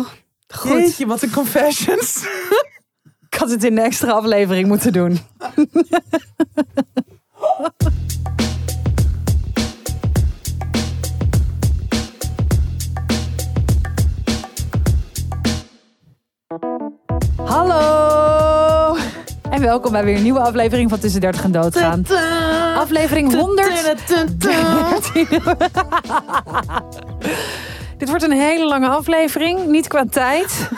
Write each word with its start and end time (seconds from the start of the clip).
Oh, 0.00 0.06
goed. 0.48 0.70
Jeetje, 0.70 1.06
wat 1.06 1.22
een 1.22 1.30
confessions. 1.30 2.24
Ik 3.30 3.38
had 3.38 3.50
het 3.50 3.64
in 3.64 3.74
de 3.74 3.80
extra 3.80 4.12
aflevering 4.12 4.68
moeten 4.68 4.92
doen. 4.92 5.18
Hallo! 17.44 18.96
En 19.50 19.60
welkom 19.60 19.92
bij 19.92 20.04
weer 20.04 20.16
een 20.16 20.22
nieuwe 20.22 20.40
aflevering 20.40 20.90
van 20.90 20.98
Tussen 20.98 21.20
30 21.20 21.44
en 21.44 21.52
Doodgaan. 21.52 22.06
Aflevering 22.76 23.34
100. 23.34 23.68
Dit 28.00 28.08
wordt 28.08 28.24
een 28.24 28.32
hele 28.32 28.64
lange 28.64 28.88
aflevering. 28.88 29.66
Niet 29.66 29.88
qua 29.88 30.04
tijd, 30.10 30.68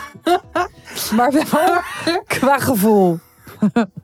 maar 1.16 1.32
wel 1.32 1.80
qua 2.26 2.58
gevoel. 2.58 3.18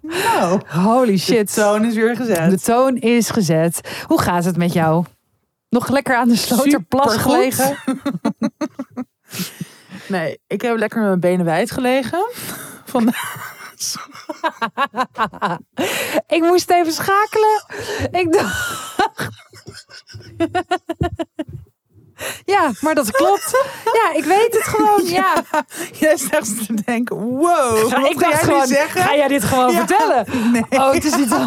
Nou, 0.01 0.61
Holy 0.67 1.13
de 1.13 1.19
shit. 1.19 1.55
toon 1.55 1.85
is 1.85 1.95
weer 1.95 2.17
gezet. 2.17 2.51
De 2.51 2.61
toon 2.61 2.97
is 2.97 3.31
gezet. 3.31 4.03
Hoe 4.07 4.21
gaat 4.21 4.45
het 4.45 4.57
met 4.57 4.73
jou? 4.73 5.05
Nog 5.69 5.89
lekker 5.89 6.17
aan 6.17 6.29
de 6.29 6.37
Sloterplas 6.37 7.17
gelegen? 7.17 7.77
Nee, 10.09 10.39
ik 10.47 10.61
heb 10.61 10.77
lekker 10.77 10.99
met 10.99 11.09
mijn 11.09 11.21
benen 11.21 11.45
wijd 11.45 11.71
gelegen. 11.71 12.31
Van, 12.91 13.13
Ik 16.27 16.41
moest 16.43 16.71
even 16.71 16.93
schakelen. 16.93 17.65
Ik 18.11 18.33
dacht... 18.33 18.77
Ja, 22.45 22.71
maar 22.81 22.95
dat 22.95 23.11
klopt. 23.11 23.65
Ja, 23.85 24.13
ik 24.19 24.25
weet 24.25 24.55
het 24.55 24.63
gewoon. 24.65 25.05
Ja. 25.19 25.45
jij 25.93 26.17
zegt 26.17 26.67
te 26.67 26.75
denken, 26.85 27.17
wow, 27.17 27.89
Ja, 27.91 28.09
ik 28.09 28.19
ga 28.19 28.21
dacht 28.21 28.21
jij 28.21 28.31
nu 28.31 28.37
gewoon, 28.37 28.67
zeggen? 28.67 29.01
ga 29.03 29.17
jij 29.17 29.29
dit 29.29 29.45
gewoon 29.45 29.73
Ja. 29.73 29.87
vertellen? 29.87 30.27
Nee. 30.53 30.65
Oh, 30.71 30.93
het 30.93 31.05
is 31.05 31.17
niet... 31.17 31.37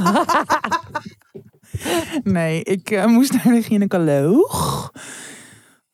Nee, 2.24 2.64
ik 2.64 2.92
eh, 2.92 3.06
moest 3.06 3.34
naar 3.34 3.54
de 3.54 3.62
gynaecoloog. 3.64 4.92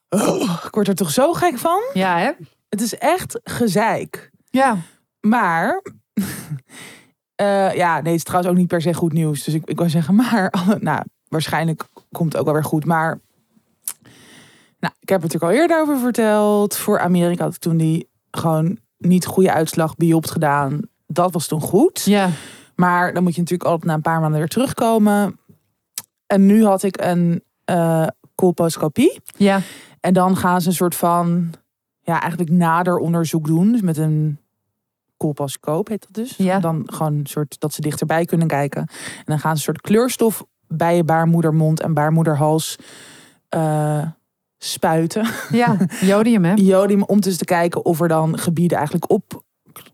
Oh, 0.10 0.62
ik 0.66 0.74
word 0.76 0.88
er 0.88 0.96
toch 0.96 1.12
zo 1.12 1.34
gek 1.34 1.58
van. 1.58 1.80
Ja, 1.94 2.18
hè? 2.18 2.32
Het 2.70 2.82
is 2.82 2.98
echt 2.98 3.40
gezeik. 3.44 4.30
Ja. 4.50 4.78
Maar, 5.20 5.82
eh, 7.36 7.74
ja, 7.76 7.94
nee, 8.02 8.06
het 8.12 8.16
is 8.16 8.24
trouwens 8.24 8.52
ook 8.52 8.58
niet 8.58 8.68
per 8.68 8.82
se 8.82 8.94
goed 8.94 9.14
nieuws. 9.14 9.44
Dus 9.44 9.54
ik, 9.54 9.62
ik 9.66 9.78
wil 9.78 9.90
zeggen, 9.90 10.16
maar, 10.16 10.54
nou, 10.80 11.04
waarschijnlijk 11.28 11.84
komt 12.12 12.32
het 12.32 12.38
ook 12.42 12.46
wel 12.46 12.54
weer 12.56 12.64
goed. 12.64 12.86
Maar, 12.86 13.20
nou, 14.88 15.00
ik 15.00 15.10
heb 15.10 15.22
het 15.22 15.32
natuurlijk 15.32 15.54
al 15.54 15.62
eerder 15.62 15.82
over 15.82 15.98
verteld. 15.98 16.78
Voor 16.78 17.00
Amerika 17.00 17.44
had 17.44 17.54
ik 17.54 17.60
toen 17.60 17.78
die 17.78 18.10
gewoon 18.32 18.78
niet 18.98 19.26
goede 19.26 19.52
uitslag 19.52 19.96
biopt 19.96 20.32
gedaan. 20.32 20.80
Dat 21.08 21.34
was 21.34 21.48
toen 21.48 21.62
goed. 21.62 22.04
Ja. 22.06 22.30
Maar 22.76 23.14
dan 23.14 23.24
moet 23.24 23.36
je 23.36 23.42
natuurlijk 23.42 23.70
altijd 23.70 23.90
na 23.90 23.94
een 23.94 24.02
paar 24.02 24.20
maanden 24.20 24.40
weer 24.40 24.48
terugkomen. 24.48 25.40
En 26.28 26.46
nu 26.46 26.66
had 26.66 26.84
ik 26.84 27.02
een 27.02 27.44
eh 27.66 28.08
colposcopie. 28.36 29.22
Ja. 29.38 29.62
En 30.00 30.14
dan 30.14 30.36
gaan 30.36 30.62
ze 30.62 30.68
een 30.68 30.74
soort 30.74 30.96
van, 30.96 31.54
ja, 32.02 32.22
eigenlijk 32.22 32.52
nader 32.52 32.98
onderzoek 32.98 33.48
doen. 33.48 33.72
Dus 33.72 33.82
met 33.82 33.98
een 33.98 34.40
colposcoop 35.18 35.88
heet 35.88 36.02
dat 36.02 36.14
dus. 36.14 36.36
Ja. 36.36 36.60
Dan 36.60 36.84
gewoon 36.86 37.14
een 37.14 37.26
soort, 37.26 37.60
dat 37.60 37.74
ze 37.74 37.82
dichterbij 37.82 38.26
kunnen 38.26 38.48
kijken. 38.48 38.82
En 39.18 39.24
dan 39.26 39.40
gaan 39.40 39.58
ze 39.58 39.58
een 39.58 39.74
soort 39.74 39.82
kleurstof 39.82 40.46
bij 40.68 40.96
je 40.96 41.04
baarmoedermond 41.04 41.82
en 41.82 41.94
baarmoederhals 41.94 42.76
eh, 43.50 44.08
spuiten. 44.58 45.28
Ja. 45.52 45.78
Jodium, 46.02 46.46
hè? 46.46 46.54
Jodium, 46.74 47.04
om 47.04 47.22
dus 47.22 47.38
te 47.38 47.46
kijken 47.46 47.86
of 47.86 48.02
er 48.02 48.08
dan 48.08 48.38
gebieden 48.38 48.78
eigenlijk 48.78 49.12
op 49.12 49.44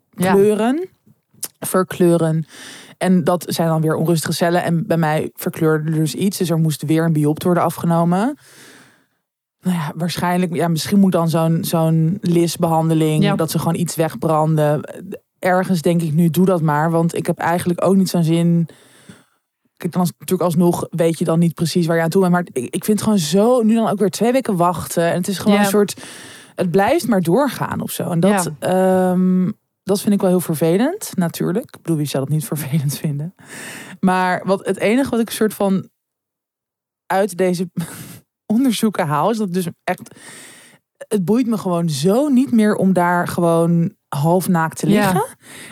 Ja. 0.10 0.34
kleuren, 0.34 0.88
verkleuren. 1.60 2.46
En 2.98 3.24
dat 3.24 3.46
zijn 3.48 3.68
dan 3.68 3.82
weer 3.82 3.96
onrustige 3.96 4.34
cellen. 4.34 4.64
En 4.64 4.88
bij 4.88 4.98
mij 4.98 5.30
verkleurde 5.36 5.92
er 5.92 5.98
dus 5.98 6.16
iets. 6.16 6.38
Dus 6.38 6.50
er 6.50 6.58
moest 6.58 6.82
weer 6.84 7.04
een 7.04 7.14
biopt 7.14 7.44
worden 7.44 7.64
afgenomen. 7.64 8.38
Nou 9.62 9.78
ja, 9.78 9.92
waarschijnlijk, 9.96 10.54
ja, 10.56 10.68
misschien 10.68 11.00
moet 11.00 11.12
dan 11.12 11.30
zo'n 11.30 11.58
zo'n 11.62 12.18
lisbehandeling, 12.22 13.24
Ja. 13.24 13.36
dat 13.36 13.52
ze 13.52 13.60
gewoon 13.60 13.76
iets 13.76 13.96
wegbranden. 13.96 14.82
Ergens 15.40 15.82
denk 15.82 16.02
ik 16.02 16.14
nu, 16.14 16.30
doe 16.30 16.46
dat 16.46 16.62
maar. 16.62 16.92
Want 16.92 17.16
ik 17.16 17.26
heb 17.26 17.38
eigenlijk 17.38 17.86
ook 17.86 17.96
niet 17.96 18.10
zo'n 18.10 18.24
zin. 18.24 18.68
Dan 19.92 20.02
natuurlijk 20.02 20.42
alsnog 20.42 20.88
weet 20.90 21.20
je 21.20 21.26
dan 21.26 21.40
niet 21.40 21.54
precies 21.54 21.86
waar 21.86 21.96
je 21.98 22.02
aan 22.04 22.10
toe 22.10 22.22
bent. 22.22 22.34
Maar 22.34 22.46
ik, 22.52 22.76
ik 22.76 22.84
vind 22.86 23.00
het 23.00 23.02
gewoon 23.02 23.18
zo, 23.24 23.62
nu 23.62 23.74
dan 23.76 23.88
ook 23.90 24.00
weer 24.00 24.10
twee 24.10 24.32
weken 24.32 24.56
wachten. 24.56 25.04
En 25.12 25.16
het 25.18 25.28
is 25.28 25.38
gewoon 25.38 25.54
Ja. 25.58 25.64
een 25.64 25.70
soort, 25.70 26.04
het 26.56 26.72
blijft 26.72 27.08
maar 27.08 27.22
doorgaan 27.22 27.82
of 27.82 27.92
zo. 27.92 28.10
En 28.10 28.20
dat, 28.20 28.52
ehm, 28.60 29.52
dat 29.84 30.02
vind 30.02 30.14
ik 30.14 30.22
wel 30.22 30.30
heel 30.30 30.40
vervelend, 30.40 31.12
natuurlijk. 31.16 31.66
Ik 31.66 31.82
bedoel, 31.82 31.98
wie 31.98 32.08
zou 32.08 32.24
dat 32.24 32.34
niet 32.34 32.46
vervelend 32.56 32.98
vinden? 32.98 33.36
Maar 34.00 34.42
wat, 34.46 34.66
het 34.66 34.78
enige 34.78 35.10
wat 35.10 35.20
ik 35.20 35.28
een 35.28 35.34
soort 35.34 35.54
van 35.54 35.90
uit 37.06 37.38
deze 37.38 37.70
onderzoeken 38.54 39.08
haal, 39.08 39.30
is 39.30 39.38
dat 39.38 39.54
dus 39.54 39.68
echt. 39.84 40.16
Het 41.08 41.26
boeit 41.26 41.48
me 41.48 41.58
gewoon 41.58 41.90
zo 41.90 42.28
niet 42.28 42.52
meer 42.52 42.76
om 42.76 42.94
daar 42.94 43.28
gewoon 43.28 43.96
halfnaakt 44.18 44.78
te 44.78 44.90
Ja. 44.90 44.94
liggen. 45.12 45.26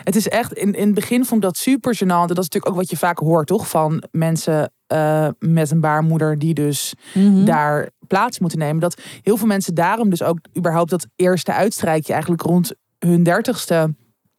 Het 0.04 0.16
is 0.16 0.28
echt, 0.28 0.52
in, 0.52 0.74
in 0.74 0.86
het 0.86 0.94
begin 0.94 1.24
vond 1.24 1.42
ik 1.42 1.48
dat 1.48 1.56
super 1.56 1.94
gênant. 1.96 2.06
En 2.06 2.26
dat 2.26 2.38
is 2.38 2.48
natuurlijk 2.48 2.68
ook 2.68 2.76
wat 2.78 2.90
je 2.90 2.96
vaak 2.96 3.18
hoort, 3.18 3.46
toch? 3.46 3.68
Van 3.68 4.02
mensen 4.10 4.72
eh, 4.86 5.28
met 5.38 5.70
een 5.70 5.80
baarmoeder 5.80 6.38
die 6.38 6.54
dus 6.54 6.94
Mhm. 7.14 7.44
daar 7.44 7.88
plaats 8.06 8.38
moeten 8.38 8.58
nemen. 8.58 8.80
Dat 8.80 9.00
heel 9.22 9.36
veel 9.36 9.46
mensen 9.46 9.74
daarom 9.74 10.10
dus 10.10 10.22
ook 10.22 10.38
überhaupt 10.56 10.90
dat 10.90 11.06
eerste 11.16 11.52
uitstrijkje 11.52 12.12
eigenlijk 12.12 12.42
rond 12.42 12.72
hun 12.98 13.22
dertigste 13.22 13.94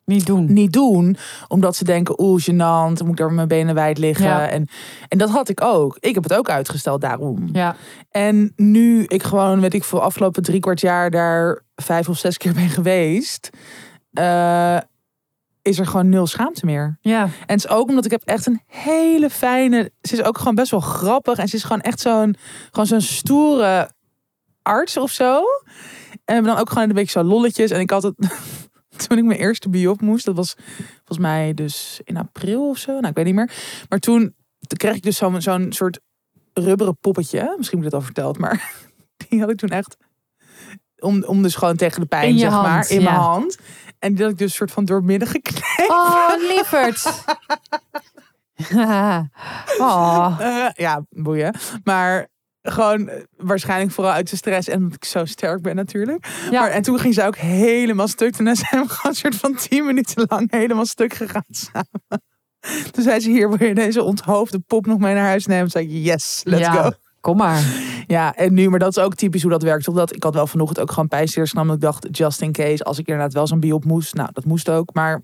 Niet 0.05 0.25
doen. 0.25 0.53
niet 0.53 0.73
doen. 0.73 1.17
Omdat 1.47 1.75
ze 1.75 1.83
denken, 1.83 2.21
oeh, 2.21 2.41
gênant, 2.41 2.93
dan 2.97 2.97
moet 3.01 3.09
ik 3.09 3.17
daar 3.17 3.27
met 3.27 3.35
mijn 3.35 3.47
benen 3.47 3.75
wijd 3.75 3.97
liggen. 3.97 4.25
Ja. 4.25 4.47
En, 4.49 4.67
en 5.07 5.17
dat 5.17 5.29
had 5.29 5.49
ik 5.49 5.61
ook. 5.61 5.97
Ik 5.99 6.13
heb 6.13 6.23
het 6.23 6.33
ook 6.33 6.49
uitgesteld 6.49 7.01
daarom. 7.01 7.49
Ja. 7.51 7.75
En 8.11 8.53
nu 8.55 9.03
ik 9.07 9.23
gewoon, 9.23 9.59
weet 9.59 9.73
ik 9.73 9.83
veel, 9.83 10.01
afgelopen 10.01 10.43
drie 10.43 10.59
kwart 10.59 10.79
jaar 10.81 11.11
daar 11.11 11.61
vijf 11.75 12.09
of 12.09 12.17
zes 12.17 12.37
keer 12.37 12.53
ben 12.53 12.69
geweest. 12.69 13.49
Eh, 14.13 14.77
is 15.61 15.79
er 15.79 15.85
gewoon 15.85 16.09
nul 16.09 16.27
schaamte 16.27 16.65
meer. 16.65 16.97
Ja. 17.01 17.23
En 17.23 17.31
het 17.45 17.63
is 17.63 17.67
ook 17.67 17.89
omdat 17.89 18.05
ik 18.05 18.11
heb 18.11 18.21
echt 18.25 18.45
een 18.45 18.61
hele 18.67 19.29
fijne. 19.29 19.91
Ze 20.01 20.13
is 20.13 20.23
ook 20.23 20.37
gewoon 20.37 20.55
best 20.55 20.71
wel 20.71 20.79
grappig. 20.79 21.37
En 21.37 21.47
ze 21.47 21.55
is 21.55 21.63
gewoon 21.63 21.81
echt 21.81 21.99
zo'n 21.99 22.35
gewoon 22.65 22.85
zo'n 22.85 23.01
stoere 23.01 23.91
arts 24.61 24.97
of 24.97 25.11
zo. 25.11 25.43
En 26.25 26.43
dan 26.43 26.57
ook 26.57 26.69
gewoon 26.69 26.89
een 26.89 26.95
beetje 26.95 27.19
zo 27.19 27.23
lolletjes. 27.23 27.71
En 27.71 27.79
ik 27.79 27.89
had 27.89 28.03
het. 28.03 28.15
Toen 29.07 29.17
ik 29.17 29.23
mijn 29.23 29.39
eerste 29.39 29.69
biop 29.69 30.01
moest, 30.01 30.25
dat 30.25 30.35
was 30.35 30.55
volgens 30.95 31.17
mij 31.17 31.53
dus 31.53 32.01
in 32.03 32.17
april 32.17 32.69
of 32.69 32.77
zo. 32.77 32.91
Nou, 32.91 33.07
ik 33.07 33.15
weet 33.15 33.25
niet 33.25 33.35
meer. 33.35 33.51
Maar 33.89 33.99
toen, 33.99 34.35
toen 34.67 34.77
kreeg 34.77 34.95
ik 34.95 35.03
dus 35.03 35.17
zo'n 35.17 35.41
zo'n 35.41 35.71
soort 35.71 35.99
rubberen 36.53 36.97
poppetje. 36.97 37.53
Misschien 37.57 37.77
heb 37.77 37.87
ik 37.87 37.93
het 37.93 38.01
al 38.01 38.05
verteld, 38.05 38.37
maar 38.37 38.71
die 39.29 39.39
had 39.39 39.49
ik 39.49 39.57
toen 39.57 39.69
echt. 39.69 39.97
Om, 40.99 41.23
om 41.23 41.41
dus 41.41 41.55
gewoon 41.55 41.75
tegen 41.75 42.01
de 42.01 42.07
pijn, 42.07 42.29
In 42.29 42.39
zeg 42.39 42.51
maar, 42.51 42.69
hand, 42.69 42.89
in 42.89 43.01
ja. 43.01 43.11
mijn 43.11 43.23
hand. 43.23 43.57
En 44.03 44.21
had 44.21 44.29
ik 44.29 44.37
dus 44.37 44.55
soort 44.55 44.71
van 44.71 44.85
doormidden 44.85 45.27
geknepen. 45.27 45.95
Oh, 45.95 46.29
lieverd. 46.37 47.05
oh. 49.79 50.37
Eh, 50.39 50.69
ja, 50.73 51.05
boeien. 51.09 51.55
Maar 51.83 52.27
gewoon 52.61 53.07
eh, 53.07 53.23
waarschijnlijk 53.37 53.91
vooral 53.91 54.13
uit 54.13 54.29
de 54.29 54.35
stress 54.35 54.67
en 54.67 54.77
omdat 54.77 54.95
ik 54.95 55.05
zo 55.05 55.25
sterk 55.25 55.61
ben 55.61 55.75
natuurlijk. 55.75 56.27
Ja. 56.51 56.61
Maar, 56.61 56.69
en 56.69 56.81
toen 56.81 56.99
ging 56.99 57.13
ze 57.13 57.23
ook 57.23 57.37
helemaal 57.37 58.07
stuk. 58.07 58.35
Toen 58.35 58.55
zijn 58.55 58.83
we 58.83 58.89
gewoon 58.93 59.11
een 59.11 59.15
soort 59.15 59.35
van 59.35 59.55
tien 59.55 59.85
minuten 59.85 60.25
lang 60.29 60.51
helemaal 60.51 60.85
stuk 60.85 61.13
gegaan 61.13 61.43
samen. 61.49 62.23
Toen 62.91 63.03
zei 63.03 63.19
ze 63.19 63.29
hier, 63.29 63.49
wil 63.49 63.67
je 63.67 63.75
deze 63.75 64.03
onthoofde 64.03 64.59
pop 64.59 64.85
nog 64.85 64.99
mee 64.99 65.13
naar 65.13 65.25
huis 65.25 65.45
nemen? 65.45 65.61
Toen 65.61 65.81
zei 65.81 65.85
ik, 65.85 66.05
yes, 66.05 66.41
let's 66.43 66.61
ja. 66.61 66.71
go. 66.71 66.91
Kom 67.23 67.37
maar. 67.37 67.63
Ja, 68.07 68.35
en 68.35 68.53
nu, 68.53 68.69
maar 68.69 68.79
dat 68.79 68.97
is 68.97 69.03
ook 69.03 69.15
typisch 69.15 69.41
hoe 69.41 69.51
dat 69.51 69.63
werkt. 69.63 69.87
Omdat 69.87 70.15
ik 70.15 70.23
had 70.23 70.33
wel 70.33 70.47
vanochtend 70.47 70.79
ook 70.79 70.91
gewoon 70.91 71.07
pijnstillers 71.07 71.51
genomen. 71.51 71.75
Ik 71.75 71.81
dacht, 71.81 72.07
just 72.11 72.41
in 72.41 72.51
case, 72.51 72.83
als 72.83 72.99
ik 72.99 73.07
inderdaad 73.07 73.33
wel 73.33 73.47
zo'n 73.47 73.59
biop 73.59 73.85
moest. 73.85 74.13
Nou, 74.13 74.29
dat 74.33 74.45
moest 74.45 74.69
ook. 74.69 74.93
Maar 74.93 75.21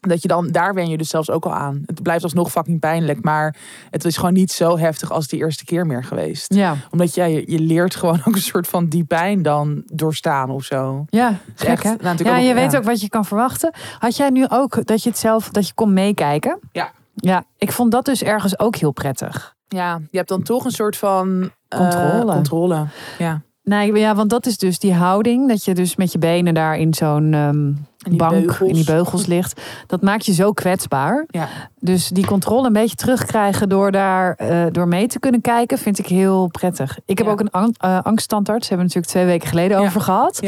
dat 0.00 0.22
je 0.22 0.28
dan, 0.28 0.48
daar 0.48 0.74
wen 0.74 0.88
je 0.88 0.96
dus 0.96 1.08
zelfs 1.08 1.30
ook 1.30 1.44
al 1.44 1.54
aan. 1.54 1.82
Het 1.86 2.02
blijft 2.02 2.22
alsnog 2.22 2.50
fucking 2.50 2.80
pijnlijk. 2.80 3.24
Maar 3.24 3.56
het 3.90 4.04
is 4.04 4.16
gewoon 4.16 4.32
niet 4.32 4.52
zo 4.52 4.78
heftig 4.78 5.10
als 5.12 5.26
die 5.28 5.38
eerste 5.38 5.64
keer 5.64 5.86
meer 5.86 6.04
geweest. 6.04 6.54
Ja. 6.54 6.76
Omdat 6.90 7.14
ja, 7.14 7.24
je, 7.24 7.44
je 7.46 7.58
leert 7.58 7.94
gewoon 7.96 8.20
ook 8.24 8.34
een 8.34 8.40
soort 8.40 8.66
van 8.66 8.86
die 8.88 9.04
pijn 9.04 9.42
dan 9.42 9.82
doorstaan 9.92 10.50
of 10.50 10.64
zo. 10.64 11.04
Ja, 11.08 11.38
gek 11.54 11.68
echt, 11.68 11.82
hè? 11.82 11.88
nou, 11.88 12.02
natuurlijk 12.02 12.28
Ja, 12.36 12.42
ook- 12.42 12.48
je 12.48 12.54
weet 12.54 12.76
ook 12.76 12.84
wat 12.84 13.00
je 13.00 13.08
kan 13.08 13.24
verwachten. 13.24 13.74
Had 13.98 14.16
jij 14.16 14.30
nu 14.30 14.46
ook 14.48 14.86
dat 14.86 15.02
je 15.02 15.08
het 15.08 15.18
zelf, 15.18 15.48
dat 15.48 15.66
je 15.66 15.74
kon 15.74 15.92
meekijken? 15.92 16.58
Ja. 16.72 16.92
Ja, 17.14 17.44
ik 17.58 17.72
vond 17.72 17.92
dat 17.92 18.04
dus 18.04 18.22
ergens 18.22 18.58
ook 18.58 18.76
heel 18.76 18.92
prettig. 18.92 19.54
Ja, 19.72 20.00
je 20.10 20.16
hebt 20.16 20.28
dan 20.28 20.42
toch 20.42 20.64
een 20.64 20.70
soort 20.70 20.96
van... 20.96 21.50
eh, 21.68 21.78
Controle. 21.78 22.32
controle, 22.32 22.86
ja. 23.18 23.42
Nee, 23.64 23.92
ja, 23.94 24.14
want 24.14 24.30
dat 24.30 24.46
is 24.46 24.58
dus 24.58 24.78
die 24.78 24.94
houding. 24.94 25.48
Dat 25.48 25.64
je 25.64 25.74
dus 25.74 25.96
met 25.96 26.12
je 26.12 26.18
benen 26.18 26.54
daar 26.54 26.76
in 26.78 26.94
zo'n 26.94 27.34
ehm, 27.34 27.72
bank, 28.16 28.32
beugels. 28.32 28.68
in 28.68 28.74
die 28.74 28.84
beugels 28.84 29.26
ligt. 29.26 29.60
Dat 29.86 30.02
maakt 30.02 30.26
je 30.26 30.32
zo 30.32 30.52
kwetsbaar. 30.52 31.24
Ja. 31.26 31.48
Dus 31.80 32.08
die 32.08 32.26
controle 32.26 32.66
een 32.66 32.72
beetje 32.72 32.96
terugkrijgen 32.96 33.68
door 33.68 33.90
daar 33.92 34.34
eh, 34.34 34.66
door 34.70 34.88
mee 34.88 35.06
te 35.06 35.18
kunnen 35.18 35.40
kijken, 35.40 35.78
vind 35.78 35.98
ik 35.98 36.06
heel 36.06 36.46
prettig. 36.48 36.98
Ik 37.04 37.18
heb 37.18 37.26
Ja. 37.26 37.32
ook 37.32 37.40
een 37.40 37.50
ang 37.50 37.74
eh, 37.78 37.98
angststandarts, 38.02 38.68
hebben 38.68 38.86
we 38.86 38.92
natuurlijk 38.94 39.12
twee 39.12 39.24
weken 39.38 39.48
geleden 39.48 39.80
Ja. 39.80 39.84
over 39.86 40.00
gehad. 40.00 40.38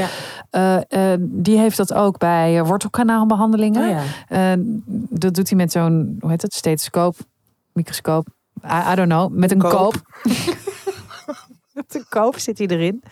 Ja. 0.51 0.85
Die 1.19 1.59
heeft 1.59 1.77
dat 1.77 1.93
ook 1.95 2.19
bij 2.19 2.59
eh, 2.59 2.67
wortelkanaalbehandelingen. 2.67 3.83
Oh 3.83 4.01
ja. 4.29 4.57
Dat 5.11 5.35
doet 5.35 5.49
hij 5.49 5.59
met 5.59 5.73
zo'n, 5.73 6.17
hoe 6.21 6.31
heet 6.31 6.43
het, 6.43 6.55
stethoscoop, 6.55 7.17
microscoop. 7.73 8.27
I, 8.65 8.93
I 8.93 8.95
don't 8.95 9.09
know, 9.09 9.33
met 9.33 9.51
een 9.51 9.59
Koop. 9.59 9.71
koop. 9.71 9.95
met 11.73 11.95
een 11.95 12.07
koop 12.09 12.39
zit 12.39 12.59
hij 12.59 12.67
erin. 12.67 13.03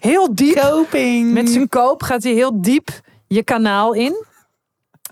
Heel 0.00 0.34
diep. 0.34 0.56
Coping. 0.60 1.32
Met 1.32 1.48
zijn 1.50 1.68
koop 1.68 2.02
gaat 2.02 2.22
hij 2.22 2.32
heel 2.32 2.60
diep 2.62 2.88
je 3.26 3.42
kanaal 3.42 3.92
in. 3.94 4.24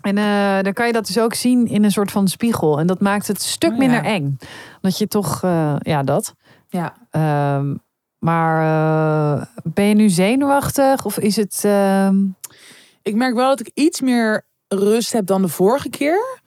En 0.01 0.17
eh, 0.17 0.59
dan 0.63 0.73
kan 0.73 0.87
je 0.87 0.93
dat 0.93 1.05
dus 1.07 1.19
ook 1.19 1.33
zien 1.33 1.67
in 1.67 1.83
een 1.83 1.91
soort 1.91 2.11
van 2.11 2.27
spiegel. 2.27 2.79
En 2.79 2.87
dat 2.87 2.99
maakt 3.01 3.27
het 3.27 3.37
een 3.37 3.43
stuk 3.47 3.69
Oh 3.71 3.75
ja. 3.77 3.81
minder 3.81 4.03
eng. 4.03 4.37
Dat 4.81 4.97
je 4.97 5.07
toch, 5.07 5.43
eh, 5.43 5.75
ja, 5.79 6.03
dat. 6.03 6.33
Ja. 6.67 6.93
Ehm, 7.11 7.75
maar 8.17 8.61
eh, 9.39 9.45
ben 9.63 9.85
je 9.85 9.95
nu 9.95 10.09
zenuwachtig? 10.09 11.05
Of 11.05 11.17
is 11.17 11.35
het. 11.35 11.61
ehm, 11.65 12.15
Ik 13.01 13.15
merk 13.15 13.35
wel 13.35 13.49
dat 13.49 13.59
ik 13.59 13.71
iets 13.73 14.01
meer 14.01 14.45
rust 14.67 15.11
heb 15.13 15.25
dan 15.25 15.41
de 15.41 15.47
vorige 15.47 15.89
keer. 15.89 16.39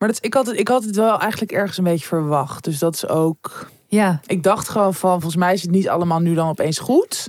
Maar 0.00 0.08
dat, 0.08 0.24
ik, 0.24 0.34
had 0.34 0.46
het, 0.46 0.58
ik 0.58 0.68
had 0.68 0.84
het 0.84 0.96
wel 0.96 1.18
eigenlijk 1.18 1.52
ergens 1.52 1.78
een 1.78 1.84
beetje 1.84 2.06
verwacht. 2.06 2.64
Dus 2.64 2.78
dat 2.78 2.94
is 2.94 3.06
ook... 3.08 3.70
ja, 3.86 4.20
Ik 4.26 4.42
dacht 4.42 4.68
gewoon 4.68 4.94
van, 4.94 5.10
volgens 5.10 5.36
mij 5.36 5.52
is 5.54 5.62
het 5.62 5.70
niet 5.70 5.88
allemaal 5.88 6.18
nu 6.20 6.34
dan 6.34 6.48
opeens 6.48 6.78
goed. 6.78 7.28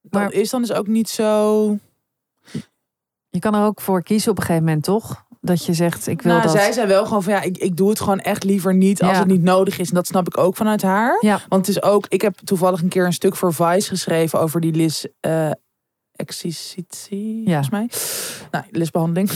Dat 0.00 0.12
Maar- 0.22 0.32
is 0.32 0.50
dan 0.50 0.60
dus 0.60 0.72
ook 0.72 0.86
niet 0.86 1.08
zo... 1.08 1.78
je 3.28 3.38
kan 3.38 3.54
er 3.54 3.64
ook 3.64 3.80
voor 3.80 4.02
kiezen 4.02 4.30
op 4.30 4.36
een 4.38 4.42
gegeven 4.44 4.64
moment, 4.64 4.84
toch? 4.84 5.24
Dat 5.40 5.64
je 5.64 5.74
zegt, 5.74 6.06
ik 6.06 6.22
wil 6.22 6.32
Nou, 6.32 6.42
dat. 6.44 6.52
zij 6.52 6.72
zei 6.72 6.86
wel 6.86 7.04
gewoon 7.06 7.22
van 7.22 7.32
ja, 7.32 7.40
ik, 7.42 7.58
ik 7.58 7.76
doe 7.76 7.88
het 7.88 8.00
gewoon 8.00 8.20
echt 8.20 8.44
liever 8.44 8.74
niet 8.74 9.02
als 9.02 9.12
Ja. 9.12 9.18
het 9.18 9.26
niet 9.26 9.42
nodig 9.42 9.78
is. 9.78 9.88
En 9.88 9.94
dat 9.94 10.06
snap 10.06 10.26
ik 10.26 10.38
ook 10.38 10.56
vanuit 10.56 10.82
haar. 10.82 11.18
Ja. 11.20 11.40
Want 11.48 11.66
het 11.66 11.76
is 11.76 11.82
ook, 11.82 12.06
ik 12.08 12.20
heb 12.20 12.36
toevallig 12.44 12.82
een 12.82 12.88
keer 12.88 13.04
een 13.06 13.12
stuk 13.12 13.36
voor 13.36 13.54
Vice 13.54 13.88
geschreven 13.88 14.40
over 14.40 14.60
die 14.60 14.72
Lis 14.72 15.06
eh 15.20 15.50
excisie, 16.12 17.42
Ja. 17.48 17.62
volgens 17.62 17.70
mij. 17.70 17.88
Nou, 18.50 18.64
lisbehandeling. 18.70 19.30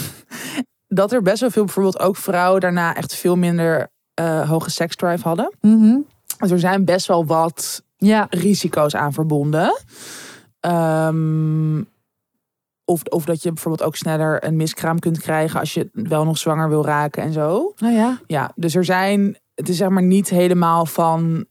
Dat 0.88 1.12
er 1.12 1.22
best 1.22 1.40
wel 1.40 1.50
veel 1.50 1.64
bijvoorbeeld 1.64 1.98
ook 1.98 2.16
vrouwen 2.16 2.60
daarna 2.60 2.94
echt 2.94 3.14
veel 3.14 3.36
minder 3.36 3.92
eh, 4.14 4.48
hoge 4.48 4.70
seksdrive 4.70 5.28
hadden. 5.28 5.52
Mhm. 5.60 5.98
Dus 6.38 6.50
er 6.50 6.58
zijn 6.58 6.84
best 6.84 7.06
wel 7.06 7.26
wat 7.26 7.82
Ja, 7.96 8.26
risico's 8.30 8.94
aan 8.94 9.12
verbonden. 9.12 9.78
Ehm, 10.60 11.82
of, 12.84 13.02
of 13.02 13.24
dat 13.24 13.42
je 13.42 13.52
bijvoorbeeld 13.52 13.88
ook 13.88 13.96
sneller 13.96 14.44
een 14.44 14.56
miskraam 14.56 14.98
kunt 14.98 15.20
krijgen 15.20 15.60
als 15.60 15.74
je 15.74 15.88
wel 15.92 16.24
nog 16.24 16.38
zwanger 16.38 16.68
wil 16.68 16.84
raken 16.84 17.22
en 17.22 17.32
zo. 17.32 17.72
nou 17.76 17.94
ja. 17.94 18.20
Ja, 18.26 18.52
dus 18.54 18.74
er 18.74 18.84
zijn, 18.84 19.38
het 19.54 19.68
is 19.68 19.76
zeg 19.76 19.88
maar 19.88 20.02
niet 20.02 20.28
helemaal 20.28 20.86
van 20.86 21.46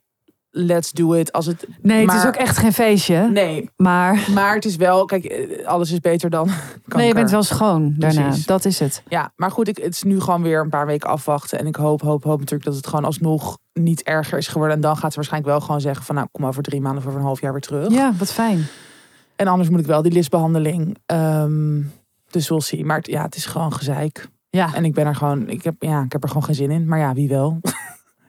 let's 0.55 0.91
do 0.91 1.13
it 1.13 1.31
als 1.31 1.45
het. 1.45 1.67
Nee, 1.81 2.05
het 2.05 2.13
is 2.15 2.25
ook 2.25 2.35
echt 2.35 2.57
geen 2.57 2.73
feestje. 2.73 3.29
Nee, 3.31 3.69
Maar 3.75 4.27
maar 4.33 4.55
het 4.55 4.65
is 4.65 4.75
wel, 4.75 5.05
kijk, 5.05 5.49
alles 5.65 5.91
is 5.91 5.99
beter 5.99 6.29
dan. 6.29 6.45
Kanker. 6.47 6.97
nee, 6.97 7.07
je 7.07 7.13
bent 7.13 7.31
wel 7.31 7.43
schoon 7.43 7.93
daarna. 7.97 8.21
Precies. 8.21 8.45
Dat 8.45 8.65
is 8.65 8.79
het. 8.79 9.03
Ja, 9.07 9.31
maar 9.35 9.51
goed, 9.51 9.67
ik, 9.67 9.77
het 9.77 9.93
is 9.93 10.03
nu 10.03 10.19
gewoon 10.19 10.41
weer 10.41 10.61
een 10.61 10.69
paar 10.69 10.85
weken 10.85 11.09
afwachten. 11.09 11.59
En 11.59 11.67
ik 11.67 11.75
hoop, 11.75 12.01
hoop, 12.01 12.23
hoop 12.23 12.39
natuurlijk 12.39 12.65
dat 12.65 12.75
het 12.75 12.87
gewoon 12.87 13.05
alsnog 13.05 13.57
niet 13.73 14.03
erger 14.03 14.37
is 14.37 14.47
geworden. 14.47 14.75
En 14.75 14.81
dan 14.81 14.97
gaat 14.97 15.09
ze 15.09 15.15
waarschijnlijk 15.15 15.51
wel 15.53 15.61
gewoon 15.61 15.81
zeggen 15.81 16.05
van 16.05 16.15
nou, 16.15 16.27
kom 16.31 16.45
over 16.45 16.63
drie 16.63 16.81
maanden 16.81 17.01
of 17.01 17.07
over 17.07 17.19
een 17.19 17.25
half 17.25 17.41
jaar 17.41 17.51
weer 17.51 17.61
terug. 17.61 17.91
Ja, 17.91 18.13
wat 18.17 18.33
fijn. 18.33 18.65
En 19.35 19.47
anders 19.47 19.69
moet 19.69 19.79
ik 19.79 19.85
wel 19.85 20.01
die 20.01 20.11
listbehandeling. 20.11 20.97
Ehm, 21.05 21.81
dus 22.29 22.49
we'll 22.49 22.59
see. 22.59 22.85
Maar 22.85 22.99
ja, 23.01 23.21
het 23.21 23.35
is 23.35 23.45
gewoon 23.45 23.73
gezeik. 23.73 24.27
Ja, 24.49 24.73
En 24.73 24.85
ik 24.85 24.93
ben 24.93 25.05
er 25.05 25.15
gewoon, 25.15 25.49
ik 25.49 25.63
heb, 25.63 25.75
ja, 25.79 26.01
ik 26.03 26.11
heb 26.11 26.21
er 26.23 26.27
gewoon 26.27 26.43
geen 26.43 26.55
zin 26.55 26.71
in. 26.71 26.87
Maar 26.87 26.99
ja, 26.99 27.13
wie 27.13 27.29
wel? 27.29 27.59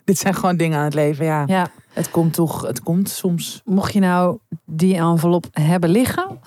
Dit 0.10 0.18
zijn 0.18 0.34
gewoon 0.34 0.56
dingen 0.56 0.78
aan 0.78 0.84
het 0.84 0.94
leven. 0.94 1.24
Ja, 1.24 1.42
ja. 1.46 1.66
het 1.92 2.10
komt 2.10 2.32
toch, 2.34 2.62
het 2.66 2.82
komt 2.82 3.08
soms. 3.08 3.60
Mocht 3.64 3.92
je 3.92 4.00
nou 4.00 4.38
die 4.64 4.96
envelop 4.96 5.46
hebben 5.50 5.90
liggen, 5.90 6.40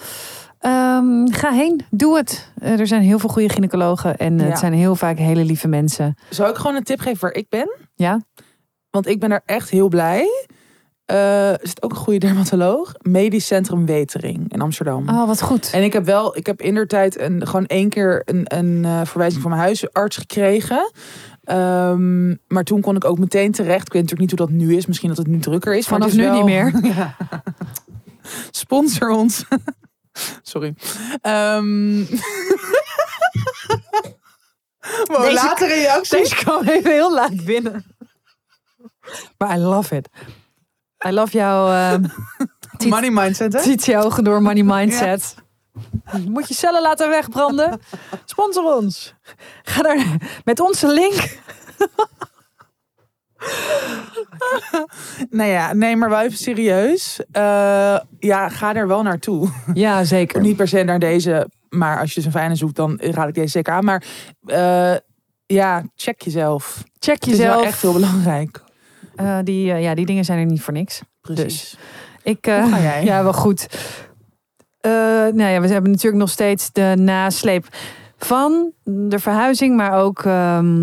ehm, 0.59 1.27
ga 1.27 1.51
heen. 1.51 1.81
Doe 1.89 2.17
het. 2.17 2.51
Eh, 2.59 2.79
er 2.79 2.87
zijn 2.87 3.01
heel 3.01 3.19
veel 3.19 3.29
goede 3.29 3.49
gynaecologen 3.49 4.17
en 4.17 4.37
Ja. 4.39 4.43
het 4.43 4.57
zijn 4.59 4.73
heel 4.73 4.95
vaak 4.95 5.17
hele 5.17 5.43
lieve 5.45 5.67
mensen. 5.67 6.17
Zou 6.29 6.49
ik 6.49 6.55
gewoon 6.55 6.75
een 6.75 6.83
tip 6.83 6.99
geven 6.99 7.19
waar 7.21 7.33
ik 7.33 7.49
ben? 7.49 7.69
Ja? 7.95 8.21
Want 8.89 9.07
ik 9.07 9.19
ben 9.19 9.31
er 9.31 9.41
echt 9.45 9.69
heel 9.69 9.87
blij. 9.87 10.27
Eh 11.05 11.51
is 11.61 11.69
het 11.69 11.83
ook 11.83 11.91
een 11.91 11.97
goede 11.97 12.19
dermatoloog? 12.19 12.93
Medisch 13.01 13.45
Centrum 13.47 13.85
Wetering 13.85 14.53
in 14.53 14.61
Amsterdam. 14.61 15.09
Oh, 15.09 15.27
wat 15.27 15.41
goed. 15.41 15.69
En 15.73 15.83
ik 15.83 15.93
heb 15.93 16.05
wel, 16.05 16.37
ik 16.37 16.45
heb 16.45 16.61
in 16.61 16.73
der 16.73 16.87
tijd 16.87 17.19
een, 17.19 17.47
gewoon 17.47 17.65
één 17.65 17.89
keer 17.89 18.21
een, 18.25 18.41
een 18.57 18.85
eh, 18.85 19.01
verwijzing 19.03 19.41
van 19.41 19.51
mijn 19.51 19.63
huisarts 19.63 20.17
gekregen. 20.17 20.91
Ehm, 21.47 22.29
maar 22.47 22.63
toen 22.63 22.81
kon 22.81 22.95
ik 22.95 23.05
ook 23.05 23.19
meteen 23.19 23.51
terecht. 23.51 23.85
Ik 23.87 23.93
weet 23.93 24.01
natuurlijk 24.01 24.31
niet 24.31 24.39
hoe 24.39 24.47
dat 24.47 24.57
nu 24.57 24.75
is. 24.75 24.85
Misschien 24.85 25.09
dat 25.09 25.17
het 25.17 25.27
nu 25.27 25.39
drukker 25.39 25.75
is. 25.75 25.87
Vanaf 25.87 26.07
is 26.07 26.13
nu 26.13 26.23
wel- 26.23 26.33
niet 26.33 26.45
meer. 26.45 26.73
Ja. 26.95 27.15
Sponsor 28.51 29.09
ons. 29.09 29.43
Sorry. 30.41 30.73
Ehm 31.21 31.95
wow, 35.07 35.21
Deze- 35.21 35.33
late 35.33 35.67
reacties. 35.67 36.09
Deze 36.09 36.35
kwam 36.35 36.67
even 36.67 36.91
heel 36.91 37.13
laat 37.13 37.45
binnen. 37.45 37.85
Maar 39.37 39.57
I 39.57 39.59
love 39.59 39.95
it. 39.95 40.09
I 41.07 41.11
love 41.11 41.37
jouw 41.37 41.71
ehm 41.71 42.03
Money 42.87 43.09
mindset, 43.11 43.53
hè? 43.53 43.61
Tietje 43.61 43.97
ogen 43.97 44.23
door 44.23 44.41
money 44.41 44.63
mindset. 44.63 45.35
Moet 46.33 46.47
je 46.47 46.53
cellen 46.53 46.81
laten 46.81 47.09
wegbranden? 47.09 47.81
Sponsor 48.25 48.75
ons. 48.75 49.13
Ga 49.63 49.81
daar 49.81 50.05
met 50.43 50.59
onze 50.59 50.87
link. 50.87 51.15
Nou 55.29 55.49
ja, 55.49 55.73
nee, 55.73 55.95
maar 55.95 56.09
wel 56.09 56.19
even 56.21 56.37
serieus. 56.37 57.19
Eh, 57.31 57.99
ja, 58.19 58.49
ga 58.49 58.75
er 58.75 58.87
wel 58.87 59.01
naartoe. 59.03 59.49
Ja, 59.73 60.03
zeker. 60.03 60.41
Niet 60.41 60.55
per 60.55 60.67
se 60.67 60.83
naar 60.83 60.99
deze, 60.99 61.49
maar 61.69 61.99
als 61.99 62.09
je 62.09 62.15
dus 62.15 62.25
een 62.25 62.31
fijne 62.31 62.55
zoekt, 62.55 62.75
dan 62.75 62.99
raad 63.01 63.27
ik 63.27 63.33
deze 63.33 63.47
zeker 63.47 63.73
aan. 63.73 63.85
Maar 63.85 64.03
eh, 64.45 64.95
ja, 65.45 65.83
check 65.95 66.21
jezelf. 66.21 66.83
Check 66.99 67.23
Het 67.23 67.33
is 67.33 67.37
wel 67.37 67.47
jezelf. 67.47 67.65
echt 67.65 67.81
heel 67.81 67.93
belangrijk. 67.93 68.63
Eh, 69.15 69.37
die, 69.43 69.65
ja, 69.65 69.95
die 69.95 70.05
dingen 70.05 70.25
zijn 70.25 70.39
er 70.39 70.45
niet 70.45 70.61
voor 70.61 70.73
niks. 70.73 71.01
Precies. 71.21 71.77
Ik, 72.23 72.47
eh, 72.47 72.61
Hoe 72.61 72.71
ga 72.71 72.79
jij? 72.81 73.03
Ja, 73.03 73.23
wel 73.23 73.33
goed. 73.33 73.67
Eh, 74.87 74.93
nou 75.33 75.51
ja, 75.51 75.61
we 75.61 75.67
hebben 75.67 75.91
natuurlijk 75.91 76.21
nog 76.21 76.29
steeds 76.29 76.71
de 76.71 76.93
nasleep 76.97 77.67
van 78.17 78.71
de 78.83 79.19
verhuizing, 79.19 79.75
maar 79.75 79.91
ook, 79.93 80.23
ehm, 80.23 80.75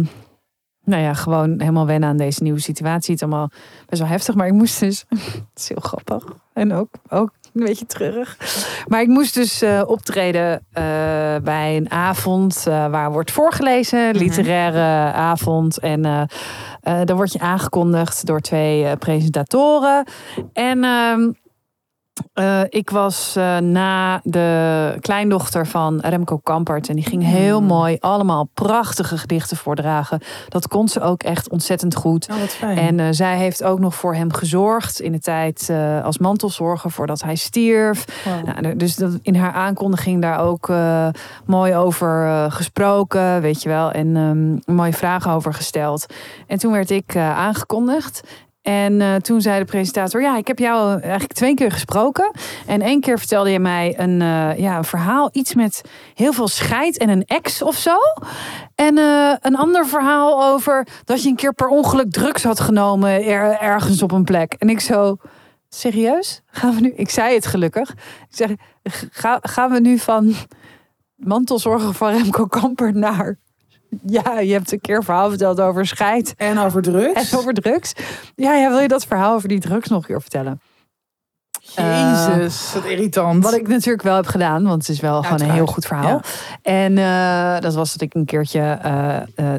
nou 0.84 1.02
ja, 1.02 1.14
gewoon 1.14 1.54
helemaal 1.60 1.86
wennen 1.86 2.08
aan 2.08 2.16
deze 2.16 2.42
nieuwe 2.42 2.60
situatie. 2.60 3.12
Het 3.14 3.22
is 3.22 3.28
allemaal 3.28 3.50
best 3.86 4.00
wel 4.02 4.10
heftig, 4.10 4.34
maar 4.34 4.46
ik 4.46 4.52
moest 4.52 4.80
dus, 4.80 5.04
het 5.08 5.48
is 5.54 5.68
heel 5.68 5.80
grappig 5.82 6.24
en 6.52 6.72
ook, 6.72 6.88
ook 7.08 7.30
een 7.54 7.64
beetje 7.64 7.86
treurig. 7.86 8.36
Maar 8.88 9.00
ik 9.00 9.08
moest 9.08 9.34
dus 9.34 9.62
eh, 9.62 9.82
optreden 9.86 10.66
eh, 10.72 10.84
bij 11.42 11.76
een 11.76 11.90
avond 11.90 12.62
waar 12.64 13.12
wordt 13.12 13.30
voorgelezen, 13.30 14.08
Mhm. 14.08 14.18
literaire 14.18 15.12
avond. 15.12 15.78
En 15.78 16.28
dan 17.04 17.16
word 17.16 17.32
je 17.32 17.40
aangekondigd 17.40 18.26
door 18.26 18.40
twee 18.40 18.96
presentatoren. 18.96 20.06
En 20.52 20.84
eh, 22.32 22.60
ik 22.68 22.90
was 22.90 23.36
eh, 23.36 23.58
na 23.58 24.20
de 24.22 24.96
kleindochter 25.00 25.66
van 25.66 26.00
Remco 26.00 26.38
Kampert. 26.38 26.88
En 26.88 26.94
die 26.94 27.04
ging 27.04 27.24
heel 27.24 27.60
Mm. 27.60 27.66
mooi 27.66 27.96
allemaal 28.00 28.48
prachtige 28.54 29.18
gedichten 29.18 29.56
voordragen. 29.56 30.20
Dat 30.48 30.68
kon 30.68 30.88
ze 30.88 31.00
ook 31.00 31.22
echt 31.22 31.48
ontzettend 31.48 31.94
goed. 31.94 32.28
Oh. 32.62 32.78
En 32.78 33.00
eh, 33.00 33.06
zij 33.10 33.36
heeft 33.36 33.64
ook 33.64 33.78
nog 33.78 33.94
voor 33.94 34.14
hem 34.14 34.32
gezorgd 34.32 35.00
in 35.00 35.12
de 35.12 35.20
tijd 35.20 35.70
als 36.02 36.18
mantelzorger 36.18 36.90
voordat 36.90 37.22
hij 37.22 37.34
stierf. 37.34 38.04
Wow. 38.24 38.60
Nou, 38.60 38.76
dus 38.76 38.96
dat, 38.96 39.18
in 39.22 39.34
haar 39.34 39.52
aankondiging 39.52 40.22
daar 40.22 40.38
ook 40.38 40.72
mooi 41.46 41.74
over 41.74 42.46
gesproken, 42.50 43.40
weet 43.40 43.62
je 43.62 43.68
wel. 43.68 43.90
En 43.90 44.16
ehm, 44.16 44.74
mooie 44.76 44.92
vragen 44.92 45.30
over 45.30 45.54
gesteld. 45.54 46.06
En 46.46 46.58
toen 46.58 46.72
werd 46.72 46.90
ik 46.90 47.16
aangekondigd. 47.16 48.22
En 48.64 49.00
eh, 49.00 49.14
toen 49.14 49.40
zei 49.40 49.58
de 49.58 49.64
presentator: 49.64 50.22
Ja, 50.22 50.36
ik 50.36 50.46
heb 50.46 50.58
jou 50.58 51.00
eigenlijk 51.00 51.32
twee 51.32 51.54
keer 51.54 51.70
gesproken. 51.70 52.30
En 52.66 52.80
één 52.82 53.00
keer 53.00 53.18
vertelde 53.18 53.50
je 53.50 53.58
mij 53.58 53.94
een, 53.98 54.22
eh, 54.22 54.58
ja, 54.58 54.82
verhaal, 54.82 55.28
iets 55.32 55.54
met 55.54 55.82
heel 56.14 56.32
veel 56.32 56.48
scheid 56.48 56.98
en 56.98 57.08
een 57.08 57.24
ex 57.24 57.62
of 57.62 57.76
zo. 57.76 57.96
En 58.74 58.98
eh, 58.98 59.32
een 59.40 59.56
ander 59.56 59.86
verhaal 59.86 60.44
over 60.44 60.86
dat 61.04 61.22
je 61.22 61.28
een 61.28 61.36
keer 61.36 61.52
per 61.54 61.68
ongeluk 61.68 62.10
drugs 62.12 62.42
had 62.44 62.60
genomen 62.60 63.10
er- 63.24 63.58
ergens 63.60 64.02
op 64.02 64.12
een 64.12 64.24
plek. 64.24 64.54
En 64.58 64.68
ik 64.68 64.80
zo. 64.80 65.16
Serieus? 65.68 66.42
Gaan 66.46 66.74
we 66.74 66.80
nu? 66.80 66.92
Ik 66.96 67.10
zei 67.10 67.34
het 67.34 67.46
gelukkig. 67.46 67.90
Ik 67.90 67.96
zeg, 68.28 68.50
ga, 69.10 69.38
gaan 69.42 69.70
we 69.70 69.80
nu 69.80 69.98
van 69.98 70.34
mantelzorger 71.16 71.92
van 71.94 72.10
Remco 72.12 72.46
Kamper 72.46 72.94
naar. 72.96 73.38
Ja, 74.06 74.38
je 74.40 74.52
hebt 74.52 74.72
een 74.72 74.80
keer 74.80 74.96
een 74.96 75.02
verhaal 75.02 75.28
verteld 75.28 75.60
over 75.60 75.86
scheid 75.86 76.34
En 76.36 76.58
over 76.58 76.82
drugs. 76.82 77.30
en 77.32 77.38
over 77.38 77.52
drugs. 77.54 77.92
Ja, 78.34 78.54
ja, 78.54 78.68
wil 78.68 78.78
je 78.78 78.88
dat 78.88 79.06
verhaal 79.06 79.34
over 79.34 79.48
die 79.48 79.60
drugs 79.60 79.88
nog 79.88 79.98
een 80.00 80.06
keer 80.06 80.20
vertellen? 80.20 80.60
Jezus, 81.76 82.72
wat 82.74 82.84
irritant. 82.84 83.44
Wat 83.44 83.54
ik 83.54 83.68
natuurlijk 83.68 84.02
wel 84.02 84.16
heb 84.16 84.26
gedaan, 84.26 84.62
want 84.64 84.86
het 84.86 84.88
is 84.96 85.00
wel 85.00 85.22
gewoon 85.22 85.40
een 85.40 85.50
heel 85.50 85.66
goed 85.66 85.86
verhaal. 85.86 86.20
Ja. 86.22 86.22
En 86.62 86.98
eh, 86.98 87.60
dat 87.60 87.74
was 87.74 87.92
dat 87.92 88.00
ik 88.00 88.14
een 88.14 88.24
keertje 88.24 88.60
eh, 88.60 89.54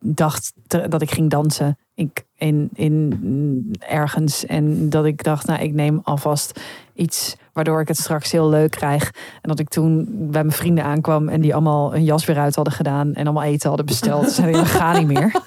dacht 0.00 0.52
te- 0.66 0.88
dat 0.88 1.02
ik 1.02 1.10
ging 1.10 1.30
dansen. 1.30 1.78
Ik, 1.94 2.24
in, 2.36 2.68
in 2.74 3.74
ergens. 3.88 4.46
En 4.46 4.90
dat 4.90 5.04
ik 5.04 5.22
dacht, 5.22 5.46
nou, 5.46 5.60
ik 5.62 5.72
neem 5.72 6.00
alvast 6.02 6.60
iets 6.94 7.36
waardoor 7.52 7.80
ik 7.80 7.88
het 7.88 7.96
straks 7.96 8.32
heel 8.32 8.48
leuk 8.48 8.70
krijg. 8.70 9.10
En 9.40 9.48
dat 9.48 9.58
ik 9.58 9.68
toen 9.68 10.06
bij 10.10 10.44
mijn 10.44 10.56
vrienden 10.56 10.84
aankwam 10.84 11.28
en 11.28 11.40
die 11.40 11.52
allemaal 11.52 11.94
een 11.94 12.04
jas 12.04 12.24
weer 12.24 12.38
uit 12.38 12.54
hadden 12.54 12.74
gedaan 12.74 13.14
en 13.14 13.24
allemaal 13.24 13.42
eten 13.42 13.68
hadden 13.68 13.86
besteld. 13.86 14.24
Ze 14.24 14.34
zeiden, 14.34 14.66
gaan 14.66 14.98
niet 14.98 15.18
meer. 15.18 15.32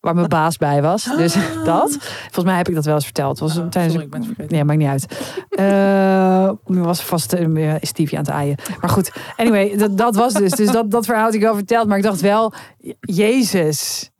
Waar 0.00 0.14
mijn 0.14 0.28
baas 0.28 0.56
bij 0.56 0.82
was. 0.82 1.04
Dus 1.04 1.34
dat. 1.64 1.96
Volgens 2.00 2.44
mij 2.44 2.56
heb 2.56 2.68
ik 2.68 2.74
dat 2.74 2.84
wel 2.84 2.94
eens 2.94 3.04
verteld. 3.04 3.38
Was 3.38 3.56
Oh, 3.56 3.66
tijdens 3.66 3.92
sorry, 3.92 4.06
ik 4.06 4.10
ben 4.10 4.20
het 4.20 4.28
vergeten. 4.28 4.54
Nee, 4.54 4.64
maakt 4.64 4.78
niet 4.78 4.88
uit. 4.88 6.60
Nu 6.66 6.80
was 6.80 7.02
vast 7.02 7.34
uh, 7.34 7.74
Stevie 7.80 8.18
aan 8.18 8.24
het 8.24 8.32
aaien. 8.32 8.56
Maar 8.80 8.90
goed, 8.90 9.12
anyway, 9.36 9.76
dat, 9.76 9.98
dat 9.98 10.16
was 10.16 10.32
dus. 10.32 10.50
Dus 10.50 10.70
dat, 10.70 10.90
dat 10.90 11.04
verhaal 11.04 11.24
had 11.24 11.34
ik 11.34 11.44
al 11.44 11.54
verteld. 11.54 11.88
Maar 11.88 11.96
ik 11.96 12.02
dacht 12.02 12.20
wel, 12.20 12.52
Jezus, 13.00 14.10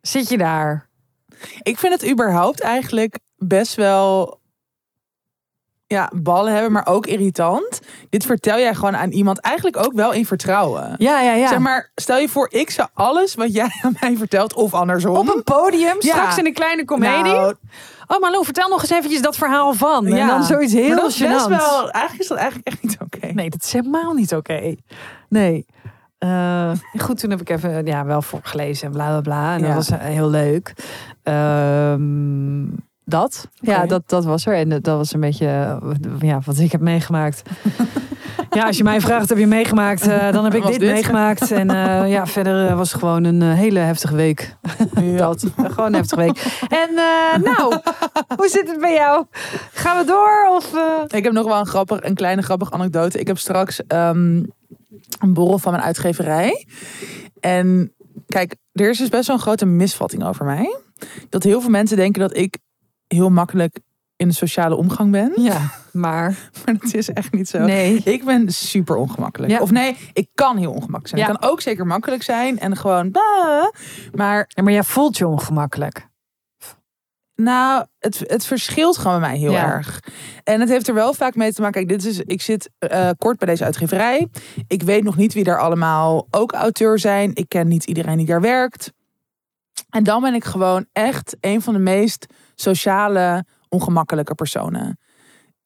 zit 0.00 0.28
je 0.28 0.38
daar? 0.38 0.88
Ik 1.62 1.78
vind 1.78 2.00
het 2.00 2.10
überhaupt 2.10 2.60
eigenlijk 2.60 3.18
best 3.36 3.74
wel 3.74 4.37
ja, 5.88 6.10
ballen 6.14 6.52
hebben, 6.52 6.72
maar 6.72 6.86
ook 6.86 7.06
irritant. 7.06 7.80
Dit 8.10 8.24
vertel 8.26 8.58
jij 8.58 8.74
gewoon 8.74 8.96
aan 8.96 9.10
iemand 9.10 9.38
eigenlijk 9.40 9.76
ook 9.76 9.92
wel 9.92 10.12
in 10.12 10.26
vertrouwen. 10.26 10.94
Ja, 10.98 11.20
ja, 11.20 11.32
ja. 11.32 11.48
Zeg 11.48 11.58
maar, 11.58 11.90
stel 11.94 12.18
je 12.18 12.28
voor, 12.28 12.48
ik 12.50 12.70
zou 12.70 12.88
alles 12.94 13.34
wat 13.34 13.52
jij 13.54 13.70
aan 13.82 13.96
mij 14.00 14.16
vertelt, 14.16 14.54
of 14.54 14.74
andersom. 14.74 15.16
Op 15.16 15.34
een 15.36 15.42
podium, 15.42 15.96
Ja. 15.98 16.12
straks 16.12 16.38
in 16.38 16.46
een 16.46 16.52
kleine 16.54 16.84
komedie. 16.84 17.32
Nou, 17.32 17.54
oh, 18.06 18.20
Malou, 18.20 18.44
vertel 18.44 18.68
nog 18.68 18.80
eens 18.80 18.90
eventjes 18.90 19.22
dat 19.22 19.36
verhaal 19.36 19.74
van. 19.74 20.06
En 20.06 20.16
Ja. 20.16 20.26
dan 20.26 20.42
zoiets 20.44 20.72
maar 20.72 20.82
heel 20.82 20.96
dat 20.96 21.08
is 21.10 21.18
best 21.18 21.46
wel, 21.46 21.90
eigenlijk 21.90 22.22
is 22.22 22.28
dat 22.28 22.38
eigenlijk 22.38 22.68
echt 22.68 22.82
niet 22.82 22.96
oké. 23.04 23.26
Nee, 23.32 23.50
dat 23.50 23.62
is 23.64 23.72
helemaal 23.72 24.12
niet 24.12 24.34
oké. 24.34 24.74
Nee. 25.28 25.66
Eh, 26.18 26.70
goed, 26.98 27.18
toen 27.20 27.30
heb 27.30 27.40
ik 27.40 27.48
even 27.50 27.86
ja, 27.86 28.04
wel 28.04 28.22
voorgelezen 28.22 28.86
en 28.86 28.92
bla 28.92 29.06
bla 29.08 29.20
bla. 29.20 29.54
En 29.54 29.60
Ja. 29.60 29.66
dat 29.66 29.74
was 29.74 29.90
eh, 29.90 29.98
heel 29.98 30.28
leuk. 30.30 30.72
Ehm, 31.22 32.62
dat. 33.08 33.48
Ja, 33.54 33.86
dat, 33.86 34.02
dat 34.06 34.24
was 34.24 34.46
er. 34.46 34.54
En 34.54 34.68
dat 34.68 34.84
dat 34.84 34.96
was 34.96 35.12
een 35.12 35.20
beetje 35.20 35.46
eh, 35.46 36.20
ja, 36.20 36.40
wat 36.44 36.58
ik 36.58 36.72
heb 36.72 36.80
meegemaakt. 36.80 37.42
ja, 38.50 38.66
als 38.66 38.76
je 38.76 38.82
mij 38.82 39.00
vraagt, 39.00 39.28
heb 39.28 39.38
je 39.38 39.46
meegemaakt? 39.46 40.06
eh, 40.06 40.32
dan 40.32 40.44
heb 40.44 40.54
ik 40.54 40.66
dit, 40.66 40.80
dit? 40.80 40.90
meegemaakt. 40.90 41.50
En 41.50 41.70
eh, 41.70 42.10
ja, 42.16 42.26
verder 42.26 42.68
eh, 42.68 42.76
was 42.76 42.92
het 42.92 43.00
gewoon 43.00 43.24
een 43.24 43.42
eh, 43.42 43.52
hele 43.52 43.78
heftige 43.78 44.14
week. 44.14 44.56
Ja. 45.00 45.16
Dat. 45.16 45.44
Gewoon 45.56 45.86
een 45.86 45.94
heftige 45.94 46.20
week. 46.20 46.58
En 46.68 46.88
eh, 46.88 47.42
nou, 47.42 47.74
hoe 48.36 48.48
zit 48.48 48.68
het 48.70 48.80
bij 48.80 48.94
jou? 48.94 49.24
Gaan 49.72 49.98
we 49.98 50.04
door? 50.04 50.48
Of, 50.50 50.74
eh? 50.74 51.18
Ik 51.18 51.24
heb 51.24 51.32
nog 51.32 51.46
wel 51.46 51.58
een, 51.58 51.66
grappig, 51.66 52.02
een 52.02 52.14
kleine 52.14 52.42
grappige 52.42 52.72
anekdote. 52.72 53.18
Ik 53.20 53.26
heb 53.26 53.38
straks 53.38 53.86
ehm, 53.86 54.42
een 55.18 55.32
borrel 55.34 55.58
van 55.58 55.72
mijn 55.72 55.84
uitgeverij. 55.84 56.66
En 57.40 57.92
kijk, 58.26 58.56
er 58.72 58.90
is 58.90 58.98
dus 58.98 59.08
best 59.08 59.26
wel 59.26 59.36
een 59.36 59.42
grote 59.42 59.66
misvatting 59.66 60.24
over 60.24 60.44
mij. 60.44 60.76
Dat 61.28 61.42
heel 61.42 61.60
veel 61.60 61.70
mensen 61.70 61.96
denken 61.96 62.20
dat 62.20 62.36
ik 62.36 62.58
heel 63.08 63.30
makkelijk 63.30 63.78
in 64.16 64.28
de 64.28 64.34
sociale 64.34 64.76
omgang 64.76 65.10
ben. 65.10 65.32
Ja, 65.36 65.70
maar 65.92 66.36
Maar 66.64 66.74
dat 66.78 66.94
is 66.94 67.10
echt 67.12 67.32
niet 67.32 67.48
zo. 67.48 67.58
nee. 67.58 68.00
Ik 68.04 68.24
ben 68.24 68.52
super 68.52 68.96
ongemakkelijk. 68.96 69.52
Ja. 69.52 69.60
Of 69.60 69.70
nee, 69.70 69.96
ik 70.12 70.28
kan 70.34 70.56
heel 70.56 70.70
ongemakkelijk 70.70 71.08
zijn. 71.08 71.20
Ja. 71.20 71.28
Ik 71.28 71.38
kan 71.40 71.50
ook 71.50 71.60
zeker 71.60 71.86
makkelijk 71.86 72.22
zijn 72.22 72.58
en 72.58 72.76
gewoon... 72.76 73.10
bah. 73.10 73.68
Maar 74.14 74.44
Ja, 74.48 74.62
maar 74.62 74.72
jij 74.72 74.82
voelt 74.84 75.18
je 75.18 75.26
ongemakkelijk. 75.26 76.06
Nou, 77.34 77.84
het, 77.98 78.18
het 78.26 78.46
verschilt 78.46 78.96
gewoon 78.98 79.20
bij 79.20 79.28
mij 79.28 79.38
heel 79.38 79.50
Ja. 79.50 79.64
erg. 79.72 80.00
En 80.44 80.60
het 80.60 80.68
heeft 80.68 80.88
er 80.88 80.94
wel 80.94 81.14
vaak 81.14 81.34
mee 81.34 81.52
te 81.52 81.60
maken. 81.60 81.86
Kijk, 81.86 82.00
dit 82.00 82.10
is, 82.10 82.18
ik 82.20 82.42
zit 82.42 82.70
eh, 82.78 83.10
kort 83.18 83.38
bij 83.38 83.48
deze 83.48 83.64
uitgeverij. 83.64 84.28
Ik 84.66 84.82
weet 84.82 85.04
nog 85.04 85.16
niet 85.16 85.34
wie 85.34 85.44
daar 85.44 85.60
allemaal 85.60 86.26
ook 86.30 86.52
auteur 86.52 86.98
zijn. 86.98 87.30
Ik 87.34 87.48
ken 87.48 87.68
niet 87.68 87.84
iedereen 87.84 88.16
die 88.16 88.26
daar 88.26 88.40
werkt. 88.40 88.92
En 89.90 90.04
dan 90.04 90.22
ben 90.22 90.34
ik 90.34 90.44
gewoon 90.44 90.86
echt 90.92 91.36
een 91.40 91.62
van 91.62 91.72
de 91.72 91.78
meest 91.78 92.26
sociale, 92.54 93.44
ongemakkelijke 93.68 94.34
personen. 94.34 94.98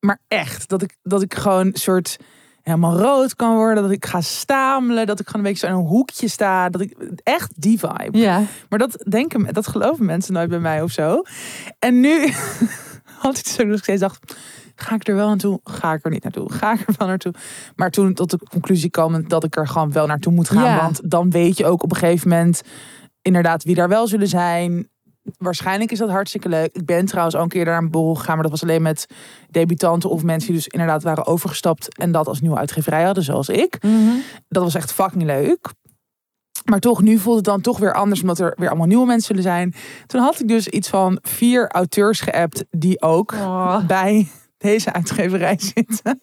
Maar 0.01 0.19
echt, 0.29 0.69
dat 0.69 0.83
ik, 0.83 0.97
dat 1.03 1.23
ik 1.23 1.35
gewoon 1.35 1.67
een 1.67 1.75
soort 1.75 2.19
helemaal 2.63 2.99
rood 2.99 3.37
kan 3.37 3.55
worden. 3.55 3.83
Dat 3.83 3.93
ik 3.93 4.07
ga 4.07 4.21
stamelen. 4.21 5.07
Dat 5.07 5.21
ik 5.21 5.27
gewoon 5.27 5.45
een 5.45 5.53
beetje 5.53 5.67
zo 5.67 5.73
in 5.73 5.79
een 5.81 5.87
hoekje 5.89 6.29
sta. 6.29 6.69
Dat 6.69 6.81
ik, 6.81 6.97
echt 7.23 7.53
die 7.57 7.79
vibe. 7.79 8.19
Ja. 8.19 8.43
Maar 8.69 8.79
dat 8.79 9.05
denken, 9.09 9.55
dat 9.55 9.67
geloven 9.67 10.05
mensen 10.05 10.33
nooit 10.33 10.49
bij 10.49 10.59
mij 10.59 10.83
of 10.83 10.91
zo. 10.91 11.23
En 11.79 12.01
nu 12.01 12.33
had 13.23 13.39
ik 13.39 13.47
zo 13.47 13.63
ik 13.63 13.79
steeds 13.79 14.01
dacht, 14.01 14.37
ga 14.75 14.95
ik 14.95 15.09
er 15.09 15.15
wel 15.15 15.29
naartoe? 15.29 15.61
Ga 15.65 15.93
ik 15.93 16.05
er 16.05 16.11
niet 16.11 16.23
naartoe? 16.23 16.53
Ga 16.53 16.73
ik 16.73 16.89
er 16.89 16.95
wel 16.99 17.09
naartoe? 17.09 17.35
Maar 17.77 17.91
toen 17.91 18.15
tot 18.15 18.31
de 18.31 18.39
conclusie 18.51 18.91
kwam 18.91 19.29
dat 19.29 19.45
ik 19.45 19.57
er 19.57 19.69
gewoon 19.69 19.93
wel 19.93 20.07
naartoe 20.07 20.33
moet 20.33 20.51
gaan. 20.51 20.65
Ja. 20.65 20.81
Want 20.81 21.11
dan 21.11 21.31
weet 21.31 21.57
je 21.57 21.67
ook 21.67 21.83
op 21.83 21.91
een 21.91 21.97
gegeven 21.97 22.29
moment 22.29 22.63
inderdaad 23.23 23.65
wie 23.65 23.75
daar 23.75 23.89
wel 23.89 24.07
zullen 24.07 24.29
zijn. 24.29 24.89
Waarschijnlijk 25.39 25.91
is 25.93 25.99
dat 25.99 26.09
hartstikke 26.11 26.49
leuk. 26.49 26.75
Ik 26.75 26.85
ben 26.87 27.07
trouwens 27.07 27.37
al 27.37 27.43
een 27.43 27.49
keer 27.49 27.65
daar 27.65 27.77
aan 27.77 27.85
een 27.85 27.91
borrel 27.91 28.15
gegaan, 28.15 28.35
maar 28.35 28.43
dat 28.43 28.51
was 28.51 28.63
alleen 28.63 28.83
met 28.83 29.07
debutanten 29.51 30.11
of 30.11 30.23
mensen 30.23 30.49
die 30.53 30.57
dus 30.57 30.69
inderdaad 30.69 31.03
waren 31.03 31.27
overgestapt 31.27 31.97
en 31.99 32.13
dat 32.13 32.27
als 32.29 32.41
nieuwe 32.41 32.57
uitgeverij 32.57 33.03
hadden, 33.05 33.25
zoals 33.25 33.49
ik 33.49 33.79
dat 34.49 34.63
was 34.63 34.75
echt 34.75 34.93
fucking 34.93 35.23
leuk. 35.23 35.69
Maar 36.65 36.81
toch, 36.81 37.03
nu 37.03 37.19
voelt 37.19 37.37
het 37.37 37.45
dan 37.45 37.61
toch 37.61 37.79
weer 37.79 37.95
anders, 37.95 38.21
omdat 38.21 38.39
er 38.39 38.55
weer 38.59 38.69
allemaal 38.69 38.87
nieuwe 38.87 39.07
mensen 39.07 39.27
zullen 39.27 39.43
zijn. 39.43 39.75
Toen 40.07 40.21
had 40.21 40.41
ik 40.41 40.49
dus 40.49 40.69
iets 40.69 40.89
van 40.89 41.19
vier 41.23 41.69
auteurs 41.69 42.21
geappt 42.21 42.65
die 42.71 43.03
ook 43.03 43.33
Oh. 43.33 43.87
bij 43.87 44.29
deze 44.59 44.93
uitgeverij 44.93 45.59
zitten. 45.75 46.21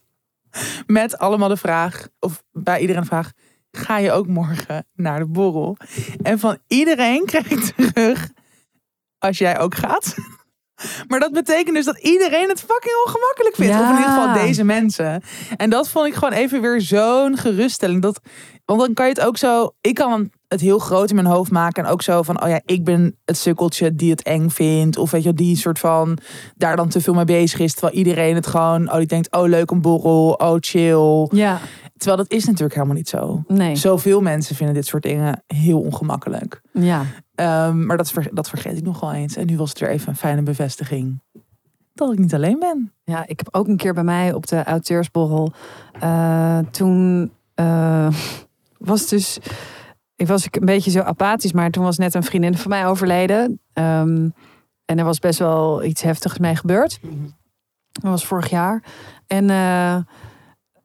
Met 0.86 1.18
allemaal 1.18 1.50
de 1.50 1.58
vraag, 1.58 2.08
of 2.20 2.44
bij 2.52 2.80
iedereen 2.80 3.02
de 3.02 3.08
vraag, 3.08 3.32
ga 3.72 3.98
je 3.98 4.12
ook 4.12 4.28
morgen 4.28 4.86
naar 4.96 5.20
de 5.20 5.28
borrel? 5.28 5.78
En 6.22 6.40
van 6.40 6.58
iedereen 6.68 7.26
kreeg 7.26 7.52
ik 7.52 7.60
terug, 7.94 8.30
als 9.18 9.38
jij 9.38 9.60
ook 9.60 9.76
gaat. 9.76 10.16
Maar 11.08 11.20
dat 11.20 11.32
betekent 11.32 11.76
dus 11.76 11.86
dat 11.86 12.00
iedereen 12.00 12.50
het 12.50 12.60
fucking 12.60 13.04
ongemakkelijk 13.06 13.56
vindt. 13.56 13.76
Of 13.76 13.90
in 13.90 13.96
ieder 13.96 14.12
geval 14.12 14.34
deze 14.34 14.64
mensen. 14.64 15.24
En 15.58 15.70
dat 15.70 15.90
vond 15.90 16.08
ik 16.08 16.14
gewoon 16.14 16.34
even 16.34 16.62
weer 16.62 16.82
zo'n 16.82 17.38
geruststelling. 17.38 18.02
Dat, 18.02 18.20
want 18.66 18.80
dan 18.80 18.94
kan 18.94 19.06
je 19.06 19.12
het 19.12 19.22
ook 19.22 19.38
zo... 19.38 19.76
Ik 19.82 19.96
kan 19.96 20.32
het 20.50 20.62
heel 20.62 20.80
groot 20.80 21.10
in 21.10 21.16
mijn 21.16 21.28
hoofd 21.28 21.52
maken. 21.52 21.84
En 21.86 21.90
ook 21.92 22.02
zo 22.02 22.22
van, 22.22 22.44
oh 22.44 22.50
ja, 22.50 22.62
ik 22.66 22.84
ben 22.84 23.16
het 23.26 23.38
sukkeltje 23.38 23.96
die 23.96 24.12
het 24.12 24.22
eng 24.24 24.50
vindt. 24.50 24.98
Of 24.98 25.12
weet 25.12 25.24
je, 25.24 25.34
die 25.34 25.56
soort 25.58 25.80
van 25.80 26.18
daar 26.56 26.76
dan 26.76 26.90
te 26.90 27.02
veel 27.02 27.14
mee 27.14 27.26
bezig 27.26 27.60
is. 27.60 27.74
Terwijl 27.74 27.94
iedereen 27.96 28.36
het 28.36 28.48
gewoon, 28.48 28.90
oh 28.92 28.98
die 28.98 29.06
denkt, 29.08 29.32
oh 29.32 29.48
leuk 29.48 29.72
een 29.72 29.82
borrel, 29.82 30.34
oh 30.34 30.56
chill. 30.60 31.28
Ja, 31.40 31.60
Terwijl 31.98 32.18
dat 32.24 32.32
is 32.32 32.46
natuurlijk 32.46 32.74
helemaal 32.74 32.96
niet 32.96 33.10
zo. 33.10 33.44
nee. 33.48 33.76
Zoveel 33.76 34.22
mensen 34.22 34.56
vinden 34.56 34.76
dit 34.76 34.86
soort 34.86 35.04
dingen 35.04 35.44
heel 35.48 35.80
ongemakkelijk. 35.80 36.62
Ja. 36.74 37.02
Ehm, 37.36 37.86
maar 37.86 37.98
dat, 37.98 38.12
ver- 38.12 38.30
dat 38.34 38.50
vergeet 38.50 38.78
ik 38.78 38.84
nog 38.84 39.00
wel 39.00 39.14
eens. 39.14 39.36
En 39.36 39.46
nu 39.46 39.58
was 39.58 39.70
het 39.70 39.80
weer 39.80 39.90
even 39.90 40.10
een 40.10 40.16
fijne 40.16 40.42
bevestiging. 40.42 41.22
Dat 41.94 42.12
ik 42.14 42.20
niet 42.20 42.34
alleen 42.34 42.60
ben. 42.60 42.92
ja, 43.04 43.28
ik 43.28 43.40
heb 43.40 43.48
ook 43.52 43.68
een 43.68 43.78
keer 43.78 43.94
bij 43.94 44.04
mij 44.04 44.34
op 44.34 44.48
de 44.48 44.64
auteursborrel. 44.64 45.52
eh, 46.00 46.58
toen 46.72 47.32
eh, 47.56 48.08
was 48.78 49.08
dus. 49.08 49.40
Ik 50.20 50.28
was 50.28 50.48
een 50.52 50.66
beetje 50.66 50.92
zo 50.92 51.00
apathisch, 51.00 51.52
maar 51.52 51.70
toen 51.70 51.84
was 51.84 51.98
net 51.98 52.14
een 52.14 52.24
vriendin 52.24 52.58
van 52.58 52.70
mij 52.70 52.88
overleden. 52.88 53.62
Ehm, 53.74 54.30
en 54.86 54.98
er 54.98 55.04
was 55.04 55.20
best 55.20 55.40
wel 55.40 55.84
iets 55.84 56.02
heftigs 56.02 56.38
mee 56.38 56.56
gebeurd. 56.56 57.00
Dat 57.92 58.12
was 58.12 58.26
vorig 58.26 58.50
jaar. 58.50 58.84
En, 59.28 59.50
eh, 59.50 59.96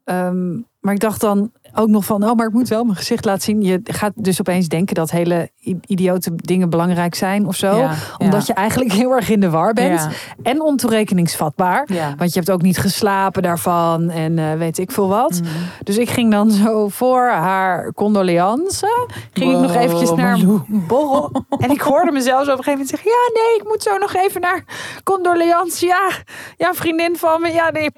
ehm, 0.04 0.52
maar 0.80 0.94
ik 0.94 1.00
dacht 1.00 1.20
dan 1.20 1.52
ook 1.74 1.88
nog 1.88 2.04
van, 2.04 2.24
oh, 2.24 2.34
maar 2.34 2.46
ik 2.46 2.52
moet 2.52 2.68
wel 2.68 2.84
mijn 2.84 2.96
gezicht 2.96 3.24
laten 3.24 3.42
zien. 3.42 3.62
Je 3.62 3.80
gaat 3.84 4.12
dus 4.14 4.40
opeens 4.40 4.68
denken 4.68 4.94
dat 4.94 5.10
hele 5.10 5.50
idiote 5.86 6.32
dingen 6.34 6.70
belangrijk 6.70 7.14
zijn 7.14 7.46
of 7.46 7.56
zo. 7.56 7.76
Ja, 7.76 7.94
Omdat 8.18 8.46
je 8.46 8.52
eigenlijk 8.52 8.92
heel 8.92 9.10
erg 9.10 9.30
in 9.30 9.40
de 9.40 9.50
war 9.50 9.72
bent. 9.72 10.00
Ja. 10.00 10.10
En 10.42 10.62
ontoerekeningsvatbaar. 10.62 11.88
Want 12.16 12.32
je 12.32 12.38
hebt 12.38 12.50
ook 12.50 12.62
niet 12.62 12.78
geslapen 12.78 13.42
daarvan 13.42 14.10
en 14.10 14.38
eh, 14.38 14.52
weet 14.52 14.78
ik 14.78 14.90
veel 14.90 15.08
wat. 15.08 15.40
Mhm. 15.42 15.52
Dus 15.82 15.98
ik 15.98 16.10
ging 16.10 16.30
dan 16.30 16.50
zo 16.50 16.88
voor 16.88 17.28
haar 17.28 17.92
condoleance. 17.92 19.08
Ging 19.32 19.52
ik 19.52 19.58
nog 19.58 19.74
eventjes 19.74 20.14
naar 20.14 20.38
een 20.38 20.84
borrel. 20.88 21.30
En 21.58 21.70
ik 21.70 21.80
hoorde 21.80 22.12
mezelf 22.12 22.44
zo 22.44 22.52
op 22.52 22.58
een 22.58 22.64
gegeven 22.64 22.72
moment 22.72 22.88
zeggen... 22.88 23.10
Ja, 23.10 23.42
nee, 23.42 23.56
ik 23.56 23.64
moet 23.68 23.82
zo 23.82 23.98
nog 23.98 24.14
even 24.14 24.40
naar 24.40 24.64
condoleance. 25.04 25.86
Ja, 25.86 26.10
ja 26.56 26.74
vriendin 26.74 27.16
van 27.16 27.40
me. 27.40 27.52
Ja, 27.52 27.70
nee, 27.70 27.90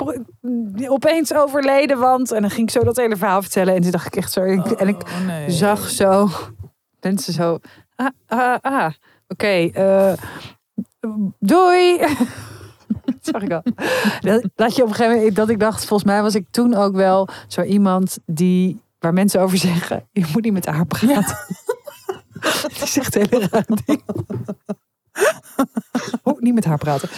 opeens 0.89 1.35
overleden, 1.35 1.99
want... 1.99 2.33
En 2.33 2.41
dan 2.41 2.51
ging 2.51 2.69
ik 2.69 2.73
zo 2.73 2.85
dat 2.85 2.97
hele 2.97 3.17
verhaal 3.17 3.43
vertellen. 3.43 3.66
En 3.75 3.83
toen 3.83 3.91
dacht 3.91 4.07
ik 4.07 4.17
echt 4.17 4.33
zo... 4.33 4.43
ik- 4.45 4.65
en 4.71 4.89
ik 4.89 5.03
Oh, 5.03 5.27
nee. 5.27 5.51
zag 5.51 5.89
zo 5.89 6.29
mensen 7.01 7.33
zo... 7.33 7.59
Ah, 7.97 8.09
ah, 8.27 8.57
ah. 8.61 8.93
Oké, 9.29 9.47
eh, 9.73 10.13
doei. 11.39 11.99
Dat 13.05 13.17
zag 13.33 13.43
ik 13.43 13.53
al. 13.53 13.63
Dat, 14.21 14.49
dat 14.55 14.77
je 14.77 14.83
op 14.83 14.89
een 14.89 14.95
gegeven 14.95 15.17
moment... 15.17 15.37
Dat 15.37 15.49
ik 15.49 15.61
dacht, 15.61 15.85
volgens 15.85 16.11
mij 16.11 16.23
was 16.23 16.35
ik 16.35 16.47
toen 16.51 16.75
ook 16.75 16.95
wel 16.95 17.29
zo 17.49 17.63
iemand 17.63 18.19
die... 18.27 18.81
Waar 18.99 19.13
mensen 19.13 19.41
over 19.41 19.59
zeggen, 19.59 20.09
je 20.13 20.27
moet 20.33 20.43
niet 20.43 20.53
met 20.53 20.67
haar 20.67 20.87
praten. 20.87 21.37
Is 22.83 22.99
echt 22.99 23.15
een 23.17 23.27
hele 23.31 23.49
raar 23.51 23.67
ding. 23.85 24.03
Oh, 26.23 26.41
niet 26.41 26.55
met 26.55 26.65
haar 26.65 26.79
praten. 26.79 27.09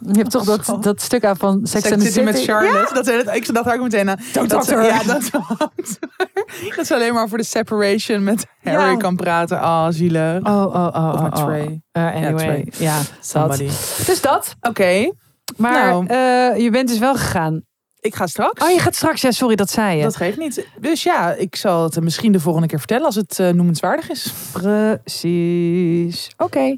Je 0.00 0.18
hebt 0.18 0.30
toch 0.30 0.44
dat, 0.44 0.76
dat 0.82 1.00
stuk 1.02 1.24
aan 1.24 1.36
van 1.36 1.60
Sex, 1.66 1.82
Sex 1.82 1.92
and 1.94 2.02
the 2.02 2.06
City 2.10 2.20
met 2.24 2.42
Charlotte. 2.42 2.94
Dat, 2.94 3.04
dat, 3.04 3.34
ik 3.34 3.54
dacht 3.54 3.72
ook 3.72 3.80
meteen 3.82 4.08
aan. 4.10 4.16
Don't 4.32 4.50
dat, 4.50 4.66
talk 4.66 4.76
to 4.76 4.76
her. 4.76 4.84
Ja, 4.84 5.02
dat, 5.02 5.30
dat 6.76 6.78
is 6.78 6.92
alleen 6.92 7.14
maar 7.14 7.28
voor 7.28 7.38
de 7.38 7.44
separation 7.44 8.22
met 8.24 8.46
Harry 8.62 8.90
Ja. 8.90 8.96
kan 8.96 9.16
praten. 9.16 9.56
Oh, 9.58 9.86
zielig. 9.90 10.38
Oh, 10.42 10.66
oh, 10.66 10.88
oh. 10.94 11.10
Of 11.14 11.22
met 11.22 11.34
oh, 11.34 11.40
oh. 11.40 11.46
Trey. 11.46 11.80
Uh, 11.92 12.14
anyway, 12.14 12.34
Trey. 12.34 12.68
ja, 12.76 12.96
dat. 12.96 13.10
Somebody. 13.20 13.68
Dus 14.06 14.20
dat. 14.20 14.54
Oké, 14.60 15.12
Maar 15.56 15.88
Nou. 15.90 16.06
eh, 16.06 16.62
je 16.62 16.70
bent 16.70 16.88
dus 16.88 16.98
wel 16.98 17.14
gegaan. 17.14 17.62
ik 18.00 18.14
ga 18.14 18.26
straks. 18.26 18.62
Oh, 18.64 18.70
je 18.70 18.78
gaat 18.78 18.94
straks. 18.94 19.20
Ja, 19.20 19.30
sorry, 19.30 19.54
dat 19.56 19.70
zei 19.70 19.96
je. 19.96 20.02
Dat 20.02 20.16
geeft 20.16 20.38
niet. 20.38 20.66
Dus 20.80 21.02
ja, 21.02 21.32
ik 21.32 21.56
zal 21.56 21.82
het 21.82 22.00
misschien 22.00 22.32
de 22.32 22.40
volgende 22.40 22.68
keer 22.68 22.78
vertellen 22.78 23.04
als 23.06 23.14
het 23.14 23.38
eh, 23.38 23.48
noemenswaardig 23.50 24.10
is. 24.10 24.32
Precies. 24.52 26.30
Oké. 26.36 26.76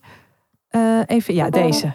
Eh, 0.68 0.98
even, 1.06 1.34
ja, 1.34 1.50
deze. 1.50 1.92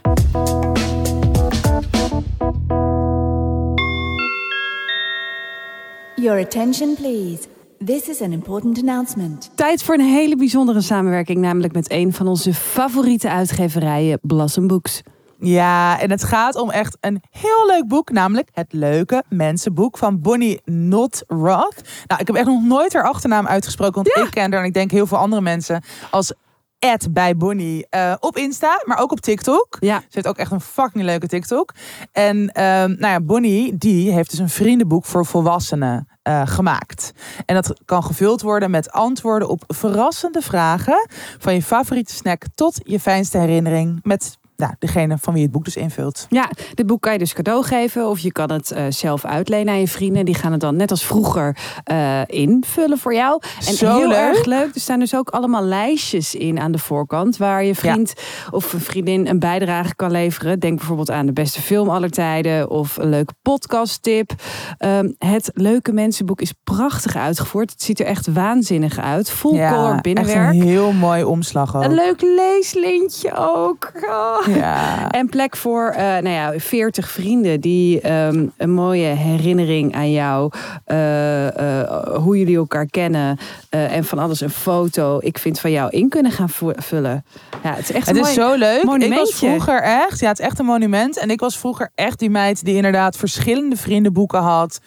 Your 6.16 6.40
attention, 6.40 6.96
please. 6.96 7.48
This 7.86 8.10
is 8.10 8.22
an 8.22 8.32
important 8.32 8.80
announcement. 8.80 9.52
Tijd 9.56 9.84
voor 9.84 9.96
een 9.96 10.06
hele 10.06 10.36
bijzondere 10.36 10.82
samenwerking, 10.82 11.40
namelijk 11.40 11.74
met 11.74 11.92
een 11.92 12.14
van 12.14 12.28
onze 12.28 12.54
favoriete 12.54 13.30
uitgeverijen, 13.30 14.20
Blossom 14.22 14.68
Books. 14.68 15.02
Ja, 15.40 16.00
en 16.00 16.12
het 16.12 16.24
gaat 16.24 16.56
om 16.56 16.70
echt 16.70 16.98
een 17.02 17.22
heel 17.32 17.66
leuk 17.68 17.88
boek, 17.88 18.12
namelijk 18.12 18.50
het 18.54 18.74
leuke 18.74 19.24
mensenboek 19.30 19.98
van 19.98 20.22
Bonnie 20.22 20.62
Not 20.66 21.24
Roth. 21.28 21.82
Nou, 22.08 22.22
ik 22.22 22.28
heb 22.28 22.36
echt 22.36 22.46
nog 22.46 22.64
nooit 22.64 22.94
haar 22.94 23.04
achternaam 23.04 23.48
uitgesproken, 23.48 24.04
want 24.04 24.28
ik 24.28 24.32
ken 24.32 24.52
haar 24.52 24.62
en 24.62 24.68
ik 24.68 24.74
denk 24.74 24.92
heel 24.92 25.08
veel 25.08 25.18
andere 25.18 25.42
mensen 25.42 25.84
als 26.12 26.34
Ed 26.80 27.14
bij 27.14 27.36
Bonnie 27.36 27.88
eh, 27.90 28.14
op 28.20 28.38
Insta, 28.38 28.82
maar 28.86 28.98
ook 28.98 29.12
op 29.12 29.20
TikTok. 29.20 29.78
Ja. 29.80 30.00
Ze 30.00 30.06
heeft 30.10 30.28
ook 30.28 30.38
echt 30.38 30.52
een 30.52 30.62
fucking 30.62 31.04
leuke 31.04 31.28
TikTok. 31.28 31.74
En 32.12 32.50
ehm, 32.52 32.90
nou 32.90 33.14
ja, 33.14 33.22
Bonnie 33.22 33.78
die 33.78 34.12
heeft 34.12 34.30
dus 34.30 34.40
een 34.40 34.50
vriendenboek 34.50 35.06
voor 35.06 35.26
volwassenen 35.26 36.08
eh, 36.22 36.42
gemaakt. 36.46 37.12
En 37.46 37.56
dat 37.56 37.82
kan 37.86 38.04
gevuld 38.04 38.42
worden 38.42 38.72
met 38.72 38.92
antwoorden 38.92 39.50
op 39.50 39.64
verrassende 39.68 40.42
vragen. 40.42 41.08
Van 41.40 41.54
je 41.54 41.64
favoriete 41.64 42.14
snack 42.14 42.44
tot 42.56 42.80
je 42.84 43.00
fijnste 43.00 43.38
herinnering. 43.38 44.00
Met 44.04 44.38
nou, 44.58 44.74
degene 44.80 45.18
van 45.18 45.34
wie 45.34 45.44
het 45.44 45.52
boek 45.52 45.66
dus 45.66 45.76
invult. 45.76 46.26
Ja, 46.30 46.50
dit 46.74 46.86
boek 46.86 47.02
kan 47.02 47.14
je 47.14 47.20
dus 47.20 47.34
cadeau 47.34 47.64
geven 47.64 48.10
of 48.10 48.20
je 48.20 48.32
kan 48.32 48.52
het 48.52 48.72
eh, 48.72 48.84
zelf 48.90 49.26
uitlenen 49.26 49.74
aan 49.74 49.80
je 49.80 49.88
vrienden. 49.88 50.26
Die 50.26 50.36
gaan 50.36 50.52
het 50.52 50.62
dan 50.62 50.76
net 50.76 50.92
als 50.92 51.06
vroeger 51.06 51.58
eh, 51.84 52.22
invullen 52.26 52.98
voor 52.98 53.14
jou. 53.14 53.42
En 53.68 53.74
Zo 53.74 53.98
heel 53.98 54.08
leuk. 54.08 54.18
erg 54.18 54.46
leuk, 54.46 54.76
er 54.76 54.82
staan 54.82 55.00
dus 55.00 55.16
ook 55.16 55.30
allemaal 55.30 55.64
lijstjes 55.64 56.36
in 56.36 56.60
aan 56.60 56.72
de 56.72 56.78
voorkant 56.78 57.38
waar 57.38 57.64
je 57.64 57.76
vriend 57.76 58.14
of 58.52 58.74
een 58.74 58.82
vriendin 58.82 59.28
een 59.28 59.40
bijdrage 59.40 59.96
kan 59.96 60.12
leveren. 60.12 60.60
Denk 60.60 60.78
bijvoorbeeld 60.78 61.12
aan 61.12 61.26
de 61.26 61.34
beste 61.34 61.62
film 61.62 61.90
aller 61.90 62.12
tijden 62.12 62.70
of 62.70 62.98
een 62.98 63.10
leuke 63.10 63.34
podcasttip. 63.42 64.32
Ehm, 64.78 65.12
het 65.18 65.50
leuke 65.54 65.92
mensenboek 65.92 66.42
is 66.42 66.54
prachtig 66.64 67.16
uitgevoerd. 67.16 67.72
Het 67.72 67.82
ziet 67.82 68.00
er 68.00 68.06
echt 68.06 68.34
waanzinnig 68.34 69.00
uit. 69.00 69.32
Full 69.32 69.70
color 69.70 69.94
echt 69.94 70.02
binnenwerk. 70.02 70.54
een 70.54 70.62
heel 70.62 70.92
mooi 70.92 71.24
omslag 71.24 71.76
ook. 71.76 71.84
Een 71.84 71.94
leuk 71.94 72.22
leeslintje 72.22 73.34
ook. 73.36 73.92
Oh. 74.10 74.45
Ja. 74.48 74.84
En 75.12 75.30
plek 75.30 75.58
voor 75.58 75.90
eh 75.90 76.04
nou 76.04 76.30
ja, 76.30 76.54
40 76.58 77.10
vrienden 77.10 77.62
die 77.62 78.02
ehm, 78.02 78.48
een 78.58 78.72
mooie 78.72 79.06
herinnering 79.06 79.96
aan 79.96 80.12
jou, 80.12 80.52
eh, 80.86 81.82
eh, 81.82 82.16
hoe 82.16 82.38
jullie 82.38 82.58
elkaar 82.58 82.86
kennen 82.86 83.38
en 83.70 84.04
van 84.04 84.20
alles 84.20 84.42
een 84.42 84.50
foto, 84.50 85.18
ik 85.22 85.38
vind 85.38 85.60
van 85.60 85.72
jou 85.72 85.90
in 85.90 86.10
kunnen 86.10 86.32
gaan 86.32 86.50
vullen. 86.76 87.26
Ja, 87.64 87.74
het 87.74 87.90
is 87.90 87.92
echt 87.92 88.08
Het 88.08 88.16
een 88.16 88.22
is 88.22 88.36
mooi 88.36 88.50
zo 88.50 88.58
leuk. 88.58 89.02
Ik 89.02 89.14
was 89.14 89.34
vroeger 89.36 89.82
echt, 89.82 90.20
ja, 90.20 90.28
het 90.28 90.40
is 90.40 90.46
echt 90.46 90.60
een 90.60 90.66
monument. 90.66 91.18
En 91.18 91.30
ik 91.30 91.40
was 91.40 91.58
vroeger 91.58 91.92
echt 91.96 92.20
die 92.20 92.30
meid 92.30 92.66
die 92.66 92.76
inderdaad 92.76 93.18
verschillende 93.18 93.76
vriendenboeken 93.76 94.42
had. 94.42 94.80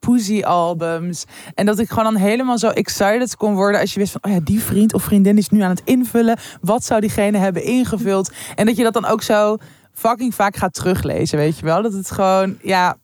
Eh 0.00 0.08
poesie-albums. 0.08 1.24
En 1.54 1.66
dat 1.66 1.78
ik 1.78 1.88
gewoon 1.88 2.12
dan 2.12 2.22
helemaal 2.22 2.58
zo 2.58 2.68
excited 2.68 3.36
kon 3.36 3.54
worden 3.54 3.80
als 3.80 3.92
je 3.92 3.98
wist 4.00 4.12
van, 4.12 4.30
oh 4.30 4.36
ja, 4.36 4.40
die 4.44 4.62
vriend 4.62 4.94
of 4.94 5.02
vriendin 5.02 5.38
is 5.38 5.48
nu 5.48 5.60
aan 5.60 5.70
het 5.70 5.82
invullen. 5.84 6.38
Wat 6.60 6.84
zou 6.84 7.00
diegene 7.00 7.38
hebben 7.38 7.64
ingevuld? 7.64 8.32
En 8.54 8.66
dat 8.66 8.76
je 8.76 8.82
dat 8.82 8.92
dan 8.92 9.04
ook 9.04 9.22
zo 9.22 9.56
fucking 9.92 10.34
vaak 10.34 10.56
gaat 10.56 10.74
teruglezen, 10.74 11.38
weet 11.38 11.58
je 11.58 11.64
wel? 11.64 11.82
Dat 11.82 11.92
het 11.92 12.10
gewoon, 12.10 12.58
ja, 12.62 12.96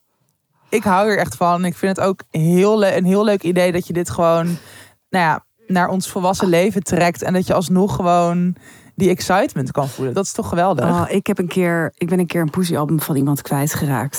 ik 0.69 0.83
hou 0.83 1.09
er 1.09 1.17
echt 1.17 1.35
van. 1.35 1.65
Ik 1.65 1.75
vind 1.75 1.97
het 1.97 2.05
ook 2.05 2.21
heel 2.31 2.85
een 2.85 3.05
heel 3.05 3.23
leuk 3.23 3.43
idee 3.43 3.71
dat 3.71 3.87
je 3.87 3.93
dit 3.93 4.09
gewoon, 4.09 4.45
nou 5.09 5.25
ja, 5.25 5.45
naar 5.67 5.89
ons 5.89 6.09
volwassen 6.09 6.47
leven 6.47 6.83
trekt. 6.83 7.21
En 7.21 7.33
dat 7.33 7.47
je 7.47 7.53
alsnog 7.53 7.95
gewoon 7.95 8.55
die 8.95 9.09
excitement 9.09 9.71
kan 9.71 9.87
voelen. 9.87 10.13
Dat 10.13 10.25
is 10.25 10.31
toch 10.31 10.49
geweldig? 10.49 10.85
Oh, 10.85 11.03
ik, 11.07 11.27
heb 11.27 11.37
een 11.39 11.47
keer, 11.47 11.91
ik 11.95 12.09
ben 12.09 12.19
een 12.19 12.25
keer 12.27 12.41
een 12.41 12.49
poesiealbum 12.49 13.01
van 13.01 13.15
iemand 13.15 13.41
kwijtgeraakt. 13.41 14.17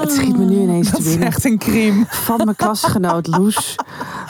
het 0.00 0.12
schiet 0.12 0.38
me 0.38 0.44
nu 0.44 0.56
ineens 0.58 0.90
dat 0.90 1.00
te 1.00 1.02
is 1.06 1.10
binnen. 1.10 1.28
echt 1.28 1.44
een 1.44 1.58
crime. 1.58 2.04
Van 2.08 2.40
mijn 2.44 2.56
klasgenoot 2.56 3.26
Loes. 3.26 3.74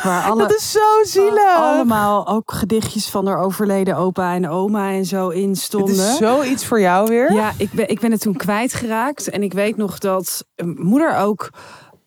Waar 0.03 0.23
alle, 0.31 0.43
Dat 0.43 0.55
is 0.55 0.71
zo 0.71 1.03
zielig. 1.03 1.57
allemaal 1.57 2.27
ook 2.29 2.53
gedichtjes 2.53 3.09
van 3.09 3.27
haar 3.27 3.39
overleden 3.39 3.97
opa 3.97 4.35
en 4.35 4.49
oma 4.49 4.91
en 4.91 5.05
zo 5.05 5.29
in 5.29 5.49
Het 5.49 5.59
stonden. 5.59 5.95
is 5.95 6.17
zoiets 6.17 6.65
voor 6.65 6.81
jou 6.81 7.09
weer. 7.09 7.33
Ja, 7.33 7.53
ik 7.57 7.73
ben, 7.73 7.89
ik 7.89 8.01
ben 8.01 8.11
het 8.11 8.21
toen 8.21 8.37
kwijtgeraakt. 8.37 9.29
En 9.31 9.43
ik 9.43 9.53
weet 9.53 9.77
nog 9.77 9.99
dat 9.99 10.45
moeder 10.77 11.17
ook 11.17 11.51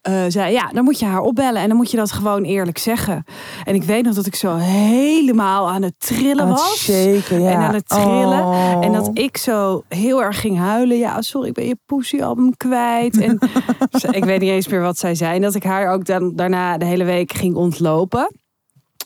eh, 0.02 0.24
zei... 0.28 0.54
Ja, 0.54 0.70
dan 0.74 0.84
moet 0.84 1.00
je 1.00 1.06
haar 1.06 1.22
opbellen 1.22 1.62
en 1.62 1.68
dan 1.68 1.78
moet 1.78 1.92
je 1.92 1.98
dat 1.98 2.12
gewoon 2.12 2.44
eerlijk 2.44 2.78
zeggen. 2.78 3.24
En 3.64 3.76
ik 3.76 3.84
weet 3.84 4.04
nog 4.04 4.14
dat 4.14 4.26
ik 4.26 4.36
zo 4.36 4.56
helemaal 4.56 5.70
aan 5.70 5.82
het 5.82 5.94
trillen 5.98 6.44
Aan 6.44 6.50
het 6.50 6.60
was. 6.60 6.86
ja. 6.86 7.50
En 7.50 7.58
aan 7.58 7.74
het 7.74 7.90
trillen. 7.90 8.46
Oh. 8.46 8.86
En 8.86 8.92
dat 8.92 9.10
ik 9.14 9.38
zo 9.38 9.84
heel 9.88 10.24
erg 10.24 10.40
ging 10.42 10.58
huilen. 10.58 10.98
Ja, 10.98 11.22
sorry, 11.22 11.48
ik 11.48 11.54
ben 11.54 11.66
je 11.66 11.78
poesiealbum 11.86 12.58
kwijt. 12.58 13.20
En 13.20 13.40
ik 14.20 14.24
weet 14.24 14.40
niet 14.40 14.50
eens 14.50 14.68
meer 14.68 14.82
wat 14.82 14.98
zij 14.98 15.16
zei. 15.16 15.36
En 15.36 15.42
dat 15.42 15.56
ik 15.56 15.64
haar 15.64 15.94
ook 15.94 16.06
dan, 16.06 16.36
daarna 16.36 16.78
de 16.78 16.86
hele 16.86 17.04
week 17.04 17.34
ging 17.34 17.56
ontlopen 17.56 18.41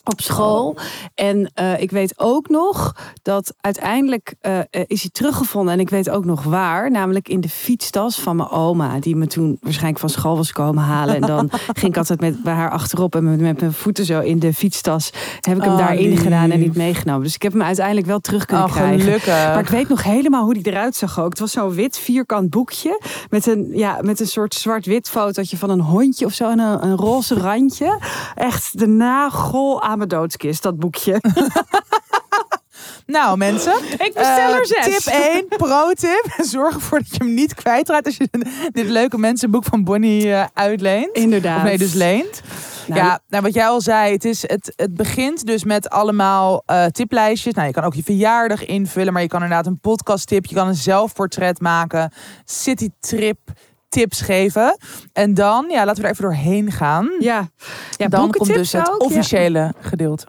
op 0.06 0.20
school. 0.20 0.76
En 1.14 1.50
eh, 1.54 1.80
ik 1.80 1.90
weet 1.90 2.14
ook 2.16 2.48
nog 2.48 2.96
dat 3.22 3.54
uiteindelijk 3.60 4.34
eh, 4.40 4.58
eh, 4.58 4.64
is 4.86 5.00
hij 5.00 5.10
teruggevonden. 5.12 5.74
En 5.74 5.80
ik 5.80 5.90
weet 5.90 6.10
ook 6.10 6.24
nog 6.24 6.42
waar. 6.42 6.90
Namelijk 6.90 7.28
in 7.28 7.40
de 7.40 7.48
fietstas 7.48 8.20
van 8.20 8.36
mijn 8.36 8.48
oma. 8.48 8.98
Die 9.00 9.16
me 9.16 9.26
toen 9.26 9.58
waarschijnlijk 9.60 9.98
van 10.00 10.08
school 10.08 10.36
was 10.36 10.52
komen 10.52 10.82
halen. 10.84 11.14
En 11.14 11.20
dan 11.20 11.50
ging 11.78 11.92
ik 11.92 11.96
altijd 11.96 12.20
met, 12.20 12.42
bij 12.42 12.52
haar 12.54 12.70
achterop. 12.70 13.14
En 13.14 13.24
met, 13.24 13.40
met 13.40 13.60
mijn 13.60 13.72
voeten 13.72 14.04
zo 14.04 14.20
in 14.20 14.38
de 14.38 14.54
fietstas. 14.54 15.10
Heb 15.40 15.56
ik 15.56 15.62
hem 15.62 15.72
Oh, 15.72 15.78
daarin 15.78 16.08
lief. 16.08 16.22
gedaan 16.22 16.50
en 16.50 16.60
niet 16.60 16.76
meegenomen. 16.76 17.22
Dus 17.22 17.34
ik 17.34 17.42
heb 17.42 17.52
hem 17.52 17.62
uiteindelijk 17.62 18.06
wel 18.06 18.20
terug 18.20 18.44
kunnen 18.44 18.64
Oh, 18.64 18.72
krijgen. 18.72 19.00
gelukkig. 19.00 19.26
Maar 19.26 19.58
ik 19.58 19.68
weet 19.68 19.88
nog 19.88 20.02
helemaal 20.02 20.44
hoe 20.44 20.54
die 20.54 20.66
eruit 20.66 20.96
zag 20.96 21.20
ook. 21.20 21.28
Het 21.30 21.38
was 21.38 21.52
zo'n 21.52 21.74
wit 21.74 21.98
vierkant 21.98 22.50
boekje. 22.50 23.00
Met 23.30 23.46
een, 23.46 23.70
ja, 23.72 23.98
met 24.02 24.20
een 24.20 24.26
soort 24.26 24.54
zwart-wit 24.54 25.08
fotootje 25.08 25.56
van 25.56 25.70
een 25.70 25.80
hondje 25.80 26.24
of 26.26 26.32
zo. 26.32 26.50
En 26.50 26.58
een, 26.58 26.84
een 26.84 26.96
roze 26.96 27.34
randje. 27.34 27.98
Echt 28.34 28.78
de 28.78 28.86
nagel 28.86 29.82
aan 29.82 29.95
mijn 29.96 30.08
doodskist, 30.08 30.62
dat 30.62 30.78
boekje. 30.78 31.20
Nou 33.06 33.36
mensen, 33.36 33.72
Ik 33.92 34.12
bestel 34.14 34.54
er 34.54 34.60
eh, 34.60 34.82
zes. 34.82 35.04
tip 35.04 35.14
1, 35.14 35.46
pro 35.48 35.92
tip. 35.92 36.26
Zorg 36.52 36.74
ervoor 36.74 36.98
dat 36.98 37.08
je 37.10 37.24
hem 37.24 37.34
niet 37.34 37.54
kwijtraakt 37.54 38.06
als 38.06 38.16
je 38.16 38.28
dit 38.72 38.88
leuke 38.88 39.18
mensenboek 39.18 39.64
van 39.64 39.84
Bonnie 39.84 40.32
eh, 40.32 40.44
uitleent. 40.54 41.16
Inderdaad. 41.16 41.56
Of 41.56 41.62
nee, 41.62 41.78
dus 41.78 41.92
leent. 41.92 42.42
Nou, 42.86 43.00
ja, 43.00 43.20
nou 43.28 43.42
wat 43.42 43.54
jij 43.54 43.66
al 43.66 43.80
zei, 43.80 44.12
het, 44.12 44.24
is, 44.24 44.42
het, 44.42 44.72
het 44.76 44.94
begint 44.94 45.46
dus 45.46 45.64
met 45.64 45.90
allemaal 45.90 46.62
eh, 46.66 46.84
tiplijstjes. 46.84 47.54
Nou, 47.54 47.66
je 47.66 47.72
kan 47.72 47.84
ook 47.84 47.94
je 47.94 48.02
verjaardag 48.02 48.64
invullen, 48.64 49.12
maar 49.12 49.22
je 49.22 49.28
kan 49.28 49.42
inderdaad 49.42 49.66
een 49.66 49.80
podcasttip, 49.80 50.46
je 50.46 50.54
kan 50.54 50.68
een 50.68 50.74
zelfportret 50.74 51.60
maken, 51.60 52.12
citytrip 52.44 53.38
tips 53.96 54.20
geven. 54.20 54.76
En 55.12 55.34
dan, 55.34 55.66
ja, 55.68 55.84
laten 55.84 56.02
we 56.02 56.08
er 56.08 56.12
even 56.14 56.24
doorheen 56.24 56.72
gaan. 56.72 57.10
Ja, 57.18 57.48
ja 57.96 58.08
dan 58.08 58.30
komt 58.30 58.54
dus 58.54 58.72
het 58.72 58.88
ook, 58.90 59.00
ja. 59.00 59.06
officiële 59.06 59.74
gedeelte. 59.80 60.26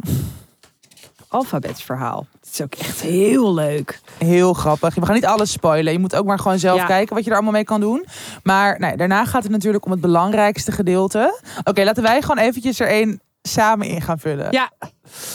alfabetsverhaal. 1.28 2.28
Het 2.40 2.50
is 2.54 2.62
ook 2.62 2.76
echt 2.76 3.02
heel 3.02 3.54
leuk. 3.54 4.00
Heel 4.18 4.54
grappig. 4.54 4.96
We 4.96 5.06
gaan 5.06 5.16
niet 5.16 5.26
alles 5.26 5.52
spoilen. 5.52 5.94
Je 5.94 6.00
moet 6.00 6.16
ook 6.16 6.26
maar 6.26 6.40
gewoon 6.40 6.60
zelf 6.60 6.80
Ja. 6.80 6.86
kijken 6.86 7.16
wat 7.16 7.24
je 7.24 7.30
er 7.30 7.36
allemaal 7.36 7.54
mee 7.54 7.64
kan 7.64 7.80
doen. 7.80 8.06
Maar 8.44 8.80
nou, 8.80 8.96
daarna 8.96 9.26
gaat 9.26 9.44
het 9.44 9.52
natuurlijk 9.52 9.86
om 9.86 9.92
het 9.92 10.02
belangrijkste 10.02 10.72
gedeelte. 10.72 11.40
Oké, 11.64 11.84
laten 11.84 12.04
wij 12.04 12.22
gewoon 12.22 12.38
eventjes 12.38 12.80
er 12.80 12.88
één 12.88 13.22
samen 13.48 13.88
in 13.88 14.02
gaan 14.02 14.20
vullen. 14.20 14.48
Ja, 14.52 14.72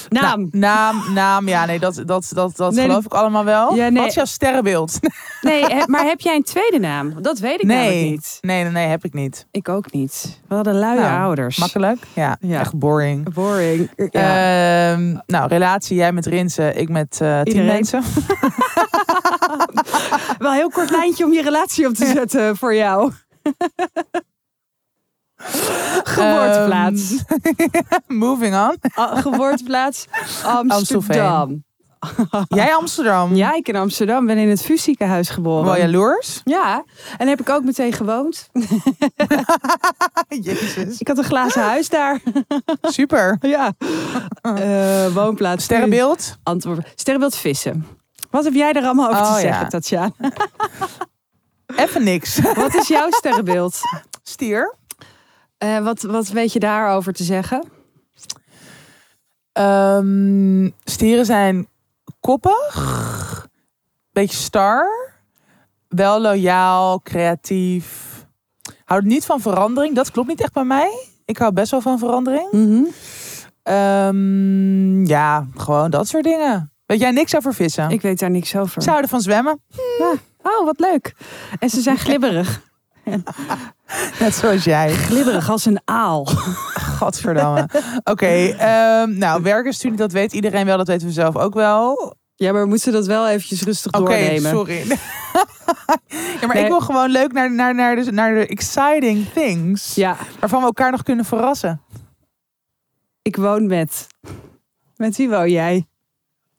naam. 0.09 0.49
Naam, 0.51 1.03
naam. 1.15 1.49
Ja, 1.49 1.65
nee, 1.67 1.79
dat, 1.79 2.03
dat, 2.07 2.31
dat, 2.35 2.57
dat 2.57 2.75
Nee, 2.75 2.87
geloof 2.87 3.05
ik 3.05 3.15
allemaal 3.15 3.45
wel. 3.45 3.75
Ja, 3.75 3.89
nee. 3.89 3.99
Wat 4.01 4.09
is 4.09 4.15
jouw 4.15 4.25
sterrenbeeld? 4.25 4.99
Nee, 5.41 5.65
he- 5.65 5.83
maar 5.87 6.05
heb 6.05 6.21
jij 6.21 6.35
een 6.37 6.43
tweede 6.43 6.79
naam? 6.79 7.23
Dat 7.23 7.39
weet 7.39 7.61
ik 7.61 7.67
namelijk 7.67 7.95
niet. 8.11 8.39
nee, 8.41 8.63
nee, 8.63 8.73
nee, 8.73 8.87
heb 8.87 9.05
ik 9.05 9.13
niet. 9.13 9.47
Ik 9.51 9.69
ook 9.69 9.93
niet. 9.93 10.41
We 10.49 10.55
hadden 10.55 10.75
luie 10.79 11.01
Nou, 11.01 11.21
ouders. 11.23 11.57
Makkelijk? 11.59 11.99
Ja, 12.15 12.37
Ja. 12.41 12.61
echt 12.61 12.79
boring. 12.79 13.33
Boring. 13.35 13.91
Ja. 13.97 14.93
Ehm, 14.93 15.17
nou, 15.27 15.49
relatie, 15.49 15.97
jij 15.97 16.13
met 16.13 16.27
Rinsen, 16.27 16.77
ik 16.79 16.89
met 16.89 17.19
eh 17.21 17.41
tien 17.43 17.65
mensen. 17.65 18.03
Wel 20.39 20.51
een 20.51 20.57
heel 20.57 20.69
kort 20.71 20.91
lijntje 20.91 21.25
om 21.25 21.33
je 21.33 21.43
relatie 21.43 21.87
op 21.87 21.95
te 21.95 22.07
zetten 22.17 22.57
voor 22.57 22.75
jou. 22.75 23.13
Geboorteplaats. 26.15 27.15
Moving 28.07 28.55
on. 28.55 28.77
Ah, 28.95 29.19
geboorteplaats 29.19 30.07
Amsterdam. 30.45 31.65
Jij 32.49 32.75
Amsterdam? 32.75 33.35
Ja, 33.35 33.55
ik 33.55 33.69
in 33.69 33.77
Amsterdam 33.77 34.27
ben 34.27 34.39
in 34.39 34.49
het 34.49 34.63
VU 34.63 34.77
ziekenhuis 34.77 35.29
geboren. 35.29 35.65
Wel 35.65 35.77
jaloers? 35.77 36.41
Ja, 36.45 36.85
en 37.19 37.29
heb 37.29 37.41
ik 37.41 37.49
ook 37.49 37.65
meteen 37.65 37.93
gewoond. 37.93 38.49
Jezus. 40.29 40.99
Ik 40.99 41.09
had 41.09 41.19
een 41.19 41.25
glazen 41.25 41.63
huis 41.63 41.89
daar. 41.89 42.21
Super. 42.83 43.37
Ja. 43.41 43.73
Eh, 44.43 45.07
woonplaats. 45.15 45.65
Sterrenbeeld? 45.65 46.37
Antwoord. 46.43 46.93
Sterrenbeeld 46.95 47.37
vissen. 47.37 47.87
Wat 48.31 48.45
heb 48.45 48.55
jij 48.55 48.73
er 48.73 48.85
allemaal 48.85 49.09
over 49.09 49.21
Oh, 49.23 49.35
te 49.37 49.41
ja. 49.41 49.49
zeggen, 49.49 49.69
Tatjana? 49.69 50.13
Even 51.77 52.05
niks. 52.05 52.41
Wat 52.55 52.75
is 52.75 52.89
jouw 52.89 53.11
sterrenbeeld? 53.11 53.79
Stier? 54.23 54.75
Eh, 55.63 55.79
wat, 55.79 56.03
wat 56.03 56.29
weet 56.29 56.53
je 56.53 56.59
daarover 56.59 57.13
te 57.13 57.25
zeggen? 57.25 57.65
Ehm, 59.53 60.71
stieren 60.85 61.27
zijn 61.27 61.69
koppig, 62.21 63.49
beetje 64.13 64.37
star, 64.37 65.11
wel 65.89 66.21
loyaal, 66.21 67.01
creatief. 67.01 68.11
Houdt 68.85 69.05
niet 69.05 69.25
van 69.25 69.41
verandering. 69.41 69.95
Dat 69.95 70.11
klopt 70.11 70.29
niet 70.29 70.41
echt 70.41 70.53
bij 70.53 70.65
mij. 70.65 71.09
Ik 71.25 71.39
hou 71.39 71.53
best 71.53 71.71
wel 71.71 71.81
van 71.81 71.99
verandering. 71.99 72.53
Mhm. 72.53 72.83
Ehm, 73.63 75.05
ja, 75.07 75.47
gewoon 75.57 75.91
dat 75.91 76.09
soort 76.09 76.25
dingen. 76.25 76.73
Weet 76.87 77.01
jij 77.01 77.11
niks 77.11 77.37
over 77.37 77.55
vissen? 77.55 77.91
Ik 77.91 78.03
weet 78.03 78.19
daar 78.19 78.31
niks 78.31 78.57
over. 78.57 78.83
Ze 78.83 78.89
houden 78.89 79.11
van 79.11 79.21
zwemmen. 79.21 79.61
Oh, 80.43 80.65
wat 80.65 80.81
leuk. 80.81 81.15
En 81.59 81.71
ze 81.71 81.81
zijn 81.81 81.99
glibberig. 81.99 82.71
Net 84.21 84.35
zoals 84.35 84.65
jij. 84.65 84.93
glibberig 84.93 85.51
als 85.51 85.65
een 85.65 85.81
aal. 85.85 86.25
Gadverdamme. 86.99 87.69
Oké, 88.05 88.27
ehm, 88.59 89.19
nou, 89.19 89.43
werken, 89.43 89.73
studie, 89.73 89.97
dat 89.99 90.13
weet 90.13 90.33
iedereen 90.33 90.67
wel. 90.67 90.77
Dat 90.77 90.87
weten 90.87 91.07
we 91.07 91.13
zelf 91.13 91.37
ook 91.37 91.55
wel. 91.55 92.15
Ja, 92.35 92.53
maar 92.53 92.63
we 92.63 92.69
moeten 92.69 92.93
dat 92.93 93.07
wel 93.07 93.29
eventjes 93.29 93.63
rustig 93.63 93.93
Oké, 93.93 94.05
doornemen. 94.05 94.51
sorry. 94.51 94.87
ja, 96.41 96.47
maar 96.47 96.55
Nee. 96.55 96.63
ik 96.63 96.69
wil 96.69 96.81
gewoon 96.81 97.11
leuk 97.11 97.33
naar, 97.33 97.53
naar, 97.53 97.75
naar, 97.75 97.97
de, 97.97 98.13
naar 98.13 98.35
de 98.35 98.47
exciting 98.47 99.27
things. 99.35 99.95
Ja, 99.95 100.17
Waarvan 100.41 100.61
we 100.61 100.67
elkaar 100.67 100.91
nog 100.91 101.03
kunnen 101.03 101.25
verrassen. 101.25 101.81
ik 103.23 103.37
woon 103.37 103.67
met. 103.67 104.07
Met 104.97 105.17
wie 105.17 105.29
woon 105.29 105.51
jij? 105.51 105.87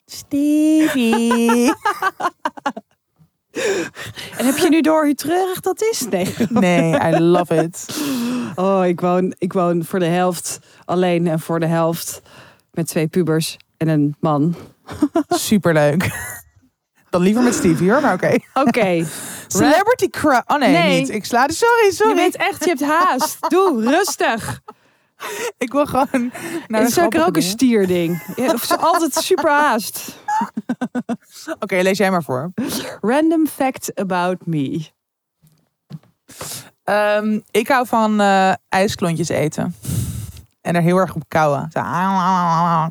Stevie. 0.05 1.73
En 4.37 4.45
heb 4.45 4.57
je 4.57 4.69
nu 4.69 4.81
door 4.81 5.03
hoe 5.05 5.15
treurig 5.15 5.59
dat 5.59 5.81
is? 5.81 6.07
Nee. 6.09 6.35
nee, 6.49 6.93
I 7.13 7.19
love 7.19 7.55
it. 7.55 7.85
Oh, 8.55 8.85
ik 8.85 9.01
woon, 9.01 9.35
ik 9.37 9.53
woon 9.53 9.85
voor 9.85 9.99
de 9.99 10.05
helft 10.05 10.59
alleen 10.85 11.27
en 11.27 11.39
voor 11.39 11.59
de 11.59 11.65
helft 11.65 12.21
met 12.71 12.87
twee 12.87 13.07
pubers 13.07 13.57
en 13.77 13.87
een 13.87 14.15
man. 14.19 14.55
Superleuk. 15.29 16.09
Dan 17.09 17.21
liever 17.21 17.43
met 17.43 17.55
Stevie 17.55 17.91
hoor, 17.91 18.01
maar 18.01 18.13
oké. 18.13 18.37
Oké. 18.53 19.05
Celebrity 19.47 20.09
crush. 20.09 20.41
Oh 20.47 20.57
nee, 20.57 20.71
Nee. 20.71 20.99
niet. 20.99 21.09
Ik 21.09 21.25
sla 21.25 21.47
de 21.47 21.53
sorry, 21.53 21.85
Je 21.85 21.91
sorry. 21.93 22.15
weet 22.15 22.35
echt, 22.35 22.63
je 22.63 22.69
hebt 22.69 22.83
haast. 22.83 23.37
Doe, 23.49 23.89
rustig. 23.89 24.61
Ik 25.57 25.71
wil 25.71 25.85
gewoon 25.85 26.31
naar 26.67 26.81
de 26.81 26.87
is 26.87 26.99
ook 26.99 27.13
een 27.35 27.41
stierding. 27.41 28.33
Je 28.35 28.77
altijd 28.79 29.13
super 29.13 29.49
haast. 29.49 30.15
Oké, 31.59 31.75
lees 31.81 31.97
jij 31.97 32.11
maar 32.11 32.23
voor. 32.23 32.51
Random 33.01 33.47
fact 33.47 33.99
about 33.99 34.45
me. 34.45 34.87
Ehm, 36.83 37.39
ik 37.51 37.67
hou 37.67 37.87
van 37.87 38.19
eh, 38.21 38.53
ijsklontjes 38.69 39.29
eten. 39.29 39.75
En 40.61 40.75
er 40.75 40.81
heel 40.81 40.97
erg 40.97 41.15
op 41.15 41.23
kauwen. 41.27 41.69
Zo, 41.71 41.79
Ah, 41.79 42.85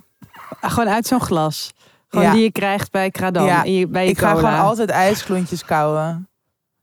Gewoon 0.61 0.89
uit 0.89 1.07
zo'n 1.07 1.21
glas. 1.21 1.73
Gewoon 2.09 2.27
Ja. 2.27 2.33
die 2.33 2.43
je 2.43 2.53
krijgt 2.53 2.91
bij. 2.91 3.11
Ja, 3.33 3.63
je, 3.65 3.87
bij 3.89 4.05
je 4.05 4.11
Ik 4.11 4.19
ga 4.19 4.35
gewoon 4.35 4.59
altijd 4.59 4.91
ijsklontjes 4.91 5.65
kauwen. 5.65 6.29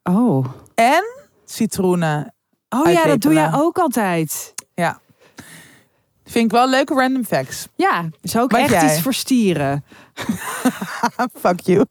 Oh. 0.04 0.45
En 0.76 1.04
citroenen. 1.45 2.34
Oh 2.69 2.91
ja, 2.91 3.06
dat 3.06 3.22
doe 3.22 3.34
jij 3.34 3.50
ook 3.54 3.78
altijd. 3.78 4.54
Vind 6.30 6.46
ik 6.46 6.52
wel 6.52 6.70
leuke 6.70 6.94
random 6.94 7.26
facts. 7.26 7.68
Ja, 7.76 8.10
is 8.22 8.38
ook 8.38 8.54
echt 8.54 8.70
jij? 8.70 8.86
iets 8.86 9.02
voor 9.02 9.13
stieren. 9.13 9.84
Fuck 11.42 11.60
you. 11.60 11.86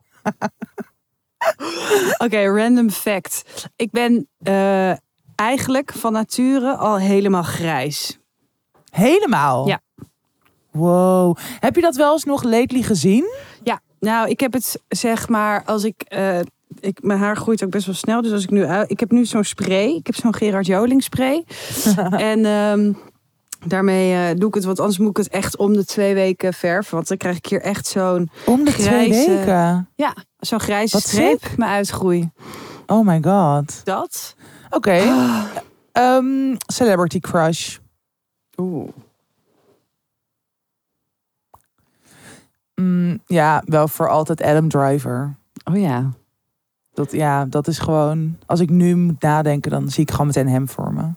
Oké, 2.24 2.44
random 2.44 2.90
fact. 2.90 3.42
Ik 3.76 3.90
ben 3.90 4.28
eh, 4.42 4.92
eigenlijk 5.34 5.92
van 5.92 6.12
nature 6.12 6.76
al 6.76 6.98
helemaal 6.98 7.42
grijs. 7.42 8.18
Helemaal? 8.90 9.66
Ja. 9.66 9.80
Wow. 10.70 11.36
Heb 11.60 11.74
je 11.74 11.80
dat 11.80 11.96
wel 11.96 12.12
eens 12.12 12.24
nog 12.24 12.42
lately 12.42 12.82
gezien? 12.82 13.24
Ja, 13.62 13.80
nou, 14.00 14.28
ik 14.28 14.40
heb 14.40 14.52
het 14.52 14.82
zeg 14.88 15.28
maar 15.28 15.64
als 15.64 15.84
ik. 15.84 16.02
eh, 16.02 16.38
ik, 16.80 17.02
mijn 17.02 17.18
haar 17.18 17.36
groeit 17.36 17.64
ook 17.64 17.70
best 17.70 17.86
wel 17.86 17.94
snel. 17.94 18.22
Dus 18.22 18.32
als 18.32 18.42
ik 18.42 18.50
nu 18.50 18.64
uit. 18.64 18.90
Ik 18.90 19.00
heb 19.00 19.10
nu 19.10 19.24
zo'n 19.24 19.44
spray. 19.44 19.88
Ik 19.94 20.06
heb 20.06 20.14
zo'n 20.14 20.34
Gerard 20.34 20.66
Joling 20.66 21.02
spray. 21.02 21.44
en 22.32 22.44
ehm, 22.44 22.92
daarmee 23.64 24.30
eh, 24.30 24.38
doe 24.38 24.48
ik 24.48 24.54
het. 24.54 24.64
Want 24.64 24.80
anders 24.80 24.98
moet 24.98 25.10
ik 25.10 25.16
het 25.16 25.28
echt 25.28 25.56
om 25.56 25.72
de 25.72 25.84
twee 25.84 26.14
weken 26.14 26.54
verven. 26.54 26.94
Want 26.94 27.08
dan 27.08 27.16
krijg 27.16 27.36
ik 27.36 27.46
hier 27.46 27.60
echt 27.60 27.86
zo'n. 27.86 28.30
Om 28.46 28.64
de 28.64 28.72
twee 28.72 29.10
weken. 29.10 29.88
Ja, 29.94 30.14
zo'n 30.38 30.60
grijze 30.60 30.96
Wat 30.96 31.06
streep 31.06 31.56
me 31.56 31.64
uitgroei. 31.64 32.30
Oh 32.86 33.06
my 33.06 33.22
god. 33.22 33.80
Dat. 33.84 34.34
Oké. 34.70 35.02
Ehm, 35.92 36.54
celebrity 36.66 37.20
crush. 37.20 37.78
Oeh. 38.56 38.88
Mm, 42.74 43.20
ja, 43.26 43.62
wel 43.64 43.88
voor 43.88 44.08
altijd 44.08 44.42
Adam 44.42 44.68
Driver. 44.68 45.36
Oh 45.64 45.78
ja. 45.78 46.10
Dat, 46.92 47.12
ja, 47.12 47.44
dat 47.44 47.68
is 47.68 47.78
gewoon... 47.78 48.38
Als 48.46 48.60
ik 48.60 48.70
nu 48.70 48.96
moet 48.96 49.20
nadenken, 49.20 49.70
dan 49.70 49.90
zie 49.90 50.02
ik 50.02 50.10
gewoon 50.10 50.26
meteen 50.26 50.48
hem 50.48 50.68
voor 50.68 50.92
me. 50.92 51.10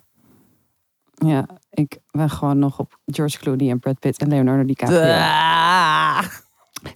Ja, 1.28 1.46
ik 1.72 1.98
ben 2.12 2.30
gewoon 2.30 2.60
nog 2.60 2.80
op 2.80 2.98
George 3.06 3.38
Clooney 3.38 3.70
en 3.70 3.80
Brad 3.80 4.00
Pitt 4.00 4.18
en 4.22 4.28
Leonardo 4.28 4.66
DiCaprio. 4.66 5.00
Ah. 5.00 6.24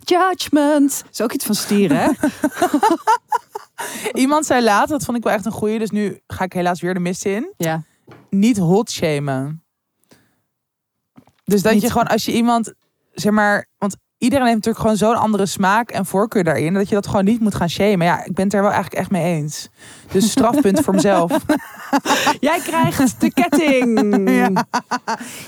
Judgment. 0.04 1.04
Is 1.12 1.22
ook 1.22 1.32
iets 1.34 1.46
van 1.46 1.56
stieren, 1.56 1.98
hè? 1.98 2.10
Iemand 4.22 4.46
zei 4.46 4.64
later, 4.64 4.88
dat 4.90 5.04
vond 5.06 5.18
ik 5.18 5.24
wel 5.24 5.34
echt 5.34 5.46
een 5.46 5.52
goeie. 5.52 5.80
Dus 5.80 5.90
nu 5.90 6.20
ga 6.28 6.44
ik 6.44 6.54
helaas 6.54 6.82
weer 6.82 6.94
de 6.94 7.00
mist 7.00 7.26
in. 7.26 7.54
ja. 7.58 7.84
Niet 8.30 8.58
hot 8.58 8.92
shamen. 8.92 9.64
Dus 11.44 11.62
dat 11.62 11.74
Niet- 11.74 11.82
je 11.82 11.90
gewoon, 11.90 12.08
als 12.08 12.26
je 12.26 12.32
iemand, 12.34 12.74
zeg 13.14 13.32
maar... 13.32 13.68
Want 13.78 13.96
iedereen 14.26 14.46
heeft 14.46 14.66
natuurlijk 14.66 14.84
gewoon 14.86 14.98
zo'n 15.14 15.22
andere 15.24 15.46
smaak 15.46 15.90
en 15.92 16.06
voorkeur 16.06 16.44
daarin. 16.44 16.74
Dat 16.74 16.90
je 16.90 16.96
dat 16.96 17.08
gewoon 17.08 17.26
niet 17.26 17.40
moet 17.40 17.56
gaan 17.56 17.70
shamen. 17.70 18.06
Ja, 18.06 18.24
ik 18.26 18.34
ben 18.34 18.46
het 18.46 18.54
er 18.54 18.62
wel 18.62 18.72
eigenlijk 18.72 19.02
echt 19.02 19.12
mee 19.12 19.24
eens. 19.24 19.70
Dus 20.12 20.32
strafpunt 20.32 20.80
voor 20.80 20.94
mezelf. 20.94 21.32
Jij 22.40 22.60
krijgt 22.60 23.22
de 23.22 23.32
ketting. 23.34 23.94
Ja. 24.36 24.66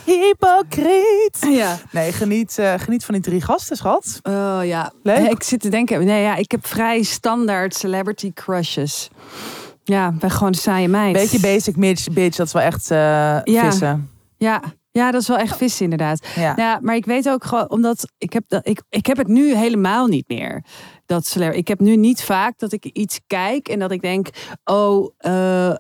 Hypocriet. 0.06 1.38
ja. 1.50 1.78
Nee, 1.92 2.12
geniet, 2.12 2.58
eh, 2.58 2.74
geniet 2.78 3.06
van 3.06 3.14
die 3.14 3.24
drie 3.24 3.42
gasten, 3.42 3.78
schat. 3.78 4.20
Oh 4.24 4.60
ja. 4.64 4.92
Leuk. 5.04 5.32
Ik 5.32 5.44
zit 5.44 5.60
te 5.62 5.70
denken. 5.70 6.06
Nee, 6.06 6.22
ja, 6.24 6.36
ik 6.36 6.52
heb 6.52 6.68
vrij 6.68 7.04
standaard 7.04 7.76
celebrity 7.76 8.34
crushes. 8.34 9.10
Ja, 9.84 10.12
ben 10.12 10.32
gewoon 10.32 10.48
een 10.48 10.54
saaie 10.54 10.88
meid. 10.88 11.14
Beetje 11.14 11.40
basic 11.40 11.76
bitch, 11.76 12.08
bitch. 12.12 12.38
Dat 12.38 12.48
is 12.48 12.54
wel 12.54 12.62
echt 12.62 12.92
eh, 12.92 12.98
Ja. 13.44 13.64
vissen. 13.70 14.10
Ja. 14.38 14.62
Ja, 14.98 15.12
dat 15.12 15.22
is 15.22 15.28
wel 15.28 15.38
echt 15.38 15.58
vissen 15.58 15.84
inderdaad. 15.84 16.28
Ja. 16.36 16.54
Ja, 16.56 16.80
maar 16.82 16.96
ik 16.96 17.06
weet 17.06 17.30
ook 17.30 17.44
gewoon, 17.44 17.70
omdat 17.70 18.06
ik 18.18 18.34
heb, 18.34 18.44
dat, 18.48 18.68
ik, 18.68 18.82
ik 18.90 19.06
heb 19.06 19.18
het 19.18 19.28
nu 19.28 19.56
helemaal 19.56 20.08
niet 20.08 20.28
meer. 20.28 20.64
Dat 21.06 21.36
ik 21.52 21.68
heb 21.68 21.80
nu 21.80 21.96
niet 21.96 22.24
vaak 22.24 22.60
dat 22.60 22.72
ik 22.72 22.86
iets 22.86 23.20
kijk 23.28 23.68
en 23.68 23.80
dat 23.80 23.92
ik 23.92 24.02
denk, 24.02 24.28
oh, 24.64 25.10
eh, 25.18 25.74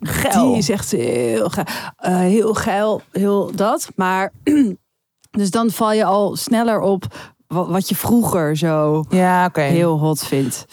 Geil. 0.00 0.46
die 0.48 0.56
is 0.56 0.68
echt 0.70 0.90
heel, 0.90 1.48
ge- 1.48 1.64
eh, 1.96 2.16
heel 2.18 2.54
geil, 2.54 3.00
heel 3.12 3.50
dat. 3.54 3.88
Maar 3.96 4.32
dus 5.38 5.50
dan 5.50 5.70
val 5.70 5.92
je 5.92 6.04
al 6.04 6.36
sneller 6.36 6.80
op 6.80 7.04
wat, 7.46 7.68
wat 7.68 7.88
je 7.88 7.96
vroeger 7.96 8.56
zo 8.56 9.04
Ja, 9.08 9.44
oké. 9.44 9.60
heel 9.60 9.98
hot 9.98 10.24
vindt. 10.26 10.64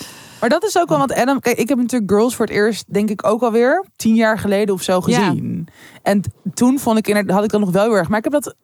Maar 0.46 0.60
dat 0.60 0.64
is 0.70 0.78
ook 0.78 0.90
wel, 0.90 0.98
want 0.98 1.14
Adam, 1.14 1.40
kijk, 1.40 1.58
ik 1.58 1.70
heb 1.70 1.78
natuurlijk 1.78 2.12
Girls 2.12 2.36
voor 2.36 2.46
het 2.46 2.56
eerst, 2.56 2.94
denk 2.94 3.10
ik 3.10 3.26
ook 3.28 3.42
alweer, 3.42 3.86
tien 3.96 4.16
jaar 4.16 4.40
geleden 4.40 4.74
of 4.76 4.82
zo 4.82 5.02
gezien. 5.02 5.68
En 6.02 6.22
toen 6.54 6.80
vond 6.80 6.98
ik, 6.98 7.08
inderdaad- 7.08 7.36
had 7.36 7.44
ik 7.44 7.50
dat 7.50 7.60
nog 7.60 7.72
wel 7.72 7.84
heel 7.84 7.94
erg. 7.94 8.10
Maar 8.10 8.18
ik 8.18 8.24
heb 8.24 8.34
dat, 8.34 8.56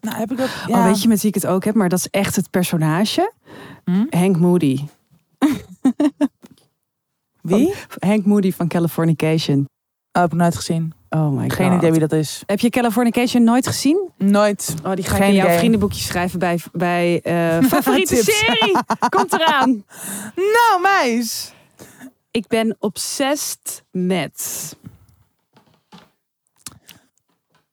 nou 0.00 0.16
heb 0.16 0.30
ik 0.30 0.36
dat, 0.36 0.48
ja. 0.66 0.78
Oh, 0.78 0.84
weet 0.84 1.02
je 1.02 1.08
met 1.08 1.20
wie 1.20 1.28
ik 1.28 1.34
het 1.34 1.46
ook 1.46 1.64
heb? 1.64 1.74
Maar 1.74 1.88
dat 1.88 1.98
is 1.98 2.08
echt 2.10 2.36
het 2.36 2.50
personage. 2.50 3.32
Hm? 3.84 4.04
Hank 4.10 4.38
Moody. 4.38 4.78
Wie? 7.42 7.74
Hank 7.98 8.24
Moody 8.24 8.52
van 8.52 8.68
Californication. 8.68 9.68
Oh, 10.12 10.22
heb 10.22 10.32
ik 10.32 10.38
nooit 10.38 10.56
gezien. 10.56 10.92
Oh 11.10 11.28
my 11.30 11.42
god. 11.42 11.52
Geen 11.52 11.72
idee 11.72 11.90
wie 11.90 12.00
dat 12.00 12.12
is. 12.12 12.42
Heb 12.46 12.60
je 12.60 12.70
Californication 12.70 13.44
nooit 13.44 13.66
gezien? 13.66 14.10
Nooit. 14.18 14.74
Oh, 14.84 14.92
die 14.94 15.04
ga 15.04 15.10
ik 15.16 15.20
Geen 15.22 15.28
in 15.30 15.34
jouw 15.36 15.46
idee. 15.46 15.58
vriendenboekje 15.58 16.00
schrijven 16.02 16.38
bij, 16.38 16.60
bij 16.72 17.20
eh, 17.22 17.64
favoriete 17.72 18.14
Tips. 18.14 18.38
serie. 18.38 18.76
Komt 19.16 19.32
eraan. 19.32 19.84
Nou, 20.34 20.80
meis. 20.82 21.52
Ik 22.30 22.46
ben 22.46 22.76
obsessed 22.78 23.84
met. 23.90 24.76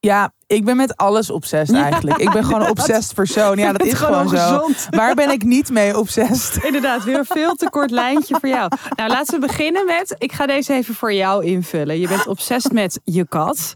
Ja, 0.02 0.34
ik 0.48 0.66
ben 0.66 0.78
met 0.78 0.98
alles 0.98 1.30
obsessed 1.30 1.76
eigenlijk. 1.76 2.18
Ik 2.18 2.32
ben 2.32 2.44
gewoon 2.44 2.62
een 2.62 2.70
obsessed 2.70 3.14
persoon. 3.14 3.58
Ja, 3.58 3.72
dat 3.72 3.88
is 3.92 3.94
gewoon 3.94 4.30
zo. 4.30 4.70
Waar 4.98 5.16
ben 5.16 5.30
ik 5.30 5.44
niet 5.44 5.70
mee 5.70 5.98
obsessed? 5.98 6.64
Inderdaad, 6.64 7.04
weer 7.04 7.18
een 7.18 7.26
veel 7.26 7.56
te 7.56 7.70
kort 7.70 7.92
lijntje 7.92 8.38
voor 8.40 8.50
jou. 8.50 8.72
Nou, 8.96 9.10
laten 9.10 9.40
we 9.40 9.48
beginnen 9.48 9.86
met. 9.86 10.16
Ik 10.18 10.32
ga 10.32 10.46
deze 10.46 10.74
even 10.74 10.96
voor 10.96 11.14
jou 11.14 11.46
invullen. 11.46 12.00
Je 12.00 12.08
bent 12.08 12.28
obsessed 12.28 12.72
met 12.72 13.00
je 13.04 13.28
kat. 13.28 13.76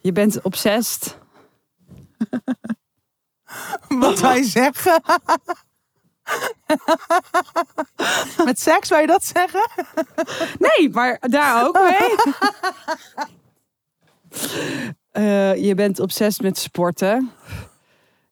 Je 0.00 0.12
bent 0.12 0.42
obsessed. 0.42 1.18
Wat 3.88 4.20
wij 4.20 4.42
zeggen. 4.42 5.02
Met 8.44 8.60
seks, 8.60 8.88
wou 8.88 9.00
je 9.00 9.06
dat 9.06 9.24
zeggen? 9.24 9.68
Nee, 10.58 10.90
maar 10.90 11.18
daar 11.20 11.66
ook 11.66 11.78
mee. 11.80 12.14
Eh, 15.16 15.54
je 15.64 15.74
bent 15.74 16.00
obsessed 16.00 16.42
met 16.42 16.58
sporten. 16.58 17.30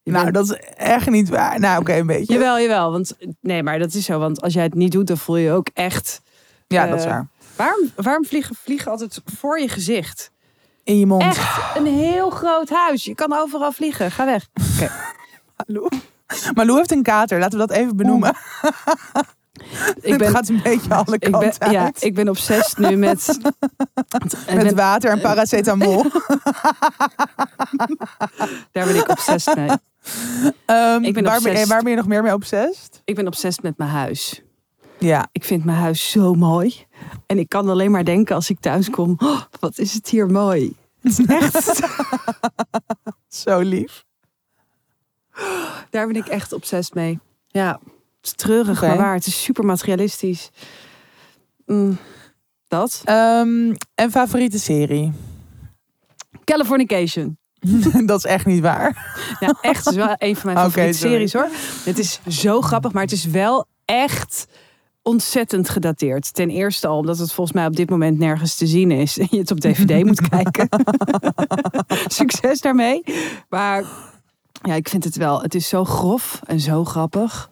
Je 0.03 0.11
nou, 0.11 0.25
bent- 0.31 0.35
dat 0.35 0.51
is 0.51 0.67
echt 0.77 1.11
niet 1.11 1.29
waar. 1.29 1.61
Nou, 1.61 1.81
oké, 1.81 1.95
een 1.95 2.07
beetje. 2.07 2.33
Jawel, 2.33 2.61
jawel. 2.61 2.91
Want 2.93 3.17
nee, 3.41 3.63
maar 3.63 3.79
dat 3.79 3.95
is 3.95 4.05
zo. 4.05 4.19
Want 4.19 4.41
als 4.43 4.55
jij 4.55 4.63
het 4.63 4.75
niet 4.75 4.93
doet, 4.93 5.07
dan 5.07 5.17
voel 5.19 5.37
je 5.37 5.45
je 5.45 5.53
ook 5.53 5.69
echt. 5.75 6.21
Ja, 6.67 6.87
dat 6.87 6.99
is 6.99 7.05
eh, 7.05 7.11
waar. 7.11 7.29
Waarom, 7.57 7.91
waarom 7.97 8.25
vliegen 8.25 8.55
vliegen 8.63 8.91
altijd 8.91 9.21
voor 9.25 9.61
je 9.61 9.69
gezicht? 9.69 10.31
In 10.83 10.99
je 10.99 11.07
mond. 11.07 11.23
Echt 11.23 11.77
een 11.77 11.87
heel 11.87 12.31
groot 12.31 12.69
huis. 12.71 13.05
Je 13.05 13.15
kan 13.15 13.33
overal 13.33 13.73
vliegen. 13.73 14.11
Ga 14.11 14.25
weg. 14.25 14.49
Lou. 15.67 15.89
Maar 16.55 16.67
Lou 16.67 16.79
heeft 16.79 16.91
een 16.93 17.03
kater, 17.03 17.39
laten 17.39 17.59
we 17.59 17.67
dat 17.67 17.77
even 17.77 17.97
benoemen. 17.97 18.37
Ik 20.01 20.09
Het 20.11 20.19
ben, 20.19 20.31
gaat 20.31 20.49
een 20.49 20.63
beetje 20.63 20.95
alle 20.95 21.15
ik 21.15 21.21
ben, 21.21 21.31
kanten 21.31 21.71
ja, 21.71 21.85
uit. 21.85 22.03
ik 22.03 22.15
ben 22.15 22.29
obsessed 22.29 22.79
nu 22.79 22.97
met. 22.97 23.29
ik 24.47 24.55
Met 24.55 24.65
ben- 24.65 24.77
water 24.77 25.11
en 25.11 25.21
paracetamol. 25.21 26.03
daar 28.73 28.87
ben 28.87 28.97
ik 28.97 29.09
obsessed 29.09 29.55
mee. 29.57 29.69
Ehm, 30.67 31.05
Ik 31.05 31.15
ben 31.15 31.25
waar, 31.25 31.41
ben, 31.41 31.69
waar 31.69 31.83
ben 31.83 31.91
je 31.91 31.97
nog 31.97 32.07
meer 32.07 32.23
mee 32.23 32.33
obsessed? 32.33 33.01
Ik 33.05 33.15
ben 33.15 33.27
obsessed 33.27 33.63
met 33.63 33.79
mijn 33.79 33.91
huis. 33.91 34.43
Ja. 34.99 35.29
Ik 35.33 35.45
vind 35.45 35.65
mijn 35.65 35.79
huis 35.79 36.11
zo 36.11 36.35
mooi. 36.35 36.87
En 37.27 37.39
ik 37.39 37.49
kan 37.49 37.69
alleen 37.69 37.91
maar 37.91 38.05
denken 38.05 38.35
als 38.35 38.51
ik 38.51 38.61
thuis 38.61 38.91
kom. 38.91 39.15
"Oh, 39.19 39.41
wat 39.61 39.79
is 39.79 39.93
het 39.93 40.09
hier 40.09 40.27
mooi. 40.27 40.77
Het 41.03 41.19
is 41.19 41.27
echt. 41.27 41.81
Zo 43.29 43.61
lief. 43.61 44.05
Daar 45.91 46.07
ben 46.07 46.17
ik 46.17 46.27
echt 46.27 46.53
obsessed 46.53 46.95
mee. 46.95 47.19
Ja, 47.49 47.81
het 48.25 48.41
is 48.41 48.45
treurig, 48.47 48.81
maar 48.81 48.97
waar. 48.97 49.15
Het 49.15 49.27
is 49.27 49.43
super 49.43 49.65
materialistisch. 49.65 50.51
Mm, 51.67 51.99
dat. 52.69 53.03
Ehm, 53.05 53.75
en 53.95 54.11
favoriete 54.11 54.59
serie? 54.59 55.13
Californication. 56.45 57.39
dat 58.07 58.19
is 58.19 58.25
echt 58.25 58.47
niet 58.47 58.61
waar. 58.61 59.17
Echt. 59.61 59.87
Is 59.87 59.95
wel 59.95 60.15
een 60.19 60.37
van 60.37 60.53
mijn 60.53 60.65
favoriete 60.67 60.99
sorry. 60.99 61.13
series 61.13 61.33
hoor. 61.33 61.49
Het 61.85 61.99
is 61.99 62.21
zo 62.29 62.61
grappig, 62.61 62.93
maar 62.93 63.03
het 63.03 63.13
is 63.13 63.25
wel 63.25 63.67
echt 63.85 64.47
ontzettend 65.03 65.69
gedateerd. 65.69 66.35
Ten 66.35 66.51
eerste 66.51 66.87
al 66.87 66.99
omdat 66.99 67.19
het 67.19 67.33
volgens 67.33 67.57
mij 67.57 67.67
op 67.67 67.77
dit 67.77 67.91
moment 67.91 68.19
nergens 68.19 68.55
te 68.55 68.67
zien 68.67 68.91
is. 68.91 69.19
En 69.19 69.27
je 69.31 69.39
het 69.39 69.51
op 69.51 69.61
DVD 69.61 70.05
moet 70.05 70.29
kijken. 70.29 70.69
Succes 72.07 72.61
daarmee. 72.61 73.03
Maar 73.49 73.85
ja, 74.63 74.75
ik 74.75 74.89
vind 74.89 75.05
het 75.05 75.17
wel. 75.17 75.43
Het 75.43 75.55
is 75.55 75.69
zo 75.69 75.85
grof 75.85 76.41
en 76.47 76.61
zo 76.61 76.85
grappig. 76.85 77.51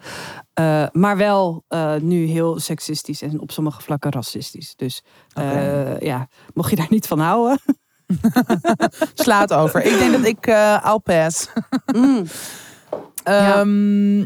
Eh, 0.55 0.87
maar 0.93 1.17
wel 1.17 1.65
eh, 1.69 1.95
nu 1.95 2.25
heel 2.25 2.61
seksistisch 2.61 3.23
en 3.23 3.41
op 3.41 3.51
sommige 3.51 3.83
vlakken 3.83 4.11
racistisch. 4.11 4.77
Dus 4.77 5.05
eh, 5.33 6.01
ja, 6.01 6.29
mocht 6.55 6.71
je 6.71 6.77
daar 6.77 6.87
niet 6.91 7.07
van 7.07 7.19
houden. 7.19 7.61
Slaat 9.15 9.53
over. 9.53 9.85
Ik 9.85 9.99
denk 9.99 10.13
dat 10.13 10.25
ik 10.25 10.47
uh, 10.47 10.85
I'll 10.85 10.99
pass. 10.99 11.49
Mm. 11.95 12.25
Ehm, 13.23 14.25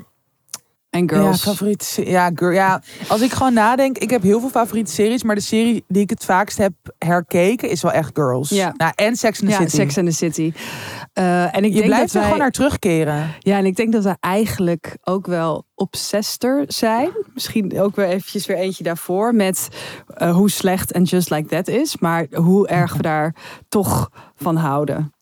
En 0.96 1.06
Ja, 1.06 1.22
girls. 1.22 1.42
favoriete 1.42 1.84
se- 1.84 2.10
ja, 2.10 2.30
girl, 2.34 2.50
ja, 2.52 2.82
als 3.08 3.20
ik 3.20 3.32
gewoon 3.32 3.52
nadenk, 3.52 3.98
ik 3.98 4.10
heb 4.10 4.22
heel 4.22 4.40
veel 4.40 4.48
favoriete 4.48 4.92
series, 4.92 5.22
maar 5.22 5.34
de 5.34 5.40
serie 5.40 5.84
die 5.88 6.02
ik 6.02 6.10
het 6.10 6.24
vaakst 6.24 6.58
heb 6.58 6.72
herkeken 6.98 7.68
is 7.70 7.82
wel 7.82 7.92
echt 7.92 8.10
Girls. 8.14 8.48
Ja. 8.48 8.72
Nou, 8.76 8.92
en 8.94 9.16
Sex 9.16 9.40
and 9.40 9.50
the 9.50 9.56
ja, 9.56 9.62
City. 9.62 9.76
Sex 9.76 9.98
and 9.98 10.06
the 10.06 10.14
City. 10.14 10.52
Eh, 11.12 11.56
en 11.56 11.64
ik 11.64 11.70
je 11.72 11.74
denk 11.74 11.84
blijft 11.84 12.02
dat 12.02 12.12
er 12.12 12.18
wij, 12.18 12.22
gewoon 12.22 12.38
naar 12.38 12.50
terugkeren. 12.50 13.30
Ja, 13.38 13.56
en 13.58 13.66
ik 13.66 13.76
denk 13.76 13.92
dat 13.92 14.04
we 14.04 14.16
eigenlijk 14.20 14.96
ook 15.04 15.26
wel 15.26 15.64
obsester 15.74 16.64
zijn. 16.66 17.10
Misschien 17.34 17.80
ook 17.80 17.96
weer 17.96 18.06
eventjes 18.06 18.46
weer 18.46 18.56
eentje 18.56 18.84
daarvoor 18.84 19.34
met 19.34 19.68
eh, 20.06 20.34
hoe 20.34 20.50
slecht 20.50 20.92
en 20.92 21.02
Just 21.02 21.30
Like 21.30 21.48
That 21.48 21.68
is. 21.68 21.98
Maar 21.98 22.26
hoe 22.32 22.68
erg 22.68 22.94
we 22.96 23.02
daar 23.02 23.34
toch 23.68 24.10
van 24.36 24.56
houden. 24.56 25.12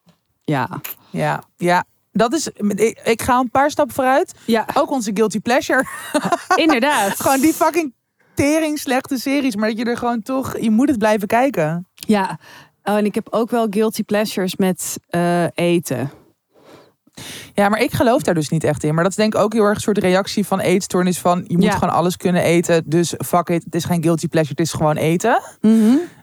Ja. 0.44 0.68
Ja, 1.10 1.42
ja. 1.56 1.84
Dat 2.16 2.33
is, 2.33 2.48
ik, 2.48 3.00
ik 3.05 3.22
ga 3.22 3.38
een 3.38 3.50
paar 3.50 3.70
stappen 3.70 3.94
vooruit. 3.94 4.33
Ja, 4.44 4.66
Ook 4.74 4.90
onze 4.90 5.11
guilty 5.14 5.40
pleasure. 5.40 5.85
inderdaad. 6.64 7.20
gewoon 7.20 7.40
die 7.40 7.53
fucking 7.53 7.94
tering 8.35 8.79
slechte 8.79 9.18
series, 9.18 9.57
maar 9.57 9.68
dat 9.68 9.79
je 9.79 9.85
er 9.85 9.96
gewoon 9.96 10.22
toch, 10.22 10.59
je 10.61 10.70
moet 10.70 10.88
het 10.88 10.98
blijven 10.98 11.29
kijken. 11.29 11.87
Ja. 11.94 12.38
Oh, 12.85 12.96
en 12.96 13.05
ik 13.05 13.14
heb 13.14 13.27
ook 13.31 13.50
wel 13.50 13.66
guilty 13.70 14.03
pleasures 14.03 14.57
met 14.57 14.98
eh, 15.09 15.44
eten. 15.55 16.11
Ja, 17.55 17.68
maar 17.68 17.81
ik 17.81 17.92
geloof 17.92 18.22
daar 18.22 18.35
dus 18.35 18.48
niet 18.48 18.64
echt 18.64 18.85
in. 18.85 18.94
Maar 18.94 19.03
dat 19.03 19.12
is 19.12 19.18
denk 19.18 19.35
ik 19.35 19.40
ook 19.40 19.53
heel 19.53 19.62
erg 19.64 19.74
een 19.74 19.81
soort 19.81 19.98
reactie 19.98 20.46
van 20.46 20.61
eetstoornis 20.61 21.18
van 21.18 21.44
je 21.46 21.55
moet 21.57 21.64
Ja. 21.66 21.72
gewoon 21.72 21.94
alles 21.94 22.16
kunnen 22.16 22.42
eten. 22.42 22.83
Dus 22.87 23.14
fuck 23.24 23.48
it, 23.48 23.64
het 23.64 23.74
is 23.74 23.85
geen 23.85 24.03
guilty 24.03 24.29
pleasure, 24.29 24.55
het 24.57 24.66
is 24.66 24.72
gewoon 24.72 24.96
eten. 24.96 25.40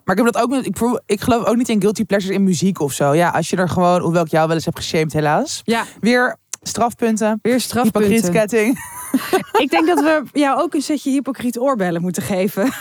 Maar 0.05 0.17
ik 0.17 0.23
heb 0.23 0.33
dat 0.33 0.43
ook 0.43 0.49
met, 0.49 0.65
ik, 0.65 0.77
ik 1.05 1.21
geloof 1.21 1.45
ook 1.45 1.55
niet 1.55 1.69
in 1.69 1.81
guilty 1.81 2.05
pleasures 2.05 2.35
in 2.35 2.43
muziek 2.43 2.79
of 2.79 2.93
zo. 2.93 3.13
Ja, 3.13 3.29
als 3.29 3.49
je 3.49 3.55
er 3.55 3.69
gewoon, 3.69 4.01
hoewel 4.01 4.23
ik 4.23 4.31
jou 4.31 4.47
wel 4.47 4.55
eens 4.55 4.65
heb 4.65 4.75
geshamed 4.75 5.13
helaas. 5.13 5.61
Ja, 5.63 5.83
Weer 5.99 6.35
strafpunten, 6.61 7.39
weer 7.41 7.59
strafpunten. 7.59 8.11
hypocrietketting. 8.11 8.77
Ik 9.63 9.69
denk 9.69 9.87
dat 9.87 9.99
we 9.99 10.23
jou 10.33 10.61
ook 10.61 10.73
een 10.73 10.81
setje 10.81 11.11
hypocriet 11.11 11.59
oorbellen 11.59 12.01
moeten 12.01 12.23
geven. 12.23 12.63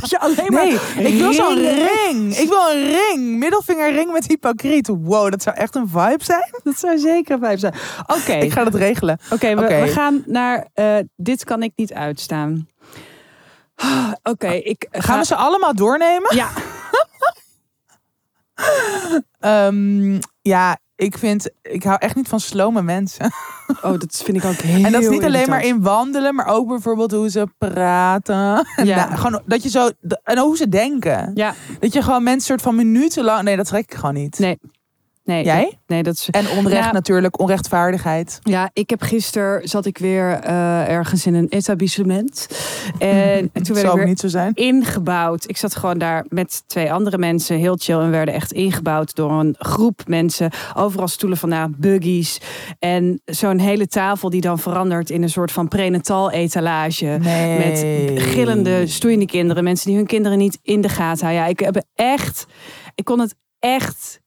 dat 0.00 0.10
je 0.10 0.18
alleen 0.20 0.52
maar... 0.52 0.64
Nee, 0.96 1.06
ik 1.12 1.18
wil 1.18 1.32
zo'n 1.32 1.54
ring. 1.56 2.36
Ik 2.36 2.48
wil 2.48 2.70
een 2.74 2.84
ring. 2.90 3.38
Middelvingerring 3.38 4.12
met 4.12 4.26
hypocriet. 4.26 4.88
Wow, 4.88 5.30
dat 5.30 5.42
zou 5.42 5.56
echt 5.56 5.74
een 5.74 5.88
vibe 5.88 6.24
zijn. 6.24 6.50
Dat 6.62 6.78
zou 6.78 6.98
zeker 6.98 7.34
een 7.34 7.40
vijf 7.40 7.60
zijn. 7.60 7.74
Oké, 8.06 8.32
Ik 8.32 8.52
ga 8.52 8.64
dat 8.64 8.74
regelen. 8.74 9.18
Oké, 9.30 9.54
we, 9.54 9.62
Oké. 9.62 9.80
we 9.80 9.88
gaan 9.88 10.22
naar 10.26 10.66
eh, 10.74 10.96
dit 11.16 11.44
kan 11.44 11.62
ik 11.62 11.72
niet 11.76 11.92
uitstaan. 11.92 12.68
Oké, 14.32 14.48
ik 14.50 14.86
ga... 14.90 15.00
Gaan 15.00 15.18
we 15.18 15.24
ze 15.24 15.34
allemaal 15.34 15.74
doornemen? 15.74 16.36
Ja, 16.36 16.48
Ehm, 19.40 20.20
ja, 20.42 20.78
ik 20.96 21.18
vind, 21.18 21.50
ik 21.62 21.82
hou 21.82 21.96
echt 22.00 22.14
niet 22.14 22.28
van 22.28 22.40
slome 22.40 22.82
mensen. 22.82 23.32
oh, 23.82 23.98
dat 23.98 24.22
vind 24.24 24.36
ik 24.36 24.44
ook 24.44 24.54
heel 24.54 24.84
En 24.84 24.92
dat 24.92 25.02
is 25.02 25.08
niet 25.08 25.24
alleen 25.24 25.48
maar 25.48 25.64
in 25.64 25.82
wandelen, 25.82 26.34
maar 26.34 26.46
ook 26.46 26.68
bijvoorbeeld 26.68 27.12
hoe 27.12 27.30
ze 27.30 27.46
praten. 27.58 28.36
Ja. 28.84 29.06
Nou, 29.06 29.16
gewoon 29.16 29.42
dat 29.46 29.62
je 29.62 29.68
zo, 29.68 29.90
en 30.22 30.38
hoe 30.38 30.56
ze 30.56 30.68
denken. 30.68 31.30
Ja, 31.34 31.54
Dat 31.80 31.92
je 31.92 32.02
gewoon 32.02 32.22
mensen 32.22 32.46
soort 32.46 32.62
van 32.62 32.74
minuten 32.74 33.24
lang, 33.24 33.42
nee, 33.42 33.56
dat 33.56 33.66
trek 33.66 33.92
ik 33.92 33.94
gewoon 33.94 34.14
niet. 34.14 34.38
nee. 34.38 34.58
Nee 35.28 35.44
Jij? 35.44 35.62
dat- 35.64 35.74
nee, 35.86 36.02
dat 36.02 36.14
is... 36.14 36.28
En 36.30 36.48
onrecht 36.48 36.84
Ja. 36.84 36.92
natuurlijk, 36.92 37.40
onrechtvaardigheid. 37.40 38.38
Ja, 38.42 38.70
ik 38.72 38.90
heb 38.90 39.02
gisteren 39.02 39.68
zat 39.68 39.86
ik 39.86 39.98
weer 39.98 40.30
eh, 40.32 40.88
ergens 40.88 41.26
in 41.26 41.34
een 41.34 41.48
etablissement. 41.48 42.48
En 42.98 43.50
toen 43.64 43.74
werd 43.74 43.86
ik 43.86 43.92
weer 43.92 44.06
niet 44.06 44.20
zo 44.20 44.28
zijn. 44.28 44.54
ingebouwd. 44.54 45.48
Ik 45.48 45.56
zat 45.56 45.76
gewoon 45.76 45.98
daar 45.98 46.24
met 46.28 46.62
twee 46.66 46.92
andere 46.92 47.18
mensen, 47.18 47.56
heel 47.56 47.76
chill. 47.78 47.98
En 47.98 48.10
werden 48.10 48.34
echt 48.34 48.52
ingebouwd 48.52 49.14
door 49.14 49.30
een 49.32 49.54
groep 49.58 50.00
mensen. 50.06 50.50
Overal 50.76 51.08
stoelen 51.08 51.38
vandaan, 51.38 51.74
buggies. 51.78 52.40
En 52.78 53.20
zo'n 53.24 53.58
hele 53.58 53.86
tafel 53.86 54.30
die 54.30 54.40
dan 54.40 54.58
verandert 54.58 55.10
in 55.10 55.22
een 55.22 55.30
soort 55.30 55.52
van 55.52 55.68
prenatal 55.68 56.30
etalage. 56.30 57.18
Nee. 57.20 57.58
Met 57.58 57.78
gillende, 58.22 58.86
stoeiende 58.86 59.26
kinderen. 59.26 59.64
Mensen 59.64 59.86
die 59.86 59.96
hun 59.96 60.06
kinderen 60.06 60.38
niet 60.38 60.58
in 60.62 60.80
de 60.80 60.88
gaten 60.88 61.24
houden. 61.26 61.42
Ja, 61.44 61.46
ik 61.50 61.58
heb 61.60 61.82
echt... 61.94 62.46
Ik 62.94 63.04
kon 63.04 63.20
het 63.20 63.34
echt, 63.58 64.20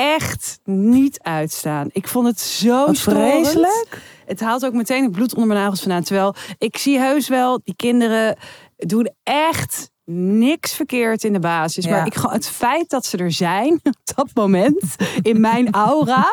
echt 0.00 0.58
niet 0.64 1.18
uitstaan. 1.22 1.88
Ik 1.92 2.08
vond 2.08 2.26
het 2.26 2.40
zo 2.40 2.86
Wat 2.86 2.96
storend. 2.96 3.22
vreselijk. 3.48 4.02
Het 4.26 4.40
haalt 4.40 4.64
ook 4.66 4.72
meteen 4.72 5.02
het 5.02 5.12
bloed 5.12 5.32
onder 5.34 5.48
mijn 5.48 5.60
nagels 5.60 5.80
vandaan. 5.80 6.02
Terwijl 6.02 6.34
ik 6.58 6.76
zie 6.76 6.98
heus 6.98 7.28
wel, 7.28 7.60
die 7.64 7.74
kinderen 7.76 8.36
doen 8.76 9.10
echt 9.22 9.90
niks 10.10 10.74
verkeerd 10.74 11.24
in 11.24 11.32
de 11.32 11.38
basis. 11.38 11.84
Ja. 11.84 11.90
Maar 11.90 12.06
ik, 12.06 12.14
het 12.14 12.48
feit 12.48 12.88
dat 12.90 13.06
ze 13.06 13.16
er 13.16 13.32
zijn 13.32 13.72
op 13.82 14.16
dat 14.16 14.28
moment, 14.34 14.96
in 15.22 15.40
mijn 15.40 15.72
aura, 15.72 16.30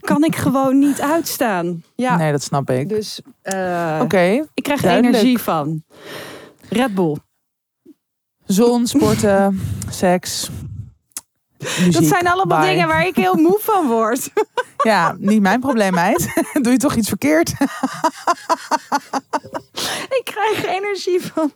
kan 0.00 0.24
ik 0.24 0.36
gewoon 0.36 0.78
niet 0.78 1.00
uitstaan. 1.00 1.82
Ja, 1.94 2.16
Nee, 2.16 2.32
dat 2.32 2.42
snap 2.42 2.70
ik. 2.70 2.88
dus 2.88 3.20
eh, 3.42 3.98
Oké. 4.02 4.46
ik 4.54 4.62
krijg 4.62 4.80
duidelijk. 4.80 5.14
energie 5.14 5.38
van. 5.38 5.82
Red 6.68 6.94
Bull. 6.94 7.16
Zon, 8.46 8.86
sporten, 8.86 9.60
seks. 9.90 10.48
Muziek. 11.58 11.92
dat 11.92 12.04
zijn 12.04 12.26
allemaal 12.26 12.60
Bye. 12.60 12.70
dingen 12.70 12.88
waar 12.88 13.06
ik 13.06 13.16
heel 13.16 13.34
moe 13.34 13.58
van 13.60 13.86
word. 13.86 14.28
Ja, 14.82 15.14
niet 15.18 15.42
mijn 15.42 15.60
probleem, 15.60 15.94
meid. 15.94 16.32
Doe 16.62 16.72
je 16.72 16.78
toch 16.78 16.94
iets 16.94 17.08
verkeerd? 17.08 17.50
ik 20.18 20.20
krijg 20.24 20.64
energie 20.64 21.20
van 21.20 21.52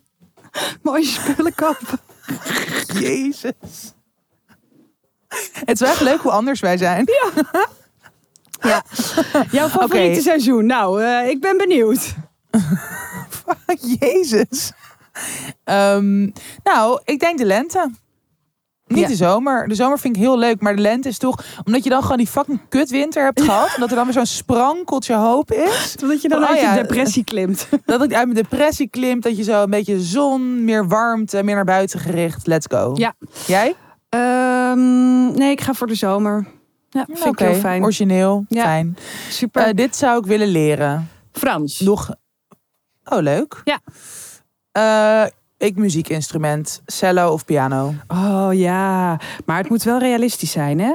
mooie 0.82 1.04
spullen 1.04 1.54
kopen. 1.54 1.98
Jezus. 3.00 3.92
Het 5.52 5.70
is 5.70 5.80
wel 5.80 5.90
echt 5.90 6.00
leuk 6.00 6.20
hoe 6.20 6.30
anders 6.30 6.60
wij 6.60 6.76
zijn. 6.76 7.08
Ja. 8.60 8.82
Jouw 9.50 9.68
favoriete 9.68 10.20
seizoen? 10.20 10.66
Nou, 10.66 11.02
eh, 11.02 11.28
ik 11.28 11.40
ben 11.40 11.56
benieuwd. 11.56 12.14
Jezus. 13.98 14.72
Ehm, 15.64 16.30
nou, 16.62 17.00
ik 17.04 17.20
denk 17.20 17.38
de 17.38 17.44
lente. 17.44 17.90
Niet 18.92 19.02
Ja. 19.02 19.08
de 19.08 19.16
zomer. 19.16 19.68
De 19.68 19.74
zomer 19.74 19.98
vind 19.98 20.16
ik 20.16 20.22
heel 20.22 20.38
leuk, 20.38 20.60
maar 20.60 20.76
de 20.76 20.82
lente 20.82 21.08
is 21.08 21.18
toch... 21.18 21.44
Omdat 21.64 21.84
je 21.84 21.90
dan 21.90 22.02
gewoon 22.02 22.16
die 22.16 22.26
fucking 22.26 22.60
kutwinter 22.68 23.24
hebt 23.24 23.42
gehad. 23.50 23.66
En 23.74 23.80
dat 23.80 23.90
er 23.90 23.96
dan 23.96 24.04
weer 24.04 24.14
zo'n 24.14 24.26
sprankeltje 24.26 25.14
hoop 25.14 25.52
is. 25.52 25.94
Totdat 25.98 26.22
je 26.22 26.28
dan 26.28 26.42
Oh, 26.42 26.48
uit 26.48 26.60
ja. 26.60 26.74
je 26.74 26.80
depressie 26.82 27.24
klimt. 27.32 27.68
Dat 27.84 28.02
ik 28.04 28.12
uit 28.14 28.28
mijn 28.32 28.42
depressie 28.48 28.88
klimt. 28.88 29.22
Dat 29.22 29.36
je 29.36 29.42
zo 29.42 29.62
een 29.62 29.70
beetje 29.70 30.00
zon, 30.00 30.64
meer 30.64 30.88
warmte, 30.88 31.42
meer 31.42 31.54
naar 31.54 31.64
buiten 31.64 32.00
gericht. 32.00 32.46
Let's 32.46 32.66
go. 32.70 32.90
Ja. 32.94 33.14
Jij? 33.46 33.74
Ehm, 34.08 35.32
nee, 35.32 35.50
ik 35.50 35.60
ga 35.60 35.72
voor 35.74 35.86
de 35.86 35.94
zomer. 35.94 36.46
Ja, 36.90 37.04
vind 37.06 37.18
Oké, 37.26 37.28
ik 37.44 37.50
heel 37.50 37.60
fijn. 37.60 37.82
Origineel. 37.82 38.44
Ja. 38.48 38.62
Fijn. 38.62 38.96
Super. 39.28 39.62
Eh, 39.66 39.74
dit 39.74 39.96
zou 39.96 40.18
ik 40.18 40.26
willen 40.26 40.48
leren. 40.48 41.08
Frans. 41.32 41.80
Nog. 41.80 42.14
Oh, 43.04 43.20
leuk. 43.20 43.60
Ja. 43.64 43.80
Eh, 44.72 45.30
ik 45.62 45.76
muziekinstrument. 45.76 46.82
Cello 46.86 47.32
of 47.32 47.44
piano. 47.44 47.94
Oh 48.08 48.48
ja, 48.52 49.18
maar 49.46 49.56
het 49.58 49.68
moet 49.68 49.82
wel 49.82 49.98
realistisch 49.98 50.50
zijn, 50.50 50.78
hè? 50.80 50.92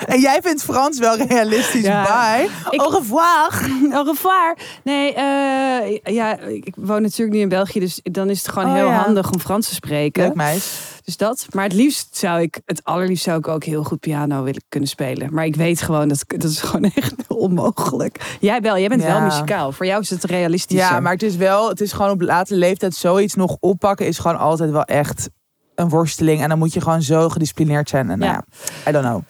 En 0.07 0.21
jij 0.21 0.39
vindt 0.43 0.63
Frans 0.63 0.99
wel 0.99 1.17
realistisch. 1.17 1.85
Ja. 1.85 2.03
Bye. 2.37 2.49
Ik- 2.71 2.81
Au 2.81 2.91
revoir. 2.95 3.71
Au 3.97 4.05
revoir. 4.07 4.57
Nee, 4.85 5.15
eh, 5.15 6.15
ja, 6.15 6.39
ik 6.39 6.75
woon 6.77 7.03
natuurlijk 7.03 7.37
nu 7.37 7.43
in 7.43 7.49
België, 7.49 7.81
dus 7.81 8.01
dan 8.03 8.31
is 8.31 8.39
het 8.39 8.49
gewoon 8.49 8.69
Oh, 8.69 8.75
heel 8.75 8.87
ja. 8.87 9.03
handig 9.03 9.31
om 9.31 9.41
Frans 9.41 9.69
te 9.69 9.75
spreken. 9.75 10.23
Leuk 10.23 10.35
meis. 10.35 10.81
Dus 11.05 11.17
dat. 11.17 11.47
Maar 11.51 11.65
het 11.65 11.73
liefst 11.73 12.17
zou 12.17 12.41
ik, 12.41 12.61
het 12.65 12.85
allerliefst 12.85 13.25
zou 13.25 13.39
ik 13.39 13.49
ook 13.49 13.65
heel 13.65 13.85
goed 13.85 14.01
piano 14.01 14.43
willen 14.43 14.63
kunnen 14.69 14.89
spelen. 14.89 15.35
Maar 15.35 15.45
ik 15.45 15.57
weet 15.57 15.83
gewoon 15.83 16.09
dat 16.09 16.25
dat 16.27 16.45
is 16.45 16.61
gewoon 16.61 16.91
echt 16.95 17.15
onmogelijk. 17.29 18.37
Jij 18.41 18.61
wel, 18.61 18.79
jij 18.79 18.89
bent 18.89 19.03
wel 19.03 19.21
muzikaal. 19.21 19.73
Voor 19.73 19.87
jou 19.87 20.01
is 20.01 20.11
het 20.11 20.25
realistisch. 20.25 20.79
Ja, 20.79 21.01
maar 21.01 21.13
het 21.13 21.23
is 21.23 21.37
wel, 21.37 21.69
het 21.69 21.81
is 21.81 21.93
gewoon 21.93 22.11
op 22.11 22.21
late 22.21 22.55
leeftijd 22.55 22.95
zoiets 22.95 23.35
nog 23.35 23.57
oppakken 23.61 24.07
is 24.07 24.19
gewoon 24.19 24.39
altijd 24.39 24.71
wel 24.71 24.85
echt 24.85 25.29
een 25.75 25.89
worsteling. 25.89 26.43
En 26.43 26.49
dan 26.49 26.59
moet 26.59 26.73
je 26.73 26.81
gewoon 26.81 27.03
zo 27.03 27.29
gedisciplineerd 27.29 27.89
zijn. 27.89 28.11
En 28.11 28.19
nou 28.19 28.33
Ja. 28.33 28.45
ja, 28.85 28.91
I 28.91 28.93
don't 28.93 29.05
know. 29.05 29.23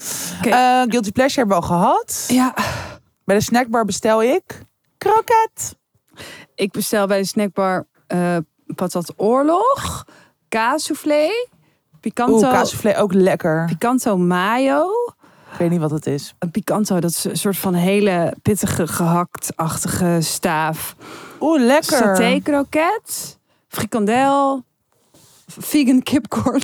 Eh, 0.52 0.82
Guilty 0.88 1.12
Pleasure 1.12 1.38
hebben 1.40 1.56
we 1.56 1.62
al 1.62 1.68
gehad. 1.76 2.24
Ja, 2.28 2.54
Bij 3.24 3.36
de 3.36 3.42
snackbar 3.42 3.84
bestel 3.84 4.22
ik 4.22 4.62
kroket. 4.98 5.76
ik 6.54 6.70
bestel 6.72 7.06
bij 7.06 7.18
de 7.18 7.26
snackbar 7.26 7.86
eh 8.06 8.36
patat 8.74 9.12
oorlog, 9.16 10.04
kaassoufflé, 10.48 11.28
picanto, 12.02 12.48
Oeh, 12.84 13.00
ook 13.00 13.12
lekker. 13.12 13.64
picanto 13.66 14.16
mayo. 14.16 14.86
Ik 15.52 15.58
weet 15.58 15.70
niet 15.70 15.80
wat 15.80 15.90
het 15.90 16.06
is. 16.06 16.34
Een 16.38 16.50
picanto, 16.50 17.00
dat 17.00 17.10
is 17.10 17.24
een 17.24 17.36
soort 17.36 17.56
van 17.56 17.74
hele 17.74 18.34
pittige 18.42 18.86
gehakt-achtige 18.86 20.18
staaf. 20.20 20.96
Oeh, 21.40 21.60
lekker. 21.60 21.98
Saté 21.98 22.40
kroket, 22.42 23.38
frikandel, 23.68 24.64
vegan 25.46 26.02
kipcorn. 26.02 26.62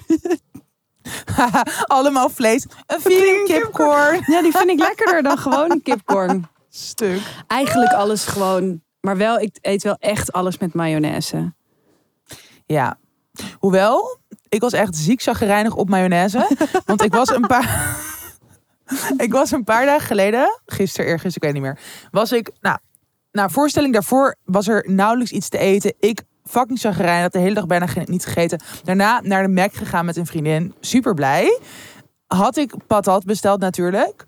Allemaal 1.86 2.28
vlees. 2.28 2.66
Een 2.86 3.00
vegan 3.00 3.44
kipcorn. 3.44 4.22
Ja, 4.32 4.42
die 4.42 4.52
vind 4.52 4.70
ik 4.70 4.78
lekkerder 4.78 5.22
dan 5.22 5.38
gewoon 5.38 5.70
een 5.70 5.82
kipcorn. 5.82 6.48
Stuk. 6.68 7.20
Eigenlijk 7.46 7.92
alles 7.92 8.24
gewoon, 8.24 8.82
maar 9.00 9.16
wel, 9.16 9.38
ik 9.38 9.58
eet 9.60 9.82
wel 9.82 9.96
echt 9.98 10.32
alles 10.32 10.58
met 10.58 10.74
mayonaise. 10.74 11.52
Ja. 12.66 12.98
Hoewel, 13.58 14.18
ik 14.48 14.60
was 14.60 14.72
echt 14.72 14.96
ziek 14.96 15.22
chagrijnig 15.22 15.74
op 15.74 15.88
mayonaise. 15.88 16.48
want 16.86 17.02
ik 17.02 17.14
was 17.14 17.28
een 17.28 17.46
paar... 17.46 17.96
ik 19.16 19.32
was 19.32 19.50
een 19.50 19.64
paar 19.64 19.86
dagen 19.86 20.06
geleden, 20.06 20.60
gisteren, 20.66 21.06
eergisteren, 21.06 21.48
ik 21.48 21.54
weet 21.54 21.62
niet 21.62 21.72
meer. 21.72 22.08
Was 22.10 22.32
ik, 22.32 22.50
nou, 22.60 22.78
na 23.32 23.48
voorstelling 23.48 23.92
daarvoor 23.92 24.36
was 24.44 24.68
er 24.68 24.84
nauwelijks 24.86 25.32
iets 25.32 25.48
te 25.48 25.58
eten. 25.58 25.94
Ik 26.00 26.22
fucking 26.44 26.78
chagrijnig, 26.78 27.22
had 27.22 27.32
de 27.32 27.38
hele 27.38 27.54
dag 27.54 27.66
bijna 27.66 27.86
niet 28.04 28.24
gegeten. 28.24 28.60
Daarna 28.84 29.20
naar 29.22 29.42
de 29.42 29.52
Mac 29.52 29.74
gegaan 29.74 30.04
met 30.04 30.16
een 30.16 30.26
vriendin. 30.26 30.74
Super 30.80 31.14
blij. 31.14 31.58
Had 32.26 32.56
ik 32.56 32.74
patat 32.86 33.24
besteld 33.24 33.60
natuurlijk. 33.60 34.24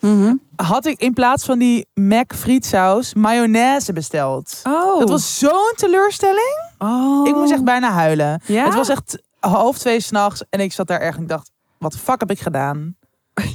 Had 0.57 0.87
ik 0.87 1.01
in 1.01 1.13
plaats 1.13 1.45
van 1.45 1.59
die 1.59 1.87
Mac 1.95 2.35
frietsaus 2.35 3.15
mayonaise 3.15 3.93
besteld. 3.93 4.61
Oh. 4.63 4.99
Dat 4.99 5.09
was 5.09 5.39
zo'n 5.39 5.73
teleurstelling. 5.77 6.70
Oh. 6.89 7.29
Ik 7.29 7.35
moest 7.35 7.53
echt 7.53 7.65
bijna 7.65 7.91
huilen. 7.91 8.41
Ja? 8.47 8.65
Het 8.65 8.75
was 8.75 8.89
echt 8.89 9.23
half 9.41 9.79
twee 9.79 10.01
s'nachts 10.01 10.43
en 10.51 10.61
ik 10.61 10.73
zat 10.73 10.87
daar 10.87 11.01
erg 11.01 11.17
en 11.17 11.23
ik 11.23 11.29
dacht, 11.29 11.51
wat 11.79 11.93
de 11.93 11.99
fuck 11.99 12.21
heb 12.21 12.31
ik 12.31 12.41
gedaan? 12.41 12.97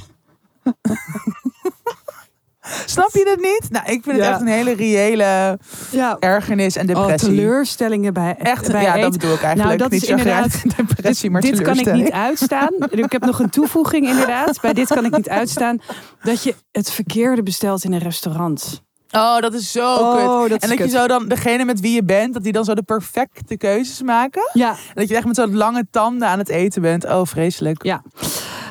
Snap 2.86 3.10
je 3.12 3.28
het 3.30 3.40
niet? 3.40 3.70
Nou, 3.70 3.84
ik 3.92 4.02
vind 4.02 4.16
het 4.16 4.26
echt 4.26 4.40
een 4.40 4.46
hele 4.46 4.74
reële 4.74 5.58
ja. 5.90 6.16
ergernis 6.18 6.76
en 6.76 6.88
Oh, 6.90 6.96
depressie. 6.96 7.28
teleurstellingen 7.28 8.12
bij 8.12 8.34
echt, 8.38 8.72
bij 8.72 8.82
ja, 8.82 8.96
dat 8.96 9.12
bedoel 9.12 9.34
ik 9.34 9.42
eigenlijk. 9.42 9.66
Nou, 9.66 9.76
dat 9.76 9.90
niet 9.90 10.02
is 10.02 10.08
zo 10.08 10.14
inderdaad- 10.16 10.62
depressie, 10.76 11.30
maar 11.30 11.40
dit 11.40 11.62
kan 11.62 11.78
ik 11.78 11.92
niet 11.92 12.10
uitstaan. 12.10 12.70
Ik 12.90 13.12
heb 13.12 13.24
nog 13.24 13.38
een 13.38 13.50
toevoeging 13.50 14.06
inderdaad. 14.08 14.60
Bij 14.60 14.72
dit 14.72 14.88
kan 14.88 15.04
ik 15.04 15.16
niet 15.16 15.28
uitstaan. 15.28 15.78
Dat 16.22 16.42
je 16.42 16.54
het 16.72 16.90
verkeerde 16.90 17.42
bestelt 17.42 17.84
in 17.84 17.92
een 17.92 17.98
restaurant. 17.98 18.82
Oh, 19.16 19.38
dat 19.40 19.54
is 19.54 19.72
zo 19.72 19.94
Oh, 19.96 20.40
kut. 20.40 20.50
dat 20.50 20.62
en 20.62 20.68
dat 20.68 20.78
kut. 20.78 20.90
je 20.90 20.96
zo 20.98 21.06
dan, 21.06 21.28
degene 21.28 21.64
met 21.64 21.80
wie 21.80 21.94
je 21.94 22.04
bent, 22.04 22.34
dat 22.34 22.42
die 22.42 22.52
dan 22.52 22.64
zo 22.64 22.74
de 22.74 22.82
perfecte 22.82 23.56
keuzes 23.56 24.02
maken. 24.02 24.50
Ja. 24.52 24.70
En 24.70 24.76
dat 24.94 25.08
je 25.08 25.16
echt 25.16 25.26
met 25.26 25.36
zo'n 25.36 25.56
lange 25.56 25.86
tanden 25.90 26.28
aan 26.28 26.38
het 26.38 26.48
eten 26.48 26.82
bent. 26.82 27.04
Oh, 27.04 27.24
vreselijk. 27.24 27.82
Ja. 27.84 28.02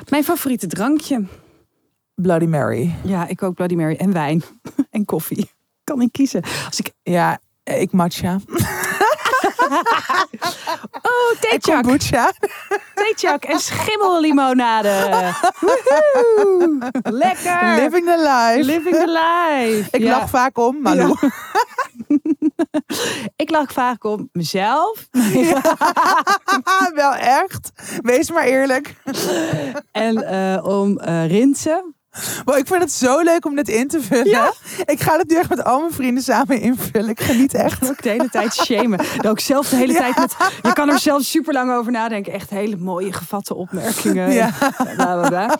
Mijn 0.09 0.23
favoriete 0.23 0.67
drankje. 0.67 1.23
Bloody 2.15 2.45
Mary. 2.45 2.95
Ja, 3.03 3.27
ik 3.27 3.43
ook 3.43 3.53
Bloody 3.55 3.75
Mary 3.75 3.95
en 3.95 4.13
wijn. 4.13 4.43
En 4.89 5.05
koffie. 5.05 5.51
Kan 5.83 6.01
ik 6.01 6.11
kiezen. 6.11 6.41
Als 6.65 6.79
ik... 6.79 6.91
Ja, 7.03 7.39
ik 7.63 7.91
matcha. 7.91 8.39
Oh, 11.07 11.35
kombucha. 11.61 12.31
Theechak 12.95 13.43
en 13.45 13.59
schimmellimonade. 13.59 15.33
Woehoe. 15.59 16.91
Lekker. 17.03 17.75
Living 17.75 18.05
the 18.05 18.17
life. 18.17 18.63
Living 18.65 18.95
the 18.95 19.07
life. 19.07 19.87
Ik 19.91 20.01
Ja. 20.01 20.17
lach 20.17 20.29
vaak 20.29 20.57
om, 20.57 20.81
Malou. 20.81 21.15
Ik 23.35 23.49
lach 23.49 23.71
vaak 23.71 24.03
om 24.03 24.29
mezelf. 24.31 25.07
Wel 26.93 27.13
echt. 27.13 27.71
Wees 28.01 28.31
maar 28.31 28.43
eerlijk. 28.43 28.95
En 29.91 30.23
eh, 30.27 30.65
om 30.65 30.97
eh 30.99 31.27
rinsen. 31.27 31.95
Maar 32.45 32.57
ik 32.57 32.67
vind 32.67 32.81
het 32.81 32.91
zo 32.91 33.21
leuk 33.21 33.45
om 33.45 33.55
dit 33.55 33.67
in 33.67 33.87
te 33.87 34.01
vullen. 34.01 34.53
Ik 34.85 35.01
ga 35.01 35.17
het 35.17 35.29
nu 35.29 35.35
echt 35.35 35.49
met 35.49 35.63
al 35.63 35.79
mijn 35.79 35.93
vrienden 35.93 36.23
samen 36.23 36.59
invullen. 36.61 37.09
Ik 37.09 37.19
geniet 37.21 37.53
echt. 37.53 37.89
Ook 37.89 38.01
de 38.01 38.09
hele 38.09 38.29
tijd 38.29 38.53
shamen. 38.65 38.97
Dat 38.97 39.27
ook 39.27 39.39
zelf 39.39 39.69
de 39.69 39.75
hele 39.75 39.93
tijd 39.93 40.17
met. 40.17 40.35
Je 40.61 40.73
kan 40.73 40.89
er 40.89 40.99
zelf 40.99 41.21
super 41.21 41.53
lang 41.53 41.71
over 41.71 41.91
nadenken. 41.91 42.33
Echt 42.33 42.49
hele 42.49 42.77
mooie 42.77 43.13
gevatte 43.13 43.55
opmerkingen. 43.55 44.31
Ja. 44.31 44.51
Bla, 44.95 45.27
bla, 45.27 45.27
bla. 45.29 45.57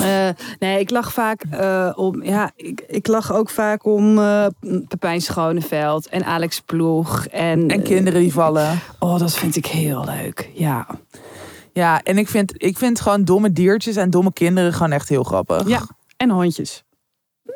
Eh, 0.00 0.28
nee, 0.58 0.80
ik 0.80 0.90
lach 0.90 1.12
vaak 1.12 1.42
eh, 1.50 1.92
om. 1.94 2.22
Ja, 2.22 2.50
ik, 2.56 2.84
ik 2.86 3.06
lach 3.06 3.32
ook 3.32 3.50
vaak 3.50 3.84
om 3.84 4.18
eh 4.18 4.46
Pepijn 4.88 5.20
Schoneveld 5.20 6.08
en 6.08 6.24
Alex 6.24 6.60
Ploeg. 6.60 7.26
En, 7.26 7.70
En 7.70 7.82
kinderen 7.82 8.20
die 8.20 8.32
vallen. 8.32 8.80
Oh, 8.98 9.18
dat 9.18 9.34
vind 9.34 9.56
ik 9.56 9.66
heel 9.66 10.04
leuk. 10.04 10.50
Ja. 10.54 10.86
Ja, 11.76 12.02
en 12.02 12.18
ik 12.18 12.28
vind, 12.28 12.62
ik 12.62 12.78
vind 12.78 13.00
gewoon 13.00 13.24
domme 13.24 13.52
diertjes 13.52 13.96
en 13.96 14.10
domme 14.10 14.32
kinderen 14.32 14.72
gewoon 14.72 14.92
echt 14.92 15.08
heel 15.08 15.22
grappig. 15.24 15.68
ja. 15.68 15.86
En 16.16 16.30
hondjes. 16.30 16.84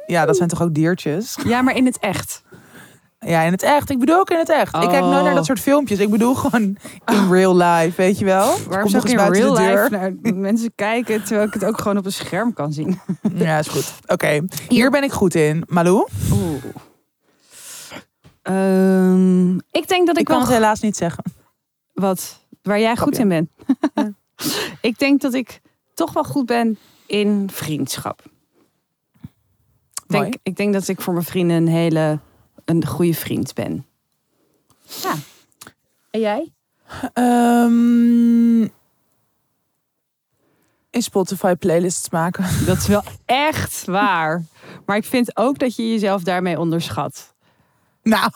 Ja, 0.07 0.27
dat 0.27 0.37
zijn 0.37 0.49
toch 0.49 0.63
ook 0.63 0.75
diertjes? 0.75 1.39
Ja, 1.45 1.63
maar 1.63 1.77
in 1.77 1.87
het 1.87 1.99
echt. 1.99 2.43
Ja, 3.19 3.43
in 3.43 3.53
het 3.53 3.63
echt. 3.63 3.91
Ik 3.91 3.99
bedoel 3.99 4.19
ook 4.19 4.31
in 4.31 4.39
het 4.39 4.49
echt. 4.49 4.75
Ik 4.75 4.89
kijk 4.89 5.05
nooit 5.05 5.25
naar 5.25 5.35
dat 5.35 5.45
soort 5.45 5.61
filmpjes. 5.61 5.99
Ik 5.99 6.11
bedoel 6.11 6.35
gewoon 6.35 6.77
in 7.07 7.31
real 7.31 7.57
life, 7.57 7.93
weet 7.97 8.19
je 8.19 8.25
wel? 8.25 8.57
Waarom 8.69 8.89
zou 8.89 9.03
nog 9.03 9.13
ik 9.13 9.19
in 9.19 9.33
real 9.33 9.55
de 9.55 9.61
life 9.61 9.89
naar 9.91 10.35
mensen 10.35 10.73
kijken 10.75 11.25
terwijl 11.25 11.47
ik 11.47 11.55
het 11.55 11.65
ook 11.65 11.81
gewoon 11.81 11.97
op 11.99 12.05
een 12.05 12.13
scherm 12.13 12.53
kan 12.53 12.73
zien? 12.73 13.01
Ja, 13.35 13.59
is 13.59 13.69
goed. 13.69 13.93
Oké, 14.07 14.41
hier 14.69 14.91
ben 14.91 15.03
ik 15.03 15.13
goed 15.13 15.35
in. 15.35 15.65
Malou? 15.67 16.09
Oeh. 16.33 16.65
Ehm, 18.43 19.55
ik 19.57 19.89
denk 19.89 20.07
dat 20.07 20.15
ik, 20.15 20.21
Ik 20.21 20.25
kan 20.25 20.37
wel 20.39 20.45
het 20.47 20.55
helaas 20.55 20.81
niet 20.81 20.97
zeggen. 20.97 21.25
wat 21.93 22.40
waar 22.71 22.81
jij 22.81 22.97
goed 22.97 23.15
Grapje. 23.15 23.37
in 23.37 23.49
bent. 23.95 24.15
ik 24.91 24.99
denk 24.99 25.21
dat 25.21 25.35
ik 25.35 25.61
toch 25.95 26.13
wel 26.13 26.25
goed 26.25 26.47
ben 26.47 26.79
in 27.07 27.49
vriendschap. 27.53 28.23
Mooi. 30.07 30.23
denk, 30.23 30.37
ik 30.43 30.57
denk 30.57 30.73
dat 30.73 30.89
ik 30.89 31.01
voor 31.01 31.13
mijn 31.13 31.25
vrienden 31.25 31.57
een 31.57 31.69
hele 31.69 32.19
een 32.65 32.87
goede 32.87 33.15
vriend 33.15 33.55
ben. 33.55 33.87
Ja. 35.03 35.15
En 36.11 36.21
jij? 36.21 36.53
Ehm, 37.13 38.63
in 40.91 41.03
Spotify 41.03 41.55
playlists 41.55 42.11
maken. 42.11 42.45
Dat 42.67 42.77
is 42.77 42.87
wel 42.87 43.03
echt 43.25 43.85
waar. 43.85 44.45
Maar 44.87 44.97
ik 44.97 45.05
vind 45.05 45.37
ook 45.37 45.59
dat 45.59 45.77
je 45.77 45.91
jezelf 45.91 46.23
daarmee 46.23 46.59
onderschat. 46.59 47.35
Nou, 48.03 48.31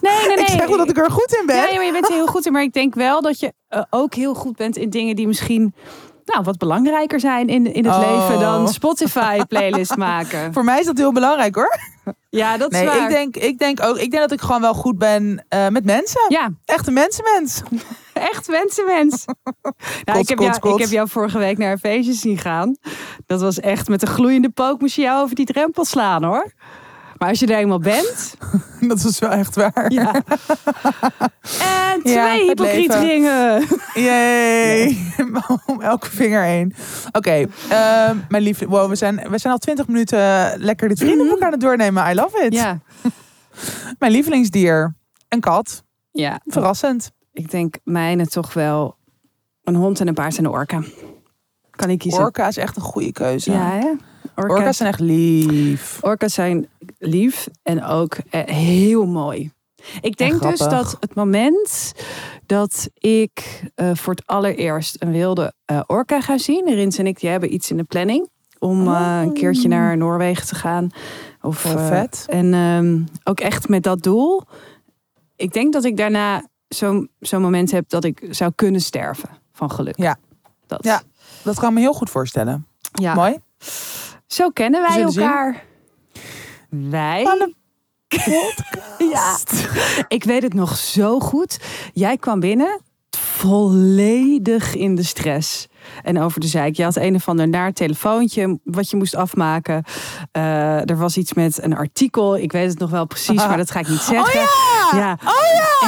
Nee, 0.00 0.12
nee, 0.26 0.26
nee. 0.36 0.44
ik 0.44 0.48
zeg 0.48 0.66
wel 0.66 0.76
dat 0.76 0.90
ik 0.90 0.98
er 0.98 1.10
goed 1.10 1.36
in 1.40 1.46
ben. 1.46 1.56
Ja, 1.56 1.66
ja, 1.66 1.74
maar 1.74 1.84
je 1.84 1.92
bent 1.92 2.08
er 2.08 2.14
heel 2.14 2.26
goed 2.26 2.46
in. 2.46 2.52
Maar 2.52 2.62
ik 2.62 2.72
denk 2.72 2.94
wel 2.94 3.22
dat 3.22 3.40
je 3.40 3.52
eh, 3.68 3.82
ook 3.90 4.14
heel 4.14 4.34
goed 4.34 4.56
bent 4.56 4.76
in 4.76 4.90
dingen 4.90 5.16
die 5.16 5.26
misschien 5.26 5.74
nou, 6.24 6.44
wat 6.44 6.58
belangrijker 6.58 7.20
zijn 7.20 7.48
in, 7.48 7.72
in 7.74 7.84
het 7.84 7.94
Oh. 7.94 8.00
leven 8.26 8.40
dan 8.40 8.68
Spotify 8.68 9.40
playlist 9.48 9.96
maken. 9.96 10.52
Voor 10.54 10.64
mij 10.64 10.80
is 10.80 10.86
dat 10.86 10.96
heel 10.96 11.12
belangrijk 11.12 11.54
hoor. 11.54 11.78
Ja, 12.30 12.56
dat 12.56 12.72
is 12.72 12.78
Nee, 12.78 12.86
waar. 12.86 13.02
ik 13.02 13.08
denk, 13.08 13.36
ik 13.36 13.58
denk 13.58 13.82
ook, 13.82 13.96
ik 13.98 14.10
denk 14.10 14.22
dat 14.22 14.32
ik 14.32 14.40
gewoon 14.40 14.60
wel 14.60 14.74
goed 14.74 14.98
ben 14.98 15.44
eh, 15.48 15.68
met 15.68 15.84
mensen. 15.84 16.20
Ja, 16.28 16.50
Echt 16.64 16.86
een 16.86 16.92
mensenmens. 16.92 17.62
echt 18.32 18.46
wensenmens. 18.46 19.24
nou, 20.04 20.18
ik, 20.18 20.28
heb 20.28 20.38
jou, 20.38 20.72
ik 20.74 20.80
heb 20.80 20.90
jou 20.90 21.08
vorige 21.08 21.38
week 21.38 21.58
naar 21.58 21.72
een 21.72 21.78
feestje 21.78 22.12
zien 22.12 22.38
gaan. 22.38 22.76
Dat 23.26 23.40
was 23.40 23.60
echt 23.60 23.88
met 23.88 24.02
een 24.02 24.08
gloeiende 24.08 24.48
pook 24.50 24.80
moest 24.80 24.94
je 24.94 25.02
jou 25.02 25.22
over 25.22 25.34
die 25.36 25.46
drempel 25.46 25.84
slaan 25.84 26.24
hoor. 26.24 26.52
Maar 27.18 27.28
als 27.28 27.38
je 27.40 27.46
er 27.46 27.56
eenmaal 27.58 27.78
bent, 27.78 28.34
Dat 28.88 29.04
is 29.04 29.18
wel 29.18 29.30
echt 29.30 29.54
waar. 29.56 29.92
ja. 29.92 30.14
En 31.92 32.02
twee 32.02 32.14
Ja, 32.14 32.32
hypocriet 32.32 32.94
ringen. 32.94 33.66
Yay. 33.94 34.96
Om 35.66 35.80
elke 35.80 36.10
vinger 36.10 36.42
heen. 36.42 36.74
Oké, 37.12 37.46
ehm, 37.68 38.16
mijn 38.28 38.42
lief. 38.42 38.58
Wow, 38.66 38.88
we 38.88 38.94
zijn, 38.96 39.16
we 39.30 39.38
zijn 39.38 39.52
al 39.52 39.58
twintig 39.58 39.86
minuten 39.86 40.52
lekker 40.58 40.88
dit 40.88 40.98
vrienden 40.98 41.42
aan 41.42 41.50
het 41.52 41.60
doornemen. 41.60 42.10
I 42.10 42.14
love 42.14 42.44
it. 42.44 42.52
Ja. 42.52 42.78
Mijn 43.98 44.12
lievelingsdier. 44.12 44.96
Een 45.28 45.40
kat. 45.40 45.84
ja, 46.12 46.40
Verrassend. 46.46 47.10
ik 47.32 47.50
denk 47.50 47.76
mijne 47.84 48.26
toch 48.26 48.52
wel 48.52 48.96
een 49.64 49.74
hond 49.74 50.00
en 50.00 50.08
een 50.08 50.14
paard 50.14 50.38
en 50.38 50.44
een 50.44 50.50
orka. 50.50 50.82
Kan 51.70 51.90
ik 51.90 51.98
kiezen? 51.98 52.22
Orka 52.22 52.46
is 52.48 52.56
echt 52.56 52.76
een 52.76 52.82
goede 52.82 53.12
keuze. 53.12 53.50
Ja, 53.52 53.70
hè? 53.70 53.90
Orka. 54.38 54.54
Orka's 54.54 54.76
zijn 54.76 54.88
echt 54.88 55.00
lief. 55.00 55.98
Orka's 56.00 56.34
zijn 56.34 56.68
lief 56.98 57.48
en 57.62 57.84
ook 57.84 58.16
eh, 58.30 58.44
heel 58.44 59.06
mooi. 59.06 59.52
Ik 60.00 60.16
denk 60.16 60.42
dus 60.42 60.58
dat 60.58 60.96
het 61.00 61.14
moment 61.14 61.92
dat 62.46 62.88
ik 62.94 63.62
eh, 63.74 63.90
voor 63.94 64.14
het 64.14 64.26
allereerst 64.26 64.96
een 64.98 65.12
wilde 65.12 65.52
eh, 65.64 65.80
orka 65.86 66.20
ga 66.20 66.38
zien. 66.38 66.64
Rins 66.74 66.98
en 66.98 67.06
ik 67.06 67.20
die 67.20 67.30
hebben 67.30 67.54
iets 67.54 67.70
in 67.70 67.76
de 67.76 67.84
planning. 67.84 68.28
Om 68.58 68.88
eh, 68.88 69.20
een 69.22 69.32
keertje 69.32 69.68
naar 69.68 69.96
Noorwegen 69.96 70.46
te 70.46 70.54
gaan. 70.54 70.90
Of, 71.42 71.58
vet. 71.58 72.24
En 72.28 72.54
ehm, 72.54 73.02
ook 73.24 73.40
echt 73.40 73.68
met 73.68 73.82
dat 73.82 74.02
doel. 74.02 74.42
Ik 75.36 75.52
denk 75.52 75.72
dat 75.72 75.84
ik 75.84 75.96
daarna 75.96 76.46
zo'n 76.68 77.10
zo'n 77.20 77.42
moment 77.42 77.70
heb 77.70 77.88
dat 77.88 78.04
ik 78.04 78.26
zou 78.30 78.52
kunnen 78.54 78.80
sterven 78.80 79.28
van 79.52 79.70
geluk. 79.70 79.96
Ja. 79.96 80.16
Dat. 80.66 80.84
Ja. 80.84 81.02
Dat 81.42 81.58
kan 81.58 81.74
me 81.74 81.80
heel 81.80 81.92
goed 81.92 82.10
voorstellen. 82.10 82.66
ja. 82.92 83.14
Mooi. 83.14 83.36
Zo 84.28 84.50
kennen 84.50 84.80
wij 84.80 84.92
zullen 84.92 85.12
zien. 85.12 85.22
elkaar. 85.22 85.64
Wij. 86.70 87.22
Ja, 88.98 89.38
ik 90.08 90.24
weet 90.24 90.42
het 90.42 90.54
nog 90.54 90.76
zo 90.76 91.20
goed. 91.20 91.60
Jij 91.92 92.16
kwam 92.16 92.40
binnen 92.40 92.80
volledig 93.18 94.74
in 94.74 94.94
de 94.94 95.02
stress. 95.02 95.68
En 96.02 96.20
over 96.20 96.40
de 96.40 96.46
zeik. 96.46 96.76
Je 96.76 96.82
had 96.82 96.96
een 96.96 97.14
of 97.14 97.28
ander 97.28 97.48
naar 97.48 97.72
telefoontje 97.72 98.58
wat 98.64 98.90
je 98.90 98.96
moest 98.96 99.14
afmaken. 99.16 99.84
Eh, 100.32 100.90
er 100.90 100.96
was 100.96 101.16
iets 101.16 101.32
met 101.34 101.62
een 101.62 101.76
artikel. 101.76 102.36
Ik 102.36 102.52
weet 102.52 102.68
het 102.70 102.78
nog 102.78 102.90
wel 102.90 103.06
precies, 103.06 103.46
maar 103.46 103.56
dat 103.56 103.70
ga 103.70 103.80
ik 103.80 103.88
niet 103.88 104.00
zeggen. 104.14 104.40
Oh 104.40 104.46
ja! 104.92 104.98
Ja. 104.98 105.18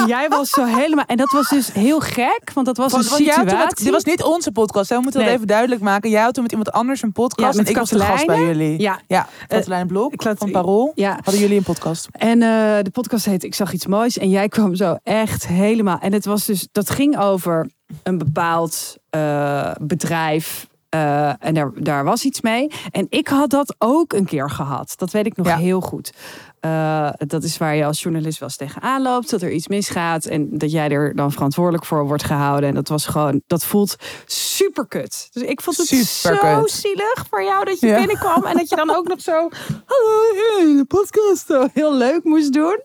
En 0.00 0.06
jij 0.06 0.28
was 0.28 0.50
zo 0.50 0.64
helemaal. 0.64 1.04
En 1.06 1.16
dat 1.16 1.30
was 1.30 1.48
dus 1.48 1.72
heel 1.72 2.00
gek, 2.00 2.50
want 2.54 2.66
dat 2.66 2.76
was 2.76 2.92
Want, 2.92 3.04
een 3.04 3.10
situatie. 3.10 3.84
dit 3.84 3.90
was 3.90 4.04
niet 4.04 4.22
onze 4.22 4.52
podcast. 4.52 4.88
Hè? 4.88 4.96
We 4.96 5.02
moeten 5.02 5.20
dat 5.24 5.30
even 5.30 5.46
duidelijk 5.46 5.80
maken. 5.80 6.10
Jij 6.10 6.22
had 6.22 6.34
toen 6.34 6.42
met 6.42 6.52
iemand 6.52 6.72
anders 6.72 7.02
een 7.02 7.12
podcast. 7.12 7.52
Ja, 7.52 7.56
met 7.58 7.66
en 7.66 7.72
ik 7.72 7.78
was 7.78 7.90
de 7.90 7.98
gast 7.98 8.26
bij 8.26 8.42
jullie. 8.44 8.80
Ja, 8.80 9.00
Ja, 9.06 9.28
Katelijn 9.46 9.86
Blok 9.86 10.22
van 10.36 10.50
Parool. 10.50 10.92
ja. 10.94 11.12
Hadden 11.24 11.38
jullie 11.40 11.56
een 11.56 11.62
podcast? 11.62 12.08
En 12.10 12.42
eh, 12.42 12.48
de 12.82 12.90
podcast 12.92 13.24
heet 13.24 13.44
Ik 13.44 13.54
zag 13.54 13.72
iets 13.72 13.86
moois. 13.86 14.18
En 14.18 14.28
jij 14.30 14.48
kwam 14.48 14.74
zo 14.74 14.96
echt 15.02 15.46
helemaal. 15.46 15.98
En 16.00 16.12
het 16.12 16.24
was 16.24 16.44
dus, 16.44 16.68
dat 16.72 16.90
ging 16.90 17.18
over 17.18 17.70
een 18.02 18.18
bepaald 18.18 18.96
eh, 19.10 19.72
bedrijf. 19.80 20.68
eh, 20.88 21.44
en 21.44 21.54
daar, 21.54 21.70
daar 21.74 22.04
was 22.04 22.24
iets 22.24 22.40
mee. 22.40 22.70
En 22.90 23.06
ik 23.08 23.28
had 23.28 23.50
dat 23.50 23.74
ook 23.78 24.12
een 24.12 24.24
keer 24.24 24.50
gehad. 24.50 24.92
Dat 24.96 25.10
weet 25.10 25.26
ik 25.26 25.36
nog 25.36 25.46
Ja. 25.46 25.56
heel 25.56 25.80
goed. 25.80 26.12
Eh, 26.60 27.10
dat 27.16 27.42
is 27.42 27.58
waar 27.58 27.74
je 27.74 27.84
als 27.84 28.02
journalist 28.02 28.38
wel 28.38 28.48
eens 28.48 28.56
tegenaan 28.58 29.02
loopt. 29.02 29.30
Dat 29.30 29.42
er 29.42 29.50
iets 29.52 29.68
misgaat. 29.68 30.24
En 30.24 30.48
dat 30.58 30.70
jij 30.70 30.88
er 30.88 31.14
dan 31.16 31.32
verantwoordelijk 31.32 31.84
voor 31.84 32.06
wordt 32.06 32.24
gehouden. 32.24 32.68
En 32.68 32.74
dat 32.74 32.88
was 32.88 33.06
gewoon, 33.06 33.42
dat 33.46 33.64
voelt 33.64 33.96
super 34.26 34.86
kut. 34.86 35.28
Dus 35.32 35.42
ik 35.42 35.60
vond 35.60 35.76
het 35.76 35.86
zo 35.86 36.62
zielig 36.66 37.24
voor 37.30 37.42
jou 37.42 37.64
dat 37.64 37.80
je 37.80 37.86
Ja. 37.86 37.96
binnenkwam. 37.98 38.44
En 38.44 38.56
dat 38.56 38.68
je 38.68 38.76
dan 38.76 38.90
ook 38.96 39.08
nog 39.08 39.20
zo, 39.20 39.48
hallo, 39.84 40.68
in 40.70 40.76
de 40.76 40.84
podcast. 40.88 41.70
heel 41.74 41.94
leuk 41.94 42.24
moest 42.24 42.52
doen. 42.52 42.80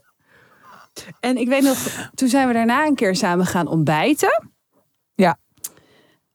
En 1.20 1.38
ik 1.38 1.48
weet 1.48 1.64
nog, 1.64 1.78
toen 2.14 2.28
zijn 2.30 2.48
we 2.48 2.54
daarna 2.54 2.86
een 2.86 2.96
keer 2.96 3.16
samen 3.16 3.46
gaan 3.46 3.68
ontbijten. 3.68 4.50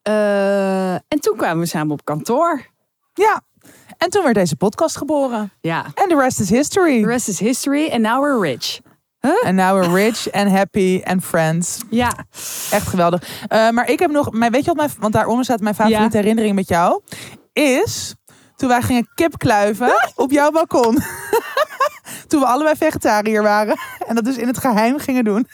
Eh, 0.02 0.92
en 0.94 1.20
toen 1.20 1.36
kwamen 1.36 1.58
we 1.58 1.66
samen 1.66 1.92
op 1.92 2.04
kantoor. 2.04 2.66
Ja. 3.14 3.42
En 3.98 4.10
toen 4.10 4.22
werd 4.22 4.34
deze 4.34 4.56
podcast 4.56 4.96
geboren. 4.96 5.52
Ja. 5.60 5.84
En 5.94 6.08
the 6.08 6.16
rest 6.16 6.40
is 6.40 6.50
history. 6.50 7.00
The 7.02 7.08
rest 7.08 7.28
is 7.28 7.38
history 7.38 7.90
and 7.90 8.00
now 8.00 8.22
we're 8.22 8.40
rich. 8.50 8.80
En 9.42 9.54
now 9.54 9.80
we're 9.80 9.94
rich 10.04 10.32
and 10.32 10.50
happy 10.50 11.00
and 11.04 11.24
friends. 11.24 11.78
Ja. 11.90 12.12
Echt 12.70 12.86
geweldig. 12.86 13.42
Eh, 13.48 13.70
maar 13.70 13.88
ik 13.90 13.98
heb 13.98 14.10
nog, 14.10 14.30
mijn, 14.32 14.52
weet 14.52 14.60
je 14.60 14.66
wat 14.66 14.76
mijn, 14.76 14.90
want 14.98 15.12
daaronder 15.12 15.44
staat 15.44 15.60
mijn 15.60 15.74
favoriete 15.74 16.16
Ja. 16.16 16.22
herinnering 16.22 16.54
met 16.54 16.68
jou. 16.68 17.00
Is 17.52 18.14
toen 18.56 18.68
wij 18.68 18.82
gingen 18.82 19.08
kip 19.14 19.38
kluiven 19.38 19.92
op 20.14 20.30
jouw 20.30 20.50
balkon. 20.50 20.98
toen 22.30 22.40
we 22.40 22.46
allebei 22.46 22.76
vegetariër 22.76 23.42
waren. 23.42 23.78
En 24.08 24.14
dat 24.14 24.24
dus 24.24 24.36
in 24.36 24.46
het 24.46 24.58
geheim 24.58 24.98
gingen 24.98 25.24
doen. 25.24 25.46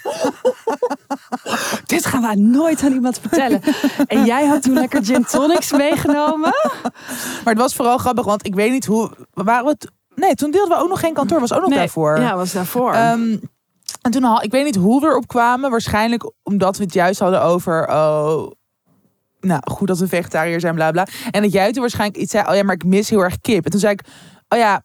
Dit 1.86 2.06
gaan 2.06 2.22
we 2.22 2.34
nooit 2.36 2.82
aan 2.82 2.92
iemand 2.92 3.18
vertellen. 3.20 3.60
En 4.06 4.24
jij 4.24 4.46
had 4.46 4.62
toen 4.62 4.74
lekker 4.74 5.04
gin 5.04 5.24
tonics 5.24 5.72
meegenomen. 5.72 6.54
Maar 7.44 7.54
het 7.54 7.58
was 7.58 7.74
vooral 7.74 7.98
grappig, 7.98 8.24
want 8.24 8.46
ik 8.46 8.54
weet 8.54 8.70
niet 8.70 8.86
hoe. 8.86 9.10
Waren 9.32 9.64
we 9.64 9.70
het, 9.70 9.90
nee, 10.14 10.34
toen 10.34 10.50
deelden 10.50 10.76
we 10.76 10.82
ook 10.82 10.88
nog 10.88 11.00
geen 11.00 11.14
kantoor. 11.14 11.40
Was 11.40 11.52
ook 11.52 11.60
nog 11.60 11.68
Nee, 11.68 11.78
daarvoor. 11.78 12.20
Ja, 12.20 12.36
was 12.36 12.52
daarvoor. 12.52 12.92
Ehm, 12.92 13.36
en 14.02 14.10
toen 14.10 14.24
al, 14.24 14.42
ik 14.42 14.50
weet 14.50 14.64
niet 14.64 14.76
hoe 14.76 15.00
we 15.00 15.06
erop 15.06 15.26
kwamen. 15.26 15.70
Waarschijnlijk 15.70 16.32
omdat 16.42 16.76
we 16.76 16.84
het 16.84 16.92
juist 16.92 17.20
hadden 17.20 17.42
over. 17.42 17.88
Oh, 17.88 18.50
nou, 19.40 19.60
goed 19.70 19.88
dat 19.88 19.98
we 19.98 20.08
vegetariër 20.08 20.60
zijn, 20.60 20.74
bla 20.74 20.90
bla. 20.90 21.06
En 21.30 21.42
dat 21.42 21.52
jij 21.52 21.72
toen 21.72 21.80
waarschijnlijk 21.80 22.20
iets 22.20 22.30
zei. 22.30 22.48
Oh 22.48 22.54
ja, 22.54 22.62
maar 22.62 22.74
ik 22.74 22.84
mis 22.84 23.10
heel 23.10 23.24
erg 23.24 23.40
kip. 23.40 23.64
En 23.64 23.70
toen 23.70 23.80
zei 23.80 23.92
ik, 23.92 24.00
oh 24.48 24.58
ja. 24.58 24.82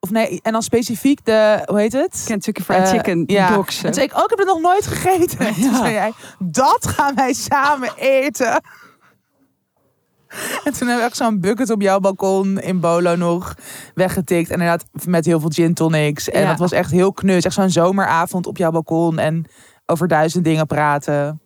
Of 0.00 0.10
nee, 0.10 0.40
en 0.42 0.52
dan 0.52 0.62
specifiek 0.62 1.24
de. 1.24 1.62
Hoe 1.66 1.78
heet 1.78 1.92
het? 1.92 2.22
Kentucky 2.26 2.62
Fried 2.62 2.78
Eh, 2.78 2.88
Chicken 2.90 3.24
ja. 3.26 3.54
box. 3.54 3.76
En 3.76 3.82
toen 3.84 3.94
zei 3.94 4.06
ik, 4.06 4.16
oh, 4.16 4.22
ik 4.22 4.30
heb 4.30 4.38
het 4.38 4.48
nog 4.48 4.60
nooit 4.60 4.86
gegeten. 4.86 5.38
En 5.38 5.54
toen 5.62 5.62
Ja. 5.70 5.76
zei 5.76 5.92
jij, 5.92 6.12
dat 6.38 6.86
gaan 6.86 7.14
wij 7.14 7.32
samen 7.32 7.90
eten. 7.96 8.62
En 10.64 10.72
toen 10.72 10.86
hebben 10.88 10.96
we 10.96 11.02
echt 11.02 11.16
zo'n 11.16 11.40
bucket 11.40 11.70
op 11.70 11.80
jouw 11.82 11.98
balkon 12.00 12.60
in 12.60 12.80
Bolo 12.80 13.16
nog 13.16 13.54
weggetikt. 13.94 14.48
En 14.50 14.60
inderdaad 14.60 14.84
met 15.06 15.24
heel 15.24 15.40
veel 15.40 15.48
gin 15.48 15.74
tonics. 15.74 16.28
En 16.28 16.40
Ja. 16.40 16.48
dat 16.48 16.58
was 16.58 16.72
echt 16.72 16.90
heel 16.90 17.12
knus. 17.12 17.44
Echt 17.44 17.54
zo'n 17.54 17.70
zomeravond 17.70 18.46
op 18.46 18.56
jouw 18.56 18.70
balkon. 18.70 19.18
En 19.18 19.44
over 19.86 20.08
duizend 20.08 20.44
dingen 20.44 20.66
praten. 20.66 21.40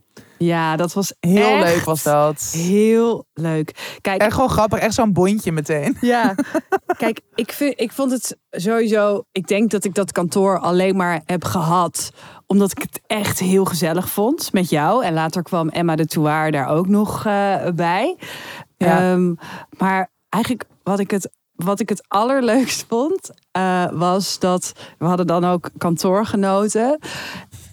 Ja, 0.45 0.77
dat 0.77 0.93
was 0.93 1.15
Heel 1.21 1.59
leuk 1.59 1.85
was 1.85 2.03
dat. 2.03 2.53
Heel 2.57 3.27
leuk. 3.33 3.99
Kijk, 4.01 4.21
Echt 4.23 4.35
gewoon 4.35 4.51
grappig. 4.51 4.79
Echt 4.79 4.95
zo'n 4.95 5.13
bondje 5.13 5.53
meteen. 5.53 5.97
Ja, 6.15 6.35
kijk, 6.99 7.21
ik, 7.35 7.53
vind, 7.53 7.81
ik 7.81 7.93
vond 7.93 8.11
het 8.11 8.37
sowieso. 8.51 9.23
Ik 9.33 9.47
denk 9.49 9.71
dat 9.71 9.85
ik 9.85 9.95
dat 9.95 10.13
kantoor 10.13 10.59
alleen 10.59 10.97
maar 10.97 11.21
heb 11.25 11.45
gehad. 11.45 12.11
Omdat 12.47 12.71
ik 12.71 12.83
het 12.83 13.01
echt 13.07 13.39
heel 13.39 13.65
gezellig 13.65 14.09
vond 14.09 14.53
met 14.53 14.71
jou. 14.71 15.05
En 15.05 15.13
later 15.15 15.43
kwam 15.43 15.69
Emma 15.69 15.97
de 15.97 16.07
Touaar 16.07 16.51
daar 16.53 16.69
ook 16.69 16.89
nog 16.89 17.27
eh, 17.27 17.67
bij. 17.75 18.17
Ja. 18.77 19.13
Ehm, 19.13 19.35
maar 19.79 20.11
eigenlijk 20.29 20.65
wat 20.83 20.99
ik 20.99 21.11
het, 21.11 21.31
wat 21.55 21.81
ik 21.81 21.89
het 21.89 22.05
allerleukst 22.09 22.85
vond. 22.89 23.31
eh, 23.51 23.85
was 23.93 24.39
dat 24.39 24.73
we 24.99 25.05
hadden 25.07 25.27
dan 25.27 25.45
ook 25.45 25.71
kantoorgenoten. 25.79 26.99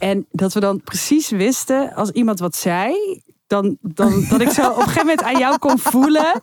En 0.02 0.26
dat 0.32 0.54
we 0.54 0.60
dan 0.60 0.82
precies 0.84 1.30
wisten 1.30 1.94
als 1.94 2.10
iemand 2.10 2.40
wat 2.40 2.56
zei. 2.56 2.96
Dan, 3.48 3.78
dan 3.82 4.26
dat 4.30 4.42
ik 4.42 4.50
zo 4.50 4.70
op 4.70 4.78
een 4.78 4.84
gegeven 4.84 5.06
moment 5.06 5.24
aan 5.24 5.38
jou 5.38 5.58
kon 5.58 5.80
voelen 5.80 6.42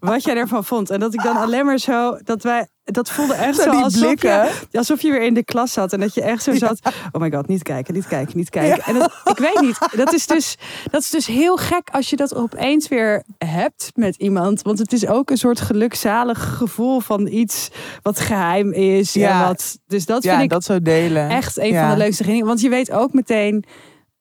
wat 0.00 0.24
jij 0.24 0.36
ervan 0.36 0.64
vond. 0.64 0.90
En 0.90 1.00
dat 1.00 1.14
ik 1.14 1.22
dan 1.22 1.36
alleen 1.36 1.64
maar 1.64 1.78
zo, 1.78 2.18
dat 2.24 2.42
wij, 2.42 2.68
dat 2.84 3.10
voelde 3.10 3.34
echt 3.34 3.56
Zo 3.56 3.62
zo, 3.62 3.70
alsof, 3.70 4.00
blikken. 4.00 4.48
je, 4.70 4.78
alsof 4.78 5.02
je 5.02 5.10
weer 5.10 5.22
in 5.22 5.34
de 5.34 5.44
klas 5.44 5.72
zat. 5.72 5.92
En 5.92 6.00
dat 6.00 6.14
je 6.14 6.22
echt 6.22 6.42
zo 6.42 6.54
zat, 6.54 6.80
oh 7.12 7.20
my 7.20 7.30
god, 7.30 7.48
niet 7.48 7.62
kijken, 7.62 7.94
niet 7.94 8.06
kijken, 8.06 8.36
niet 8.36 8.50
kijken. 8.50 8.84
En 8.84 8.98
dat, 8.98 9.12
ik 9.24 9.38
weet 9.38 9.60
niet, 9.60 9.78
dat 9.96 10.12
is, 10.12 10.26
dus, 10.26 10.56
dat 10.90 11.00
is 11.02 11.10
dus 11.10 11.26
heel 11.26 11.56
gek 11.56 11.88
als 11.92 12.10
je 12.10 12.16
dat 12.16 12.34
opeens 12.34 12.88
weer 12.88 13.22
hebt 13.38 13.90
met 13.94 14.16
iemand. 14.16 14.62
Want 14.62 14.78
het 14.78 14.92
is 14.92 15.06
ook 15.06 15.30
een 15.30 15.36
soort 15.36 15.60
gelukzalig 15.60 16.56
gevoel 16.56 17.00
van 17.00 17.26
iets 17.26 17.68
wat 18.02 18.20
geheim 18.20 18.72
is. 18.72 19.12
Ja. 19.12 19.40
En 19.40 19.46
wat, 19.46 19.78
dus 19.86 20.06
dat 20.06 20.22
ja, 20.22 20.30
vind 20.30 20.42
ik 20.42 20.50
dat 20.50 20.64
zo 20.64 20.80
delen. 20.80 21.28
echt 21.28 21.58
een 21.58 21.74
van 21.74 21.90
de 21.90 21.96
leukste 21.96 22.22
dingen. 22.24 22.46
Want 22.46 22.60
je 22.60 22.68
weet 22.68 22.90
ook 22.90 23.12
meteen 23.12 23.64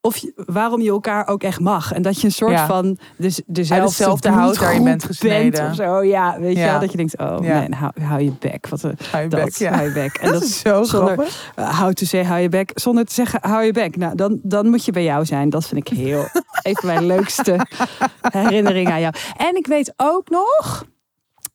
of 0.01 0.17
je, 0.17 0.33
waarom 0.45 0.81
je 0.81 0.89
elkaar 0.89 1.27
ook 1.27 1.43
echt 1.43 1.59
mag. 1.59 1.91
En 1.93 2.01
dat 2.01 2.19
je 2.21 2.25
een 2.27 2.33
soort 2.33 2.51
Ja. 2.51 2.65
van 2.65 2.97
dus 3.17 3.41
dezelfde, 3.45 4.29
hout 4.29 4.59
daarin 4.59 4.83
bent 4.83 5.03
gesneden. 5.03 5.69
of 5.69 5.75
zo. 5.75 6.03
Ja, 6.03 6.39
weet 6.39 6.57
je 6.57 6.63
wel, 6.63 6.79
dat 6.79 6.91
je 6.91 6.97
denkt, 6.97 7.17
oh 7.17 7.37
Ja. 7.41 7.59
nee, 7.59 7.67
hou, 7.79 7.91
hou 8.01 8.21
je 8.21 8.31
bek. 8.39 8.67
Wat 8.67 8.83
een, 8.83 8.97
Hou 9.11 9.23
je 9.23 9.29
dat, 9.29 9.43
bek, 9.59 9.67
hou 9.69 9.83
je. 9.93 9.99
En 9.99 10.11
Dat 10.21 10.33
dat, 10.33 10.43
is 10.43 10.59
zo 10.59 10.83
zonder- 10.83 11.13
grappig. 11.13 11.53
uh, 11.59 11.79
how 11.79 11.91
to 11.93 12.05
say, 12.05 12.23
hou 12.25 12.39
je 12.41 12.49
bek. 12.49 12.71
Zonder 12.73 13.05
te 13.05 13.13
zeggen, 13.13 13.39
hou 13.41 13.63
je 13.63 13.71
bek. 13.71 13.95
Nou, 13.97 14.15
dan, 14.15 14.39
dan 14.43 14.69
moet 14.69 14.85
je 14.85 14.91
bij 14.91 15.03
jou 15.03 15.25
zijn. 15.25 15.49
Dat 15.49 15.65
vind 15.65 15.89
ik 15.89 15.97
heel, 15.97 16.19
een 16.61 16.75
van 16.75 16.85
mijn 16.85 17.05
leukste 17.05 17.65
herinneringen 18.31 18.91
aan 18.91 19.01
jou. 19.01 19.13
En 19.37 19.55
ik 19.55 19.67
weet 19.67 19.93
ook 19.97 20.29
nog... 20.29 20.85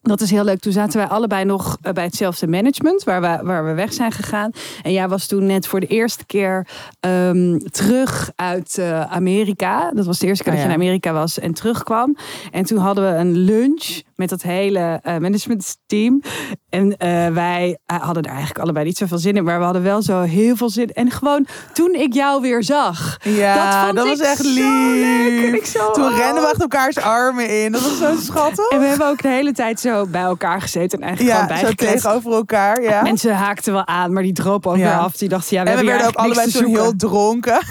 Dat 0.07 0.21
is 0.21 0.31
heel 0.31 0.45
leuk. 0.45 0.61
Toen 0.61 0.73
zaten 0.73 0.99
wij 0.99 1.07
allebei 1.07 1.45
nog 1.45 1.79
eh, 1.83 1.93
bij 1.93 2.05
hetzelfde 2.05 2.47
management, 2.47 3.05
waar 3.05 3.21
we, 3.21 3.39
waar 3.43 3.65
we 3.65 3.75
weg 3.75 3.93
zijn 3.93 4.13
gegaan. 4.13 4.51
En 4.83 4.93
jij 4.93 5.09
was 5.09 5.27
toen 5.27 5.47
net 5.47 5.67
voor 5.67 5.81
de 5.81 5.87
eerste 5.87 6.27
keer 6.27 6.67
ehm, 7.01 7.59
terug 7.59 8.31
uit 8.37 8.79
eh, 8.79 9.01
Amerika. 9.01 9.91
Dat 9.91 10.07
was 10.07 10.19
de 10.19 10.27
eerste 10.27 10.45
keer 10.45 10.53
Ah, 10.53 10.59
dat 10.59 10.69
je 10.69 10.75
in 10.75 10.81
Amerika 10.81 11.13
was 11.13 11.39
en 11.39 11.55
terugkwam. 11.55 12.17
En 12.51 12.65
toen 12.65 12.79
hadden 12.79 13.13
we 13.13 13.19
een 13.19 13.37
lunch 13.37 14.01
met 14.15 14.29
dat 14.29 14.43
hele 14.43 15.01
eh, 15.03 15.17
managementteam. 15.17 16.23
En 16.69 16.97
wij 17.35 17.79
hadden 17.87 18.23
daar 18.23 18.33
eigenlijk 18.33 18.63
allebei 18.63 18.85
niet 18.85 18.97
zoveel 18.97 19.19
zin 19.19 19.37
in, 19.37 19.45
maar 19.45 19.59
we 19.59 19.65
hadden 19.65 19.83
wel 19.83 20.03
zo 20.03 20.21
heel 20.21 20.57
veel 20.57 20.71
zin. 20.71 20.93
En 20.93 21.11
gewoon 21.11 21.47
toen 21.73 21.95
ik 21.95 22.13
jou 22.13 22.41
weer 22.41 22.63
zag. 22.63 23.19
Ja, 23.23 23.93
dat 23.93 24.05
ik 24.05 24.11
was 24.11 24.21
echt 24.21 24.45
lief. 24.45 24.55
leuk. 24.55 25.45
En 25.47 25.55
ik 25.55 25.65
zo, 25.67 25.91
Toen 25.91 26.05
oh. 26.05 26.17
renden 26.17 26.43
we 26.43 26.49
achter 26.49 26.61
elkaars 26.61 26.97
armen 26.99 27.63
in. 27.65 27.73
Dat 27.73 27.81
was 27.81 27.99
zo 27.99 28.15
schattig. 28.21 28.69
En 28.69 28.81
we 28.81 28.87
hebben 28.87 29.09
ook 29.09 29.23
de 29.23 29.29
hele 29.29 29.53
tijd 29.53 29.81
zo 29.81 29.96
bij 30.05 30.23
elkaar 30.23 30.61
gezeten 30.61 30.99
en 31.01 31.07
eigenlijk 31.07 31.37
Ja, 31.37 31.43
gewoon 31.43 31.57
zo 31.59 31.63
bijgekletst. 31.65 32.03
tegenover 32.03 32.33
elkaar. 32.33 32.83
Ja. 32.83 33.03
Mensen 33.03 33.35
haakten 33.37 33.73
wel 33.73 33.87
aan, 33.87 34.13
maar 34.13 34.23
die 34.23 34.33
dropen 34.33 34.71
ook 34.71 34.77
Ja. 34.77 34.83
weer 34.83 34.99
af. 34.99 35.17
Die 35.17 35.29
dachten, 35.29 35.57
ja, 35.57 35.63
we 35.63 35.71
en 35.71 35.77
we 35.79 35.85
werden 35.85 36.07
ook 36.07 36.15
allebei 36.15 36.51
te 36.51 36.67
heel 36.67 36.93
dronken. 36.97 37.59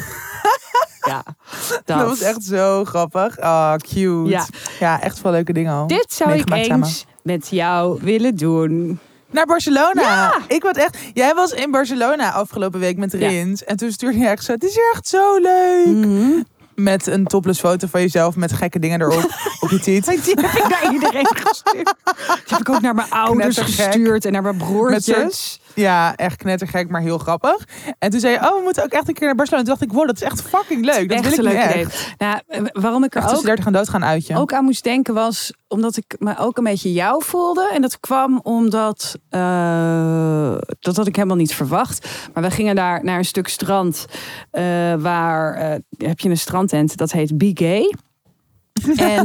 Ja, 1.07 1.23
dat. 1.85 1.97
Dat 1.97 2.07
was 2.07 2.21
echt 2.21 2.43
zo 2.43 2.83
grappig. 2.85 3.39
Ah, 3.39 3.73
cute. 3.75 4.29
Ja. 4.29 4.45
Ja. 4.79 5.01
echt 5.01 5.19
veel 5.19 5.31
leuke 5.31 5.53
dingen 5.53 5.73
al. 5.73 5.87
Dit 5.87 6.05
zou 6.13 6.31
ik 6.33 6.43
samen. 6.47 6.83
eens 6.83 7.05
met 7.21 7.47
jou 7.49 7.99
willen 8.01 8.35
doen. 8.35 8.99
Naar 9.31 9.45
Barcelona. 9.45 10.01
Ja. 10.01 10.33
Ik 10.47 10.63
was 10.63 10.75
echt. 10.75 10.97
Jij 11.13 11.33
was 11.33 11.51
in 11.51 11.71
Barcelona 11.71 12.31
afgelopen 12.31 12.79
week 12.79 12.97
met 12.97 13.11
Ja. 13.11 13.17
Rins. 13.27 13.63
En 13.63 13.77
toen 13.77 13.91
stuurde 13.91 14.17
je 14.19 14.27
echt 14.27 14.43
zo. 14.43 14.51
Het 14.51 14.63
is 14.63 14.73
hier 14.75 14.91
echt 14.93 15.07
zo 15.07 15.37
leuk. 15.41 15.85
Mhm. 16.05 16.41
Met 16.75 17.07
een 17.07 17.25
topless 17.25 17.59
foto 17.59 17.87
van 17.87 18.01
jezelf 18.01 18.35
met 18.35 18.53
gekke 18.53 18.79
dingen 18.79 19.01
erop. 19.01 19.29
op 19.59 19.69
je 19.69 19.79
tiet. 19.79 20.05
Die 20.05 20.35
heb 20.41 20.51
ik 20.51 20.67
naar 20.67 20.93
iedereen 20.93 21.27
gestuurd. 21.35 21.93
Die 22.05 22.43
heb 22.45 22.59
ik 22.59 22.69
ook 22.69 22.81
naar 22.81 22.95
mijn 22.95 23.09
ouders 23.25 23.55
Knettergek. 23.55 23.85
gestuurd 23.85 24.25
en 24.25 24.31
naar 24.31 24.41
mijn 24.41 24.57
broertjes. 24.57 25.59
Ja, 25.75 26.15
echt 26.15 26.37
knettergek, 26.37 26.89
maar 26.89 27.01
heel 27.01 27.17
grappig. 27.17 27.67
En 27.99 28.09
toen 28.09 28.19
zei 28.19 28.33
je, 28.33 28.39
oh, 28.39 28.55
we 28.55 28.61
moeten 28.63 28.83
ook 28.83 28.91
echt 28.91 29.07
een 29.07 29.13
keer 29.13 29.25
naar 29.25 29.35
Barcelona. 29.35 29.65
Toen 29.65 29.77
dacht 29.77 29.91
ik, 29.91 29.97
wow, 29.97 30.07
dat 30.07 30.15
is 30.15 30.21
echt 30.21 30.41
fucking 30.41 30.85
leuk. 30.85 31.09
Dat 31.09 31.17
Echt 31.17 31.35
wil 31.35 31.45
ik 31.45 31.51
leuk 31.51 31.61
echt. 31.61 32.13
Nou, 32.17 32.39
eh, 32.47 32.61
waarom 32.71 33.03
ik 33.03 33.15
er 33.15 33.17
Echt 33.17 33.25
ook 33.25 33.31
tussen 33.31 33.47
30 33.47 33.65
en 33.65 33.73
dood 33.73 33.89
gaan 33.89 34.05
uitje. 34.05 34.37
ook 34.37 34.53
aan 34.53 34.63
moest 34.63 34.83
denken 34.83 35.13
was 35.13 35.53
omdat 35.67 35.97
ik 35.97 36.15
me 36.19 36.37
ook 36.37 36.57
een 36.57 36.63
beetje 36.63 36.93
jou 36.93 37.23
voelde. 37.23 37.69
En 37.73 37.81
dat 37.81 37.99
kwam 37.99 38.39
omdat 38.43 39.19
eh, 39.29 40.57
dat 40.79 40.95
had 40.95 41.07
ik 41.07 41.15
helemaal 41.15 41.37
niet 41.37 41.55
verwacht. 41.55 42.07
Maar 42.33 42.43
we 42.43 42.51
gingen 42.51 42.75
daar 42.75 43.03
naar 43.03 43.17
een 43.17 43.25
stuk 43.25 43.47
strand 43.47 44.05
eh, 44.51 44.63
waar 44.93 45.79
heb 45.97 46.19
je 46.19 46.29
een 46.29 46.37
strandtent 46.37 46.97
dat 46.97 47.11
heet 47.11 47.37
Be 47.37 47.51
Gay. 47.53 47.95
En 49.15 49.23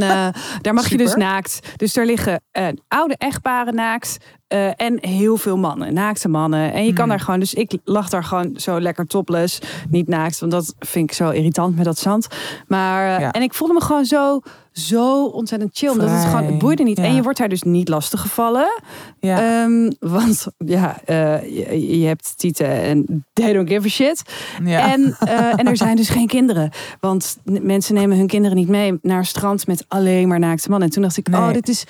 daar 0.61 0.73
mag 0.73 0.89
je 0.89 0.97
dus 0.97 1.15
naakt. 1.15 1.59
Dus 1.75 1.93
daar 1.93 2.05
liggen 2.05 2.41
eh, 2.51 2.67
oude 2.87 3.15
echtparen 3.17 3.75
naakt. 3.75 4.17
Eh, 4.51 4.67
en 4.85 4.97
heel 5.01 5.37
veel 5.37 5.57
mannen, 5.57 5.93
naakte 5.93 6.27
mannen. 6.29 6.73
En 6.73 6.85
je 6.85 6.93
kan 6.93 6.99
Hmm. 7.03 7.09
daar 7.09 7.19
gewoon, 7.19 7.39
dus 7.39 7.53
ik 7.53 7.77
lag 7.83 8.09
daar 8.09 8.23
gewoon 8.23 8.53
zo 8.55 8.79
lekker 8.81 9.05
topless. 9.07 9.59
Niet 9.89 10.07
naakt, 10.07 10.39
want 10.39 10.51
dat 10.51 10.75
vind 10.79 11.09
ik 11.09 11.15
zo 11.15 11.29
irritant 11.29 11.75
met 11.75 11.85
dat 11.85 11.97
zand. 11.97 12.27
Maar, 12.67 13.15
eh, 13.15 13.19
Ja. 13.19 13.31
en 13.31 13.41
ik 13.41 13.53
voelde 13.53 13.73
me 13.73 13.81
gewoon 13.81 14.05
zo, 14.05 14.39
zo 14.71 15.25
ontzettend 15.25 15.77
chill. 15.77 15.89
Omdat 15.89 16.09
het 16.09 16.23
gewoon, 16.23 16.43
het 16.43 16.57
boeide 16.57 16.83
niet. 16.83 16.97
ja. 16.97 17.03
En 17.03 17.15
je 17.15 17.21
wordt 17.21 17.37
daar 17.37 17.49
dus 17.49 17.61
niet 17.61 17.89
lastig 17.89 18.21
gevallen. 18.21 18.81
ja. 19.19 19.61
Ehm, 19.63 19.91
want 19.99 20.47
ja, 20.57 21.01
eh, 21.05 21.43
je, 21.43 21.99
je 21.99 22.05
hebt 22.07 22.37
tieten 22.37 22.67
en 22.81 23.25
they 23.33 23.53
don't 23.53 23.69
give 23.69 23.85
a 23.87 23.89
shit. 23.89 24.21
ja. 24.63 24.91
En, 24.93 25.15
en 25.57 25.67
er 25.67 25.77
zijn 25.77 25.95
dus 25.95 26.09
geen 26.09 26.27
kinderen. 26.27 26.71
Want 26.99 27.37
mensen 27.43 27.93
nemen 27.95 28.17
hun 28.17 28.27
kinderen 28.27 28.57
niet 28.57 28.67
mee 28.69 28.99
naar 29.01 29.17
een 29.17 29.25
strand 29.25 29.67
met 29.67 29.85
alleen 29.87 30.27
maar 30.27 30.39
naakte 30.39 30.69
mannen. 30.69 30.87
En 30.87 30.93
toen 30.93 31.03
dacht 31.03 31.17
ik, 31.17 31.27
Nee. 31.27 31.41
oh, 31.41 31.51
dit 31.53 31.67
is 31.69 31.85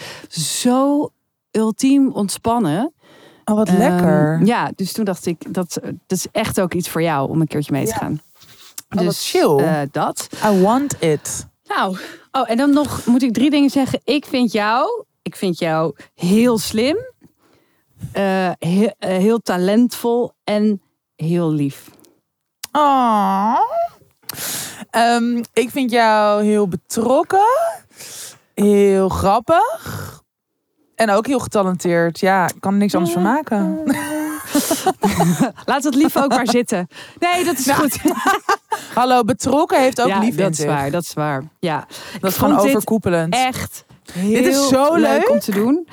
zo 0.60 1.10
ultiem 1.52 2.12
ontspannen. 2.12 2.94
oh, 3.46 3.56
wat 3.56 3.68
Ehm, 3.68 3.78
lekker. 3.78 4.42
ja, 4.46 4.72
dus 4.76 4.92
toen 4.92 5.06
dacht 5.06 5.26
ik, 5.26 5.54
dat, 5.54 5.80
dat 5.84 6.18
is 6.18 6.28
echt 6.32 6.62
ook 6.62 6.74
iets 6.74 6.90
voor 6.90 7.02
jou 7.02 7.30
om 7.30 7.42
een 7.42 7.48
keertje 7.48 7.72
mee 7.72 7.84
te 7.86 7.90
Ja. 7.90 7.96
gaan. 7.98 8.22
Oh, 8.98 9.06
wat 9.06 9.18
chill. 9.18 9.58
eh, 9.58 9.82
dat. 9.92 10.28
I 10.46 10.62
want 10.62 10.96
it. 11.02 11.48
Nou, 11.64 11.98
oh, 12.32 12.50
en 12.50 12.58
dan 12.58 12.74
nog 12.74 13.06
moet 13.06 13.24
ik 13.24 13.34
drie 13.34 13.50
dingen 13.50 13.70
zeggen. 13.70 14.02
Ik 14.04 14.26
vind 14.26 14.52
jou, 14.52 15.04
ik 15.22 15.36
vind 15.36 15.60
jou 15.60 15.96
heel 16.16 16.58
slim, 16.58 16.98
eh, 18.12 18.52
he- 18.60 18.92
eh, 19.00 19.18
heel 19.18 19.40
talentvol 19.40 20.32
en 20.44 20.82
heel 21.16 21.52
lief. 21.52 21.90
Oh. 22.72 23.60
Ik 25.54 25.70
vind 25.70 25.92
jou 25.92 26.44
heel 26.44 26.68
betrokken. 26.68 27.46
Heel 28.54 29.10
grappig. 29.10 30.21
En 31.02 31.10
ook 31.10 31.28
heel 31.28 31.40
getalenteerd. 31.40 32.20
Ja, 32.20 32.48
ik 32.48 32.56
kan 32.60 32.72
er 32.74 32.78
niks 32.78 32.96
anders 32.96 33.14
van 33.14 33.22
maken. 33.22 33.84
Laat 35.66 35.84
het 35.84 35.96
lief 35.96 36.18
ook 36.18 36.30
maar 36.30 36.48
zitten. 36.48 36.88
Nee, 37.20 37.44
dat 37.44 37.58
is 37.58 37.66
Nou, 37.66 37.80
goed. 37.80 38.00
Hallo, 38.94 39.24
betrokken 39.24 39.80
heeft 39.80 40.02
ook 40.02 40.08
ja, 40.08 40.20
lief 40.20 40.36
dat 40.36 40.52
is 40.52 40.66
waar, 40.66 40.92
dat 40.92 41.02
is 41.04 41.14
waar. 41.14 41.44
Ja, 41.60 41.88
Dat 42.20 42.32
is 42.32 42.38
gewoon 42.38 42.60
overkoepelend. 42.60 43.34
echt 43.34 43.86
heel 44.12 44.44
Dit 44.44 44.46
is 44.46 44.68
zo 44.68 44.96
leuk. 44.96 45.30
om 45.30 45.40
te 45.40 45.52
doen. 45.52 45.88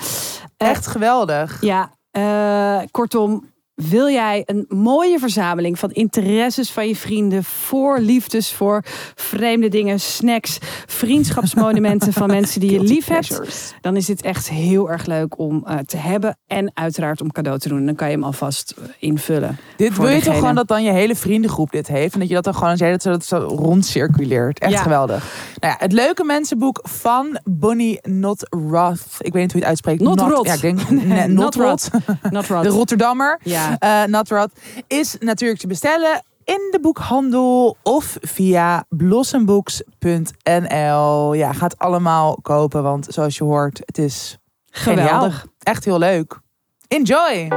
Echt 0.56 0.86
geweldig. 0.86 1.60
Ja, 1.60 1.90
eh, 2.10 2.78
kortom, 2.90 3.50
wil 3.86 4.08
jij 4.08 4.42
een 4.46 4.64
mooie 4.68 5.18
verzameling 5.18 5.78
van 5.78 5.90
interesses 5.90 6.70
van 6.70 6.88
je 6.88 6.96
vrienden 6.96 7.44
voor 7.44 7.98
liefdes, 8.00 8.52
voor 8.52 8.82
vreemde 9.14 9.68
dingen, 9.68 10.00
snacks, 10.00 10.58
vriendschapsmonumenten 10.86 12.12
van 12.12 12.26
mensen 12.38 12.60
die 12.60 12.72
je 12.72 12.80
lief 12.80 13.06
hebt, 13.06 13.74
dan 13.80 13.96
is 13.96 14.06
dit 14.06 14.22
echt 14.22 14.48
heel 14.48 14.90
erg 14.90 15.06
leuk 15.06 15.38
om 15.38 15.64
eh, 15.66 15.76
te 15.78 15.96
hebben 15.96 16.38
en 16.46 16.70
uiteraard 16.74 17.20
om 17.20 17.32
cadeau 17.32 17.58
te 17.58 17.68
doen. 17.68 17.86
Dan 17.86 17.94
kan 17.94 18.08
je 18.08 18.14
hem 18.14 18.24
alvast 18.24 18.74
eh, 18.78 18.84
invullen. 18.98 19.58
Dit 19.76 19.96
wil 19.96 20.08
je 20.08 20.20
toch 20.20 20.34
gewoon 20.34 20.54
dat 20.54 20.68
dan 20.68 20.82
je 20.82 20.90
hele 20.90 21.14
vriendengroep 21.14 21.70
dit 21.70 21.86
heeft. 21.86 22.14
En 22.14 22.20
dat 22.20 22.28
je 22.28 22.34
dat 22.34 22.44
dan 22.44 22.54
gewoon 22.54 22.76
zei 22.76 22.90
dat 22.90 23.02
dat 23.02 23.24
zo 23.24 23.36
rondcirculeert. 23.36 24.58
Echt 24.58 24.72
Ja. 24.72 24.82
geweldig. 24.82 25.24
Nou 25.60 25.72
ja, 25.72 25.78
het 25.78 25.92
leuke 25.92 26.24
mensenboek 26.24 26.80
van 26.82 27.38
Bonnie 27.44 27.98
Not 28.02 28.46
Roth. 28.70 29.00
Ik 29.18 29.32
weet 29.32 29.42
niet 29.42 29.52
hoe 29.52 29.60
je 29.60 29.66
het 29.66 29.66
uitspreekt. 29.66 30.00
Not 30.00 30.20
Roth. 30.20 30.46
Ja, 30.46 30.52
ik 30.54 30.60
denk 30.60 30.90
nee, 30.90 31.26
Not 31.26 31.28
Not 31.28 31.54
Roth. 31.54 31.90
Not 32.30 32.46
Rod. 32.46 32.62
De 32.62 32.68
Rotterdammer. 32.68 33.40
Ja. 33.42 33.67
Eh 33.78 34.04
Not 34.04 34.28
Roth. 34.28 34.50
Is 34.86 35.16
natuurlijk 35.20 35.60
te 35.60 35.66
bestellen 35.66 36.22
in 36.44 36.68
de 36.70 36.78
boekhandel 36.80 37.76
of 37.82 38.16
via 38.20 38.84
blossombooks.nl. 38.88 41.34
Ja, 41.34 41.52
ga 41.52 41.64
het 41.64 41.78
allemaal 41.78 42.38
kopen. 42.42 42.82
Want 42.82 43.06
zoals 43.10 43.36
je 43.36 43.44
hoort, 43.44 43.80
het 43.84 43.98
is 43.98 44.38
Geweldig. 44.70 45.08
geniaal. 45.12 45.30
Echt 45.62 45.84
heel 45.84 45.98
leuk. 45.98 46.40
Enjoy! 46.88 47.48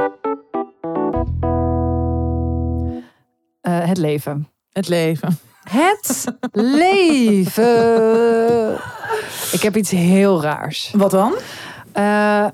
Eh, 3.60 3.78
het 3.84 3.98
leven. 3.98 4.48
Het 4.72 4.88
leven. 4.88 5.38
Het 5.62 6.24
leven. 6.52 7.62
Ik 9.52 9.62
heb 9.62 9.76
iets 9.76 9.90
heel 9.90 10.42
raars. 10.42 10.92
Wat 10.96 11.10
dan? 11.10 11.34
Eh, 11.92 12.46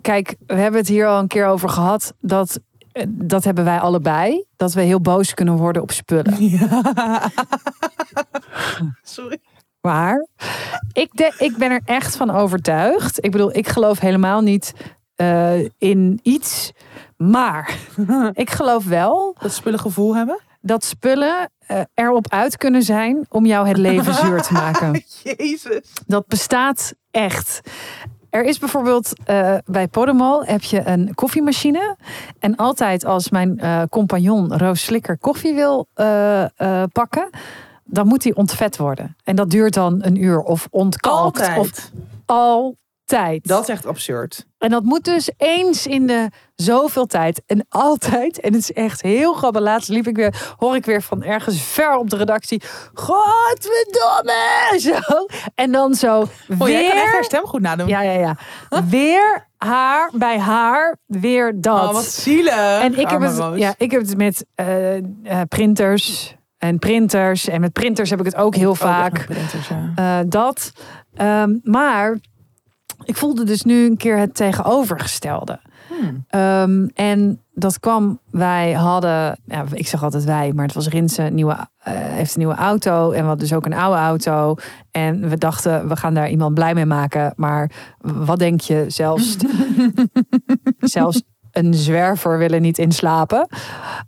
kijk, 0.00 0.34
we 0.46 0.54
hebben 0.54 0.80
het 0.80 0.88
hier 0.88 1.06
al 1.06 1.18
een 1.18 1.26
keer 1.28 1.46
over 1.46 1.68
gehad. 1.68 2.14
Dat, 2.20 2.50
eh, 2.50 2.56
dat 3.08 3.44
hebben 3.44 3.64
wij 3.64 3.78
allebei. 3.78 4.44
Dat 4.56 4.72
we 4.72 4.80
heel 4.80 5.00
boos 5.00 5.34
kunnen 5.34 5.56
worden 5.56 5.82
op 5.82 5.90
spullen. 5.90 6.34
Sorry. 9.02 9.38
Maar 9.80 10.26
ik, 10.92 11.08
de, 11.12 11.34
ik 11.38 11.56
ben 11.56 11.70
er 11.70 11.80
echt 11.84 12.16
van 12.16 12.30
overtuigd. 12.30 13.24
Ik 13.24 13.30
bedoel, 13.30 13.56
ik 13.56 13.68
geloof 13.68 13.98
helemaal 13.98 14.40
niet 14.40 14.74
eh, 15.16 15.64
in 15.78 16.20
iets. 16.22 16.72
Maar 17.16 17.76
ik 18.32 18.50
geloof 18.50 18.84
wel 18.84 19.36
Dat 19.38 19.52
spullen 19.52 19.78
gevoel 19.78 20.16
hebben? 20.16 20.40
dat 20.64 20.84
spullen 20.84 21.50
eh, 21.58 21.80
erop 21.94 22.28
uit 22.28 22.56
kunnen 22.56 22.82
zijn 22.82 23.26
om 23.28 23.46
jou 23.46 23.68
het 23.68 23.76
leven 23.76 24.14
zuur 24.24 24.42
te 24.42 24.52
maken. 24.52 25.02
Jezus. 25.22 25.92
Dat 26.06 26.26
bestaat 26.26 26.94
echt. 27.10 27.60
Er 28.34 28.44
is 28.44 28.58
bijvoorbeeld 28.58 29.12
eh, 29.24 29.56
bij 29.64 29.88
Podemol 29.88 30.44
heb 30.44 30.62
je 30.62 30.86
een 30.86 31.14
koffiemachine. 31.14 31.96
En 32.38 32.56
altijd 32.56 33.04
als 33.04 33.30
mijn 33.30 33.58
eh, 33.58 33.82
compagnon 33.90 34.56
Roos 34.56 34.84
Slikker 34.84 35.18
koffie 35.18 35.54
wil 35.54 35.88
eh, 35.94 36.44
pakken, 36.92 37.30
dan 37.84 38.06
moet 38.06 38.22
die 38.22 38.36
ontvet 38.36 38.76
worden. 38.76 39.16
En 39.24 39.36
dat 39.36 39.50
duurt 39.50 39.74
dan 39.74 39.98
een 40.04 40.22
uur 40.22 40.40
of 40.40 40.68
ontkalkt. 40.70 41.40
Of 41.40 41.48
altijd. 41.48 41.92
Dat 43.42 43.62
is 43.62 43.68
echt 43.68 43.86
absurd. 43.86 44.46
En 44.58 44.70
dat 44.70 44.82
moet 44.82 45.04
dus 45.04 45.30
eens 45.36 45.86
in 45.86 46.06
de 46.06 46.30
zoveel 46.54 47.06
tijd. 47.06 47.42
En 47.46 47.66
altijd. 47.68 48.40
En 48.40 48.52
het 48.52 48.62
is 48.62 48.72
echt 48.72 49.02
heel 49.02 49.32
grappig. 49.32 49.60
Laatst 49.62 49.88
liep 49.88 50.06
ik 50.06 50.16
weer, 50.16 50.54
hoor 50.56 50.76
ik 50.76 50.84
weer 50.84 51.02
van 51.02 51.22
ergens 51.22 51.62
ver 51.62 51.96
op 51.96 52.10
de 52.10 52.16
redactie. 52.16 52.62
Godverdomme! 52.94 54.78
Zo. 54.78 55.26
En 55.54 55.72
dan 55.72 55.94
zo 55.94 56.20
Oh, 56.58 56.68
jij 56.68 56.82
kan 56.88 56.92
echt 56.92 57.04
haar 57.04 57.12
weer. 57.12 57.24
stem 57.24 57.44
goed 57.44 57.60
nadoen. 57.60 57.88
Ja, 57.88 58.00
ja, 58.02 58.12
ja. 58.12 58.36
Weer 58.88 59.48
haar 59.56 60.10
bij 60.14 60.38
haar. 60.38 60.96
Weer 61.06 61.60
dat. 61.60 61.88
Oh, 61.88 61.92
wat 61.92 62.04
zielig. 62.04 62.80
En 62.80 62.98
ik 62.98 63.08
heb, 63.10 63.20
het, 63.20 63.38
Roos. 63.38 63.58
ja, 63.58 63.74
ik 63.78 63.90
heb 63.90 64.00
het 64.00 64.16
met 64.16 64.44
eh, 64.54 64.96
eh, 64.96 65.02
printers 65.48 66.36
en 66.58 66.78
printers. 66.78 67.48
En 67.48 67.60
met 67.60 67.72
printers 67.72 68.10
heb 68.10 68.18
ik 68.18 68.24
het 68.24 68.36
ook 68.36 68.54
heel 68.54 68.70
echt 68.70 68.80
vaak. 68.80 69.12
met 69.12 69.26
printers, 69.26 69.68
ja. 69.68 69.92
Eh, 69.94 70.24
dat. 70.28 70.72
Ehm, 71.14 71.58
maar 71.62 72.18
ik 73.04 73.16
voelde 73.16 73.44
dus 73.44 73.62
nu 73.62 73.86
een 73.86 73.96
keer 73.96 74.18
het 74.18 74.34
tegenovergestelde. 74.34 75.60
Hmm. 75.88 76.24
Ehm, 76.28 76.86
en 76.94 77.40
dat 77.52 77.80
kwam, 77.80 78.20
wij 78.30 78.72
hadden, 78.72 79.38
ja, 79.44 79.64
ik 79.72 79.88
zeg 79.88 80.02
altijd 80.02 80.24
wij, 80.24 80.52
maar 80.52 80.64
het 80.64 80.74
was 80.74 80.88
Rinse, 80.88 81.22
nieuwe, 81.22 81.68
eh, 81.78 81.92
heeft 81.94 82.34
een 82.34 82.38
nieuwe 82.38 82.54
auto 82.54 83.10
en 83.10 83.20
we 83.20 83.26
hadden 83.26 83.48
dus 83.48 83.56
ook 83.56 83.66
een 83.66 83.74
oude 83.74 84.00
auto. 84.00 84.54
En 84.90 85.28
we 85.28 85.38
dachten, 85.38 85.88
we 85.88 85.96
gaan 85.96 86.14
daar 86.14 86.28
iemand 86.28 86.54
blij 86.54 86.74
mee 86.74 86.86
maken. 86.86 87.32
Maar 87.36 87.70
wat 87.98 88.38
denk 88.38 88.60
je, 88.60 88.84
zelfs, 88.88 89.36
zelfs 90.78 91.22
een 91.50 91.74
zwerver 91.74 92.38
willen 92.38 92.62
niet 92.62 92.78
inslapen. 92.78 93.48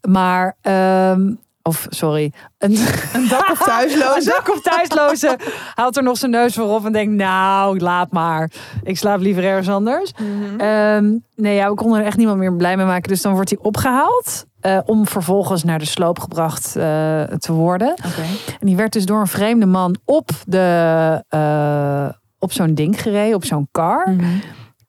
Maar, 0.09 0.57
ehm, 0.61 1.32
of 1.66 1.86
sorry, 1.88 2.32
een, 2.58 2.76
Een 3.12 3.28
dak 3.28 3.50
of 3.50 3.60
een 3.60 3.66
thuisloze. 3.66 4.28
dak 4.30 4.48
of 4.54 4.60
thuisloze 4.60 5.38
haalt 5.74 5.96
er 5.96 6.02
nog 6.02 6.16
zijn 6.16 6.30
neus 6.30 6.54
voor 6.54 6.68
op 6.74 6.84
en 6.86 6.92
denkt, 6.92 7.14
nou, 7.14 7.78
laat 7.78 8.12
maar. 8.12 8.50
Ik 8.82 8.98
slaap 8.98 9.20
liever 9.20 9.44
ergens 9.44 9.68
anders. 9.68 10.12
Mhm. 10.12 10.60
Ehm, 10.60 11.14
nee, 11.34 11.54
ja, 11.54 11.68
we 11.68 11.74
konden 11.74 12.00
er 12.00 12.06
echt 12.06 12.16
niemand 12.16 12.38
meer 12.38 12.54
blij 12.56 12.76
mee 12.76 12.86
maken. 12.86 13.08
Dus 13.08 13.22
dan 13.22 13.32
wordt 13.34 13.50
hij 13.50 13.58
opgehaald. 13.62 14.44
eh, 14.60 14.78
om 14.84 15.06
vervolgens 15.06 15.64
naar 15.64 15.78
de 15.78 15.84
sloop 15.84 16.18
gebracht 16.18 16.66
eh, 16.76 17.22
te 17.22 17.52
worden. 17.52 17.90
Oké. 17.90 18.22
En 18.60 18.66
die 18.66 18.76
werd 18.76 18.92
dus 18.92 19.04
door 19.06 19.20
een 19.20 19.26
vreemde 19.26 19.66
man 19.66 19.96
op, 20.04 20.30
de, 20.46 21.22
eh, 21.28 22.08
op 22.38 22.52
zo'n 22.52 22.74
ding 22.74 23.02
gereden, 23.02 23.34
op 23.34 23.44
zo'n 23.44 23.68
car. 23.72 24.10
Mhm. 24.10 24.26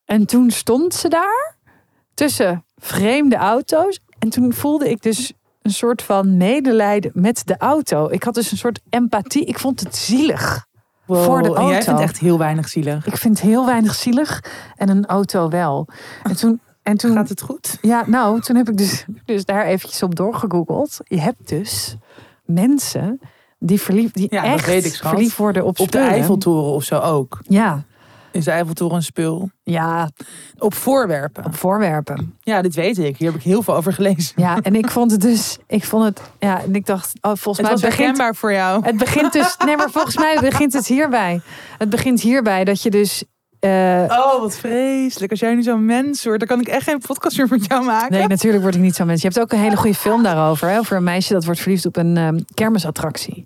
En 0.06 0.26
toen 0.26 0.52
stond 0.52 0.94
ze 0.94 1.08
daar 1.08 1.56
tussen 2.14 2.66
vreemde 2.76 3.36
auto's. 3.36 4.00
En 4.20 4.30
toen 4.30 4.54
voelde 4.54 4.90
ik 4.90 5.02
dus 5.02 5.34
een 5.68 5.74
soort 5.74 6.02
van 6.02 6.38
medelijden 6.38 7.12
met 7.14 7.42
de 7.46 7.58
auto. 7.58 8.10
Ik 8.10 8.24
had 8.24 8.34
dus 8.34 8.52
een 8.52 8.58
soort 8.58 8.80
empathie. 8.90 9.46
Ik 9.46 9.60
vond 9.60 9.80
het 9.80 9.96
zielig. 9.96 10.66
Wow, 11.06 11.24
Voor 11.24 11.42
de 11.42 11.48
en 11.48 11.54
jij 11.54 11.62
auto. 11.74 11.86
vindt 11.86 12.02
echt 12.02 12.20
heel 12.20 12.38
weinig 12.38 12.70
zielig. 12.70 13.06
Ik 13.06 13.18
vind 13.18 13.42
heel 13.42 13.66
weinig 13.66 13.96
zielig 13.96 14.44
en 14.76 14.90
een 14.90 15.06
auto 15.06 15.50
wel. 15.50 15.88
En 16.24 16.36
toen, 16.38 16.60
en 16.84 16.98
toen 16.98 17.14
Gaat 17.14 17.30
het 17.30 17.42
goed? 17.42 17.78
ja, 17.82 18.04
nou, 18.08 18.42
toen 18.42 18.56
heb 18.56 18.70
ik 18.70 18.78
dus, 18.78 19.06
dus 19.26 19.46
daar 19.46 19.66
eventjes 19.66 20.04
op 20.04 20.16
doorgegoogeld. 20.16 20.98
Je 21.04 21.20
hebt 21.20 21.48
dus 21.48 21.98
mensen 22.46 23.20
die 23.60 23.82
verliefd, 23.82 24.14
die 24.14 24.28
Ja, 24.30 24.44
echt 24.44 24.98
verliefd 24.98 25.38
worden 25.38 25.66
op, 25.66 25.80
Op 25.80 25.92
de. 25.92 25.98
Eiffeltoren 26.00 26.72
of 26.72 26.84
zo 26.84 27.00
ook. 27.00 27.40
Ja, 27.42 27.84
Is 28.38 28.44
de 28.46 28.52
Eiffeltoren 28.52 28.96
een 28.96 29.04
spul? 29.04 29.50
ja, 29.64 30.10
Op 30.58 30.74
voorwerpen. 30.74 31.46
op 31.46 31.56
voorwerpen. 31.56 32.38
Ja, 32.42 32.62
dit 32.62 32.76
weet 32.76 32.98
ik. 32.98 33.18
Hier 33.18 33.28
heb 33.32 33.38
ik 33.38 33.44
heel 33.46 33.62
veel 33.64 33.76
over 33.76 33.94
gelezen. 33.94 34.34
Ja, 34.36 34.58
en 34.62 34.76
ik 34.76 34.90
vond 34.92 35.12
het 35.12 35.22
dus, 35.22 35.58
ik 35.68 35.84
vond 35.84 36.04
het, 36.04 36.22
ja, 36.40 36.62
en 36.64 36.76
ik 36.76 36.86
dacht, 36.86 37.14
oh, 37.22 37.22
volgens 37.22 37.46
Het 37.58 37.62
mij 37.62 37.72
was 37.72 37.82
begint, 37.82 37.98
herkenbaar 38.00 38.36
voor 38.36 38.52
jou. 38.54 38.84
het 38.86 38.98
begint 38.98 39.34
dus, 39.34 39.56
nee, 39.66 39.78
maar 39.78 39.90
volgens 39.90 40.18
mij 40.18 40.38
begint 40.42 40.74
het 40.74 40.88
hierbij. 40.88 41.42
Het 41.78 41.90
begint 41.90 42.22
hierbij 42.22 42.64
dat 42.64 42.82
je 42.82 42.90
dus, 42.90 43.24
eh, 43.60 44.04
Oh, 44.10 44.40
wat 44.40 44.58
vreselijk. 44.58 45.32
Als 45.32 45.40
jij 45.40 45.56
nu 45.56 45.64
zo'n 45.64 45.86
mens 45.86 46.24
wordt, 46.24 46.40
dan 46.40 46.48
kan 46.48 46.60
ik 46.60 46.68
echt 46.68 46.84
geen 46.84 47.00
podcast 47.08 47.38
meer 47.38 47.48
met 47.50 47.66
jou 47.66 47.86
maken. 47.86 48.12
nee, 48.12 48.28
natuurlijk 48.28 48.64
word 48.64 48.76
ik 48.76 48.82
niet 48.82 48.96
zo'n 48.96 49.08
mens. 49.08 49.22
Je 49.22 49.28
hebt 49.28 49.40
ook 49.40 49.52
een 49.52 49.60
hele 49.60 49.78
goede 49.78 49.96
film 49.98 50.24
daarover, 50.24 50.70
hè, 50.70 50.78
over 50.78 50.98
een 50.98 51.04
meisje 51.04 51.34
dat 51.34 51.46
wordt 51.46 51.60
verliefd 51.60 51.86
op 51.86 51.96
een 51.98 52.18
ehm, 52.18 52.40
kermisattractie. 52.54 53.46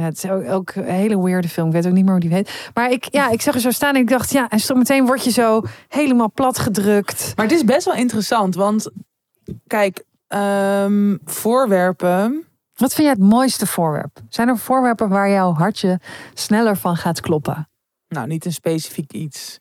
Ja, 0.00 0.06
het 0.06 0.24
is 0.24 0.30
ook, 0.30 0.44
ook 0.44 0.74
een 0.74 0.84
hele 0.84 1.22
weirde 1.22 1.48
film. 1.48 1.66
Ik 1.66 1.72
weet 1.72 1.86
ook 1.86 1.92
niet 1.92 2.04
meer 2.04 2.12
hoe 2.12 2.20
die 2.20 2.32
heet. 2.32 2.70
Maar 2.74 2.90
ik, 2.90 3.12
ja, 3.12 3.28
ik 3.28 3.42
zag 3.42 3.54
er 3.54 3.60
zo 3.60 3.70
staan 3.70 3.94
en 3.94 4.00
ik 4.00 4.08
dacht, 4.08 4.32
ja, 4.32 4.48
en 4.48 4.60
zo 4.60 4.74
meteen 4.74 5.06
word 5.06 5.24
je 5.24 5.30
zo 5.30 5.62
helemaal 5.88 6.32
plat 6.32 6.58
gedrukt. 6.58 7.32
Maar 7.36 7.44
het 7.44 7.54
is 7.54 7.64
best 7.64 7.84
wel 7.84 7.94
interessant, 7.94 8.54
want 8.54 8.90
kijk, 9.66 10.04
ehm, 10.26 11.16
voorwerpen. 11.24 12.44
Wat 12.74 12.94
vind 12.94 13.06
jij 13.08 13.16
het 13.18 13.30
mooiste 13.32 13.66
voorwerp? 13.66 14.20
Zijn 14.28 14.48
er 14.48 14.58
voorwerpen 14.58 15.08
waar 15.08 15.30
jouw 15.30 15.52
hartje 15.52 16.00
sneller 16.34 16.76
van 16.76 16.96
gaat 16.96 17.20
kloppen? 17.20 17.68
Nou, 18.08 18.26
niet 18.26 18.44
een 18.44 18.52
specifiek 18.52 19.12
iets. 19.12 19.58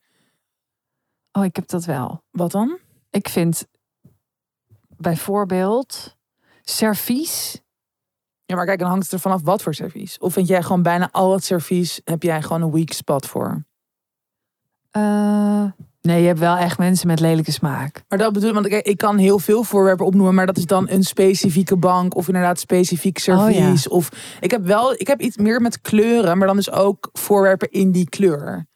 Oh, 1.32 1.46
ik 1.46 1.56
heb 1.56 1.68
dat 1.68 1.86
wel. 1.86 2.24
Wat 2.32 2.52
dan? 2.52 2.78
Ik 3.10 3.30
vind 3.30 3.68
bijvoorbeeld 4.98 6.16
servies. 6.62 7.62
Ja, 8.50 8.56
maar 8.56 8.66
kijk, 8.66 8.80
dan 8.80 8.90
hangt 8.90 9.04
het 9.04 9.14
er 9.14 9.20
vanaf 9.20 9.42
wat 9.44 9.62
voor 9.62 9.74
servies. 9.74 10.18
Of 10.18 10.34
vind 10.34 10.48
jij 10.48 10.64
gewoon 10.64 10.82
bijna 10.82 11.10
al 11.12 11.34
het 11.34 11.44
servies, 11.44 12.02
heb 12.04 12.24
jij 12.24 12.42
gewoon 12.42 12.62
een 12.62 12.72
weak 12.72 12.92
spot 12.92 13.26
voor? 13.26 13.64
Eh, 14.92 15.64
nee, 16.02 16.22
je 16.22 16.28
hebt 16.28 16.40
wel 16.40 16.56
echt 16.58 16.78
mensen 16.78 17.08
met 17.08 17.20
lelijke 17.20 17.52
smaak. 17.52 18.04
Maar 18.08 18.18
dat 18.18 18.34
bedoel 18.34 18.50
ik, 18.50 18.56
want 18.56 18.66
ik, 18.66 18.86
ik 18.86 18.98
kan 18.98 19.18
heel 19.18 19.40
veel 19.40 19.64
voorwerpen 19.64 20.06
opnoemen, 20.06 20.36
maar 20.36 20.46
dat 20.46 20.58
is 20.58 20.66
dan 20.66 20.90
een 20.90 21.04
specifieke 21.04 21.78
bank 21.78 22.16
of 22.16 22.28
inderdaad 22.28 22.60
specifiek 22.60 23.18
servies. 23.18 23.88
Of 23.88 24.10
ik 24.40 24.52
heb 24.52 24.66
wel, 24.66 24.94
ik 24.94 25.08
heb 25.08 25.22
iets 25.22 25.38
meer 25.38 25.62
met 25.62 25.82
kleuren, 25.82 26.38
maar 26.38 26.48
dan 26.48 26.56
dus 26.56 26.72
ook 26.72 27.10
voorwerpen 27.14 27.72
in 27.72 27.92
die 27.92 28.10
kleur. 28.10 28.68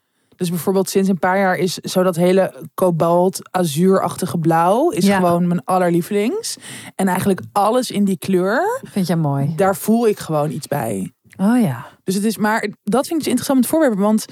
Dus 0.44 0.52
bijvoorbeeld 0.52 0.90
sinds 0.90 1.10
een 1.10 1.20
paar 1.20 1.38
jaar 1.38 1.56
is 1.56 1.74
zo 1.74 2.04
dat 2.04 2.16
hele 2.16 2.54
kobalt 2.74 3.40
azuurachtige 3.52 4.38
blauw 4.38 4.90
is 4.90 5.06
Ja. 5.06 5.16
gewoon 5.16 5.48
mijn 5.48 5.64
allerlievelings. 5.66 6.58
En 6.96 7.08
eigenlijk 7.08 7.42
alles 7.52 7.92
in 7.92 8.04
die 8.04 8.18
kleur, 8.18 8.80
Vind 8.84 9.08
jij 9.08 9.16
mooi? 9.16 9.54
daar 9.56 9.76
voel 9.76 10.08
ik 10.08 10.20
gewoon 10.20 10.52
iets 10.52 10.68
bij. 10.68 11.14
Oh 11.38 11.62
ja. 11.62 11.86
Dus 12.04 12.16
het 12.16 12.24
is 12.24 12.38
maar 12.38 12.60
dat 12.84 13.08
vind 13.08 13.12
ik 13.12 13.18
dus 13.18 13.28
interessant 13.28 13.60
met 13.60 13.68
voorwerpen, 13.70 14.00
want 14.00 14.26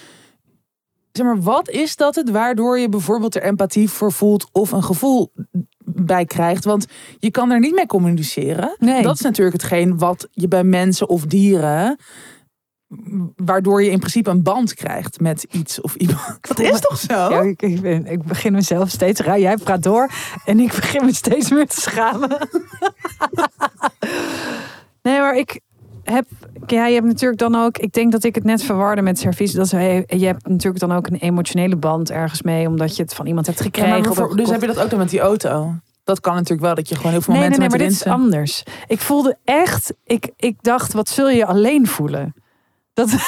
zeg 1.12 1.26
maar, 1.26 1.42
wat 1.42 1.70
is 1.70 1.96
dat 1.96 2.16
het 2.16 2.30
waardoor 2.30 2.80
je 2.80 2.90
bijvoorbeeld 2.90 3.36
er 3.36 3.44
empathie 3.44 3.90
voor 3.90 4.12
voelt 4.12 4.50
of 4.52 4.72
een 4.72 4.84
gevoel 4.84 5.32
bij 5.86 6.26
krijgt? 6.26 6.64
Want 6.66 6.86
je 7.20 7.32
kan 7.32 7.52
er 7.52 7.60
niet 7.60 7.76
mee 7.76 7.86
communiceren. 7.86 8.76
Nee. 8.80 9.02
Dat 9.04 9.16
is 9.16 9.22
natuurlijk 9.22 9.62
hetgeen 9.62 9.98
wat 9.98 10.28
je 10.32 10.48
bij 10.48 10.64
mensen 10.64 11.10
of 11.10 11.26
dieren 11.26 11.98
waardoor 13.36 13.84
je 13.84 13.90
in 13.90 14.00
principe 14.00 14.30
een 14.30 14.44
band 14.44 14.74
krijgt 14.74 15.20
met 15.20 15.46
iets 15.52 15.82
of 15.82 15.96
iemand. 15.96 16.48
Dat 16.48 16.60
is 16.60 16.80
toch 16.80 16.98
zo? 16.98 17.14
Ja, 17.14 17.42
ik, 17.42 17.62
ik, 17.62 17.82
ben- 17.82 18.06
ik 18.06 18.24
begin 18.24 18.54
mezelf 18.54 18.90
steeds 18.90 19.22
raar. 19.22 19.40
Jij 19.40 19.58
praat 19.58 19.84
door 19.84 20.10
en 20.46 20.60
ik 20.60 20.68
begin 20.76 21.06
me 21.06 21.14
steeds 21.14 21.52
meer 21.52 21.68
te 21.68 21.82
schamen. 21.82 22.30
nee, 25.04 25.20
maar 25.20 25.38
ik 25.38 25.60
heb. 26.04 26.26
Ja, 26.68 26.86
je 26.88 26.94
hebt 26.94 27.06
natuurlijk 27.06 27.40
dan 27.40 27.56
ook. 27.56 27.78
Ik 27.78 27.94
denk 27.94 28.12
dat 28.12 28.24
ik 28.24 28.36
het 28.36 28.44
net 28.44 28.64
verwarde 28.64 29.02
met 29.02 29.20
servies. 29.20 29.52
Dat 29.52 29.70
je 29.70 30.06
hebt 30.08 30.48
natuurlijk 30.48 30.80
dan 30.80 30.92
ook 30.92 31.08
een 31.08 31.16
emotionele 31.16 31.76
band 31.76 32.12
ergens 32.12 32.42
mee, 32.42 32.68
omdat 32.68 32.96
je 32.96 33.02
het 33.04 33.14
van 33.14 33.26
iemand 33.26 33.46
hebt 33.46 33.62
gekregen. 33.62 34.16
maar 34.16 34.36
dus 34.36 34.50
heb 34.50 34.62
je 34.62 34.68
dat 34.68 34.80
ook 34.80 34.90
dan 34.90 35.00
met 35.00 35.10
die 35.10 35.20
auto? 35.20 35.74
Dat 36.04 36.20
kan 36.20 36.34
natuurlijk 36.34 36.62
wel, 36.62 36.76
dat 36.76 36.90
je 36.90 36.96
gewoon 36.96 37.12
heel 37.12 37.22
veel 37.22 37.34
Nee, 37.34 37.42
nee, 37.42 37.52
momenten 37.52 37.78
nee, 37.80 37.88
maar 37.88 37.98
met 37.98 38.08
dit 38.08 38.08
is 38.08 38.14
anders. 38.24 38.64
Ik 38.88 39.00
voelde 39.00 39.38
echt. 39.44 39.94
Ik, 40.04 40.30
ik 40.38 40.56
dacht, 40.62 40.94
wat 40.94 41.10
zul 41.10 41.30
je 41.30 41.46
alleen 41.46 41.88
voelen? 41.88 42.34
Dat. 43.02 43.12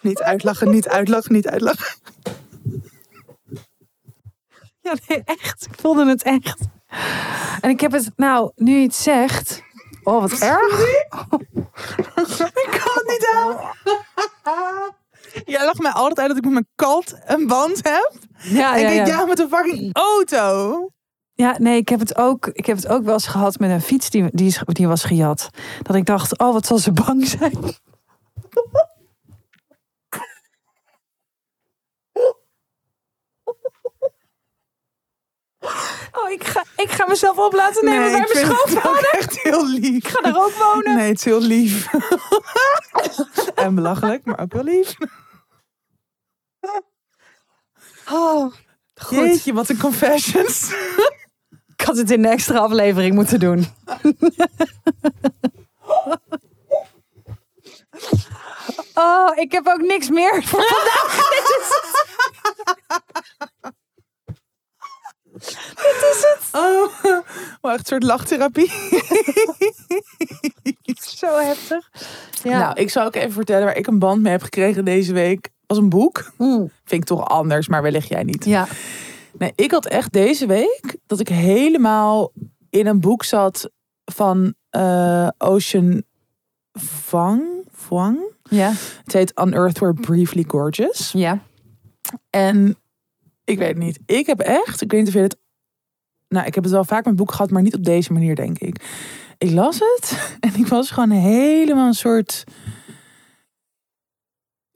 Niet 0.00 0.20
uitlachen, 0.20 0.70
niet 0.70 0.88
uitlachen, 0.88 1.32
niet 1.32 1.48
uitlachen. 1.48 1.98
Ja, 4.80 4.94
nee, 5.06 5.22
echt. 5.24 5.66
Ik 5.66 5.80
voelde 5.80 6.06
het 6.06 6.22
echt. 6.22 6.58
En 7.60 7.70
ik 7.70 7.80
heb 7.80 7.92
het, 7.92 8.10
nou, 8.16 8.52
nu 8.54 8.76
je 8.76 8.82
het 8.82 8.94
zegt. 8.94 9.62
Oh, 10.02 10.20
wat 10.20 10.38
erg. 10.38 10.80
Ik 12.64 12.68
kan 12.70 12.92
het 12.94 13.06
niet 13.06 13.30
aan. 13.34 13.56
Jij 15.44 15.64
lacht 15.64 15.78
mij 15.78 15.92
altijd 15.92 16.18
uit 16.18 16.28
dat 16.28 16.36
ik 16.36 16.44
met 16.44 16.52
mijn 16.52 16.68
kat 16.74 17.18
een 17.26 17.46
band 17.46 17.76
heb. 17.88 18.12
Ja, 18.38 18.74
En 18.74 18.80
ja, 18.80 18.88
ik 18.88 18.88
denk, 18.88 19.06
ja. 19.06 19.18
ja, 19.18 19.26
met 19.26 19.38
een 19.38 19.48
fucking 19.48 19.94
auto. 19.96 20.90
Ja, 21.40 21.56
nee, 21.58 21.76
ik 21.76 21.88
heb 21.88 22.00
het 22.00 22.16
ook, 22.16 22.46
ik 22.46 22.66
heb 22.66 22.76
het 22.76 22.88
ook 22.88 23.04
wel 23.04 23.12
eens 23.12 23.26
gehad 23.26 23.58
met 23.58 23.70
een 23.70 23.80
fiets 23.80 24.10
die, 24.10 24.28
die, 24.66 24.88
was 24.88 25.04
gejat. 25.04 25.50
Dat 25.82 25.96
ik 25.96 26.06
dacht, 26.06 26.38
oh, 26.38 26.52
wat 26.52 26.66
zal 26.66 26.78
ze 26.78 26.92
bang 26.92 27.26
zijn. 27.26 27.58
Oh, 36.12 36.30
ik 36.30 36.44
ga, 36.44 36.64
ik 36.76 36.90
ga 36.90 37.06
mezelf 37.08 37.38
op 37.38 37.52
laten 37.52 37.84
nemen 37.84 38.10
bij 38.10 38.26
mijn 38.32 38.46
schoonvader. 38.46 39.10
echt 39.10 39.40
heel 39.42 39.66
lief. 39.68 39.96
Ik 39.96 40.08
ga 40.08 40.20
daar 40.20 40.44
ook 40.44 40.52
wonen. 40.52 40.96
Nee, 40.96 41.08
het 41.08 41.18
is 41.18 41.24
heel 41.24 41.40
lief. 41.40 41.88
en 43.54 43.74
belachelijk, 43.74 44.24
maar 44.24 44.40
ook 44.40 44.52
wel 44.52 44.64
lief. 44.64 44.96
Oh, 48.10 48.52
goed. 48.94 49.18
Jeetje, 49.18 49.52
wat 49.52 49.68
een 49.68 49.78
confessions. 49.78 50.72
Ik 51.80 51.86
had 51.86 51.96
het 51.96 52.10
in 52.10 52.22
de 52.22 52.28
extra 52.28 52.58
aflevering 52.58 53.14
moeten 53.14 53.40
doen. 53.40 53.66
Oh, 58.94 59.30
ik 59.36 59.52
heb 59.52 59.66
ook 59.66 59.80
niks 59.80 60.08
meer 60.08 60.42
voor 60.44 60.62
vandaag. 60.62 61.28
Oh, 66.52 66.92
wel 67.60 67.72
echt 67.72 67.80
een 67.80 67.84
soort 67.84 68.02
lachtherapie. 68.02 68.70
Zo 71.16 71.38
heftig. 71.38 71.90
Ja. 72.42 72.58
Nou, 72.58 72.80
ik 72.80 72.90
zal 72.90 73.04
ook 73.04 73.14
even 73.14 73.32
vertellen 73.32 73.64
waar 73.64 73.76
ik 73.76 73.86
een 73.86 73.98
band 73.98 74.22
mee 74.22 74.32
heb 74.32 74.42
gekregen 74.42 74.84
deze 74.84 75.12
week. 75.12 75.48
Was 75.66 75.78
een 75.78 75.88
boek. 75.88 76.32
Mm. 76.36 76.70
Vind 76.84 77.02
ik 77.02 77.08
toch 77.08 77.28
anders, 77.28 77.68
maar 77.68 77.82
wellicht 77.82 78.08
jij 78.08 78.22
niet. 78.22 78.44
ja. 78.44 78.66
Nee, 79.40 79.52
ik 79.54 79.70
had 79.70 79.86
echt 79.86 80.12
deze 80.12 80.46
week 80.46 80.96
dat 81.06 81.20
ik 81.20 81.28
helemaal 81.28 82.32
in 82.70 82.86
een 82.86 83.00
boek 83.00 83.24
zat 83.24 83.70
van 84.04 84.54
eh, 84.70 85.28
Ocean 85.38 86.02
Vuong. 86.72 87.42
Vuong. 87.70 88.18
Ja. 88.42 88.72
Het 89.04 89.12
heet 89.12 89.40
Unearthed 89.44 89.78
Were 89.78 89.94
Briefly 89.94 90.44
Gorgeous. 90.46 91.12
Ja. 91.12 91.42
En 92.30 92.76
ik 93.44 93.58
weet 93.58 93.68
het 93.68 93.78
niet. 93.78 93.98
Ik 94.06 94.26
heb 94.26 94.40
echt, 94.40 94.80
ik 94.80 94.90
weet 94.90 95.00
niet 95.00 95.08
of 95.08 95.14
je 95.14 95.20
het. 95.20 95.36
Nou, 96.28 96.46
ik 96.46 96.54
heb 96.54 96.64
het 96.64 96.72
wel 96.72 96.84
vaak 96.84 97.04
met 97.04 97.16
boek 97.16 97.32
gehad, 97.32 97.50
maar 97.50 97.62
niet 97.62 97.74
op 97.74 97.84
deze 97.84 98.12
manier, 98.12 98.34
denk 98.34 98.58
ik. 98.58 98.84
Ik 99.38 99.50
las 99.50 99.78
het 99.78 100.18
en 100.40 100.54
ik 100.54 100.66
was 100.66 100.90
gewoon 100.90 101.10
helemaal 101.10 101.86
een 101.86 101.94
soort. 101.94 102.44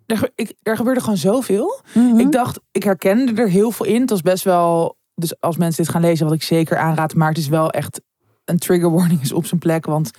Er, 0.07 0.31
ik, 0.35 0.55
er 0.63 0.77
gebeurde 0.77 1.01
gewoon 1.01 1.17
zoveel. 1.17 1.81
Mhm. 1.95 2.19
Ik 2.19 2.33
dacht, 2.33 2.61
ik 2.73 2.83
herkende 2.83 3.43
er 3.43 3.49
heel 3.49 3.71
veel 3.71 3.87
in. 3.87 4.01
Het 4.01 4.11
was 4.11 4.23
best 4.23 4.45
wel. 4.45 4.97
Dus 5.15 5.41
als 5.41 5.57
mensen 5.57 5.85
dit 5.85 5.93
gaan 5.93 6.01
lezen, 6.01 6.27
wat 6.27 6.35
ik 6.35 6.43
zeker 6.43 6.77
aanraad, 6.77 7.15
maar 7.15 7.29
het 7.29 7.39
is 7.39 7.49
wel 7.49 7.71
echt 7.71 8.01
een 8.45 8.59
trigger 8.59 8.91
warning 8.93 9.21
is 9.21 9.33
op 9.33 9.47
zijn 9.47 9.61
plek. 9.61 9.87
Want 9.87 10.11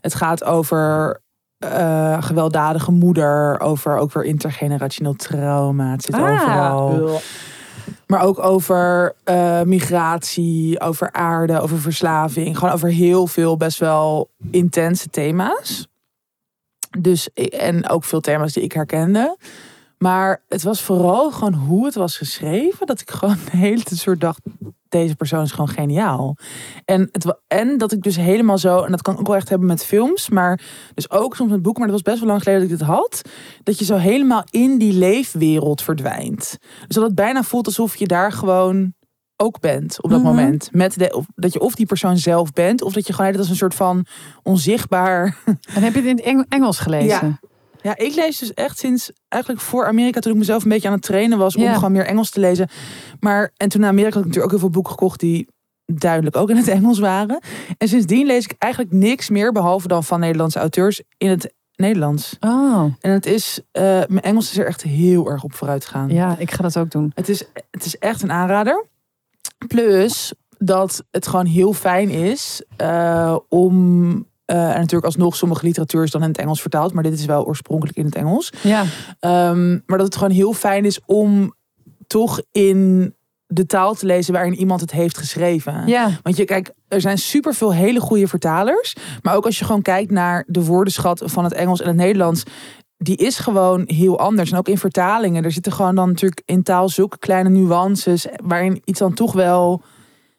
het 0.00 0.14
gaat 0.14 0.44
over 0.44 1.20
eh, 1.58 2.22
gewelddadige 2.22 2.90
moeder, 2.90 3.60
over 3.60 3.96
ook 3.96 4.12
weer 4.12 4.24
intergenerationeel 4.24 5.16
trauma. 5.16 5.90
Het 5.90 6.02
zit 6.02 6.14
overal. 6.14 7.14
Ah. 7.14 7.20
Maar 8.06 8.22
ook 8.22 8.38
over 8.38 9.14
eh, 9.24 9.62
migratie, 9.62 10.80
over 10.80 11.12
aarde, 11.12 11.60
over 11.60 11.80
verslaving. 11.80 12.58
Gewoon 12.58 12.74
over 12.74 12.88
heel 12.88 13.26
veel 13.26 13.56
best 13.56 13.78
wel 13.78 14.30
intense 14.50 15.08
thema's. 15.08 15.86
Dus, 16.98 17.32
en 17.32 17.88
ook 17.88 18.04
veel 18.04 18.20
thema's 18.20 18.52
die 18.52 18.62
ik 18.62 18.72
herkende. 18.72 19.36
Maar 20.02 20.42
het 20.48 20.62
was 20.62 20.82
vooral 20.82 21.30
gewoon 21.30 21.54
hoe 21.54 21.84
het 21.84 21.94
was 21.94 22.16
geschreven. 22.16 22.86
Dat 22.86 23.00
ik 23.00 23.10
gewoon 23.10 23.36
de 23.50 23.56
hele 23.56 23.82
soort 23.84 24.20
dacht, 24.20 24.40
deze 24.88 25.16
persoon 25.16 25.42
is 25.42 25.50
gewoon 25.50 25.68
geniaal. 25.68 26.36
En, 26.84 27.08
het, 27.12 27.36
en 27.48 27.78
dat 27.78 27.92
ik 27.92 28.02
dus 28.02 28.16
helemaal 28.16 28.58
zo, 28.58 28.82
en 28.82 28.90
dat 28.90 29.02
kan 29.02 29.14
ik 29.14 29.20
ook 29.20 29.26
wel 29.26 29.36
echt 29.36 29.48
hebben 29.48 29.68
met 29.68 29.84
films. 29.84 30.28
Maar 30.28 30.60
dus 30.94 31.10
ook 31.10 31.36
soms 31.36 31.50
met 31.50 31.62
boeken, 31.62 31.82
maar 31.82 31.90
dat 31.90 32.02
was 32.02 32.12
best 32.12 32.24
wel 32.24 32.28
lang 32.28 32.42
geleden 32.42 32.62
dat 32.62 32.70
ik 32.70 32.78
dit 32.78 32.86
had. 32.86 33.22
Dat 33.62 33.78
je 33.78 33.84
zo 33.84 33.96
helemaal 33.96 34.44
in 34.50 34.78
die 34.78 34.92
leefwereld 34.92 35.82
verdwijnt. 35.82 36.58
Dus 36.86 36.96
dat 36.96 37.04
het 37.04 37.14
bijna 37.14 37.42
voelt 37.42 37.66
alsof 37.66 37.96
je 37.96 38.06
daar 38.06 38.32
gewoon 38.32 38.94
ook 39.36 39.60
bent 39.60 40.02
op 40.02 40.10
dat 40.10 40.18
Mhm. 40.22 40.28
moment. 40.28 40.68
Met 40.72 40.98
de, 40.98 41.12
of, 41.16 41.26
dat 41.34 41.52
je 41.52 41.60
of 41.60 41.74
die 41.74 41.86
persoon 41.86 42.16
zelf 42.16 42.52
bent, 42.52 42.82
of 42.82 42.92
dat 42.92 43.06
je 43.06 43.12
gewoon 43.12 43.36
als 43.36 43.48
een 43.48 43.56
soort 43.56 43.74
van 43.74 44.06
onzichtbaar. 44.42 45.36
En 45.74 45.82
heb 45.82 45.92
je 45.94 45.98
het 46.00 46.08
in 46.08 46.16
het 46.16 46.24
Eng- 46.24 46.46
Engels 46.48 46.78
gelezen? 46.78 47.40
Ja, 47.82 47.96
ik 47.96 48.14
lees 48.14 48.38
dus 48.38 48.54
echt 48.54 48.78
sinds 48.78 49.12
eigenlijk 49.28 49.62
voor 49.62 49.86
Amerika, 49.86 50.20
toen 50.20 50.32
ik 50.32 50.38
mezelf 50.38 50.62
een 50.62 50.68
beetje 50.68 50.88
aan 50.88 50.94
het 50.94 51.02
trainen 51.02 51.38
was 51.38 51.56
om 51.56 51.62
Ja. 51.62 51.74
gewoon 51.74 51.92
meer 51.92 52.06
Engels 52.06 52.30
te 52.30 52.40
lezen. 52.40 52.68
Maar 53.20 53.52
en 53.56 53.68
toen 53.68 53.80
naar 53.80 53.90
Amerika 53.90 54.14
had 54.14 54.20
ik 54.22 54.26
natuurlijk 54.26 54.52
ook 54.54 54.60
heel 54.60 54.68
veel 54.70 54.80
boeken 54.80 54.92
gekocht 54.92 55.20
die 55.20 55.48
duidelijk 55.86 56.36
ook 56.36 56.50
in 56.50 56.56
het 56.56 56.68
Engels 56.78 56.98
waren. 56.98 57.40
En 57.78 57.88
sindsdien 57.88 58.26
lees 58.26 58.44
ik 58.44 58.54
eigenlijk 58.58 58.92
niks 58.92 59.28
meer 59.30 59.52
behalve 59.52 59.88
dan 59.88 60.04
van 60.04 60.20
Nederlandse 60.20 60.58
auteurs 60.58 61.02
in 61.18 61.28
het 61.30 61.52
Nederlands. 61.76 62.36
Oh, 62.40 62.84
En 63.00 63.10
het 63.10 63.26
is, 63.26 63.60
eh, 63.72 63.82
mijn 63.82 64.20
Engels 64.22 64.50
is 64.50 64.58
er 64.58 64.66
echt 64.66 64.82
heel 64.82 65.28
erg 65.30 65.42
op 65.44 65.54
vooruit 65.54 65.84
gegaan. 65.84 66.08
ja, 66.08 66.36
ik 66.38 66.50
ga 66.50 66.62
dat 66.62 66.78
ook 66.78 66.90
doen. 66.90 67.12
Het 67.14 67.28
is, 67.28 67.44
het 67.70 67.84
is 67.84 67.98
echt 67.98 68.22
een 68.22 68.32
aanrader. 68.32 68.86
Plus 69.66 70.32
dat 70.58 71.04
het 71.10 71.26
gewoon 71.26 71.46
heel 71.46 71.72
fijn 71.72 72.08
is 72.10 72.62
eh, 72.76 73.36
om. 73.48 74.10
eh, 74.44 74.56
en 74.70 74.76
natuurlijk 74.78 75.04
alsnog 75.04 75.36
sommige 75.36 75.66
literatuur 75.66 76.02
is 76.02 76.10
dan 76.10 76.22
in 76.22 76.28
het 76.28 76.38
Engels 76.38 76.60
vertaald, 76.60 76.92
maar 76.92 77.02
dit 77.02 77.12
is 77.12 77.24
wel 77.24 77.46
oorspronkelijk 77.46 77.96
in 77.96 78.04
het 78.04 78.14
Engels. 78.14 78.52
Ja. 78.62 78.84
Ehm, 79.20 79.70
maar 79.70 79.98
dat 79.98 80.06
het 80.06 80.16
gewoon 80.16 80.32
heel 80.34 80.52
fijn 80.52 80.84
is 80.84 81.00
om 81.06 81.54
toch 82.06 82.40
in 82.52 83.14
de 83.46 83.66
taal 83.66 83.94
te 83.94 84.06
lezen 84.06 84.32
waarin 84.32 84.54
iemand 84.54 84.80
het 84.80 84.90
heeft 84.90 85.18
geschreven. 85.18 85.86
Ja. 85.86 86.10
Want 86.22 86.36
je 86.36 86.44
kijk, 86.44 86.72
er 86.88 87.00
zijn 87.00 87.18
superveel 87.18 87.72
hele 87.72 88.00
goede 88.00 88.28
vertalers. 88.28 88.96
Maar 89.22 89.34
ook 89.34 89.44
als 89.44 89.58
je 89.58 89.64
gewoon 89.64 89.82
kijkt 89.82 90.10
naar 90.10 90.44
de 90.46 90.64
woordenschat 90.64 91.22
van 91.24 91.44
het 91.44 91.52
Engels 91.52 91.80
en 91.80 91.86
het 91.86 91.96
Nederlands. 91.96 92.42
Die 93.02 93.16
is 93.16 93.38
gewoon 93.38 93.82
heel 93.86 94.18
anders. 94.18 94.50
En 94.52 94.58
ook 94.58 94.68
in 94.68 94.78
vertalingen. 94.78 95.44
Er 95.44 95.52
zitten 95.52 95.72
gewoon 95.72 95.94
dan 95.94 96.08
natuurlijk 96.08 96.42
in 96.44 96.62
taal 96.62 96.88
zulke 96.88 97.18
kleine 97.18 97.48
nuances. 97.48 98.26
Waarin 98.44 98.82
iets 98.84 98.98
dan 98.98 99.14
toch 99.14 99.32
wel 99.32 99.82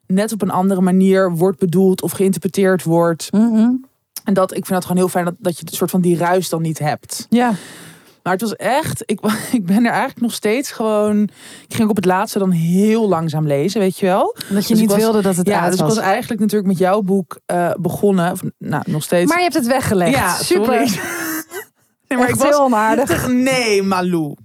net 0.07 0.31
op 0.31 0.41
een 0.41 0.51
andere 0.51 0.81
manier 0.81 1.31
wordt 1.31 1.59
bedoeld 1.59 2.01
of 2.01 2.11
geïnterpreteerd 2.11 2.83
wordt. 2.83 3.31
Mhm. 3.31 3.69
En 4.23 4.33
dat, 4.33 4.51
ik 4.51 4.65
vind 4.65 4.69
dat 4.69 4.81
gewoon 4.81 4.97
heel 4.97 5.07
fijn 5.09 5.25
dat, 5.25 5.33
dat 5.37 5.57
je 5.59 5.65
het 5.65 5.75
soort 5.75 5.89
van 5.89 6.01
die 6.01 6.17
ruis 6.17 6.49
dan 6.49 6.61
niet 6.61 6.79
hebt. 6.79 7.25
Ja. 7.29 7.51
Maar 8.23 8.33
het 8.33 8.41
was 8.41 8.55
echt, 8.55 9.03
ik, 9.05 9.19
ik 9.51 9.65
ben 9.65 9.85
er 9.85 9.91
eigenlijk 9.91 10.21
nog 10.21 10.33
steeds 10.33 10.71
gewoon. 10.71 11.21
Ik 11.23 11.29
ging 11.69 11.83
ook 11.83 11.89
op 11.89 11.95
het 11.95 12.05
laatste 12.05 12.39
dan 12.39 12.51
heel 12.51 13.07
langzaam 13.07 13.47
lezen, 13.47 13.79
weet 13.79 13.97
je 13.99 14.05
wel. 14.05 14.35
Dat 14.49 14.67
je 14.67 14.73
Dus 14.73 14.79
niet 14.81 14.89
was- 14.89 14.97
wilde 14.99 15.21
dat 15.21 15.35
het 15.35 15.47
Ja, 15.47 15.65
dus 15.65 15.73
ik 15.73 15.79
was. 15.85 15.95
was 15.95 16.03
eigenlijk 16.03 16.41
natuurlijk 16.41 16.67
met 16.69 16.77
jouw 16.77 17.01
boek 17.01 17.39
eh, 17.45 17.71
begonnen. 17.79 18.31
Of, 18.31 18.41
nou, 18.57 18.83
nog 18.87 19.03
steeds. 19.03 19.27
Maar 19.29 19.37
je 19.37 19.43
hebt 19.43 19.55
het 19.55 19.67
weggelegd. 19.67 20.11
ja, 20.15 20.33
Super. 20.35 20.81
Nee, 22.13 22.21
maar 22.21 22.31
Echt 22.31 22.37
ik 22.37 22.43
was 22.43 22.57
heel 22.57 22.65
onaardig 22.65 23.27
Nee, 23.51 23.83
Malou. 23.83 24.35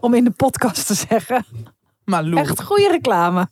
om 0.00 0.14
in 0.14 0.24
de 0.24 0.30
podcast 0.30 0.86
te 0.86 0.94
zeggen. 0.94 1.44
Malou. 2.04 2.36
Echt 2.36 2.62
goede 2.62 2.88
reclame. 2.88 3.48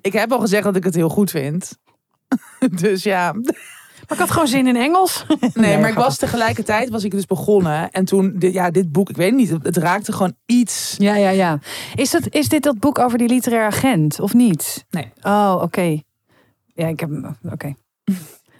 Ik 0.00 0.12
heb 0.12 0.32
al 0.32 0.40
gezegd 0.40 0.64
dat 0.64 0.76
ik 0.76 0.84
het 0.84 0.94
heel 0.94 1.08
goed 1.08 1.30
vind. 1.30 1.78
dus 2.80 3.02
ja. 3.02 3.32
Maar 3.32 4.16
ik 4.16 4.18
had 4.18 4.30
gewoon 4.30 4.48
zin 4.48 4.66
in 4.66 4.76
Engels. 4.76 5.26
Nee, 5.54 5.78
maar 5.78 5.88
ik 5.88 5.94
was 5.94 6.16
tegelijkertijd 6.16 6.88
was 6.88 7.04
ik 7.04 7.10
dus 7.10 7.26
begonnen. 7.26 7.90
En 7.90 8.04
toen, 8.04 8.32
dit, 8.38 8.52
ja, 8.52 8.70
dit 8.70 8.92
boek, 8.92 9.10
ik 9.10 9.16
weet 9.16 9.34
niet, 9.34 9.50
het, 9.62 9.76
raakte 9.76 10.12
gewoon 10.12 10.34
iets. 10.46 10.94
Ja, 10.98 11.14
ja, 11.14 11.30
ja. 11.30 11.58
Is, 11.94 12.10
dat, 12.10 12.22
is 12.30 12.48
dit 12.48 12.62
dat 12.62 12.78
boek 12.78 12.98
over 12.98 13.18
die 13.18 13.28
literair 13.28 13.66
agent 13.66 14.20
of 14.20 14.34
niet? 14.34 14.86
Nee. 14.90 15.12
Oh, 15.22 15.58
oké. 15.62 16.00
Ja, 16.66 16.86
ik 16.86 17.00
heb. 17.00 17.34
Oké. 17.50 17.74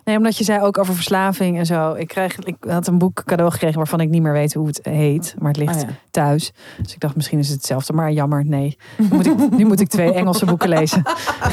Nee, 0.08 0.16
omdat 0.16 0.36
je 0.38 0.44
zei 0.44 0.60
ook 0.60 0.78
over 0.78 0.94
verslaving 0.94 1.58
en 1.58 1.66
zo. 1.66 1.94
Ik, 1.94 2.08
kreeg, 2.08 2.36
ik 2.38 2.56
had 2.68 2.86
een 2.86 2.98
boek 2.98 3.22
cadeau 3.24 3.50
gekregen 3.50 3.76
waarvan 3.76 4.00
ik 4.00 4.08
niet 4.08 4.22
meer 4.22 4.32
weet 4.32 4.54
hoe 4.54 4.66
het 4.66 4.80
heet. 4.82 5.34
Maar 5.38 5.48
het 5.48 5.56
ligt 5.56 5.74
Oh 5.74 5.80
ja. 5.80 5.88
thuis. 6.10 6.52
Dus 6.82 6.92
ik 6.94 7.00
dacht, 7.00 7.16
misschien 7.16 7.38
is 7.38 7.46
het 7.48 7.56
hetzelfde. 7.56 7.92
Maar 7.92 8.12
jammer, 8.12 8.44
nee. 8.44 8.76
Nu 8.96 9.06
moet 9.10 9.26
ik, 9.26 9.50
nu 9.50 9.64
moet 9.64 9.80
ik 9.80 9.88
twee 9.88 10.12
Engelse 10.12 10.44
boeken 10.46 10.68
lezen. 10.68 11.02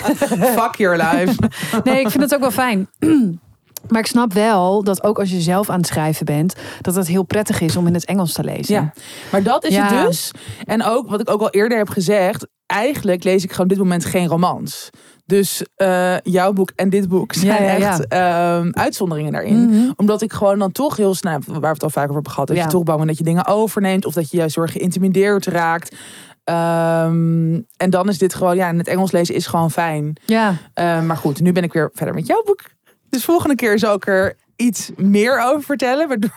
Fuck 0.58 0.76
your 0.76 0.98
life. 0.98 1.36
Nee, 1.84 2.00
ik 2.00 2.10
vind 2.10 2.24
het 2.24 2.34
ook 2.34 2.40
wel 2.40 2.52
fijn. 2.52 2.88
Maar 3.88 4.00
ik 4.00 4.08
snap 4.08 4.34
wel 4.34 4.84
dat 4.84 5.04
ook 5.04 5.20
als 5.20 5.30
je 5.30 5.42
zelf 5.42 5.70
aan 5.70 5.78
het 5.78 5.88
schrijven 5.88 6.26
bent, 6.26 6.56
dat 6.82 6.96
het 6.96 7.08
heel 7.08 7.24
prettig 7.24 7.62
is 7.62 7.76
om 7.76 7.88
in 7.88 7.94
het 7.94 8.06
Engels 8.06 8.34
te 8.34 8.44
lezen. 8.44 8.74
Ja, 8.76 8.94
maar 9.32 9.44
dat 9.44 9.64
is 9.64 9.74
Ja. 9.76 9.94
het 9.94 10.06
dus. 10.08 10.32
En 10.66 10.84
ook 10.84 11.10
wat 11.10 11.20
ik 11.22 11.30
ook 11.30 11.42
al 11.42 11.50
eerder 11.50 11.78
heb 11.78 11.90
gezegd. 11.90 12.48
Eigenlijk 12.66 13.24
lees 13.24 13.44
ik 13.44 13.50
gewoon 13.50 13.66
op 13.66 13.70
dit 13.72 13.78
moment 13.84 14.06
geen 14.06 14.28
romans. 14.28 14.90
Dus 15.26 15.64
eh, 15.76 16.16
jouw 16.24 16.54
boek 16.54 16.72
en 16.76 16.90
dit 16.90 17.10
boek 17.10 17.34
zijn 17.34 17.64
Ja, 17.64 17.70
ja, 17.72 17.78
ja. 17.78 17.90
echt 17.90 18.08
ehm, 18.08 18.70
uitzonderingen 18.72 19.32
daarin. 19.32 19.66
Mhm. 19.70 19.92
Omdat 19.96 20.22
ik 20.22 20.34
gewoon 20.34 20.60
dan 20.60 20.72
toch 20.72 20.98
heel 20.98 21.14
snel, 21.16 21.40
waar 21.48 21.60
we 21.62 21.68
het 21.68 21.84
al 21.84 21.90
vaker 21.90 22.02
over 22.02 22.14
hebben 22.14 22.32
gehad, 22.32 22.48
dat 22.48 22.58
je 22.58 22.66
toch 22.68 22.84
bang 22.84 22.98
bent 22.98 23.10
dat 23.10 23.18
je 23.18 23.24
dingen 23.24 23.46
overneemt 23.46 24.06
of 24.06 24.14
dat 24.14 24.32
je 24.32 24.38
juist 24.38 24.56
heel 24.56 24.64
erg 24.64 24.74
geïntimideerd 24.74 25.46
raakt. 25.46 25.96
Ehm, 26.44 27.60
en 27.78 27.90
dan 27.90 28.10
is 28.10 28.18
dit 28.18 28.34
gewoon, 28.34 28.56
ja, 28.56 28.70
in 28.70 28.78
het 28.78 28.88
Engels 28.88 29.12
lezen 29.12 29.36
is 29.36 29.48
gewoon 29.48 29.72
fijn. 29.72 30.16
Ja, 30.26 30.56
Ehm, 30.74 31.06
maar 31.06 31.18
goed, 31.18 31.42
nu 31.42 31.52
ben 31.52 31.64
ik 31.64 31.74
weer 31.74 31.90
verder 31.94 32.16
met 32.16 32.28
jouw 32.28 32.44
boek. 32.46 32.62
Dus 33.10 33.26
volgende 33.26 33.56
keer 33.56 33.80
zal 33.80 33.96
ik 33.96 34.08
er 34.08 34.36
iets 34.56 34.92
meer 34.96 35.42
over 35.42 35.64
vertellen. 35.64 36.32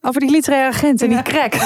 over 0.00 0.20
die 0.20 0.30
literaire 0.30 0.68
agent 0.68 1.02
en 1.02 1.08
die 1.08 1.22
crack. 1.22 1.54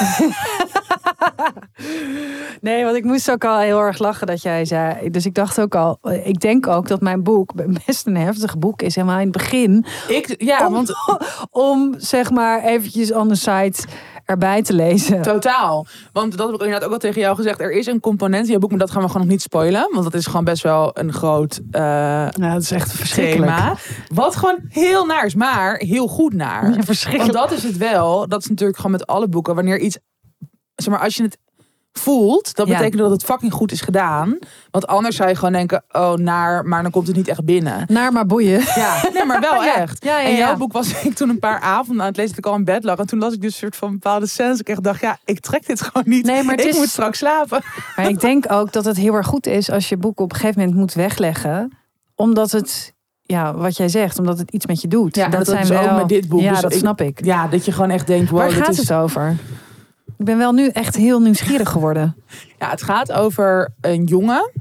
nee, 2.61 2.83
want 2.83 2.95
ik 2.95 3.03
moest 3.03 3.31
ook 3.31 3.45
al 3.45 3.59
heel 3.59 3.79
erg 3.79 3.97
lachen 3.99 4.27
dat 4.27 4.41
jij 4.41 4.65
zei. 4.65 5.09
Dus 5.09 5.25
ik 5.25 5.33
dacht 5.33 5.61
ook 5.61 5.75
al, 5.75 5.99
ik 6.23 6.39
denk 6.39 6.67
ook 6.67 6.87
dat 6.87 7.01
mijn 7.01 7.23
boek 7.23 7.53
best 7.85 8.05
een 8.05 8.17
heftig 8.17 8.57
boek 8.57 8.81
is. 8.81 8.95
Helemaal 8.95 9.19
in 9.19 9.27
het 9.27 9.31
begin. 9.31 9.85
Ik, 10.07 10.35
ja, 10.37 10.67
om, 10.67 10.73
want 10.73 10.93
om 11.51 11.95
zeg 11.97 12.31
maar 12.31 12.63
eventjes 12.63 13.11
on 13.11 13.27
the 13.27 13.35
site 13.35 13.83
erbij 14.31 14.61
te 14.61 14.73
lezen. 14.73 15.21
Totaal. 15.21 15.85
Want 16.11 16.37
dat 16.37 16.45
heb 16.47 16.55
ik 16.55 16.61
inderdaad 16.61 16.87
ook 16.87 16.93
al 16.93 16.99
tegen 16.99 17.21
jou 17.21 17.35
gezegd. 17.35 17.59
Er 17.61 17.71
is 17.71 17.85
een 17.85 17.99
component 17.99 18.45
in 18.45 18.51
je 18.51 18.59
boek, 18.59 18.69
maar 18.69 18.79
dat 18.79 18.91
gaan 18.91 19.01
we 19.01 19.07
gewoon 19.07 19.21
nog 19.21 19.31
niet 19.31 19.41
spoilen. 19.41 19.89
Want 19.91 20.03
dat 20.03 20.13
is 20.13 20.25
gewoon 20.25 20.43
best 20.43 20.63
wel 20.63 20.91
een 20.93 21.13
groot 21.13 21.61
eh 21.71 21.81
Ja, 21.81 22.53
dat 22.53 22.61
is 22.61 22.71
echt 22.71 22.91
verschrikkelijk. 22.91 23.51
thema. 23.51 23.75
Wat 24.13 24.35
gewoon 24.35 24.59
heel 24.69 25.05
naar 25.05 25.25
is, 25.25 25.35
maar 25.35 25.75
heel 25.77 26.07
goed 26.07 26.33
naar. 26.33 26.63
Ja, 26.65 26.69
Want 26.71 26.85
verschrikkelijk. 26.85 27.33
dat 27.37 27.51
is 27.51 27.63
het 27.63 27.77
wel. 27.77 28.27
Dat 28.27 28.41
is 28.41 28.47
natuurlijk 28.49 28.77
gewoon 28.77 28.91
met 28.91 29.07
alle 29.07 29.27
boeken. 29.27 29.55
Wanneer 29.55 29.79
iets, 29.79 29.97
zeg 30.75 30.93
maar, 30.93 31.03
als 31.03 31.15
je 31.15 31.23
het 31.23 31.37
voelt, 31.93 32.55
dat 32.55 32.67
Ja. 32.67 32.73
betekent 32.77 33.01
dat 33.01 33.11
het 33.11 33.23
fucking 33.23 33.53
goed 33.53 33.71
is 33.71 33.81
gedaan. 33.81 34.37
Want 34.71 34.87
anders 34.87 35.15
zou 35.15 35.29
je 35.29 35.35
gewoon 35.35 35.51
denken, 35.53 35.83
oh 35.91 36.13
naar, 36.13 36.65
maar 36.65 36.81
dan 36.81 36.91
komt 36.91 37.07
het 37.07 37.15
niet 37.15 37.27
echt 37.27 37.43
binnen. 37.45 37.85
Naar 37.87 38.11
maar 38.13 38.25
boeien. 38.25 38.59
Ja, 38.75 39.01
nee, 39.13 39.25
maar 39.25 39.39
wel 39.39 39.63
Ja. 39.63 39.75
echt. 39.75 40.03
Ja, 40.03 40.19
ja, 40.19 40.27
en 40.29 40.35
jouw 40.35 40.57
boek 40.57 40.71
was 40.73 41.01
ik 41.03 41.13
toen 41.13 41.29
een 41.29 41.39
paar 41.39 41.59
avonden 41.59 42.01
aan 42.01 42.07
het 42.07 42.17
lezen 42.17 42.35
dat 42.35 42.45
ik 42.45 42.51
al 42.51 42.57
in 42.57 42.63
bed 42.63 42.83
lag. 42.83 42.97
En 42.97 43.05
toen 43.07 43.19
las 43.19 43.33
ik 43.33 43.41
dus 43.41 43.51
een 43.53 43.59
soort 43.59 43.75
van 43.75 43.91
bepaalde 43.91 44.27
scènes. 44.27 44.59
Ik 44.59 44.69
echt 44.69 44.83
dacht, 44.83 45.01
ja, 45.01 45.17
ik 45.25 45.39
trek 45.39 45.65
dit 45.67 45.81
gewoon 45.81 46.03
niet. 46.05 46.25
Nee, 46.25 46.43
maar 46.43 46.55
het 46.55 46.65
ik 46.65 46.71
is- 46.71 46.77
moet 46.77 46.89
straks 46.89 47.17
slapen. 47.17 47.61
Maar 47.95 48.09
ik 48.09 48.19
denk 48.21 48.51
ook 48.51 48.71
dat 48.71 48.85
het 48.85 48.97
heel 48.97 49.13
erg 49.13 49.27
goed 49.27 49.47
is 49.47 49.71
als 49.71 49.89
je 49.89 49.97
boek 49.97 50.19
op 50.19 50.31
een 50.31 50.37
gegeven 50.39 50.59
moment 50.59 50.77
moet 50.79 50.93
wegleggen. 50.93 51.71
Omdat 52.15 52.51
het, 52.51 52.93
ja, 53.21 53.53
wat 53.55 53.77
jij 53.77 53.89
zegt, 53.89 54.19
omdat 54.19 54.37
het 54.37 54.51
iets 54.51 54.65
met 54.65 54.81
je 54.81 54.87
doet. 54.87 55.15
Ja, 55.15 55.27
dat 55.27 55.47
is 55.47 55.71
ook 55.71 55.91
met 55.95 56.09
dit 56.09 56.27
boek. 56.29 56.41
Ja, 56.41 56.51
Dus 56.51 56.61
dat 56.61 56.71
ik- 56.71 56.77
snap 56.79 57.01
ik. 57.01 57.25
Ja, 57.25 57.47
dat 57.47 57.65
je 57.65 57.71
gewoon 57.71 57.89
echt 57.89 58.07
denkt, 58.07 58.29
wow, 58.29 58.39
Waar 58.39 58.51
gaat 58.51 58.69
is... 58.69 58.77
het 58.77 58.93
over? 58.93 59.35
Ik 60.21 60.27
ben 60.27 60.37
wel 60.37 60.51
nu 60.51 60.67
echt 60.67 60.95
heel 60.95 61.21
nieuwsgierig 61.21 61.69
geworden. 61.69 62.15
Ja, 62.59 62.69
het 62.69 62.83
gaat 62.83 63.11
over 63.11 63.73
een 63.81 64.03
jongen. 64.03 64.51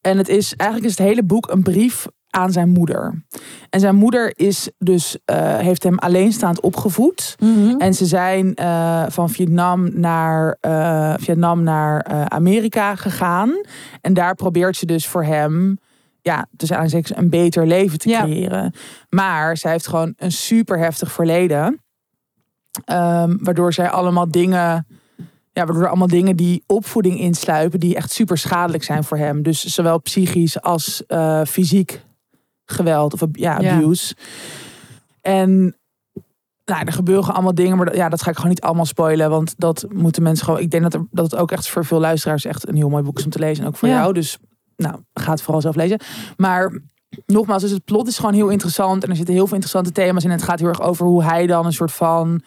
En 0.00 0.18
het 0.18 0.28
is 0.28 0.54
eigenlijk 0.56 0.90
is 0.90 0.98
het 0.98 1.06
hele 1.08 1.22
boek 1.22 1.50
een 1.50 1.62
brief 1.62 2.06
aan 2.30 2.52
zijn 2.52 2.68
moeder. 2.68 3.24
En 3.70 3.80
zijn 3.80 3.94
moeder 3.94 4.32
is 4.36 4.70
dus, 4.78 5.18
eh, 5.24 5.56
heeft 5.58 5.82
hem 5.82 5.98
alleenstaand 5.98 6.60
opgevoed. 6.60 7.36
En 7.78 7.94
ze 7.94 8.06
zijn 8.06 8.54
eh, 8.54 9.04
van 9.08 9.30
Vietnam 9.30 10.00
naar, 10.00 10.56
eh, 10.60 11.14
Vietnam 11.16 11.62
naar 11.62 12.04
Amerika 12.28 12.94
gegaan. 12.94 13.60
En 14.00 14.14
daar 14.14 14.34
probeert 14.34 14.76
ze 14.76 14.86
dus 14.86 15.06
voor 15.06 15.24
hem, 15.24 15.78
ja, 16.20 16.46
dus 16.50 16.70
eigenlijk 16.70 17.08
een 17.16 17.30
beter 17.30 17.66
leven 17.66 17.98
te 17.98 18.08
Ja. 18.08 18.22
creëren. 18.22 18.72
Maar 19.08 19.56
zij 19.56 19.70
heeft 19.70 19.86
gewoon 19.86 20.12
een 20.16 20.32
super 20.32 20.78
heftig 20.78 21.12
verleden. 21.12 21.78
Ehm, 22.84 23.36
waardoor 23.40 23.72
zij 23.72 23.90
allemaal 23.90 24.30
dingen, 24.30 24.86
ja, 25.54 25.64
waardoor 25.64 25.82
er 25.82 25.88
allemaal 25.88 26.06
dingen 26.06 26.36
die 26.36 26.62
opvoeding 26.66 27.18
insluipen, 27.18 27.80
die 27.80 27.94
echt 27.96 28.10
super 28.12 28.38
schadelijk 28.38 28.82
zijn 28.84 29.04
voor 29.04 29.16
hem. 29.16 29.42
Dus 29.42 29.64
zowel 29.64 30.00
psychisch 30.00 30.60
als 30.60 31.06
eh, 31.06 31.44
fysiek 31.44 32.02
geweld 32.64 33.12
of 33.12 33.20
ja, 33.32 33.60
Ja. 33.60 33.76
abuse. 33.76 34.14
En 35.20 35.76
nou, 36.64 36.84
er 36.86 36.92
gebeuren 36.92 37.34
allemaal 37.34 37.54
dingen, 37.54 37.76
maar 37.76 37.86
dat, 37.86 37.94
ja, 37.96 38.08
dat 38.08 38.22
ga 38.22 38.30
ik 38.30 38.36
gewoon 38.36 38.50
niet 38.50 38.60
allemaal 38.60 38.84
spoilen. 38.84 39.30
Want 39.30 39.54
dat 39.58 39.86
moeten 39.92 40.22
mensen 40.22 40.44
gewoon. 40.44 40.60
Ik 40.60 40.70
denk 40.70 40.82
dat, 40.82 40.94
er, 40.94 41.06
dat 41.10 41.24
het 41.30 41.40
ook 41.40 41.50
echt 41.52 41.68
voor 41.68 41.84
veel 41.84 42.00
luisteraars 42.00 42.44
echt 42.44 42.68
een 42.68 42.76
heel 42.76 42.88
mooi 42.88 43.02
boek 43.02 43.18
is 43.18 43.24
om 43.24 43.30
te 43.30 43.38
lezen. 43.38 43.62
En 43.64 43.68
ook 43.70 43.76
voor 43.76 43.88
Ja. 43.88 43.94
jou. 44.00 44.12
Dus 44.12 44.38
nou, 44.76 44.96
ga 45.12 45.30
het 45.30 45.42
vooral 45.42 45.60
zelf 45.60 45.74
lezen. 45.76 46.00
Maar 46.36 46.78
nogmaals, 47.26 47.62
dus 47.62 47.70
het 47.70 47.84
plot 47.84 48.06
is 48.08 48.16
gewoon 48.18 48.34
heel 48.34 48.48
interessant. 48.48 49.02
En 49.04 49.10
er 49.10 49.16
zitten 49.16 49.34
heel 49.34 49.44
veel 49.46 49.56
interessante 49.56 49.92
thema's 49.92 50.24
in. 50.24 50.30
En 50.30 50.36
het 50.36 50.44
gaat 50.44 50.58
heel 50.58 50.68
erg 50.68 50.82
over 50.82 51.06
hoe 51.06 51.24
hij 51.24 51.46
dan 51.46 51.66
een 51.66 51.72
soort 51.72 51.92
van. 51.92 52.42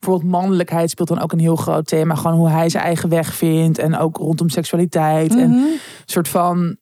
Bijvoorbeeld 0.00 0.30
mannelijkheid 0.32 0.90
speelt 0.90 1.08
dan 1.08 1.20
ook 1.20 1.32
een 1.32 1.38
heel 1.38 1.56
groot 1.56 1.86
thema. 1.86 2.14
Gewoon 2.14 2.36
hoe 2.36 2.48
hij 2.48 2.68
zijn 2.68 2.84
eigen 2.84 3.08
weg 3.08 3.34
vindt. 3.34 3.78
En 3.78 3.96
ook 3.98 4.16
rondom 4.16 4.48
seksualiteit. 4.48 5.36
En 5.36 5.50
Mhm. 5.50 5.58
een 5.58 5.78
soort 6.04 6.28
van. 6.28 6.76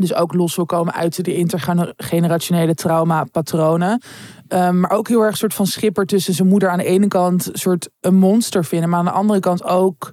Dus 0.00 0.14
ook 0.14 0.34
los 0.34 0.56
wil 0.56 0.66
komen 0.66 0.94
uit 0.94 1.24
de 1.24 1.34
intergenerationele 1.36 2.74
trauma-patronen. 2.74 4.02
Ehm, 4.48 4.80
maar 4.80 4.90
ook 4.90 5.08
heel 5.08 5.20
erg 5.20 5.30
een 5.30 5.36
soort 5.36 5.54
van 5.54 5.66
schipper 5.66 6.06
tussen 6.06 6.34
zijn 6.34 6.48
moeder 6.48 6.68
aan 6.68 6.78
de 6.78 6.84
ene 6.84 7.08
kant 7.08 7.46
een 7.52 7.58
soort 7.58 7.88
een 8.00 8.14
monster 8.14 8.64
vinden. 8.64 8.88
Maar 8.88 8.98
aan 8.98 9.04
de 9.04 9.10
andere 9.10 9.40
kant 9.40 9.64
ook 9.64 10.12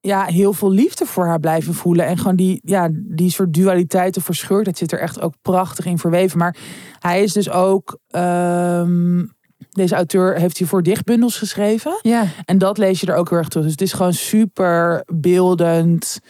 ja, 0.00 0.24
heel 0.24 0.52
veel 0.52 0.70
liefde 0.70 1.06
voor 1.06 1.26
haar 1.26 1.40
blijven 1.40 1.74
voelen. 1.74 2.06
En 2.06 2.18
gewoon 2.18 2.36
die, 2.36 2.60
ja, 2.64 2.88
die 2.92 3.30
soort 3.30 3.52
dualiteit 3.52 4.16
of 4.16 4.24
verscheurdheid 4.24 4.78
zit 4.78 4.92
er 4.92 5.00
echt 5.00 5.20
ook 5.20 5.34
prachtig 5.42 5.86
in 5.86 5.98
verweven. 5.98 6.38
Maar 6.38 6.56
hij 6.98 7.22
is 7.22 7.32
dus 7.32 7.50
ook. 7.50 7.98
ehm, 8.08 9.24
deze 9.74 9.94
auteur 9.94 10.36
heeft 10.38 10.58
hiervoor 10.58 10.82
dichtbundels 10.82 11.38
geschreven. 11.38 11.98
Ja, 12.02 12.26
En 12.44 12.58
dat 12.58 12.78
lees 12.78 13.00
je 13.00 13.06
er 13.06 13.16
ook 13.16 13.28
heel 13.28 13.38
erg 13.38 13.48
terug. 13.48 13.64
Dus 13.64 13.72
het 13.72 13.82
is 13.82 13.92
gewoon 13.92 14.12
super 14.12 15.02
beeldend. 15.12 16.20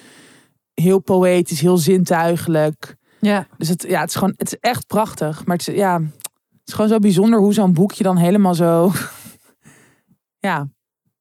Heel 0.74 0.98
poëtisch, 0.98 1.60
heel 1.60 1.76
zintuigelijk. 1.76 2.96
ja. 3.20 3.46
Dus 3.58 3.68
het, 3.68 3.84
ja, 3.88 4.00
het 4.00 4.08
is 4.08 4.14
gewoon, 4.14 4.34
het 4.36 4.52
is 4.52 4.58
echt 4.60 4.86
prachtig. 4.86 5.44
Maar 5.44 5.56
het 5.56 5.68
is, 5.68 5.74
ja, 5.74 6.00
het 6.00 6.62
is 6.64 6.74
gewoon 6.74 6.90
zo 6.90 6.98
bijzonder 6.98 7.38
hoe 7.40 7.54
zo'n 7.54 7.72
boekje 7.72 8.02
dan 8.02 8.16
helemaal 8.16 8.54
zo, 8.54 8.92
ja, 10.48 10.68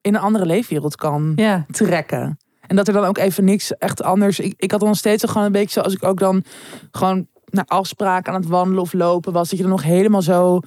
in 0.02 0.16
een 0.16 0.22
andere 0.22 0.46
leefwereld 0.46 0.96
kan 0.96 1.34
ja. 1.36 1.66
trekken. 1.72 2.38
En 2.68 2.76
dat 2.76 2.88
er 2.88 2.94
dan 2.94 3.06
ook 3.06 3.18
even 3.18 3.44
niks 3.44 3.78
echt 3.78 4.04
anders. 4.04 4.40
Ik, 4.40 4.54
ik 4.58 4.72
had 4.72 4.80
dan 4.80 4.90
nog 4.90 4.98
steeds 4.98 5.24
gewoon 5.24 5.46
een 5.46 5.52
beetje 5.52 5.80
zo, 5.80 5.80
als 5.80 5.94
ik 5.94 6.04
ook 6.04 6.20
dan 6.20 6.44
gewoon 6.92 7.28
naar 7.46 7.66
afspraken 7.68 8.34
aan 8.34 8.40
het 8.40 8.50
wandelen 8.50 8.82
of 8.82 8.94
lopen 8.94 9.34
was, 9.34 9.50
dat 9.50 9.58
je 9.58 9.64
dan 9.64 9.72
nog 9.74 9.84
helemaal 9.84 10.22
zo, 10.22 10.60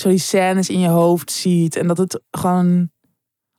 zo 0.00 0.08
die 0.08 0.18
scènes 0.18 0.68
in 0.68 0.80
je 0.80 0.88
hoofd 0.88 1.32
ziet. 1.32 1.76
En 1.76 1.86
dat 1.86 1.98
het 1.98 2.20
gewoon 2.30 2.90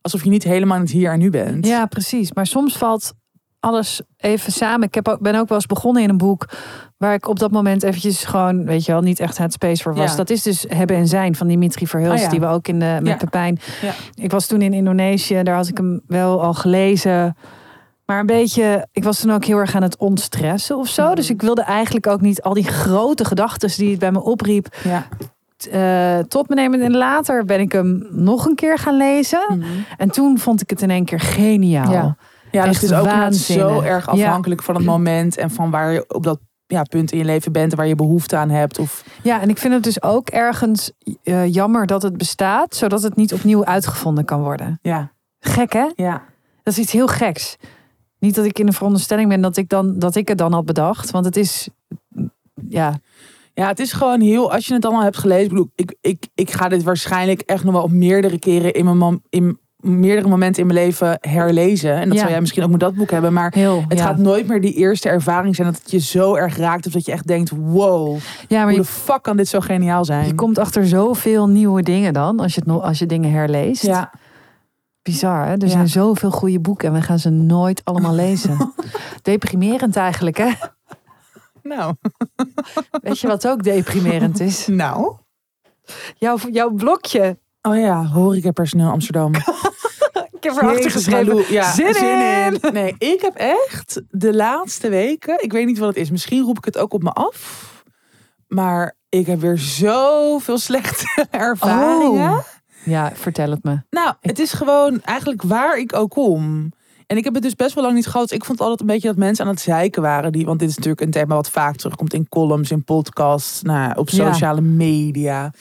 alsof 0.00 0.24
je 0.24 0.30
niet 0.30 0.44
helemaal 0.44 0.76
in 0.76 0.82
het 0.82 0.90
hier 0.92 1.12
en 1.12 1.18
nu 1.18 1.30
bent. 1.30 1.66
Ja, 1.66 1.86
precies. 1.86 2.32
Maar 2.32 2.46
soms 2.46 2.76
valt 2.76 3.12
alles 3.60 4.02
even 4.16 4.52
samen. 4.52 4.86
Ik 4.86 4.94
heb 4.94 5.08
ook, 5.08 5.20
ben 5.20 5.34
ook 5.34 5.48
wel 5.48 5.58
eens 5.58 5.66
begonnen 5.66 6.02
in 6.02 6.08
een 6.08 6.16
boek 6.16 6.48
waar 6.96 7.14
ik 7.14 7.28
op 7.28 7.38
dat 7.38 7.50
moment 7.50 7.82
eventjes 7.82 8.24
gewoon, 8.24 8.64
weet 8.64 8.84
je 8.84 8.92
wel, 8.92 9.00
niet 9.00 9.20
echt 9.20 9.38
het 9.38 9.52
space 9.52 9.82
voor 9.82 9.94
was. 9.94 10.10
Ja. 10.10 10.16
Dat 10.16 10.30
is 10.30 10.42
dus 10.42 10.64
Hebben 10.68 10.96
en 10.96 11.08
Zijn 11.08 11.34
van 11.34 11.46
Dimitri 11.46 11.86
Verhulst, 11.86 12.16
Ah, 12.16 12.22
ja. 12.22 12.28
die 12.28 12.40
we 12.40 12.46
ook 12.46 12.68
in 12.68 12.78
de, 12.78 12.96
met 12.98 13.06
Ja. 13.06 13.16
Pepijn. 13.16 13.58
Ja. 13.82 13.92
Ik 14.14 14.30
was 14.30 14.46
toen 14.46 14.62
in 14.62 14.72
Indonesië, 14.72 15.42
daar 15.42 15.56
had 15.56 15.68
ik 15.68 15.76
hem 15.76 16.00
wel 16.06 16.42
al 16.42 16.54
gelezen. 16.54 17.36
Maar 18.06 18.20
een 18.20 18.26
beetje, 18.26 18.86
ik 18.92 19.04
was 19.04 19.20
toen 19.20 19.30
ook 19.32 19.44
heel 19.44 19.58
erg 19.58 19.74
aan 19.74 19.82
het 19.82 19.96
ontstressen 19.96 20.76
of 20.76 20.88
zo. 20.88 21.04
Mhm. 21.04 21.14
Dus 21.14 21.30
ik 21.30 21.42
wilde 21.42 21.62
eigenlijk 21.62 22.06
ook 22.06 22.20
niet 22.20 22.42
al 22.42 22.54
die 22.54 22.68
grote 22.68 23.24
gedachten 23.24 23.70
die 23.76 23.90
het 23.90 23.98
bij 23.98 24.12
me 24.12 24.22
opriep, 24.22 24.76
Eh, 25.66 26.18
tot 26.18 26.48
me 26.48 26.54
nemen. 26.54 26.80
En 26.80 26.96
later 26.96 27.44
ben 27.44 27.60
ik 27.60 27.72
hem 27.72 28.06
nog 28.10 28.46
een 28.46 28.54
keer 28.54 28.78
gaan 28.78 28.96
lezen. 28.96 29.64
En 29.96 30.10
toen 30.10 30.38
vond 30.38 30.60
ik 30.62 30.70
het 30.70 30.82
in 30.82 30.90
één 30.90 31.04
keer 31.04 31.20
geniaal. 31.20 31.90
Ja. 31.92 32.16
Ja, 32.50 32.64
dus 32.64 32.74
het 32.80 32.90
is 32.90 32.96
ook 32.96 33.32
zo 33.32 33.80
erg 33.80 34.06
Ja. 34.06 34.12
afhankelijk 34.26 34.62
van 34.62 34.74
het 34.74 34.84
moment 34.84 35.36
en 35.36 35.50
van 35.50 35.70
waar 35.70 35.92
je 35.92 36.04
op 36.14 36.22
dat 36.22 36.38
ja, 36.66 36.82
punt 36.82 37.12
in 37.12 37.18
je 37.18 37.24
leven 37.24 37.52
bent 37.52 37.70
en 37.70 37.76
waar 37.78 37.86
je 37.86 37.94
behoefte 37.94 38.36
aan 38.36 38.50
hebt. 38.50 38.78
Of 38.78 39.04
Ja, 39.22 39.40
en 39.40 39.48
ik 39.48 39.58
vind 39.58 39.74
het 39.74 39.82
dus 39.82 40.02
ook 40.02 40.28
ergens 40.28 40.92
eh, 41.22 41.52
jammer 41.52 41.86
dat 41.86 42.02
het 42.02 42.16
bestaat, 42.16 42.74
zodat 42.74 43.02
het 43.02 43.16
niet 43.16 43.32
opnieuw 43.32 43.64
uitgevonden 43.64 44.24
kan 44.24 44.42
worden. 44.42 44.78
ja, 44.82 45.12
Gek 45.40 45.72
hè? 45.72 45.86
ja. 45.94 46.22
Dat 46.62 46.76
is 46.76 46.78
iets 46.78 46.92
heel 46.92 47.06
geks. 47.08 47.56
Niet 48.18 48.34
dat 48.34 48.44
ik 48.44 48.58
in 48.58 48.66
de 48.66 48.72
veronderstelling 48.72 49.28
ben 49.28 49.40
dat 49.40 49.56
ik, 49.56 49.68
dan, 49.68 49.98
dat 49.98 50.14
ik 50.14 50.28
het 50.28 50.38
dan 50.38 50.52
had 50.52 50.64
bedacht, 50.64 51.10
want 51.10 51.24
het 51.24 51.36
is, 51.36 51.68
ja, 52.68 52.94
Ja, 53.58 53.66
het 53.68 53.78
is 53.78 53.92
gewoon 53.92 54.20
heel, 54.20 54.52
als 54.52 54.66
je 54.66 54.74
het 54.74 54.84
allemaal 54.84 55.02
hebt 55.02 55.16
gelezen, 55.16 55.42
ik 55.44 55.48
bedoel, 55.48 55.70
ik, 55.74 55.94
ik, 56.00 56.26
ik 56.34 56.50
ga 56.50 56.68
dit 56.68 56.82
waarschijnlijk 56.82 57.40
echt 57.40 57.64
nog 57.64 57.72
wel 57.72 57.82
op 57.82 57.90
meerdere 57.90 58.38
keren 58.38 58.72
in 58.72 58.98
mijn, 58.98 59.22
in 59.28 59.58
meerdere 59.76 60.28
momenten 60.28 60.60
in 60.62 60.68
mijn 60.68 60.78
leven 60.84 61.18
herlezen. 61.20 61.92
En 61.94 62.04
dat 62.04 62.12
Ja. 62.12 62.18
zou 62.18 62.30
jij 62.30 62.40
misschien 62.40 62.62
ook 62.62 62.70
met 62.70 62.80
dat 62.80 62.94
boek 62.94 63.10
hebben, 63.10 63.32
maar 63.32 63.52
heel. 63.54 63.84
het 63.88 63.98
ja. 63.98 64.04
gaat 64.04 64.18
nooit 64.18 64.46
meer 64.46 64.60
die 64.60 64.72
eerste 64.74 65.08
ervaring 65.08 65.54
zijn 65.56 65.68
dat 65.72 65.78
het 65.82 65.90
je 65.90 65.98
zo 66.00 66.34
erg 66.34 66.56
raakt 66.56 66.86
of 66.86 66.92
dat 66.92 67.04
je 67.06 67.12
echt 67.12 67.26
denkt, 67.26 67.50
wow, 67.50 68.18
ja, 68.48 68.62
maar 68.64 68.68
hoe 68.72 68.80
de 68.80 68.86
fuck 68.86 69.22
kan 69.22 69.36
dit 69.36 69.48
zo 69.48 69.60
geniaal 69.60 70.04
zijn? 70.04 70.26
je 70.26 70.34
komt 70.34 70.58
achter 70.58 70.86
zoveel 70.86 71.48
nieuwe 71.48 71.82
dingen 71.82 72.12
dan, 72.12 72.40
als 72.40 72.54
je, 72.54 72.62
het, 72.66 72.82
als 72.82 72.98
je 72.98 73.06
dingen 73.06 73.30
herleest. 73.32 73.82
ja, 73.82 74.12
Bizar 75.02 75.46
hè? 75.46 75.56
Er 75.56 75.68
zijn 75.68 75.88
zoveel 75.88 76.30
goede 76.30 76.60
boeken 76.60 76.88
en 76.88 76.94
we 76.94 77.02
gaan 77.02 77.18
ze 77.18 77.30
nooit 77.30 77.80
allemaal 77.84 78.14
lezen. 78.14 78.72
Deprimerend 79.22 79.96
eigenlijk 79.96 80.36
hè? 80.36 80.50
Nou, 81.68 81.94
Weet 83.02 83.20
je 83.20 83.26
wat 83.26 83.48
ook 83.48 83.62
deprimerend 83.62 84.40
is? 84.40 84.66
nou. 84.66 85.16
Jouw, 86.16 86.38
jouw 86.50 86.70
blokje. 86.70 87.38
Oh 87.62 87.76
ja, 87.76 88.04
horecapersoneel 88.06 88.90
Amsterdam. 88.90 89.32
Ik 90.38 90.44
heb 90.44 90.56
erachter 90.56 90.90
geschreven. 90.90 91.52
Ja, 91.52 91.72
zin, 91.72 91.94
in. 91.96 92.60
Nee, 92.72 92.94
ik 92.98 93.20
heb 93.20 93.34
echt 93.34 94.02
de 94.10 94.34
laatste 94.34 94.88
weken, 94.88 95.42
ik 95.42 95.52
weet 95.52 95.66
niet 95.66 95.78
wat 95.78 95.88
het 95.88 95.96
is, 95.96 96.10
misschien 96.10 96.44
roep 96.44 96.58
ik 96.58 96.64
het 96.64 96.78
ook 96.78 96.92
op 96.92 97.02
me 97.02 97.12
af. 97.12 97.66
Maar 98.48 98.96
ik 99.08 99.26
heb 99.26 99.40
weer 99.40 99.58
zoveel 99.58 100.58
slechte 100.58 101.26
ervaringen. 101.30 102.30
Oh. 102.30 102.38
Ja, 102.84 103.12
vertel 103.14 103.50
het 103.50 103.64
me. 103.64 103.82
Nou, 103.90 104.14
het 104.20 104.38
is 104.38 104.52
gewoon 104.52 105.02
eigenlijk 105.02 105.42
waar 105.42 105.78
ik 105.78 105.94
ook 105.94 106.10
kom. 106.10 106.72
En 107.08 107.16
ik 107.16 107.24
heb 107.24 107.34
het 107.34 107.42
dus 107.42 107.54
best 107.54 107.74
wel 107.74 107.84
lang 107.84 107.96
niet 107.96 108.06
gehad. 108.06 108.30
Ik 108.30 108.44
vond 108.44 108.60
altijd 108.60 108.80
een 108.80 108.86
beetje 108.86 109.08
dat 109.08 109.16
mensen 109.16 109.44
aan 109.44 109.50
het 109.50 109.60
zeiken 109.60 110.02
waren. 110.02 110.32
Die, 110.32 110.46
want 110.46 110.58
dit 110.58 110.68
is 110.68 110.74
natuurlijk 110.76 111.02
een 111.02 111.10
thema 111.10 111.34
wat 111.34 111.50
vaak 111.50 111.76
terugkomt 111.76 112.14
in 112.14 112.28
columns, 112.28 112.70
in 112.70 112.84
podcasts, 112.84 113.62
nou, 113.62 113.92
op 113.96 114.08
Ja. 114.08 114.32
sociale 114.32 114.60
media. 114.60 115.52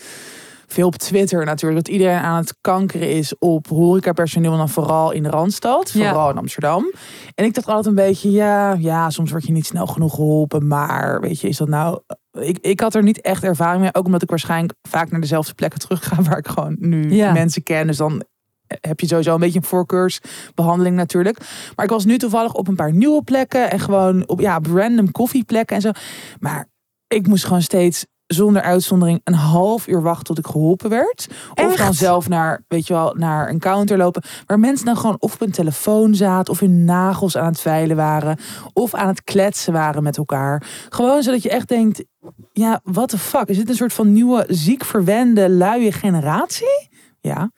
Veel 0.67 0.87
op 0.87 0.95
Twitter 0.95 1.45
natuurlijk. 1.45 1.85
Dat 1.85 1.93
iedereen 1.93 2.17
aan 2.17 2.35
het 2.37 2.55
kankeren 2.61 3.09
is 3.09 3.35
op 3.39 3.67
horecapersoneel. 3.67 4.51
En 4.51 4.57
dan 4.57 4.69
vooral 4.69 5.11
in 5.11 5.23
de 5.23 5.29
Randstad. 5.29 5.91
Ja. 5.91 6.07
Vooral 6.09 6.29
in 6.29 6.37
Amsterdam. 6.37 6.91
En 7.35 7.45
ik 7.45 7.53
dacht 7.53 7.67
altijd 7.67 7.85
een 7.85 8.05
beetje, 8.05 8.31
ja, 8.31 8.73
ja, 8.73 9.09
soms 9.09 9.31
word 9.31 9.45
je 9.45 9.51
niet 9.51 9.65
snel 9.65 9.87
genoeg 9.87 10.15
geholpen. 10.15 10.67
Maar 10.67 11.21
weet 11.21 11.41
je, 11.41 11.47
is 11.47 11.57
dat 11.57 11.67
nou... 11.67 11.99
Ik, 12.39 12.57
ik 12.61 12.79
had 12.79 12.95
er 12.95 13.03
niet 13.03 13.21
echt 13.21 13.43
ervaring 13.43 13.81
mee. 13.81 13.93
Ook 13.93 14.05
omdat 14.05 14.21
ik 14.21 14.29
waarschijnlijk 14.29 14.73
vaak 14.89 15.11
naar 15.11 15.21
dezelfde 15.21 15.53
plekken 15.53 15.79
terug 15.79 16.07
ga. 16.07 16.21
Waar 16.21 16.37
ik 16.37 16.47
gewoon 16.47 16.75
nu 16.79 17.13
Ja. 17.15 17.31
mensen 17.31 17.63
ken. 17.63 17.87
Dus 17.87 17.97
dan 17.97 18.23
heb 18.67 18.99
je 18.99 19.07
sowieso 19.07 19.33
een 19.33 19.39
beetje 19.39 19.59
een 19.59 19.65
voorkeursbehandeling 19.65 20.95
natuurlijk. 20.95 21.39
Maar 21.75 21.85
ik 21.85 21.91
was 21.91 22.05
nu 22.05 22.17
toevallig 22.17 22.53
op 22.53 22.67
een 22.67 22.75
paar 22.75 22.93
nieuwe 22.93 23.23
plekken. 23.23 23.71
En 23.71 23.79
gewoon 23.79 24.27
op, 24.27 24.39
ja, 24.39 24.57
op 24.57 24.65
random 24.65 25.11
koffieplekken 25.11 25.75
en 25.75 25.81
zo. 25.81 25.91
Maar 26.39 26.67
ik 27.07 27.27
moest 27.27 27.45
gewoon 27.45 27.61
steeds 27.61 28.05
zonder 28.27 28.61
uitzondering 28.61 29.21
een 29.23 29.33
half 29.33 29.87
uur 29.87 30.01
wachten 30.01 30.25
tot 30.25 30.37
ik 30.37 30.47
geholpen 30.47 30.89
werd. 30.89 31.27
Of 31.53 31.75
dan 31.75 31.93
zelf 31.93 32.29
naar, 32.29 32.63
weet 32.67 32.87
je 32.87 32.93
wel, 32.93 33.13
naar 33.17 33.49
een 33.49 33.59
counter 33.59 33.97
lopen. 33.97 34.23
Waar 34.45 34.59
mensen 34.59 34.85
dan 34.85 34.97
gewoon 34.97 35.15
of 35.19 35.33
op 35.33 35.39
hun 35.39 35.51
telefoon 35.51 36.15
zaten. 36.15 36.53
Of 36.53 36.59
hun 36.59 36.85
nagels 36.85 37.37
aan 37.37 37.45
het 37.45 37.59
veilen 37.59 37.95
waren. 37.95 38.37
Of 38.73 38.93
aan 38.93 39.07
het 39.07 39.23
kletsen 39.23 39.73
waren 39.73 40.03
met 40.03 40.17
elkaar. 40.17 40.63
Gewoon 40.89 41.23
zodat 41.23 41.41
je 41.41 41.49
echt 41.49 41.67
denkt, 41.67 42.03
ja, 42.51 42.79
what 42.83 43.09
the 43.09 43.17
fuck? 43.17 43.47
Is 43.47 43.57
dit 43.57 43.69
een 43.69 43.75
soort 43.75 43.93
van 43.93 44.13
nieuwe 44.13 44.45
ziek 44.47 44.83
verwende 44.83 45.49
luie 45.49 45.91
generatie? 45.91 46.89
Ja. 47.27 47.51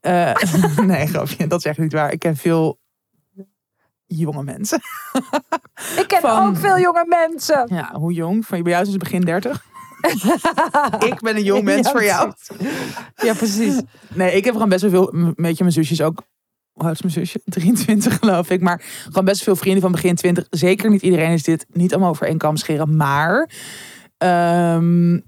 Eh, 0.00 0.34
nee, 0.86 1.06
grapje. 1.06 1.46
Dat 1.46 1.58
is 1.58 1.64
echt 1.64 1.78
niet 1.78 1.92
waar. 1.92 2.12
Ik 2.12 2.18
ken 2.18 2.36
veel 2.36 2.78
jonge 4.06 4.42
mensen. 4.42 4.80
Ik 6.00 6.04
ken 6.06 6.20
Van- 6.20 6.48
ook 6.48 6.56
veel 6.56 6.78
jonge 6.78 7.04
mensen. 7.08 7.74
Ja, 7.74 7.94
hoe 7.94 8.12
jong? 8.12 8.46
Van 8.46 8.62
bij 8.62 8.72
jou 8.72 8.84
is 8.84 8.90
het 8.90 8.98
begin 8.98 9.20
30. 9.20 9.64
ik 11.10 11.20
ben 11.20 11.36
een 11.36 11.42
jong 11.42 11.64
mens 11.64 11.86
Ja, 11.86 11.92
voor 11.92 12.04
jou. 12.04 12.32
Ja, 13.14 13.34
precies. 13.34 13.80
Nee, 14.14 14.32
ik 14.32 14.44
heb 14.44 14.52
gewoon 14.52 14.68
best 14.68 14.82
wel 14.82 14.90
veel, 14.90 15.14
een 15.14 15.32
beetje 15.36 15.62
mijn 15.62 15.74
zusjes 15.74 16.00
ook. 16.02 16.22
Hoe 16.72 16.84
oud 16.84 16.92
is 16.94 17.02
mijn 17.02 17.12
zusje? 17.14 17.40
23 17.44 18.18
geloof 18.18 18.50
ik. 18.50 18.60
Maar 18.60 18.82
gewoon 19.04 19.24
best 19.24 19.42
veel 19.42 19.56
vrienden 19.56 19.82
van 19.82 19.92
begin 19.92 20.14
20. 20.14 20.46
Zeker 20.50 20.90
niet 20.90 21.02
iedereen 21.02 21.32
is 21.32 21.42
dit 21.42 21.66
niet 21.72 21.92
allemaal 21.92 22.10
over 22.10 22.26
één 22.26 22.38
kam 22.38 22.56
scheren. 22.56 22.96
Maar 22.96 23.50
ehm, 24.18 25.20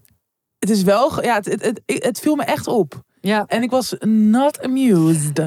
het 0.59 0.71
is 0.71 0.83
wel, 0.83 1.23
ja, 1.25 1.35
het, 1.35 1.47
het, 1.47 1.63
het, 1.63 1.83
het 2.05 2.21
viel 2.21 2.35
me 2.37 2.45
echt 2.45 2.67
op. 2.67 3.05
Ja, 3.27 3.45
En 3.47 3.63
ik 3.63 3.71
was 3.71 3.95
not 4.09 4.63
amused. 4.63 5.41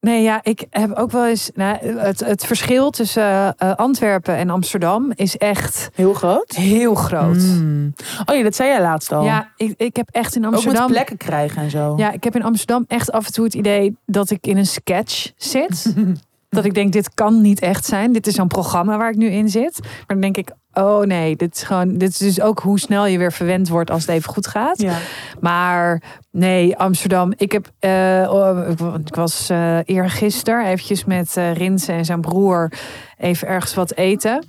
nee, 0.00 0.22
ja, 0.22 0.40
ik 0.42 0.66
heb 0.70 0.92
ook 0.92 1.10
wel 1.10 1.26
eens. 1.26 1.50
Nou, 1.54 1.76
het, 1.86 2.20
het 2.20 2.46
verschil 2.46 2.90
tussen 2.90 3.56
eh, 3.56 3.74
Antwerpen 3.74 4.36
en 4.36 4.50
Amsterdam 4.50 5.12
is 5.14 5.36
echt 5.36 5.90
Heel 5.94 6.14
groot. 6.14 6.50
heel 6.52 6.94
groot. 6.94 7.36
Mm. 7.42 7.92
Oh 8.26 8.36
ja, 8.36 8.42
dat 8.42 8.54
zei 8.54 8.68
jij 8.68 8.80
laatst 8.82 9.12
al. 9.12 9.24
Ja, 9.24 9.52
ik, 9.56 9.74
ik 9.76 9.96
heb 9.96 10.08
echt 10.10 10.36
in 10.36 10.44
ook 10.44 10.50
met 10.50 10.60
Amsterdam. 10.60 10.90
plekken 10.90 11.16
krijgen 11.16 11.62
en 11.62 11.70
zo. 11.70 11.94
Ja, 11.96 12.10
ik 12.12 12.24
heb 12.24 12.34
in 12.34 12.42
Amsterdam 12.44 12.84
echt 12.88 13.12
af 13.12 13.26
en 13.26 13.32
toe 13.32 13.44
het 13.44 13.54
idee 13.54 13.96
dat 14.06 14.30
ik 14.30 14.46
in 14.46 14.56
een 14.56 14.66
sketch 14.66 15.30
zit. 15.36 15.84
dat 16.50 16.64
ik 16.64 16.74
denk, 16.74 16.92
dit 16.92 17.14
kan 17.14 17.40
niet 17.40 17.60
echt 17.60 17.84
zijn. 17.84 18.12
Dit 18.12 18.26
is 18.26 18.34
zo'n 18.34 18.48
programma 18.48 18.98
waar 18.98 19.10
ik 19.10 19.16
nu 19.16 19.26
in 19.30 19.48
zit. 19.48 19.78
Maar 19.82 20.04
dan 20.06 20.20
denk 20.20 20.36
ik, 20.36 20.50
oh 20.72 21.00
nee, 21.04 21.36
dit 21.36 21.54
is 21.54 21.62
gewoon. 21.62 21.98
Dit 21.98 22.10
is 22.10 22.16
dus 22.18 22.40
ook 22.40 22.60
hoe 22.60 22.78
snel 22.78 23.06
je 23.06 23.18
weer 23.18 23.32
verwend 23.32 23.68
wordt 23.68 23.90
als 23.90 24.00
het 24.00 24.10
even 24.10 24.32
goed 24.32 24.46
gaat. 24.46 24.80
Ja. 24.82 24.96
Maar 25.40 26.02
nee, 26.30 26.76
Amsterdam. 26.76 27.32
Ik 27.36 27.52
heb, 27.52 27.70
eh, 27.78 28.28
oh, 28.30 28.68
ik- 29.06 29.14
was 29.14 29.50
eh 29.50 29.78
eergisteren 29.84 30.66
eventjes 30.66 31.04
met 31.04 31.36
eh 31.36 31.54
Rinse 31.54 31.92
en 31.92 32.04
zijn 32.04 32.20
broer 32.20 32.72
even 33.18 33.48
ergens 33.48 33.74
wat 33.74 33.94
eten. 33.94 34.44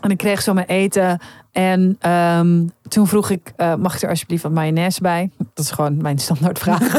En 0.00 0.10
ik 0.10 0.16
kreeg 0.16 0.42
zo 0.42 0.52
mijn 0.52 0.66
eten. 0.66 1.20
En 1.52 1.96
ehm, 2.00 2.66
toen 2.88 3.06
vroeg 3.06 3.30
ik, 3.30 3.52
eh, 3.56 3.74
mag 3.74 3.94
ik 3.94 4.02
er 4.02 4.08
alsjeblieft 4.08 4.42
wat 4.42 4.52
mayonaise 4.52 5.00
bij? 5.00 5.30
Dat 5.54 5.64
is 5.64 5.70
gewoon 5.70 6.02
mijn 6.02 6.18
standaardvraag. 6.18 6.92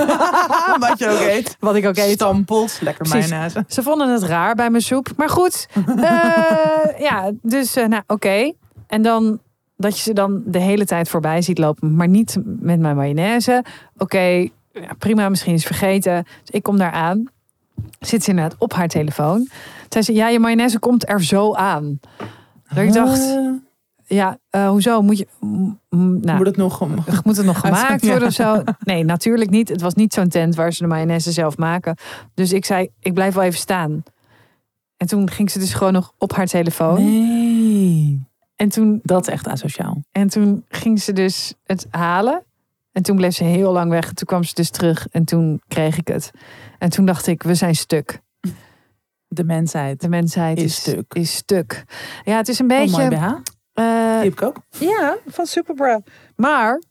Wat 0.80 1.00
je 1.00 1.10
ook 1.10 1.20
eet. 1.36 1.58
wat 1.60 1.76
ik 1.76 1.86
ook 1.86 1.98
eet. 1.98 2.12
Stampelt. 2.12 2.78
Lekker 2.82 3.08
Precies. 3.08 3.30
mayonaise. 3.30 3.64
Ze 3.68 3.84
vonden 3.84 4.10
het 4.12 4.24
raar 4.24 4.56
bij 4.56 4.70
mijn 4.70 4.84
soep. 4.84 5.08
Maar 5.18 5.30
goed. 5.30 5.68
eh, 5.98 7.00
ja, 7.00 7.32
dus 7.42 7.76
eh, 7.76 7.88
nou 7.88 8.04
oké. 8.08 8.54
En 8.88 9.02
dan 9.02 9.40
dat 9.78 9.98
je 9.98 10.04
ze 10.04 10.14
dan 10.14 10.42
de 10.46 10.60
hele 10.60 10.86
tijd 10.86 11.10
voorbij 11.10 11.42
ziet 11.42 11.58
lopen. 11.58 11.96
Maar 11.96 12.08
niet 12.08 12.38
met 12.44 12.80
mijn 12.80 12.96
mayonaise. 12.96 13.64
Oké, 13.98 14.48
ja, 14.72 14.94
prima. 14.98 15.30
Misschien 15.30 15.54
is 15.54 15.64
het 15.64 15.76
vergeten. 15.76 16.24
Dus 16.24 16.50
ik 16.50 16.64
kom 16.64 16.78
daar 16.78 16.92
aan. 16.92 17.24
Zit 18.00 18.24
ze 18.24 18.30
inderdaad 18.30 18.56
op 18.60 18.74
haar 18.74 18.88
telefoon. 18.88 19.50
Zei 19.90 20.04
ze, 20.04 20.14
ja, 20.14 20.28
je 20.28 20.40
mayonaise 20.40 20.80
komt 20.80 21.10
er 21.10 21.24
zo 21.24 21.54
aan. 21.54 22.00
Dat 22.74 22.84
ik 22.84 22.94
dacht, 22.94 23.20
Ah, 23.20 23.54
ja, 24.08 24.38
eh, 24.50 24.70
hoezo? 24.70 25.02
Moet 25.02 25.18
je... 25.18 25.28
nou, 25.90 26.38
moet 26.38 26.46
het 26.46 26.58
nog 26.58 26.82
om. 26.82 26.94
moet 27.24 27.38
het 27.38 27.46
nog 27.46 27.60
gemaakt 27.66 28.02
Ja. 28.02 28.10
worden 28.10 28.28
of 28.28 28.34
zo? 28.34 28.64
Nee, 28.80 29.04
natuurlijk 29.04 29.50
niet. 29.50 29.70
Het 29.70 29.82
was 29.82 29.94
niet 29.94 30.14
zo'n 30.14 30.28
tent 30.28 30.56
waar 30.56 30.74
ze 30.74 30.82
de 30.84 30.90
mayonaise 30.90 31.32
zelf 31.32 31.58
maken. 31.58 31.96
Dus 32.34 32.54
ik 32.54 32.66
zei, 32.66 32.90
ik 33.00 33.14
blijf 33.14 33.34
wel 33.34 33.44
even 33.44 33.60
staan. 33.60 34.04
En 34.98 35.08
toen 35.08 35.30
ging 35.30 35.52
ze 35.52 35.60
dus 35.60 35.74
gewoon 35.74 35.94
nog 35.94 36.14
op 36.18 36.34
haar 36.36 36.46
telefoon. 36.48 37.04
Nee. 37.04 38.28
En, 38.56 38.70
toen, 38.70 39.00
Dat 39.04 39.28
is 39.28 39.34
echt 39.34 39.48
asociaal. 39.48 40.04
en 40.12 40.28
toen 40.28 40.66
ging 40.70 41.02
ze 41.02 41.14
dus 41.14 41.54
het 41.64 41.88
halen. 41.90 42.44
En 42.92 43.04
toen 43.04 43.16
bleef 43.16 43.36
ze 43.36 43.44
heel 43.44 43.72
lang 43.72 43.90
weg. 43.90 44.14
Toen 44.14 44.28
kwam 44.28 44.44
ze 44.44 44.54
dus 44.54 44.70
terug 44.70 45.08
en 45.12 45.26
toen 45.26 45.62
kreeg 45.68 45.98
ik 45.98 46.08
het. 46.08 46.32
En 46.80 46.90
toen 46.90 47.06
dacht 47.06 47.28
ik, 47.28 47.44
we 47.44 47.56
zijn 47.56 47.76
stuk. 47.76 48.22
De 49.36 49.44
mensheid. 49.44 50.02
De 50.02 50.10
mensheid 50.10 50.58
Is 50.58 50.64
is, 50.64 50.76
stuk. 50.76 51.14
Is 51.14 51.36
stuk. 51.36 51.84
Ja, 52.24 52.38
het 52.38 52.48
is 52.48 52.60
een 52.60 52.72
Oh, 52.72 52.78
mooi 52.78 52.90
beetje... 52.92 53.08
BH. 53.10 53.24
eh, 53.24 53.34
Die 53.74 54.24
heb 54.24 54.32
ik 54.32 54.42
ook. 54.42 54.56
Ja, 54.80 55.18
van 55.28 55.46
Superbra. 55.46 56.00
Maar 56.36 56.82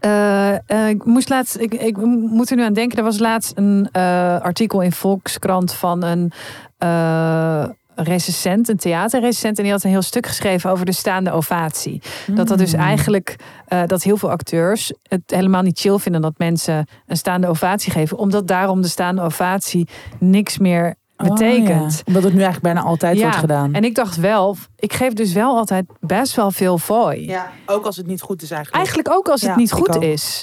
eh, 0.00 0.54
eh, 0.70 0.88
ik 0.88 1.04
moest 1.04 1.28
laatst, 1.28 1.58
ik, 1.58 1.74
ik 1.74 1.96
moet 2.06 2.50
er 2.50 2.56
nu 2.56 2.62
aan 2.62 2.72
denken. 2.72 2.98
Er 2.98 3.04
was 3.04 3.18
laatst 3.18 3.52
een 3.56 3.88
eh, 3.92 4.40
artikel 4.40 4.80
in 4.80 4.92
Volkskrant 4.92 5.72
van 5.72 6.02
een 6.02 6.32
eh 6.78 7.68
recensent, 7.96 8.68
een 8.68 8.76
theaterrecensent. 8.76 9.56
En 9.56 9.62
die 9.62 9.72
had 9.72 9.84
een 9.84 9.90
heel 9.90 10.02
stuk 10.02 10.26
geschreven 10.26 10.70
over 10.70 10.86
de 10.86 10.92
staande 10.92 11.30
ovatie. 11.32 12.02
Dat 12.26 12.48
dat 12.48 12.58
dus 12.58 12.72
Mm. 12.74 12.80
eigenlijk, 12.80 13.36
eh, 13.66 13.82
dat 13.86 14.02
heel 14.02 14.16
veel 14.16 14.30
acteurs 14.30 14.92
het 15.02 15.22
helemaal 15.26 15.62
niet 15.62 15.78
chill 15.80 15.98
vinden 15.98 16.20
dat 16.20 16.38
mensen 16.38 16.86
een 17.06 17.16
staande 17.16 17.46
ovatie 17.46 17.92
geven. 17.92 18.18
Omdat 18.18 18.46
daarom 18.48 18.80
de 18.82 18.88
staande 18.88 19.22
ovatie 19.22 19.88
niks 20.18 20.58
meer 20.58 20.94
Oh, 21.16 21.28
betekent. 21.28 21.92
ja. 21.96 22.02
Omdat 22.04 22.22
het 22.22 22.32
nu 22.32 22.40
eigenlijk 22.42 22.60
bijna 22.74 22.80
altijd 22.82 23.16
Ja, 23.16 23.22
wordt 23.22 23.36
gedaan. 23.36 23.74
En 23.74 23.84
ik 23.84 23.94
dacht 23.94 24.16
wel, 24.16 24.56
ik 24.76 24.92
geef 24.92 25.12
dus 25.12 25.32
wel 25.32 25.56
altijd 25.56 25.86
best 26.00 26.34
wel 26.34 26.50
veel 26.50 26.78
fooi. 26.78 27.26
ja, 27.26 27.50
ook 27.66 27.84
als 27.86 27.96
het 27.96 28.06
niet 28.06 28.20
goed 28.20 28.42
is 28.42 28.50
eigenlijk. 28.50 28.84
Eigenlijk 28.84 29.16
ook 29.16 29.28
als 29.28 29.40
het 29.40 29.50
Ja, 29.50 29.56
niet 29.56 29.72
goed 29.72 29.96
ook. 29.96 30.02
is. 30.02 30.42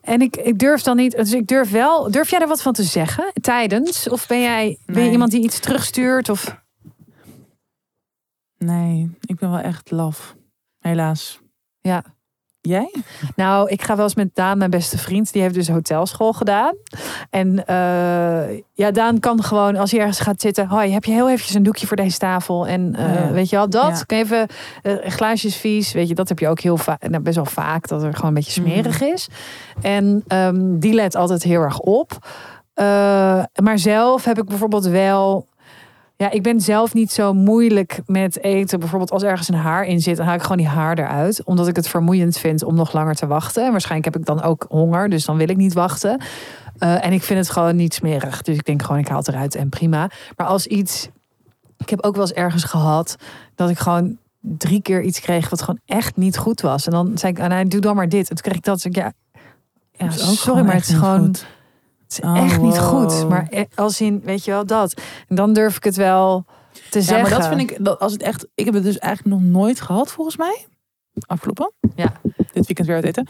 En 0.00 0.20
ik, 0.20 0.36
ik 0.36 0.58
durf 0.58 0.82
dan 0.82 0.96
niet, 0.96 1.16
dus 1.16 1.32
ik 1.32 1.46
durf 1.46 1.70
wel, 1.70 2.10
durf 2.10 2.30
jij 2.30 2.40
er 2.40 2.48
wat 2.48 2.62
van 2.62 2.72
te 2.72 2.82
zeggen 2.82 3.32
tijdens? 3.40 4.08
Of 4.08 4.26
ben 4.26 4.40
jij 4.40 4.78
ben 4.86 5.04
je 5.04 5.10
iemand 5.10 5.30
die 5.30 5.42
iets 5.42 5.58
terugstuurt? 5.60 6.28
Of 6.28 6.58
Nee, 8.58 9.10
ik 9.20 9.36
ben 9.38 9.50
wel 9.50 9.60
echt 9.60 9.90
laf. 9.90 10.34
Helaas. 10.78 11.40
ja. 11.80 12.04
Jij? 12.62 12.94
Nou, 13.36 13.68
ik 13.68 13.82
ga 13.82 13.96
wel 13.96 14.04
eens 14.04 14.14
met 14.14 14.34
Daan, 14.34 14.58
mijn 14.58 14.70
beste 14.70 14.98
vriend, 14.98 15.32
die 15.32 15.42
heeft 15.42 15.54
dus 15.54 15.68
hotelschool 15.68 16.32
gedaan. 16.32 16.74
En 17.30 17.66
eh, 17.66 18.58
ja, 18.72 18.90
Daan 18.90 19.20
kan 19.20 19.42
gewoon, 19.42 19.76
als 19.76 19.90
hij 19.90 20.00
ergens 20.00 20.20
gaat 20.20 20.40
zitten, 20.40 20.66
hoi, 20.68 20.92
heb 20.92 21.04
je 21.04 21.12
heel 21.12 21.28
eventjes 21.30 21.54
een 21.54 21.62
doekje 21.62 21.86
voor 21.86 21.96
deze 21.96 22.18
tafel? 22.18 22.66
En 22.66 22.94
eh, 22.94 23.14
ja. 23.14 23.30
weet 23.30 23.50
je 23.50 23.56
wel, 23.56 23.70
dat, 23.70 24.04
Ja. 24.06 24.16
even 24.16 24.46
eh, 24.82 24.94
glaasjes 25.04 25.56
vies, 25.56 25.92
weet 25.92 26.08
je, 26.08 26.14
dat 26.14 26.28
heb 26.28 26.38
je 26.38 26.48
ook 26.48 26.60
heel 26.60 26.76
vaak, 26.76 27.08
nou, 27.08 27.22
best 27.22 27.36
wel 27.36 27.44
vaak, 27.44 27.88
dat 27.88 28.02
er 28.02 28.14
gewoon 28.14 28.28
een 28.28 28.34
beetje 28.34 28.62
smerig 28.62 29.00
is. 29.02 29.28
En 29.80 30.24
ehm, 30.26 30.78
die 30.78 30.92
let 30.92 31.14
altijd 31.14 31.42
heel 31.42 31.60
erg 31.60 31.78
op. 31.78 32.18
Maar 33.62 33.78
zelf 33.78 34.24
heb 34.24 34.38
ik 34.38 34.44
bijvoorbeeld 34.44 34.86
wel. 34.86 35.46
Ja, 36.20 36.30
ik 36.30 36.42
ben 36.42 36.60
zelf 36.60 36.94
niet 36.94 37.12
zo 37.12 37.34
moeilijk 37.34 38.00
met 38.06 38.42
eten. 38.42 38.78
Bijvoorbeeld 38.78 39.10
als 39.10 39.22
ergens 39.22 39.48
een 39.48 39.54
haar 39.54 39.84
in 39.84 40.00
zit, 40.00 40.16
dan 40.16 40.26
haal 40.26 40.34
ik 40.34 40.42
gewoon 40.42 40.56
die 40.56 40.66
haar 40.66 40.98
eruit. 40.98 41.44
Omdat 41.44 41.68
ik 41.68 41.76
het 41.76 41.88
vermoeiend 41.88 42.38
vind 42.38 42.62
om 42.62 42.74
nog 42.74 42.92
langer 42.92 43.14
te 43.14 43.26
wachten. 43.26 43.64
En 43.64 43.70
waarschijnlijk 43.70 44.14
heb 44.14 44.22
ik 44.22 44.28
dan 44.28 44.42
ook 44.42 44.66
honger, 44.68 45.08
dus 45.08 45.24
dan 45.24 45.36
wil 45.36 45.48
ik 45.48 45.56
niet 45.56 45.72
wachten. 45.72 46.22
Eh, 46.78 47.04
en 47.04 47.12
ik 47.12 47.22
vind 47.22 47.38
het 47.38 47.50
gewoon 47.50 47.76
niet 47.76 47.94
smerig. 47.94 48.42
Dus 48.42 48.56
ik 48.56 48.64
denk 48.64 48.82
gewoon, 48.82 48.98
ik 49.00 49.08
haal 49.08 49.18
het 49.18 49.28
eruit 49.28 49.54
en 49.54 49.68
prima. 49.68 50.10
Maar 50.36 50.46
als 50.46 50.66
iets... 50.66 51.08
Ik 51.76 51.90
heb 51.90 52.02
ook 52.02 52.14
wel 52.14 52.24
eens 52.24 52.32
ergens 52.32 52.64
gehad 52.64 53.16
dat 53.54 53.70
ik 53.70 53.78
gewoon 53.78 54.18
drie 54.40 54.82
keer 54.82 55.02
iets 55.02 55.20
kreeg 55.20 55.50
wat 55.50 55.60
gewoon 55.60 55.80
echt 55.86 56.16
niet 56.16 56.38
goed 56.38 56.60
was. 56.60 56.86
En 56.86 56.92
dan 56.92 57.18
zei 57.18 57.32
ik, 57.32 57.40
ah, 57.40 57.48
nee, 57.48 57.64
doe 57.64 57.80
dan 57.80 57.96
maar 57.96 58.08
dit. 58.08 58.28
En 58.28 58.34
toen 58.34 58.44
kreeg 58.44 58.56
ik 58.56 58.64
dat. 58.64 58.74
Dus 58.74 58.84
ik, 58.84 58.96
ja, 58.96 60.10
sorry, 60.10 60.64
maar 60.64 60.74
het 60.74 60.88
is 60.88 60.94
gewoon... 60.94 61.24
goed. 61.24 61.46
Het 62.14 62.22
is 62.22 62.28
Oh, 62.30 62.44
echt 62.44 62.60
niet 62.60 62.78
goed. 62.78 63.12
wow. 63.12 63.28
Maar 63.28 63.46
e- 63.50 63.64
als 63.74 64.00
in, 64.00 64.20
weet 64.24 64.44
je 64.44 64.50
wel, 64.50 64.66
dat. 64.66 65.00
En 65.28 65.36
dan 65.36 65.52
durf 65.52 65.76
ik 65.76 65.84
het 65.84 65.96
wel 65.96 66.44
te 66.90 66.98
Ja, 66.98 67.04
zeggen. 67.04 67.30
maar 67.30 67.38
dat 67.40 67.48
vind 67.48 67.70
ik, 67.70 67.84
dat 67.84 67.98
als 67.98 68.12
het 68.12 68.22
echt, 68.22 68.46
ik 68.54 68.64
heb 68.64 68.74
het 68.74 68.82
dus 68.82 68.98
eigenlijk 68.98 69.36
nog 69.40 69.50
nooit 69.50 69.80
gehad 69.80 70.10
volgens 70.12 70.36
mij. 70.36 70.66
Afgelopen. 71.26 71.72
Ja. 71.94 72.12
Dit 72.52 72.66
weekend 72.66 72.86
weer 72.86 72.96
uit 72.96 73.04
eten. 73.04 73.26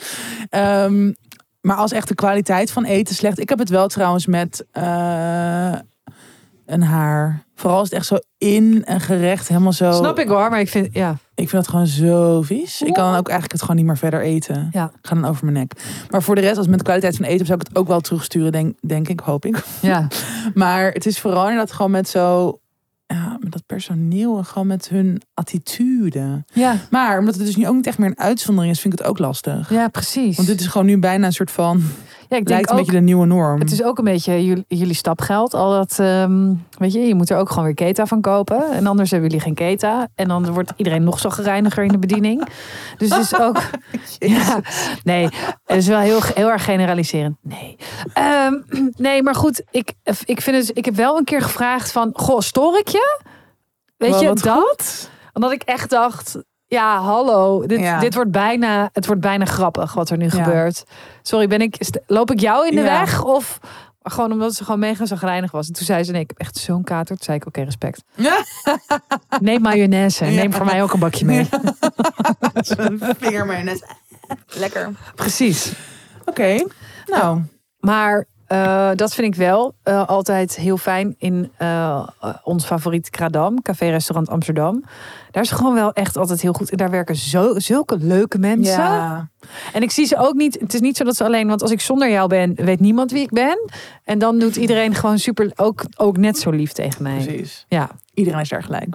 Ehm, 0.48 1.12
maar 1.60 1.76
als 1.76 1.92
echt 1.92 2.08
de 2.08 2.14
kwaliteit 2.14 2.70
van 2.70 2.84
eten 2.84 3.14
slecht. 3.14 3.38
Ik 3.38 3.48
heb 3.48 3.58
het 3.58 3.68
wel 3.68 3.88
trouwens 3.88 4.26
met 4.26 4.66
eh, 4.70 5.74
een 6.66 6.82
haar. 6.82 7.44
Vooral 7.60 7.78
als 7.78 7.88
het 7.88 7.98
echt 7.98 8.06
zo 8.06 8.18
in 8.38 8.82
een 8.84 9.00
gerecht 9.00 9.48
helemaal 9.48 9.72
zo. 9.72 9.92
Snap 9.92 10.18
ik 10.18 10.28
hoor, 10.28 10.50
maar 10.50 10.60
ik 10.60 10.68
vind, 10.68 10.88
ja. 10.92 11.10
Ik 11.34 11.48
vind 11.48 11.62
dat 11.62 11.68
gewoon 11.68 11.86
zo 11.86 12.42
vies. 12.42 12.82
Ik 12.82 12.92
kan 12.92 13.04
dan 13.04 13.16
ook 13.18 13.28
eigenlijk 13.28 13.52
het 13.52 13.60
gewoon 13.60 13.76
niet 13.76 13.84
meer 13.86 13.96
verder 13.96 14.20
eten. 14.20 14.68
Ja. 14.72 14.84
Ik 14.84 15.06
ga 15.08 15.14
dan 15.14 15.24
over 15.24 15.44
mijn 15.44 15.56
nek. 15.56 15.72
Maar 16.10 16.22
voor 16.22 16.34
de 16.34 16.40
rest, 16.40 16.52
als 16.56 16.60
het 16.66 16.68
met 16.70 16.78
de 16.78 16.84
kwaliteit 16.84 17.16
van 17.16 17.24
eten, 17.24 17.46
zou 17.46 17.60
ik 17.60 17.66
het 17.68 17.76
ook 17.76 17.88
wel 17.88 18.00
terugsturen, 18.00 18.52
denk, 18.52 18.76
denk 18.86 19.08
ik, 19.08 19.20
hoop 19.20 19.44
ik. 19.44 19.64
ja. 19.80 20.06
Maar 20.54 20.92
het 20.92 21.06
is 21.06 21.18
vooral 21.18 21.42
inderdaad 21.48 21.72
gewoon 21.72 21.90
met 21.90 22.08
zo, 22.08 22.58
ja, 23.06 23.36
met 23.40 23.52
dat 23.52 23.62
personeel 23.66 24.38
en 24.38 24.44
gewoon 24.44 24.66
met 24.66 24.88
hun 24.88 25.22
attitude. 25.34 26.44
Ja, 26.52 26.76
Maar 26.90 27.18
omdat 27.18 27.34
het 27.34 27.44
dus 27.46 27.56
nu 27.56 27.68
ook 27.68 27.74
niet 27.74 27.86
echt 27.86 27.98
meer 27.98 28.08
een 28.08 28.18
uitzondering 28.18 28.72
is, 28.74 28.80
vind 28.80 28.92
ik 28.92 28.98
het 28.98 29.08
ook 29.08 29.18
lastig. 29.18 29.70
ja 29.70 29.88
precies. 29.88 30.36
Want 30.36 30.48
dit 30.48 30.60
is 30.60 30.66
gewoon 30.66 30.86
nu 30.86 30.98
bijna 30.98 31.26
een 31.26 31.32
soort 31.32 31.50
van, 31.50 31.82
ja, 32.30 32.36
ik 32.36 32.46
denk 32.46 32.70
een 32.70 32.76
beetje 32.76 32.92
de 32.92 33.00
nieuwe 33.00 33.26
norm. 33.26 33.60
het 33.60 33.72
is 33.72 33.82
ook 33.82 33.98
een 33.98 34.04
beetje 34.04 34.44
jullie, 34.44 34.64
jullie 34.68 34.94
stapgeld. 34.94 35.54
Al 35.54 35.70
dat, 35.70 35.98
ehm, 35.98 36.54
weet 36.78 36.92
je, 36.92 37.00
je 37.00 37.14
moet 37.14 37.30
er 37.30 37.36
ook 37.36 37.48
gewoon 37.48 37.64
weer 37.64 37.74
keta 37.74 38.06
van 38.06 38.20
kopen. 38.20 38.70
En 38.70 38.86
anders 38.86 39.10
hebben 39.10 39.28
jullie 39.28 39.44
geen 39.44 39.54
keta. 39.54 40.08
En 40.14 40.28
dan 40.28 40.52
wordt 40.52 40.72
iedereen 40.76 41.04
nog 41.04 41.18
zo 41.18 41.30
gereiniger 41.30 41.84
in 41.84 41.92
de 41.92 41.98
bediening. 41.98 42.48
Dus 42.96 43.10
het 43.10 43.20
is 43.20 43.38
ook... 43.38 43.60
ja, 44.18 44.60
nee, 45.04 45.28
het 45.64 45.76
is 45.76 45.86
wel 45.86 45.98
heel, 45.98 46.20
heel 46.34 46.50
erg 46.50 46.64
generaliserend. 46.64 47.36
Nee. 47.42 47.76
Ehm, 48.12 48.54
nee, 48.96 49.22
maar 49.22 49.34
goed, 49.34 49.62
ik, 49.70 49.92
ik, 50.24 50.40
vind 50.40 50.56
het, 50.56 50.76
ik 50.76 50.84
heb 50.84 50.94
wel 50.94 51.16
een 51.16 51.24
keer 51.24 51.42
gevraagd 51.42 51.92
van... 51.92 52.10
Goh, 52.12 52.40
stoor 52.40 52.78
ik 52.78 52.88
je? 52.88 53.20
Weet 53.96 54.10
Wel 54.10 54.22
je, 54.22 54.34
dat? 54.34 55.10
Omdat 55.32 55.52
ik 55.52 55.62
echt 55.62 55.90
dacht... 55.90 56.38
Ja, 56.70 57.00
hallo. 57.00 57.66
Dit, 57.66 57.80
Ja. 57.80 58.00
dit 58.00 58.14
wordt 58.14 58.30
bijna, 58.30 58.90
het 58.92 59.06
wordt 59.06 59.20
bijna 59.20 59.44
grappig 59.44 59.94
wat 59.94 60.10
er 60.10 60.16
nu 60.16 60.24
Ja. 60.24 60.30
gebeurt. 60.30 60.84
Sorry, 61.22 61.46
ben 61.46 61.60
ik, 61.60 61.76
loop 62.06 62.30
ik 62.30 62.40
jou 62.40 62.68
in 62.68 62.74
de 62.74 62.80
Ja. 62.82 62.98
weg? 63.00 63.24
Of 63.24 63.58
gewoon 64.02 64.32
omdat 64.32 64.54
ze 64.54 64.64
gewoon 64.64 64.80
mega 64.80 65.06
zagrijnig 65.06 65.50
was. 65.50 65.66
En 65.66 65.72
toen 65.72 65.84
zei 65.86 66.04
ze, 66.04 66.12
nee, 66.12 66.20
ik 66.20 66.28
heb 66.28 66.38
echt 66.38 66.56
zo'n 66.56 66.84
kater. 66.84 67.16
Toen 67.16 67.24
zei 67.24 67.36
ik, 67.36 67.46
oké, 67.46 67.62
respect. 67.62 68.02
Ja. 68.14 68.44
Neem 69.40 69.60
mayonaise. 69.60 70.24
Neem 70.24 70.52
voor 70.52 70.64
mij 70.64 70.82
ook 70.82 70.92
een 70.92 71.00
bakje 71.00 71.24
mee. 71.24 71.48
Vingermayonaise. 73.18 73.84
Lekker. 74.46 74.90
Precies. 75.14 75.72
Oké, 76.24 76.66
nou. 77.06 77.42
Maar 77.80 78.26
eh, 78.50 78.90
dat 78.94 79.14
vind 79.14 79.26
ik 79.26 79.34
wel 79.34 79.74
eh, 79.82 80.08
altijd 80.08 80.56
heel 80.56 80.76
fijn 80.76 81.14
in 81.18 81.52
eh, 81.56 82.08
ons 82.42 82.64
favoriet 82.64 83.10
Kradam, 83.10 83.62
café-restaurant 83.62 84.28
Amsterdam. 84.28 84.84
Daar 85.30 85.42
is 85.42 85.50
gewoon 85.50 85.74
wel 85.74 85.92
echt 85.92 86.16
altijd 86.16 86.40
heel 86.40 86.52
goed. 86.52 86.70
En 86.70 86.76
daar 86.76 86.90
werken 86.90 87.16
zo, 87.16 87.58
zulke 87.58 87.96
leuke 87.98 88.38
mensen. 88.38 88.82
Ja. 88.82 89.28
En 89.72 89.82
ik 89.82 89.90
zie 89.90 90.06
ze 90.06 90.16
ook 90.16 90.34
niet. 90.34 90.60
Het 90.60 90.74
is 90.74 90.80
niet 90.80 90.96
zo 90.96 91.04
dat 91.04 91.16
ze 91.16 91.24
alleen. 91.24 91.48
Want 91.48 91.62
als 91.62 91.70
ik 91.70 91.80
zonder 91.80 92.10
jou 92.10 92.28
ben, 92.28 92.54
weet 92.54 92.80
niemand 92.80 93.10
wie 93.10 93.22
ik 93.22 93.30
ben. 93.30 93.70
En 94.04 94.18
dan 94.18 94.38
doet 94.38 94.56
iedereen 94.56 94.94
gewoon 94.94 95.18
super. 95.18 95.52
Ook, 95.56 95.84
ook 95.96 96.16
net 96.16 96.38
zo 96.38 96.50
lief 96.50 96.72
tegen 96.72 97.02
mij. 97.02 97.24
Precies. 97.24 97.64
Ja, 97.68 97.90
Iedereen 98.14 98.40
is 98.40 98.48
daar 98.48 98.62
gelijk. 98.62 98.94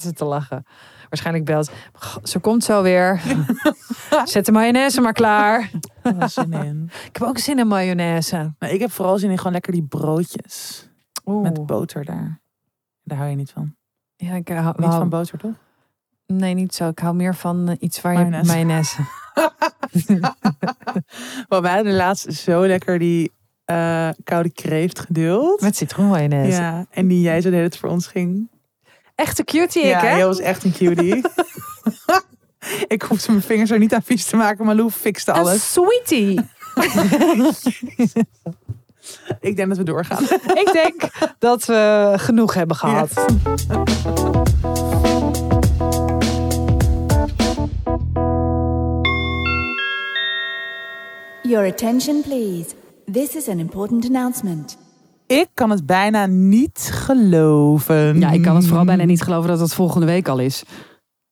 Zit 0.00 0.10
ze 0.10 0.12
te 0.12 0.24
lachen. 0.24 0.64
Waarschijnlijk 1.08 1.44
belt. 1.44 1.70
"Goh, 1.92 2.24
Ze 2.24 2.38
komt 2.38 2.64
zo 2.64 2.82
weer. 2.82 3.20
Zet 4.24 4.46
de 4.46 4.52
mayonaise 4.52 5.00
maar 5.00 5.12
klaar. 5.12 5.70
Zin 6.26 6.52
in. 6.52 6.90
Ik 7.06 7.16
heb 7.16 7.22
ook 7.28 7.38
zin 7.38 7.58
in 7.58 7.66
mayonaise. 7.66 8.54
Maar 8.58 8.70
ik 8.70 8.80
heb 8.80 8.90
vooral 8.92 9.18
zin 9.18 9.30
in 9.30 9.36
gewoon 9.36 9.52
lekker 9.52 9.72
die 9.72 9.86
broodjes. 9.86 10.88
Oeh. 11.24 11.42
Met 11.42 11.66
boter 11.66 12.04
daar. 12.04 12.40
Daar 13.02 13.18
hou 13.18 13.30
je 13.30 13.36
niet 13.36 13.50
van. 13.50 13.74
Ja, 14.16 14.34
ik 14.34 14.48
hou, 14.48 14.74
Niet 14.76 14.94
van 14.94 15.08
boter, 15.08 15.38
toch? 15.38 15.54
Nee, 16.26 16.54
niet 16.54 16.74
zo. 16.74 16.88
Ik 16.88 16.98
hou 16.98 17.14
meer 17.14 17.34
van 17.34 17.68
eh, 17.68 17.76
iets 17.80 18.00
waar 18.00 18.12
je 18.12 18.18
Mayonaise. 18.18 18.52
mayonaise. 18.52 18.96
Maar 21.48 21.62
wij 21.62 21.74
hadden 21.74 21.94
laatst 21.94 22.32
zo 22.32 22.66
lekker 22.66 22.98
die 22.98 23.32
eh, 23.64 24.08
koude 24.24 24.52
kreeft 24.52 24.98
gedeeld. 24.98 25.60
Met 25.60 25.76
citroenmayonaise. 25.76 26.60
Ja, 26.60 26.86
en 26.90 27.08
die 27.08 27.20
jij 27.20 27.40
zo 27.40 27.50
de 27.50 27.56
hele 27.56 27.68
tijd 27.68 27.80
voor 27.80 27.90
ons 27.90 28.06
ging. 28.06 28.50
Echte 29.20 29.44
cutie 29.44 29.82
ik, 29.82 29.88
ja, 29.88 30.00
hè? 30.00 30.16
jij 30.16 30.26
was 30.26 30.38
echt 30.38 30.64
een 30.64 30.72
cutie. 30.72 31.24
ik 32.94 33.02
hoefde 33.02 33.30
mijn 33.30 33.42
vingers 33.42 33.70
er 33.70 33.78
niet 33.78 33.94
aan 33.94 34.02
vies 34.02 34.24
te 34.24 34.36
maken, 34.36 34.64
maar 34.64 34.74
Lou 34.74 34.90
fixte 34.90 35.30
Een 35.30 35.36
alles. 35.36 35.72
sweetie. 35.72 36.40
Ik 39.40 39.56
denk 39.56 39.68
dat 39.68 39.76
we 39.78 39.82
doorgaan. 39.84 40.22
ik 40.54 40.70
denk 40.72 41.08
dat 41.38 41.64
we 41.64 42.12
genoeg 42.16 42.54
hebben 42.54 42.76
gehad. 42.76 43.10
Your 51.42 51.66
attention, 51.66 52.22
please. 52.22 52.74
This 53.12 53.34
is 53.34 53.48
an 53.48 53.58
important 53.58 54.04
announcement. 54.04 54.76
Ik 55.30 55.48
kan 55.54 55.70
het 55.70 55.86
bijna 55.86 56.26
niet 56.26 56.88
geloven. 56.92 58.20
Ja, 58.20 58.30
ik 58.30 58.42
kan 58.42 58.56
het 58.56 58.66
vooral 58.66 58.84
bijna 58.84 59.04
niet 59.04 59.22
geloven 59.22 59.48
dat 59.48 59.60
het 59.60 59.74
volgende 59.74 60.06
week 60.06 60.28
al 60.28 60.38
is. 60.38 60.62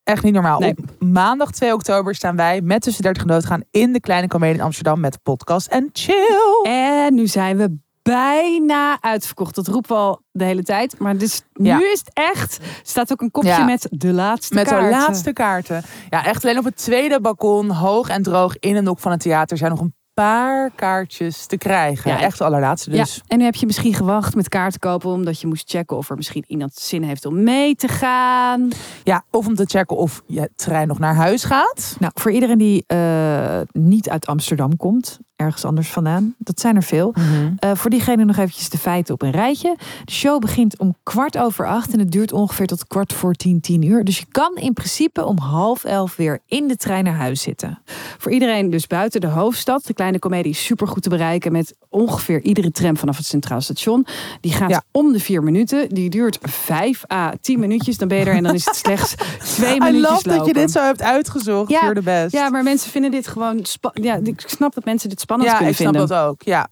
Echt 0.03 0.23
niet 0.23 0.33
normaal. 0.33 0.59
Nee. 0.59 0.71
Op 0.71 1.09
maandag 1.09 1.51
2 1.51 1.73
oktober 1.75 2.15
staan 2.15 2.37
wij 2.37 2.61
met 2.61 2.83
Tussen 2.83 3.03
30 3.03 3.23
en 3.23 3.29
Doodgaan 3.29 3.63
in 3.71 3.93
de 3.93 4.01
Kleine 4.01 4.29
Comedie 4.29 4.55
in 4.57 4.61
Amsterdam 4.61 5.01
met 5.01 5.23
podcast 5.23 5.67
en 5.67 5.89
chill. 5.93 6.63
En 6.63 7.15
nu 7.15 7.27
zijn 7.27 7.57
we 7.57 7.77
bijna 8.03 8.99
uitverkocht. 9.01 9.55
Dat 9.55 9.67
roepen 9.67 9.91
we 9.91 9.97
al 10.03 10.23
de 10.33 10.45
hele 10.45 10.63
tijd. 10.63 10.99
Maar 10.99 11.17
dus, 11.17 11.43
Ja. 11.53 11.77
nu 11.79 11.85
is 11.93 11.99
het 11.99 12.11
echt. 12.13 12.59
Staat 12.83 13.13
ook 13.13 13.21
een 13.21 13.31
kopje 13.31 13.49
Ja. 13.49 13.65
met 13.65 13.87
de 13.91 14.13
laatste 14.13 14.55
Met 14.55 14.65
de 14.65 14.71
kaarten. 14.71 14.91
laatste 14.91 15.33
kaarten. 15.33 15.83
Ja, 16.09 16.25
echt 16.25 16.45
alleen 16.45 16.59
op 16.59 16.65
het 16.65 16.77
tweede 16.77 17.21
balkon, 17.21 17.71
hoog 17.71 18.09
en 18.09 18.23
droog, 18.23 18.59
in 18.59 18.77
een 18.77 18.87
hoek 18.87 18.99
van 18.99 19.11
het 19.13 19.21
theater, 19.21 19.57
zijn 19.57 19.71
nog 19.71 19.81
een 19.81 19.95
paar 20.23 20.71
kaartjes 20.71 21.47
te 21.47 21.57
krijgen. 21.57 22.11
Ja. 22.11 22.21
echt 22.21 22.39
de 22.39 22.45
allerlaatste 22.45 22.91
dus. 22.91 23.15
Ja, 23.15 23.23
en 23.27 23.39
nu 23.39 23.45
heb 23.45 23.55
je 23.55 23.67
misschien 23.67 23.95
gewacht 23.95 24.35
met 24.35 24.49
kaarten 24.49 24.81
kopen 24.81 25.11
omdat 25.11 25.41
je 25.41 25.47
moest 25.47 25.71
checken 25.71 25.97
of 25.97 26.11
er 26.11 26.17
misschien 26.17 26.45
iemand 26.47 26.75
zin 26.75 27.03
heeft 27.03 27.25
om 27.25 27.43
mee 27.43 27.75
te 27.75 27.89
gaan. 27.89 28.69
Ja, 29.05 29.25
of 29.31 29.47
om 29.47 29.55
te 29.55 29.65
checken 29.65 29.97
of 29.97 30.23
je 30.27 30.51
trein 30.57 30.89
nog 30.89 30.99
naar 30.99 31.15
huis 31.15 31.45
gaat. 31.45 31.97
Nou, 31.99 32.13
voor 32.15 32.31
iedereen 32.31 32.59
die 32.59 32.85
eh, 32.87 33.61
niet 33.73 34.09
uit 34.09 34.27
Amsterdam 34.27 34.77
komt, 34.77 35.19
ergens 35.39 35.65
anders 35.65 35.89
vandaan, 35.89 36.35
dat 36.39 36.61
zijn 36.61 36.77
er 36.77 36.83
veel. 36.83 37.15
Eh, 37.59 37.71
voor 37.75 37.91
diegene 37.91 38.25
nog 38.25 38.37
eventjes 38.37 38.69
de 38.69 38.79
feiten 38.79 39.15
op 39.15 39.23
een 39.23 39.31
rijtje. 39.31 39.77
De 40.05 40.13
show 40.13 40.41
begint 40.41 40.79
om 40.79 40.95
kwart 41.03 41.39
over 41.39 41.67
acht 41.67 41.93
en 41.93 41.99
het 41.99 42.11
duurt 42.13 42.33
ongeveer 42.33 42.67
tot 42.67 42.87
kwart 42.87 43.13
voor 43.13 43.35
tien, 43.35 43.61
tien 43.61 43.83
uur. 43.83 44.05
Dus 44.05 44.19
je 44.19 44.25
kan 44.31 44.57
in 44.57 44.73
principe 44.73 45.25
om 45.25 45.39
half 45.39 45.85
elf 45.85 46.17
weer 46.17 46.41
in 46.47 46.69
de 46.69 46.77
trein 46.77 47.05
naar 47.05 47.15
huis 47.15 47.43
zitten. 47.43 47.79
Voor 48.19 48.33
iedereen 48.33 48.71
dus 48.71 48.87
buiten 48.87 49.21
de 49.21 49.27
hoofdstad. 49.27 49.87
De 49.87 49.95
kleine 49.95 50.19
komedie 50.19 50.51
is 50.53 50.65
super 50.65 50.89
goed 50.89 51.03
te 51.03 51.09
bereiken 51.09 51.53
met 51.53 51.75
ongeveer 51.89 52.43
iedere 52.43 52.71
tram 52.71 52.97
vanaf 52.97 53.17
het 53.17 53.27
Centraal 53.27 53.61
Station. 53.61 54.07
Die 54.41 54.53
gaat 54.53 54.71
Ja. 54.71 54.83
om 54.93 55.13
de 55.13 55.21
vier 55.21 55.43
minuten. 55.43 55.89
Die 55.89 56.11
duurt 56.11 56.39
vijf 56.43 57.03
à 57.13 57.33
tien 57.41 57.61
minuutjes. 57.61 57.99
Dan 57.99 58.09
ben 58.09 58.19
je 58.19 58.25
er 58.25 58.35
en 58.35 58.43
dan 58.43 58.55
is 58.55 58.65
het 58.65 58.77
slechts 58.87 59.15
twee 59.55 59.75
I 59.75 59.79
minuutjes 59.79 60.11
love 60.11 60.23
dat 60.23 60.33
je 60.33 60.39
lopen. 60.39 60.55
dit 60.55 60.71
zo 60.71 60.81
hebt 60.83 61.03
uitgezocht. 61.03 61.71
Ja, 61.71 61.93
the 61.93 62.03
best. 62.03 62.33
Ja, 62.33 62.49
maar 62.51 62.63
mensen 62.63 62.91
vinden 62.91 63.11
dit 63.11 63.27
gewoon... 63.27 63.65
ja, 63.93 64.19
ik 64.23 64.43
snap 64.47 64.75
dat 64.75 64.85
mensen 64.85 65.09
dit 65.09 65.21
spannend 65.29 65.51
Ja, 65.51 65.57
kunnen 65.57 65.75
ik 65.75 65.81
snap 65.81 66.09
dat 66.09 66.13
ook. 66.29 66.43
Ja. 66.43 66.69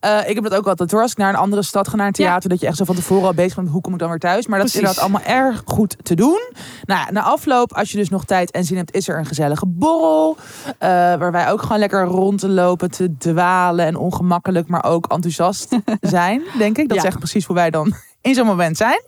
Eh, 0.00 0.28
ik 0.28 0.34
heb 0.34 0.44
dat 0.44 0.54
ook 0.54 0.66
altijd 0.66 0.90
hoor. 0.90 1.02
Als 1.02 1.10
ik 1.10 1.16
naar 1.16 1.28
een 1.28 1.34
andere 1.40 1.62
stad 1.62 1.88
ga, 1.88 1.96
naar 1.96 2.06
een 2.06 2.12
theater, 2.12 2.48
dat 2.48 2.60
je 2.60 2.66
echt 2.66 2.76
zo 2.76 2.84
van 2.84 2.94
tevoren 2.94 3.26
al 3.26 3.34
bezig 3.34 3.54
bent, 3.56 3.68
hoe 3.68 3.80
kom 3.80 3.92
ik 3.92 3.98
dan 3.98 4.08
weer 4.08 4.18
thuis? 4.18 4.46
Maar 4.46 4.58
dat 4.58 4.70
Precies. 4.70 4.88
is 4.90 4.96
inderdaad 4.96 5.24
allemaal 5.26 5.44
erg 5.46 5.62
goed 5.64 5.96
te 6.02 6.14
doen. 6.14 6.40
Nou, 6.84 7.00
ja, 7.00 7.10
na 7.12 7.22
afloop, 7.22 7.72
als 7.72 7.90
je 7.90 7.96
dus 7.98 8.08
nog 8.08 8.24
tijd 8.24 8.50
en 8.50 8.64
zin 8.64 8.76
hebt, 8.76 8.94
is 8.94 9.08
er 9.08 9.18
een 9.18 9.26
gezellige 9.26 9.66
borrel. 9.66 10.36
eh, 10.78 10.88
waar 10.88 11.32
wij 11.32 11.50
ook 11.50 11.62
gewoon 11.62 11.78
lekker 11.78 12.04
rond 12.04 12.38
te 12.38 12.48
lopen, 12.48 12.90
te 12.90 13.16
dwalen 13.18 13.86
en 13.86 13.96
ongemakkelijk, 13.96 14.68
maar 14.68 14.84
ook 14.84 15.06
enthousiast 15.12 15.76
zijn, 16.00 16.42
denk 16.58 16.78
ik. 16.78 16.88
Dat 16.88 16.96
Ja. 16.96 17.02
is 17.02 17.08
echt 17.08 17.18
precies 17.18 17.44
hoe 17.44 17.56
wij 17.56 17.70
dan 17.70 17.94
in 18.26 18.34
zo'n 18.34 18.46
moment 18.46 18.76
zijn. 18.76 19.02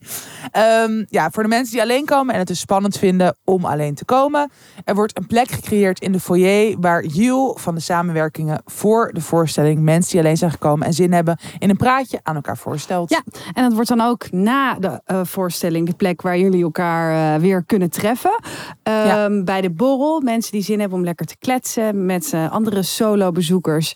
Ehm, 0.50 1.04
ja, 1.08 1.30
voor 1.30 1.42
de 1.42 1.48
mensen 1.48 1.72
die 1.72 1.82
alleen 1.82 2.04
komen 2.04 2.32
en 2.32 2.38
het 2.38 2.48
dus 2.48 2.60
spannend 2.60 2.98
vinden 2.98 3.36
om 3.44 3.64
alleen 3.64 3.94
te 3.94 4.04
komen. 4.04 4.50
Er 4.84 4.94
wordt 4.94 5.16
een 5.16 5.26
plek 5.26 5.50
gecreëerd 5.50 6.00
in 6.00 6.12
de 6.12 6.20
foyer 6.20 6.76
waar 6.80 7.04
Jill 7.04 7.52
van 7.54 7.74
de 7.74 7.80
samenwerkingen 7.80 8.62
voor 8.64 9.10
de 9.12 9.20
voorstelling 9.20 9.80
mensen 9.80 10.10
die 10.10 10.20
alleen 10.20 10.36
zijn 10.36 10.50
gekomen 10.50 10.86
en 10.86 10.92
zin 10.92 11.12
hebben 11.12 11.38
in 11.58 11.70
een 11.70 11.76
praatje 11.76 12.20
aan 12.22 12.34
elkaar 12.34 12.56
voorstelt. 12.56 13.10
Ja, 13.10 13.22
en 13.52 13.62
dat 13.62 13.72
wordt 13.72 13.88
dan 13.88 14.00
ook 14.00 14.30
na 14.30 14.74
de 14.74 15.00
eh, 15.04 15.20
voorstelling 15.24 15.86
de 15.86 15.94
plek 15.96 16.22
waar 16.22 16.38
jullie 16.38 16.62
elkaar 16.62 17.34
eh, 17.34 17.40
weer 17.40 17.64
kunnen 17.64 17.90
treffen. 17.90 18.40
Ehm, 18.82 19.44
Bij 19.44 19.60
de 19.60 19.70
borrel, 19.70 20.20
mensen 20.20 20.52
die 20.52 20.62
zin 20.62 20.80
hebben 20.80 20.98
om 20.98 21.04
lekker 21.04 21.26
te 21.26 21.36
kletsen 21.38 22.06
met 22.06 22.32
eh, 22.32 22.52
andere 22.52 22.82
solo-bezoekers. 22.82 23.94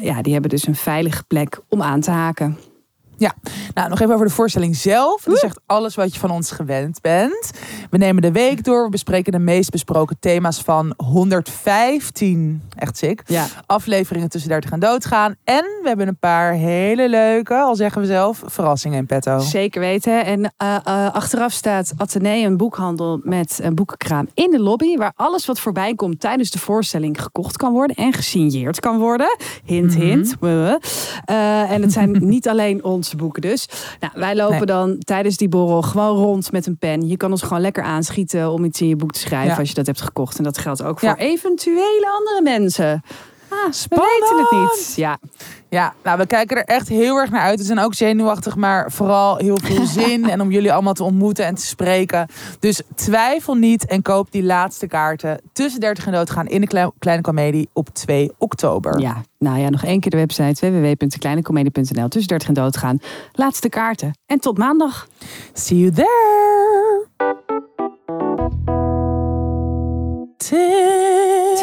Ja, 0.00 0.22
die 0.22 0.32
hebben 0.32 0.50
dus 0.50 0.66
een 0.66 0.74
veilige 0.74 1.24
plek 1.24 1.60
om 1.68 1.82
aan 1.82 2.00
te 2.00 2.10
haken. 2.10 2.58
Nou, 3.74 3.88
nog 3.88 4.00
even 4.00 4.14
over 4.14 4.26
de 4.26 4.32
voorstelling 4.32 4.76
zelf. 4.76 5.22
Dat 5.22 5.34
is 5.34 5.42
echt 5.42 5.60
alles 5.66 5.94
wat 5.94 6.14
je 6.14 6.20
van 6.20 6.30
ons 6.30 6.50
gewend 6.50 7.00
bent. 7.00 7.50
We 7.90 7.96
nemen 7.98 8.22
de 8.22 8.32
week 8.32 8.64
door. 8.64 8.84
We 8.84 8.90
bespreken 8.90 9.32
de 9.32 9.38
meest 9.38 9.70
besproken 9.70 10.16
thema's 10.20 10.60
van 10.60 10.94
115, 10.96 12.62
echt 12.78 12.96
sick, 12.96 13.22
Ja. 13.26 13.46
afleveringen 13.66 14.28
tussen 14.28 14.50
30 14.50 14.70
en 14.70 14.80
doodgaan. 14.80 15.34
En 15.44 15.64
we 15.82 15.88
hebben 15.88 16.08
een 16.08 16.16
paar 16.18 16.52
hele 16.52 17.08
leuke, 17.08 17.54
al 17.54 17.76
zeggen 17.76 18.00
we 18.00 18.06
zelf, 18.06 18.42
verrassingen 18.46 18.98
in 18.98 19.06
petto. 19.06 19.38
Zeker 19.38 19.80
weten. 19.80 20.24
En 20.24 20.52
eh, 20.56 20.76
eh, 20.84 21.14
achteraf 21.14 21.52
staat 21.52 21.92
Atheneum 21.96 22.50
een 22.50 22.56
boekhandel 22.56 23.20
met 23.22 23.58
een 23.62 23.74
boekenkraam 23.74 24.28
in 24.34 24.50
de 24.50 24.60
lobby. 24.60 24.96
Waar 24.96 25.12
alles 25.16 25.46
wat 25.46 25.60
voorbij 25.60 25.94
komt 25.94 26.20
tijdens 26.20 26.50
de 26.50 26.58
voorstelling 26.58 27.22
gekocht 27.22 27.56
kan 27.56 27.72
worden 27.72 27.96
en 27.96 28.12
gesigneerd 28.12 28.80
kan 28.80 28.98
worden. 28.98 29.36
Hint, 29.64 29.94
Mhm. 29.96 30.00
hint. 30.06 30.34
Eh, 30.40 31.70
en 31.70 31.82
het 31.82 31.92
zijn 31.92 32.16
niet 32.34 32.48
alleen 32.48 32.84
boeken 33.16 33.42
dus. 33.42 33.68
Nou, 34.00 34.12
wij 34.16 34.36
lopen 34.36 34.56
Nee. 34.56 34.66
dan 34.66 34.98
tijdens 34.98 35.36
die 35.36 35.48
borrel 35.48 35.82
gewoon 35.82 36.16
rond 36.16 36.52
met 36.52 36.66
een 36.66 36.76
pen. 36.76 37.08
Je 37.08 37.16
kan 37.16 37.30
ons 37.30 37.42
gewoon 37.42 37.60
lekker 37.60 37.82
aanschieten 37.82 38.50
om 38.50 38.64
iets 38.64 38.80
in 38.80 38.88
je 38.88 38.96
boek 38.96 39.12
te 39.12 39.18
schrijven 39.18 39.50
Ja. 39.50 39.56
als 39.58 39.68
je 39.68 39.74
dat 39.74 39.86
hebt 39.86 40.00
gekocht. 40.00 40.38
En 40.38 40.44
dat 40.44 40.58
geldt 40.58 40.82
ook 40.82 40.98
voor 41.00 41.14
eventuele 41.14 42.06
andere 42.18 42.40
mensen. 42.42 43.02
We 43.88 43.88
weten 43.88 44.38
het 44.38 44.50
niet. 44.50 44.92
Ja, 44.96 45.18
Ja, 45.68 45.94
nou, 46.02 46.18
we 46.18 46.26
kijken 46.26 46.56
er 46.56 46.64
echt 46.64 46.88
heel 46.88 47.16
erg 47.16 47.30
naar 47.30 47.40
uit. 47.40 47.58
We 47.58 47.64
zijn 47.64 47.78
ook 47.78 47.94
zenuwachtig, 47.94 48.56
maar 48.56 48.92
vooral 48.92 49.36
heel 49.36 49.58
veel 49.62 49.86
zin. 50.02 50.28
en 50.30 50.40
om 50.40 50.50
jullie 50.50 50.72
allemaal 50.72 50.92
te 50.92 51.02
ontmoeten 51.04 51.44
en 51.46 51.54
te 51.54 51.66
spreken. 51.66 52.28
Dus 52.60 52.82
twijfel 52.94 53.54
niet 53.54 53.86
en 53.86 54.02
koop 54.02 54.30
die 54.32 54.42
laatste 54.42 54.86
kaarten 54.86 55.40
tussen 55.52 55.80
30 55.80 56.06
en 56.06 56.12
doodgaan 56.12 56.46
in 56.46 56.60
de 56.60 56.66
Kle- 56.66 56.92
Kleine 56.98 57.22
Comedie 57.22 57.68
op 57.72 57.88
2 57.88 58.30
oktober. 58.38 59.00
ja. 59.00 59.22
Nou 59.38 59.58
ja, 59.58 59.68
nog 59.70 59.84
één 59.84 60.00
keer 60.00 60.10
de 60.10 60.16
website 60.16 60.70
www.kleinecomedie.nl. 60.70 62.08
Tussen 62.08 62.28
30 62.28 62.48
en 62.48 62.54
doodgaan. 62.54 62.98
Laatste 63.32 63.68
kaarten. 63.68 64.18
En 64.26 64.38
tot 64.40 64.58
maandag. 64.58 65.06
See 65.52 65.78
you 65.78 65.90
there. 65.92 67.06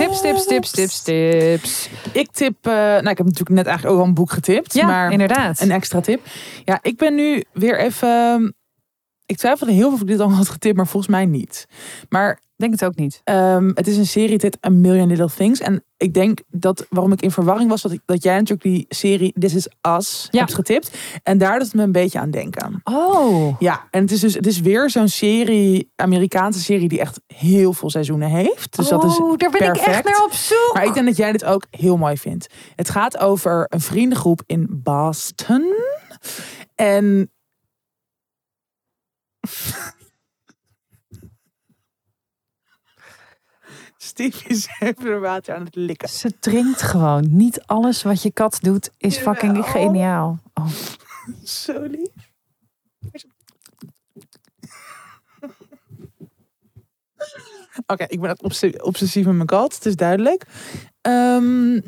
Tips, 0.02 0.22
tips, 0.22 0.46
tips, 0.46 0.72
tips, 0.72 1.02
tips. 1.02 1.90
Ik 2.12 2.32
tip, 2.32 2.56
eh, 2.62 2.74
nou 2.74 3.10
ik 3.10 3.18
heb 3.18 3.26
natuurlijk 3.26 3.50
net 3.50 3.66
eigenlijk 3.66 3.96
ook 3.96 4.02
al 4.02 4.08
een 4.08 4.14
boek 4.14 4.32
getipt. 4.32 4.74
Ja, 4.74 4.86
maar 4.86 5.12
inderdaad. 5.12 5.60
een 5.60 5.72
extra 5.72 6.02
tip. 6.02 6.22
Ja, 6.66 6.80
ik 6.82 6.98
ben 6.98 7.16
nu 7.16 7.44
weer 7.54 7.80
even... 7.80 8.56
Ik 9.32 9.38
twijfelde 9.38 9.74
heel 9.74 9.84
veel 9.88 9.94
of 9.94 10.02
ik 10.02 10.08
dit 10.08 10.20
al 10.20 10.32
had 10.32 10.50
getipt, 10.50 10.76
maar 10.76 10.88
volgens 10.88 11.12
mij 11.12 11.26
niet. 11.26 11.66
Maar 12.10 12.42
Denk 12.62 12.74
het 12.74 12.86
ook 12.86 12.96
niet. 12.96 13.22
Ehm, 13.24 13.72
het 13.74 13.88
is 13.88 13.98
een 13.98 14.06
serie, 14.06 14.38
dit 14.38 14.58
A 14.66 14.70
Million 14.70 15.08
Little 15.08 15.30
Things. 15.38 15.60
En 15.60 15.84
ik 15.98 16.14
denk 16.14 16.40
dat 16.48 16.86
waarom 16.90 17.12
ik 17.12 17.22
in 17.22 17.32
verwarring 17.32 17.70
was, 17.70 17.82
dat, 17.82 17.92
ik, 17.92 18.02
dat 18.06 18.24
jij 18.24 18.34
natuurlijk 18.34 18.62
die 18.62 18.86
serie 18.90 19.34
This 19.40 19.54
Is 19.54 19.68
Us 19.82 20.28
Ja. 20.32 20.40
hebt 20.40 20.54
getipt. 20.54 20.92
En 21.24 21.38
daar 21.38 21.58
doet 21.58 21.68
het 21.68 21.74
me 21.74 21.84
een 21.84 21.92
beetje 21.92 22.20
aan 22.20 22.32
denken. 22.32 22.82
Oh. 22.84 23.56
Ja, 23.60 23.88
en 23.92 24.02
het 24.02 24.12
is 24.12 24.20
dus 24.20 24.34
het 24.34 24.48
is 24.48 24.60
weer 24.60 24.90
zo'n 24.90 25.08
serie, 25.08 25.92
Amerikaanse 25.96 26.60
serie, 26.60 26.88
die 26.88 27.00
echt 27.00 27.22
heel 27.28 27.74
veel 27.74 27.90
seizoenen 27.90 28.30
heeft. 28.30 28.76
Dus 28.78 28.88
dat 28.90 29.04
is 29.04 29.18
oh, 29.20 29.38
daar 29.38 29.50
ben 29.52 29.62
ik 29.62 29.68
echt 29.76 29.84
perfect. 29.84 30.06
naar 30.06 30.24
op 30.26 30.34
zoek. 30.34 30.72
maar 30.74 30.86
ik 30.86 30.94
denk 30.94 31.06
dat 31.06 31.18
jij 31.18 31.32
dit 31.32 31.46
ook 31.46 31.66
heel 31.70 31.98
mooi 31.98 32.18
vindt. 32.18 32.54
Het 32.76 32.90
gaat 32.90 33.18
over 33.18 33.66
een 33.70 33.82
vriendengroep 33.82 34.42
in 34.46 34.68
Boston. 34.84 35.74
En. 36.76 37.32
Steve 43.98 44.48
is 44.48 44.68
even 44.80 45.06
er 45.06 45.20
water 45.20 45.56
aan 45.56 45.66
het 45.66 45.76
likken. 45.76 46.10
Ze 46.10 46.40
drinkt 46.40 46.82
gewoon. 46.82 47.28
Niet 47.30 47.62
alles 47.66 48.04
wat 48.04 48.22
je 48.22 48.32
kat 48.32 48.58
doet 48.62 48.92
is 48.98 49.18
fucking 49.18 49.66
geniaal. 49.66 50.40
Oh. 50.54 50.68
Zo 51.44 51.82
lief. 51.82 52.10
Oké, 57.86 58.04
ik 58.08 58.20
ben 58.22 58.40
obsessief 58.84 59.26
met 59.26 59.36
mijn 59.36 59.46
kat. 59.46 59.76
Het 59.76 59.86
is 59.86 59.96
duidelijk. 59.96 60.46
Ehm 61.02 61.80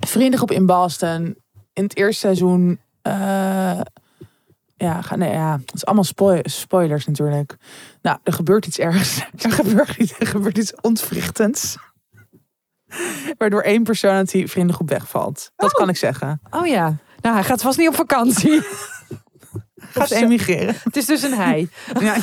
vriendengroep 0.00 0.50
in 0.50 0.66
Boston. 0.66 1.36
In 1.72 1.82
het 1.82 1.96
eerste 1.96 2.20
seizoen. 2.20 2.80
eh, 3.02 3.80
ja, 4.78 5.16
nee, 5.16 5.32
ja, 5.32 5.58
het 5.60 5.74
is 5.74 5.86
allemaal 5.86 6.04
spoil- 6.04 6.40
spoilers 6.44 7.06
natuurlijk. 7.06 7.56
Nou, 8.02 8.18
er 8.22 8.32
gebeurt 8.32 8.66
iets 8.66 8.78
ergs. 8.78 9.20
Er 9.42 9.52
gebeurt, 9.52 9.96
iets- 9.96 10.18
er 10.18 10.26
gebeurt 10.26 10.58
iets 10.58 10.74
ontwrichtends. 10.80 11.76
Waardoor 13.38 13.62
één 13.62 13.82
persoon 13.82 14.10
uit 14.10 14.30
die 14.30 14.48
vriendengroep 14.50 14.88
wegvalt. 14.88 15.50
Dat 15.56 15.72
kan 15.72 15.88
ik 15.88 15.96
zeggen. 15.96 16.40
oh 16.50 16.66
ja. 16.66 16.96
Nou, 17.20 17.34
hij 17.34 17.44
gaat 17.44 17.62
vast 17.62 17.78
niet 17.78 17.88
op 17.88 17.94
vakantie. 17.94 18.62
Gaat 19.94 20.10
emigreren. 20.10 20.74
het 20.82 20.96
is 20.96 21.06
dus 21.06 21.22
een 21.22 21.34
hij. 21.34 21.68
Ja. 22.00 22.16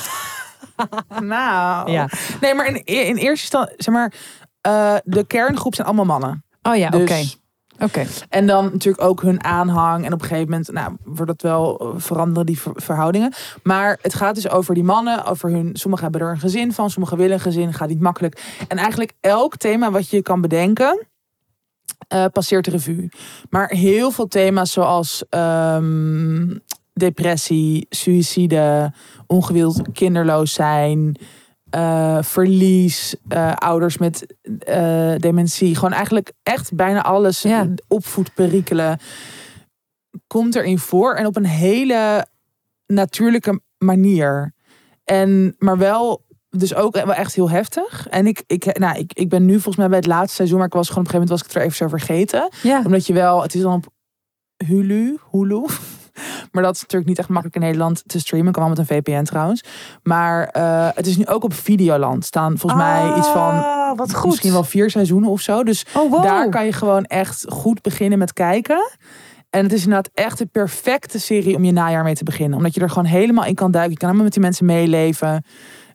nou. 1.20 1.92
Ja. 1.92 2.10
Nee, 2.42 2.54
maar 2.54 2.66
in, 2.68 2.84
in 2.84 3.16
eerste 3.16 3.28
instantie, 3.28 3.74
zeg 3.78 3.94
maar, 3.94 4.14
eh, 4.62 4.96
de 5.04 5.26
kerngroep 5.28 5.76
zijn 5.76 5.88
allemaal 5.88 6.06
mannen. 6.06 6.46
Oh 6.62 6.76
ja, 6.76 6.88
oké. 6.88 7.06
Dus, 7.06 7.40
Oké. 7.80 8.06
En 8.30 8.48
dan 8.48 8.64
natuurlijk 8.72 9.04
ook 9.04 9.22
hun 9.22 9.44
aanhang. 9.44 10.06
En 10.06 10.14
op 10.14 10.22
een 10.22 10.28
gegeven 10.28 10.50
moment 10.50 10.72
nou, 10.72 10.96
wordt 11.04 11.32
dat 11.32 11.42
wel 11.42 11.80
eh, 11.80 11.88
veranderen, 12.02 12.46
die 12.46 12.60
ver- 12.60 12.82
verhoudingen. 12.82 13.34
Maar 13.64 14.00
het 14.02 14.14
gaat 14.14 14.36
dus 14.36 14.50
over 14.50 14.74
die 14.74 14.84
mannen. 14.84 15.26
Over 15.26 15.50
hun, 15.52 15.70
sommigen 15.74 16.04
hebben 16.12 16.28
er 16.28 16.34
een 16.34 16.40
gezin 16.40 16.74
van. 16.74 16.90
Sommigen 16.90 17.18
willen 17.18 17.34
een 17.34 17.40
gezin. 17.40 17.74
Gaat 17.74 17.90
niet 17.90 18.00
makkelijk. 18.00 18.44
En 18.68 18.78
eigenlijk 18.78 19.14
elk 19.22 19.58
thema 19.58 19.92
wat 19.92 20.10
je 20.10 20.22
kan 20.22 20.42
bedenken. 20.42 21.08
eh, 22.08 22.26
passeert 22.34 22.66
de 22.66 22.72
revue. 22.72 23.10
Maar 23.50 23.70
heel 23.70 24.12
veel 24.12 24.28
thema's 24.28 24.72
zoals 24.72 25.24
ehm, 25.30 26.58
depressie, 26.94 27.86
suïcide, 27.90 28.94
ongewild 29.28 29.82
kinderloos 29.94 30.54
zijn, 30.54 31.18
eh, 31.76 32.18
verlies, 32.22 33.16
eh, 33.28 33.54
ouders 33.54 33.98
met 33.98 34.36
eh, 34.60 35.16
dementie. 35.18 35.76
Gewoon 35.76 35.94
eigenlijk 35.94 36.32
echt 36.44 36.74
bijna 36.74 37.04
alles. 37.04 37.42
Ja. 37.42 37.68
Opvoedperikelen 37.88 39.00
komt 40.28 40.56
erin 40.56 40.80
voor. 40.80 41.14
En 41.14 41.26
op 41.26 41.36
een 41.36 41.46
hele 41.46 42.26
natuurlijke 42.88 43.62
manier. 43.78 44.54
En, 45.04 45.56
maar 45.58 45.78
wel 45.78 46.26
dus 46.50 46.76
ook 46.76 46.94
wel 46.94 47.14
echt 47.14 47.36
heel 47.36 47.50
heftig. 47.50 48.08
En 48.08 48.28
ik, 48.28 48.44
ik, 48.48 48.80
nou, 48.80 48.98
ik, 48.98 49.14
ik 49.14 49.30
ben 49.30 49.46
nu 49.46 49.54
volgens 49.54 49.76
mij 49.76 49.88
bij 49.88 49.98
het 49.98 50.08
laatste 50.08 50.36
seizoen, 50.36 50.58
maar 50.58 50.68
ik 50.68 50.74
was 50.74 50.88
gewoon 50.90 51.04
op 51.04 51.14
een 51.14 51.20
gegeven 51.20 51.36
moment 51.36 51.56
was 51.56 51.68
ik 51.68 51.74
het 51.78 51.88
er 51.88 51.90
even 51.90 52.08
zo 52.08 52.28
vergeten. 52.28 52.50
Ja. 52.70 52.82
Omdat 52.86 53.08
je 53.08 53.14
wel, 53.14 53.42
het 53.42 53.56
is 53.56 53.62
dan 53.62 53.74
op 53.74 53.88
Hulu, 54.66 55.18
Hulu. 55.32 55.66
Maar 56.52 56.64
dat 56.64 56.76
is 56.76 56.82
natuurlijk 56.82 57.10
niet 57.10 57.20
echt 57.20 57.30
makkelijk 57.30 57.56
in 57.56 57.62
Nederland 57.62 58.04
te 58.06 58.20
streamen. 58.20 58.52
Kan 58.52 58.62
wel 58.62 58.72
met 58.76 58.80
een 58.80 58.86
VPN 58.96 59.24
trouwens. 59.24 59.64
Maar 60.04 60.48
eh, 60.48 60.88
het 60.94 61.08
is 61.08 61.18
nu 61.18 61.26
ook 61.28 61.44
op 61.44 61.54
Videoland. 61.54 62.26
Staan 62.26 62.58
volgens 62.58 62.82
mij 62.82 63.18
iets 63.18 63.28
van 63.28 63.50
Ah, 63.64 63.98
wat 63.98 64.14
goed. 64.16 64.30
misschien 64.30 64.52
wel 64.52 64.64
vier 64.64 64.90
seizoenen 64.90 65.30
of 65.30 65.42
zo. 65.42 65.64
Dus 65.64 65.86
Oh, 65.94 66.12
wow. 66.12 66.24
daar 66.24 66.50
kan 66.50 66.66
je 66.66 66.74
gewoon 66.74 67.04
echt 67.06 67.46
goed 67.50 67.82
beginnen 67.82 68.20
met 68.20 68.34
kijken. 68.34 68.90
En 69.50 69.64
het 69.64 69.74
is 69.74 69.84
inderdaad 69.84 70.10
echt 70.14 70.38
de 70.38 70.46
perfecte 70.46 71.20
serie 71.20 71.56
om 71.56 71.64
je 71.64 71.72
najaar 71.72 72.04
mee 72.04 72.16
te 72.16 72.24
beginnen. 72.24 72.58
Omdat 72.58 72.74
je 72.76 72.82
er 72.82 72.90
gewoon 72.90 73.06
helemaal 73.06 73.46
in 73.46 73.56
kan 73.56 73.72
duiken. 73.72 73.92
Je 73.94 73.98
kan 73.98 74.08
helemaal 74.08 74.24
met 74.26 74.34
die 74.34 74.44
mensen 74.44 74.66
meeleven. 74.66 75.44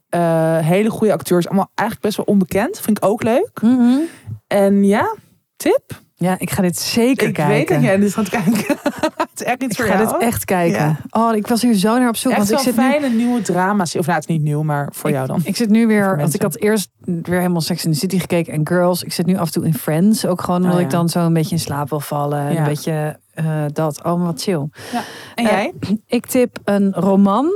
Eh, 0.09 0.59
hele 0.59 0.91
goede 0.91 1.13
acteurs. 1.13 1.47
Allemaal 1.47 1.71
eigenlijk 1.75 2.01
best 2.01 2.17
wel 2.17 2.35
onbekend. 2.35 2.81
Vind 2.81 2.97
ik 2.97 3.05
ook 3.05 3.23
leuk. 3.23 3.51
Mhm. 3.63 3.99
En 4.47 4.85
ja, 4.85 5.15
tip. 5.57 6.01
Ja, 6.23 6.35
ik 6.39 6.51
ga 6.51 6.63
dit 6.63 6.79
zeker 6.79 7.27
ik 7.29 7.35
kijken. 7.35 7.55
weet 7.55 7.69
dat 7.69 7.83
jij 7.83 7.97
dit 7.99 8.15
gaat 8.15 8.29
kijken. 8.29 8.53
het 9.17 9.29
is 9.35 9.43
echt 9.43 9.63
iets 9.63 9.79
Ik 9.79 9.85
voor 9.85 9.95
ga 9.95 10.03
jou. 10.03 10.13
dit 10.19 10.23
echt 10.29 10.45
kijken. 10.45 10.79
Ja. 10.81 10.97
Oh, 11.11 11.35
ik 11.37 11.47
was 11.47 11.63
hier 11.63 11.75
zo 11.75 11.99
naar 11.99 12.09
op 12.09 12.17
zoek. 12.17 12.33
Echt 12.33 12.41
want 12.49 12.53
ik 12.53 12.59
zit 12.59 12.77
nu 12.77 12.83
fijne 12.91 13.09
nieuwe 13.09 13.43
drama. 13.43 13.83
Of 13.83 13.93
nou, 13.95 14.11
het 14.13 14.19
is 14.19 14.27
niet 14.27 14.43
nieuw, 14.43 14.63
maar 14.63 14.89
voor 14.93 15.11
jou 15.11 15.27
dan. 15.27 15.41
Ik 15.45 15.57
zit 15.57 15.69
nu 15.69 15.87
weer, 15.87 16.17
want 16.17 16.35
ik 16.35 16.43
had 16.43 16.57
eerst 16.57 16.89
weer 17.05 17.39
helemaal 17.39 17.61
Sex 17.61 17.85
in 17.85 17.93
the 17.93 17.99
City 17.99 18.19
gekeken 18.19 18.53
en 18.53 18.67
Girls. 18.69 19.03
Ik 19.03 19.13
zit 19.13 19.27
nu 19.27 19.37
af 19.37 19.47
en 19.47 19.53
toe 19.53 19.65
in 19.67 19.75
Friends, 19.75 20.27
ook 20.27 20.41
gewoon 20.41 20.57
omdat 20.61 20.73
Oh, 20.75 20.81
ja. 20.81 20.85
ik 20.87 20.91
dan 20.93 21.09
zo 21.09 21.21
een 21.27 21.33
beetje 21.33 21.51
in 21.55 21.61
slaap 21.61 21.89
wil 21.89 22.01
vallen. 22.01 22.53
Ja. 22.53 22.59
Een 22.59 22.65
beetje 22.65 23.19
eh, 23.35 23.45
dat, 23.73 24.05
oh 24.05 24.25
wat 24.25 24.43
chill. 24.43 24.69
En 25.35 25.45
Eh, 25.45 25.51
jij? 25.51 25.73
Ik 26.07 26.27
tip 26.27 26.59
een 26.65 26.93
roman 26.93 27.47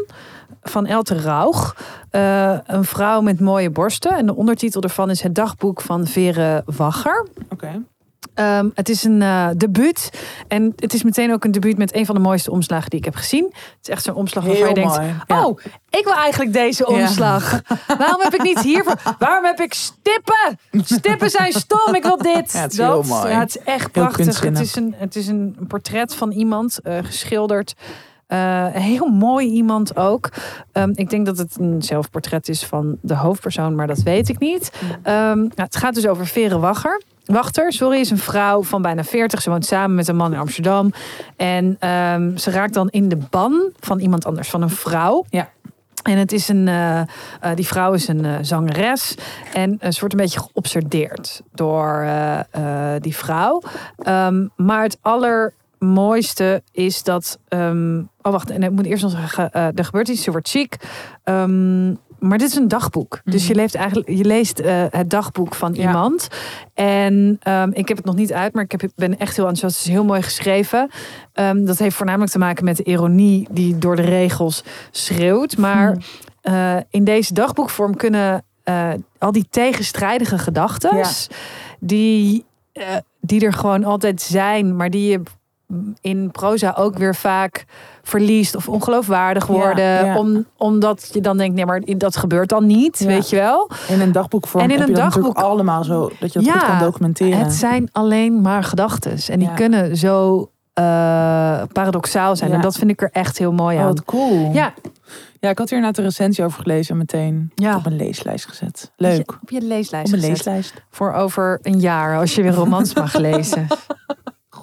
van 0.62 0.86
Elte 0.86 1.20
Rauch. 1.20 1.76
Eh, 2.10 2.58
een 2.66 2.84
vrouw 2.84 3.20
met 3.20 3.40
mooie 3.40 3.70
borsten. 3.70 4.16
En 4.16 4.26
de 4.26 4.34
ondertitel 4.34 4.82
ervan 4.82 5.10
is 5.10 5.20
Het 5.22 5.34
dagboek 5.34 5.80
van 5.80 6.06
Vere 6.06 6.62
Wagger. 6.66 7.26
Oké. 7.48 7.82
Ehm, 8.34 8.68
het 8.74 8.88
is 8.88 9.04
een 9.04 9.22
eh 9.22 9.48
debuut. 9.56 10.10
En 10.48 10.72
het 10.76 10.94
is 10.94 11.02
meteen 11.02 11.32
ook 11.32 11.44
een 11.44 11.50
debuut 11.52 11.78
met 11.78 11.94
een 11.94 12.06
van 12.06 12.14
de 12.14 12.20
mooiste 12.20 12.50
omslagen 12.50 12.90
die 12.90 12.98
ik 12.98 13.04
heb 13.04 13.14
gezien. 13.16 13.44
Het 13.44 13.78
is 13.82 13.88
echt 13.88 14.04
zo'n 14.04 14.14
omslag 14.14 14.44
waarvan 14.44 14.62
Heel 14.66 14.74
je 14.74 14.80
denkt... 14.80 14.96
mooi. 14.96 15.14
Ja. 15.26 15.46
Oh, 15.46 15.58
ik 15.90 16.04
wil 16.04 16.14
eigenlijk 16.14 16.52
deze 16.52 16.84
Ja. 16.88 17.00
omslag. 17.00 17.60
Waarom 17.98 18.20
heb 18.20 18.34
ik 18.34 18.42
niet 18.42 18.60
hiervoor? 18.60 18.96
Waarom 19.18 19.44
heb 19.44 19.60
ik 19.60 19.74
stippen? 19.74 20.58
Stippen 20.84 21.30
zijn 21.30 21.52
stom. 21.52 21.94
Ik 21.94 22.02
wil 22.02 22.16
dit. 22.16 22.52
Ja, 22.52 22.60
het 22.60 22.72
is 22.72 22.78
dat. 22.78 23.04
heel 23.04 23.14
mooi. 23.16 23.28
Ja, 23.32 23.38
het 23.38 23.56
is 23.56 23.62
echt 23.62 23.90
prachtig. 23.92 24.40
Het 24.40 24.58
is, 24.60 24.76
een, 24.76 24.94
het 24.96 25.16
is 25.16 25.26
een 25.26 25.56
portret 25.68 26.14
van 26.14 26.30
iemand, 26.30 26.78
eh, 26.82 26.98
geschilderd. 27.02 27.74
Eh, 28.34 28.66
heel 28.66 29.06
mooi 29.06 29.48
iemand 29.48 29.96
ook. 29.96 30.30
Ehm, 30.72 30.92
ik 30.94 31.10
denk 31.10 31.26
dat 31.26 31.38
het 31.38 31.56
een 31.58 31.82
zelfportret 31.82 32.48
is 32.48 32.64
van 32.64 32.98
de 33.00 33.14
hoofdpersoon, 33.14 33.74
maar 33.74 33.86
dat 33.86 34.02
weet 34.02 34.28
ik 34.28 34.38
niet. 34.38 34.72
Ehm, 35.02 35.38
nou, 35.38 35.50
het 35.54 35.76
gaat 35.76 35.94
dus 35.94 36.06
over 36.06 36.26
Vere 36.26 36.58
Wagger. 36.58 37.02
Wachter, 37.24 37.72
sorry, 37.72 37.98
is 37.98 38.10
een 38.10 38.18
vrouw 38.18 38.62
van 38.62 38.82
bijna 38.82 39.04
40. 39.04 39.42
Ze 39.42 39.50
woont 39.50 39.66
samen 39.66 39.94
met 39.94 40.08
een 40.08 40.16
man 40.16 40.32
in 40.32 40.38
Amsterdam. 40.38 40.92
En 41.36 41.76
ehm, 41.78 42.36
ze 42.36 42.50
raakt 42.50 42.74
dan 42.74 42.88
in 42.88 43.08
de 43.08 43.18
ban 43.30 43.70
van 43.80 43.98
iemand 43.98 44.26
anders, 44.26 44.50
van 44.50 44.62
een 44.62 44.70
vrouw. 44.70 45.24
Ja. 45.28 45.48
En 46.02 46.18
het 46.18 46.32
is 46.32 46.48
een, 46.48 46.68
eh, 46.68 47.00
eh, 47.00 47.06
die 47.54 47.66
vrouw 47.66 47.92
is 47.92 48.08
een 48.08 48.44
zangeres. 48.44 49.14
En 49.52 49.78
ze 49.80 50.00
wordt 50.00 50.14
een 50.14 50.20
beetje 50.20 50.40
geobsedeerd 50.40 51.42
door 51.52 52.06
die 52.98 53.16
vrouw. 53.16 53.62
Maar 54.56 54.82
het 54.82 54.98
allermooiste 55.00 56.62
is 56.72 57.02
dat. 57.02 57.38
Oh, 58.26 58.32
wacht. 58.32 58.50
En 58.50 58.62
ik 58.62 58.70
moet 58.70 58.86
eerst 58.86 59.02
nog 59.02 59.12
zeggen: 59.12 59.50
eh, 59.50 59.66
er 59.74 59.84
gebeurt 59.84 60.08
iets, 60.08 60.22
ze 60.22 60.30
wordt 60.30 60.48
ziek. 60.48 60.76
Ehm, 61.24 61.88
maar 62.18 62.38
dit 62.38 62.48
is 62.48 62.54
een 62.56 62.68
dagboek. 62.68 63.20
Dus 63.24 63.40
Mhm. 63.42 63.50
je, 63.52 63.54
leeft 63.58 63.74
eigenlijk, 63.74 64.08
je 64.08 64.24
leest 64.24 64.58
eh, 64.58 64.84
het 64.90 65.10
dagboek 65.10 65.54
van 65.54 65.74
Ja. 65.74 65.80
iemand. 65.86 66.28
En 66.74 67.36
ehm, 67.42 67.70
ik 67.72 67.88
heb 67.88 67.96
het 67.96 68.06
nog 68.06 68.14
niet 68.14 68.32
uit, 68.32 68.54
maar 68.54 68.64
ik 68.64 68.70
heb, 68.70 68.90
ben 68.96 69.18
echt 69.18 69.36
heel 69.36 69.46
enthousiast. 69.48 69.76
Het 69.76 69.86
is 69.86 69.92
heel 69.92 70.04
mooi 70.04 70.22
geschreven. 70.22 70.90
Ehm, 71.32 71.64
dat 71.64 71.78
heeft 71.78 71.96
voornamelijk 71.96 72.30
te 72.32 72.38
maken 72.38 72.64
met 72.64 72.76
de 72.76 72.84
ironie 72.84 73.48
die 73.50 73.78
door 73.78 73.96
de 73.96 74.02
regels 74.02 74.64
schreeuwt. 74.90 75.56
Maar 75.56 75.90
Hmm. 75.92 76.00
eh, 76.40 76.76
in 76.90 77.04
deze 77.04 77.34
dagboekvorm 77.34 77.96
kunnen 77.96 78.44
al 79.18 79.32
die 79.32 79.46
tegenstrijdige 79.50 80.38
gedachten, 80.38 80.96
Ja. 80.96 81.08
die, 81.80 82.44
die 83.20 83.44
er 83.46 83.52
gewoon 83.52 83.84
altijd 83.84 84.22
zijn, 84.22 84.76
maar 84.76 84.90
die 84.90 85.10
je 85.10 85.22
in 86.00 86.30
proza 86.30 86.74
ook 86.78 86.98
weer 86.98 87.14
vaak 87.14 87.64
verliest 88.02 88.56
of 88.56 88.68
ongeloofwaardig 88.68 89.46
worden. 89.46 90.04
ja. 90.06 90.18
Om, 90.18 90.44
omdat 90.56 91.10
je 91.12 91.20
dan 91.20 91.36
denkt, 91.36 91.54
nee, 91.54 91.66
maar 91.66 91.80
dat 91.86 92.16
gebeurt 92.16 92.48
dan 92.48 92.66
niet, 92.66 92.98
Ja. 92.98 93.06
weet 93.06 93.30
je 93.30 93.36
wel. 93.36 93.70
In 93.88 94.00
een 94.00 94.12
dagboekvorm 94.12 94.64
En 94.64 94.70
in 94.70 94.82
een 94.82 94.92
dagboek- 94.94 95.36
allemaal 95.38 95.84
zo, 95.84 96.10
dat 96.20 96.32
je 96.32 96.40
dat 96.40 96.52
goed 96.52 96.64
kan 96.66 96.78
documenteren. 96.78 97.38
Het 97.38 97.52
zijn 97.52 97.88
alleen 97.92 98.40
maar 98.40 98.64
gedachten. 98.64 99.16
En 99.28 99.38
die 99.38 99.54
kunnen 99.54 99.96
zo 99.96 100.48
eh, 100.72 100.82
paradoxaal 101.72 102.36
zijn. 102.36 102.52
En 102.52 102.60
dat 102.60 102.76
vind 102.76 102.90
ik 102.90 103.02
er 103.02 103.10
echt 103.12 103.38
heel 103.38 103.52
mooi 103.52 103.76
Oh, 103.76 103.82
aan. 103.82 103.88
wat 103.88 104.04
cool. 104.04 104.50
Ja, 104.52 104.72
ja, 105.40 105.50
ik 105.50 105.58
had 105.58 105.68
hier 105.68 105.78
inderdaad 105.78 105.98
een 106.04 106.10
recensie 106.10 106.44
over 106.44 106.62
gelezen 106.62 106.90
en 106.92 106.96
meteen 106.98 107.52
Ja. 107.54 107.76
op 107.76 107.86
een 107.86 107.96
leeslijst 107.96 108.46
gezet. 108.46 108.90
Leuk. 108.96 109.32
op 109.42 109.50
je 109.50 109.60
leeslijst 109.60 110.06
Op 110.06 110.12
een 110.12 110.18
gezet. 110.20 110.36
leeslijst. 110.36 110.74
Voor 110.90 111.12
over 111.12 111.58
een 111.62 111.80
jaar, 111.80 112.18
als 112.18 112.34
je 112.34 112.42
weer 112.42 112.52
romans 112.52 112.94
mag 112.94 113.14
lezen. 113.16 113.66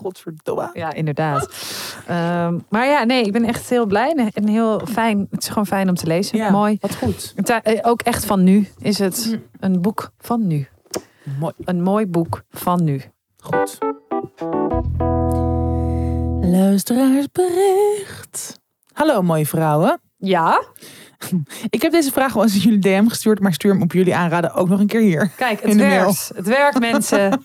Godverdomme. 0.01 0.69
Ja, 0.73 0.93
inderdaad. 0.93 1.49
Ehm, 2.07 2.59
maar 2.69 2.85
ja, 2.85 3.03
nee, 3.03 3.23
ik 3.23 3.31
ben 3.31 3.45
echt 3.45 3.69
heel 3.69 3.85
blij 3.85 4.31
en 4.33 4.47
heel 4.47 4.81
fijn. 4.89 5.27
Het 5.31 5.41
is 5.43 5.47
gewoon 5.49 5.65
fijn 5.65 5.89
om 5.89 5.95
te 5.95 6.07
lezen. 6.07 6.37
Ja, 6.37 6.51
Mooi. 6.51 6.77
Wat 6.79 6.95
goed. 6.95 7.33
Het, 7.35 7.49
eh, 7.49 7.79
Ook 7.81 8.01
echt 8.01 8.25
van 8.25 8.43
nu 8.43 8.67
is 8.79 8.99
het 8.99 9.39
een 9.59 9.81
boek 9.81 10.11
van 10.17 10.47
nu. 10.47 10.67
Mooi. 11.39 11.53
Een 11.63 11.81
mooi 11.81 12.07
boek 12.07 12.43
van 12.49 12.83
nu. 12.83 13.01
Goed. 13.37 13.77
Luisteraarsbericht. 16.41 18.59
Hallo 18.93 19.21
mooie 19.21 19.45
vrouwen. 19.45 20.01
Ja, 20.17 20.63
Ik 21.69 21.81
heb 21.81 21.91
deze 21.91 22.11
vraag 22.11 22.33
wel 22.33 22.43
eens 22.43 22.53
in 22.55 22.59
jullie 22.61 22.79
DM 22.79 23.07
gestuurd, 23.07 23.39
maar 23.39 23.53
stuur 23.53 23.71
hem 23.73 23.81
op 23.81 23.91
jullie 23.91 24.15
aanraden 24.15 24.53
ook 24.53 24.69
nog 24.69 24.79
een 24.79 24.87
keer 24.87 25.01
hier. 25.01 25.29
kijk, 25.37 25.61
het 25.61 25.75
werkt. 25.75 26.31
Het 26.35 26.47
werkt, 26.47 26.79
mensen. 26.79 27.29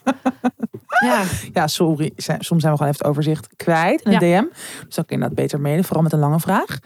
Ja, 1.00 1.22
Ja, 1.52 1.66
sorry. 1.66 2.12
Soms 2.16 2.46
zijn 2.46 2.58
we 2.72 2.78
gewoon 2.78 2.78
even 2.92 2.98
het 2.98 3.04
overzicht 3.04 3.48
kwijt 3.56 4.02
in 4.02 4.12
Ja. 4.12 4.18
DM. 4.18 4.44
Dus 4.86 4.94
dan 4.94 5.04
kun 5.04 5.16
je 5.18 5.22
dat 5.22 5.34
beter 5.34 5.60
mailen, 5.60 5.84
vooral 5.84 6.02
met 6.02 6.12
een 6.12 6.18
lange 6.18 6.40
vraag. 6.40 6.78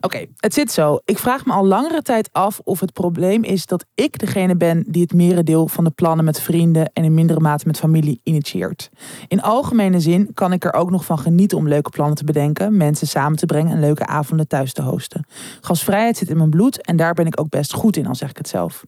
Oké, 0.00 0.26
het 0.36 0.54
zit 0.54 0.72
zo. 0.72 0.98
Ik 1.04 1.18
vraag 1.18 1.44
me 1.44 1.52
al 1.52 1.66
langere 1.66 2.02
tijd 2.02 2.28
af 2.32 2.60
of 2.64 2.80
het 2.80 2.92
probleem 2.92 3.44
is 3.44 3.66
dat 3.66 3.84
ik 3.94 4.18
degene 4.18 4.56
ben 4.56 4.84
die 4.86 5.02
het 5.02 5.12
merendeel 5.12 5.68
van 5.68 5.84
de 5.84 5.90
plannen 5.90 6.24
met 6.24 6.40
vrienden 6.40 6.90
en 6.92 7.04
in 7.04 7.14
mindere 7.14 7.40
mate 7.40 7.66
met 7.66 7.78
familie 7.78 8.20
initieert. 8.22 8.90
In 9.28 9.42
algemene 9.42 10.00
zin 10.00 10.34
kan 10.34 10.52
ik 10.52 10.64
er 10.64 10.72
ook 10.72 10.90
nog 10.90 11.04
van 11.04 11.18
genieten 11.18 11.58
om 11.58 11.68
leuke 11.68 11.90
plannen 11.90 12.16
te 12.16 12.24
bedenken, 12.24 12.76
mensen 12.76 13.06
samen 13.06 13.38
te 13.38 13.46
brengen 13.46 13.72
en 13.72 13.80
leuke 13.80 14.06
avonden 14.06 14.48
thuis 14.48 14.72
te 14.72 14.82
hosten. 14.82 15.26
Gasvrijheid 15.60 16.16
zit 16.16 16.30
in 16.30 16.36
mijn 16.36 16.50
bloed 16.50 16.82
en 16.82 16.96
daar 16.96 17.14
ben 17.14 17.26
ik 17.26 17.40
ook 17.40 17.48
best 17.48 17.72
goed 17.72 17.96
in, 17.96 18.06
al 18.06 18.14
zeg 18.14 18.30
ik 18.30 18.36
het 18.36 18.48
zelf. 18.48 18.84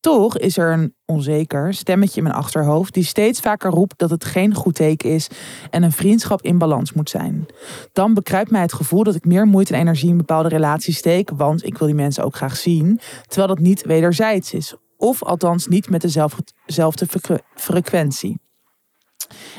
Toch 0.00 0.38
is 0.38 0.58
er 0.58 0.72
een 0.72 0.94
onzeker 1.04 1.74
stemmetje 1.74 2.16
in 2.16 2.22
mijn 2.22 2.34
achterhoofd 2.34 2.94
die 2.94 3.04
steeds 3.04 3.40
vaker 3.40 3.70
roept 3.70 3.98
dat 3.98 4.10
het 4.10 4.24
geen 4.24 4.54
goed 4.54 4.74
teken 4.74 5.10
is 5.10 5.28
en 5.70 5.82
een 5.82 5.92
vriendschap 5.92 6.42
in 6.42 6.58
balans 6.58 6.92
moet 6.92 7.10
zijn. 7.10 7.46
Dan 7.92 8.14
bekruipt 8.14 8.50
mij 8.50 8.60
het 8.60 8.72
gevoel 8.72 9.02
dat 9.02 9.14
ik 9.14 9.24
meer 9.24 9.46
moeite 9.46 9.74
en 9.74 9.80
energie 9.80 10.10
in 10.10 10.16
bepaalde 10.16 10.48
relaties 10.48 10.96
steek, 10.96 11.30
want 11.30 11.64
ik 11.64 11.78
wil 11.78 11.86
die 11.86 11.96
mensen 11.96 12.24
ook 12.24 12.36
graag 12.36 12.56
zien, 12.56 13.00
terwijl 13.26 13.48
dat 13.48 13.58
niet 13.58 13.84
wederzijds 13.84 14.52
is. 14.52 14.74
Of 14.96 15.22
althans 15.22 15.66
niet 15.66 15.90
met 15.90 16.00
dezelfde 16.00 17.06
frequ- 17.06 17.42
frequentie. 17.54 18.40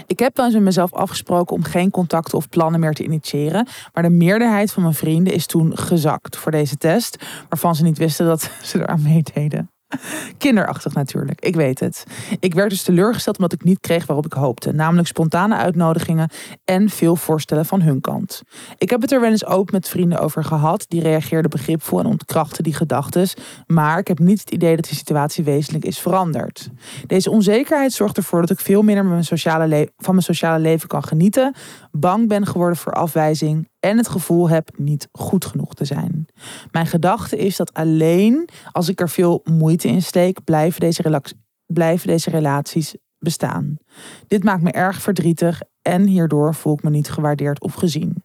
Ik 0.05 0.19
heb 0.19 0.35
wel 0.35 0.45
eens 0.45 0.53
met 0.53 0.63
mezelf 0.63 0.93
afgesproken 0.93 1.55
om 1.55 1.63
geen 1.63 1.91
contacten 1.91 2.37
of 2.37 2.49
plannen 2.49 2.79
meer 2.79 2.93
te 2.93 3.03
initiëren. 3.03 3.67
Maar 3.93 4.03
de 4.03 4.09
meerderheid 4.09 4.71
van 4.71 4.83
mijn 4.83 4.95
vrienden 4.95 5.33
is 5.33 5.45
toen 5.45 5.77
gezakt 5.77 6.37
voor 6.37 6.51
deze 6.51 6.75
test. 6.75 7.25
Waarvan 7.49 7.75
ze 7.75 7.83
niet 7.83 7.97
wisten 7.97 8.25
dat 8.25 8.51
ze 8.61 8.79
eraan 8.79 9.01
meededen. 9.01 9.71
Kinderachtig 10.37 10.93
natuurlijk, 10.93 11.45
ik 11.45 11.55
weet 11.55 11.79
het. 11.79 12.03
Ik 12.39 12.53
werd 12.53 12.69
dus 12.69 12.83
teleurgesteld 12.83 13.37
omdat 13.37 13.53
ik 13.53 13.63
niet 13.63 13.79
kreeg 13.79 14.05
waarop 14.05 14.25
ik 14.25 14.33
hoopte. 14.33 14.71
Namelijk 14.71 15.07
spontane 15.07 15.55
uitnodigingen 15.55 16.29
en 16.65 16.89
veel 16.89 17.15
voorstellen 17.15 17.65
van 17.65 17.81
hun 17.81 18.01
kant. 18.01 18.41
Ik 18.77 18.89
heb 18.89 19.01
het 19.01 19.11
er 19.11 19.21
wel 19.21 19.29
eens 19.29 19.45
open 19.45 19.73
met 19.73 19.89
vrienden 19.89 20.19
over 20.19 20.43
gehad. 20.43 20.85
Die 20.87 21.01
reageerden 21.01 21.49
begripvol 21.49 21.99
en 21.99 22.05
ontkrachten 22.05 22.63
die 22.63 22.73
gedachten. 22.73 23.29
Maar 23.67 23.99
ik 23.99 24.07
heb 24.07 24.19
niet 24.19 24.39
het 24.39 24.51
idee 24.51 24.75
dat 24.75 24.85
die 24.85 24.95
situatie 24.95 25.43
wezenlijk 25.43 25.85
is 25.85 25.99
veranderd. 25.99 26.69
Deze 27.07 27.29
onzekerheid 27.29 27.93
zorgt 27.93 28.17
ervoor 28.17 28.41
dat 28.41 28.49
ik 28.49 28.59
veel 28.59 28.81
minder 28.81 29.03
met 29.03 29.13
mijn 29.13 29.25
sociale 29.25 29.67
le- 29.67 29.87
van 29.97 30.13
mijn 30.13 30.25
sociale 30.25 30.59
leven 30.59 30.87
kan 30.87 31.03
genieten. 31.03 31.55
Bang 31.91 32.27
ben 32.27 32.45
geworden 32.45 32.77
voor 32.77 32.93
afwijzing. 32.93 33.70
En 33.81 33.97
het 33.97 34.07
gevoel 34.07 34.49
heb 34.49 34.69
niet 34.77 35.07
goed 35.11 35.45
genoeg 35.45 35.73
te 35.73 35.85
zijn. 35.85 36.25
Mijn 36.71 36.87
gedachte 36.87 37.37
is 37.37 37.55
dat 37.55 37.73
alleen 37.73 38.49
als 38.71 38.89
ik 38.89 38.99
er 38.99 39.09
veel 39.09 39.41
moeite 39.43 39.87
in 39.87 40.01
steek, 40.01 40.43
blijven 40.43 40.79
deze, 40.79 41.21
blijven 41.65 42.07
deze 42.07 42.29
relaties 42.29 42.95
bestaan. 43.19 43.77
Dit 44.27 44.43
maakt 44.43 44.61
me 44.61 44.71
erg 44.71 45.01
verdrietig 45.01 45.61
en 45.81 46.05
hierdoor 46.07 46.55
voel 46.55 46.73
ik 46.73 46.83
me 46.83 46.89
niet 46.89 47.09
gewaardeerd 47.09 47.61
of 47.61 47.73
gezien. 47.73 48.23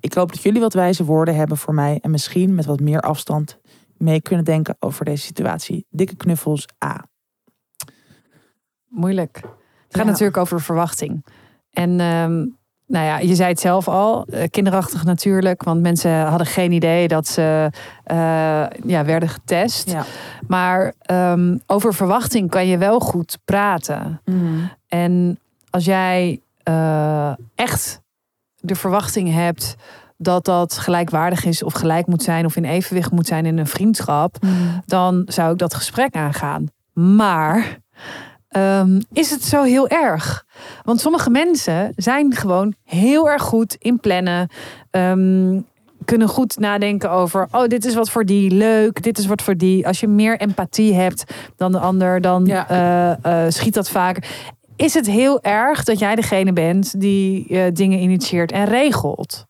Ik 0.00 0.14
hoop 0.14 0.32
dat 0.32 0.42
jullie 0.42 0.60
wat 0.60 0.74
wijze 0.74 1.04
woorden 1.04 1.34
hebben 1.36 1.56
voor 1.56 1.74
mij 1.74 1.98
en 2.00 2.10
misschien 2.10 2.54
met 2.54 2.64
wat 2.64 2.80
meer 2.80 3.00
afstand 3.00 3.58
mee 3.96 4.20
kunnen 4.22 4.44
denken 4.44 4.76
over 4.78 5.04
deze 5.04 5.24
situatie. 5.24 5.86
Dikke 5.90 6.16
knuffels, 6.16 6.66
A. 6.84 7.04
moeilijk. 8.88 9.36
Het 9.36 9.96
gaat 9.96 10.04
Ja. 10.04 10.10
natuurlijk 10.10 10.36
over 10.36 10.60
verwachting. 10.60 11.26
En 11.70 12.00
ehm, 12.00 12.46
nou 12.86 13.04
ja, 13.04 13.18
je 13.18 13.34
zei 13.34 13.48
het 13.48 13.60
zelf 13.60 13.88
al, 13.88 14.26
eh, 14.26 14.48
kinderachtig 14.50 15.04
natuurlijk, 15.04 15.62
want 15.62 15.80
mensen 15.80 16.26
hadden 16.26 16.46
geen 16.46 16.72
idee 16.72 17.08
dat 17.08 17.28
ze 17.28 17.70
eh, 18.04 18.16
ja, 18.86 19.04
werden 19.04 19.28
getest. 19.28 19.90
Ja. 19.90 20.04
Maar 20.46 20.92
ehm, 21.00 21.56
over 21.66 21.94
verwachting 21.94 22.50
kan 22.50 22.66
je 22.66 22.78
wel 22.78 23.00
goed 23.00 23.38
praten. 23.44 24.20
En 24.88 25.38
als 25.70 25.84
jij 25.84 26.40
eh, 26.62 27.32
echt 27.54 28.00
de 28.56 28.74
verwachting 28.74 29.32
hebt 29.32 29.76
dat 30.16 30.44
dat 30.44 30.78
gelijkwaardig 30.78 31.44
is 31.44 31.62
of 31.62 31.72
gelijk 31.72 32.06
moet 32.06 32.22
zijn 32.22 32.44
of 32.44 32.56
in 32.56 32.64
evenwicht 32.64 33.10
moet 33.10 33.26
zijn 33.26 33.46
in 33.46 33.58
een 33.58 33.66
vriendschap, 33.66 34.36
dan 34.86 35.22
zou 35.26 35.52
ik 35.52 35.58
dat 35.58 35.74
gesprek 35.74 36.14
aangaan. 36.14 36.66
Maar 36.92 37.78
ehm, 38.48 39.00
is 39.12 39.30
het 39.30 39.44
zo 39.44 39.62
heel 39.62 39.88
erg? 39.88 40.44
Want 40.82 41.00
sommige 41.00 41.30
mensen 41.30 41.92
zijn 41.96 42.34
gewoon 42.34 42.74
heel 42.84 43.28
erg 43.30 43.42
goed 43.42 43.76
in 43.78 44.00
plannen. 44.00 44.48
ehm, 44.90 45.60
kunnen 46.04 46.28
goed 46.28 46.58
nadenken 46.58 47.10
over, 47.10 47.48
oh, 47.50 47.66
dit 47.66 47.84
is 47.84 47.94
wat 47.94 48.10
voor 48.10 48.24
die 48.24 48.50
leuk, 48.50 49.02
dit 49.02 49.18
is 49.18 49.26
wat 49.26 49.42
voor 49.42 49.56
die. 49.56 49.86
Als 49.86 50.00
je 50.00 50.06
meer 50.08 50.40
empathie 50.40 50.94
hebt 50.94 51.24
dan 51.56 51.72
de 51.72 51.78
ander, 51.78 52.20
dan 52.20 52.44
Ja. 52.46 52.68
eh, 52.68 53.44
eh, 53.44 53.50
schiet 53.52 53.74
dat 53.74 53.88
vaker. 53.90 54.24
Is 54.76 54.94
het 54.94 55.06
heel 55.06 55.42
erg 55.42 55.84
dat 55.84 55.98
jij 55.98 56.14
degene 56.14 56.52
bent 56.52 57.00
die 57.00 57.46
eh, 57.48 57.62
dingen 57.72 57.98
initieert 57.98 58.52
en 58.52 58.64
regelt? 58.64 59.46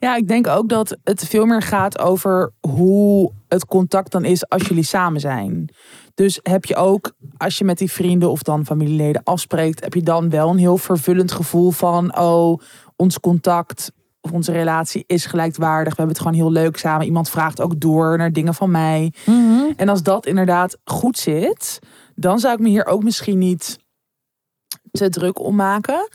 Ja, 0.00 0.16
ik 0.16 0.28
denk 0.28 0.46
ook 0.46 0.68
dat 0.68 0.96
het 1.04 1.24
veel 1.24 1.46
meer 1.46 1.62
gaat 1.62 1.98
over 1.98 2.52
hoe 2.60 3.32
het 3.48 3.66
contact 3.66 4.12
dan 4.12 4.24
is 4.24 4.48
als 4.48 4.66
jullie 4.66 4.82
samen 4.82 5.20
zijn. 5.20 5.74
Dus 6.14 6.40
heb 6.42 6.64
je 6.64 6.76
ook, 6.76 7.12
als 7.36 7.58
je 7.58 7.64
met 7.64 7.78
die 7.78 7.90
vrienden 7.90 8.30
of 8.30 8.42
dan 8.42 8.66
familieleden 8.66 9.22
afspreekt, 9.22 9.84
heb 9.84 9.94
je 9.94 10.02
dan 10.02 10.30
wel 10.30 10.50
een 10.50 10.58
heel 10.58 10.76
vervullend 10.76 11.32
gevoel 11.32 11.70
van, 11.70 12.18
oh, 12.18 12.60
ons 12.96 13.20
contact 13.20 13.92
of 14.20 14.32
onze 14.32 14.52
relatie 14.52 15.04
is 15.06 15.26
gelijkwaardig. 15.26 15.96
We 15.96 16.02
hebben 16.02 16.16
het 16.16 16.24
gewoon 16.26 16.38
heel 16.38 16.52
leuk 16.52 16.76
samen. 16.76 17.06
Iemand 17.06 17.30
vraagt 17.30 17.60
ook 17.60 17.80
door 17.80 18.18
naar 18.18 18.32
dingen 18.32 18.54
van 18.54 18.70
mij. 18.70 19.12
En 19.76 19.88
als 19.88 20.02
dat 20.02 20.26
inderdaad 20.26 20.78
goed 20.84 21.18
zit, 21.18 21.78
dan 22.14 22.38
zou 22.38 22.54
ik 22.54 22.60
me 22.60 22.68
hier 22.68 22.86
ook 22.86 23.02
misschien 23.02 23.38
niet 23.38 23.78
te 24.90 25.08
druk 25.08 25.38
om 25.38 25.54
maken. 25.54 26.08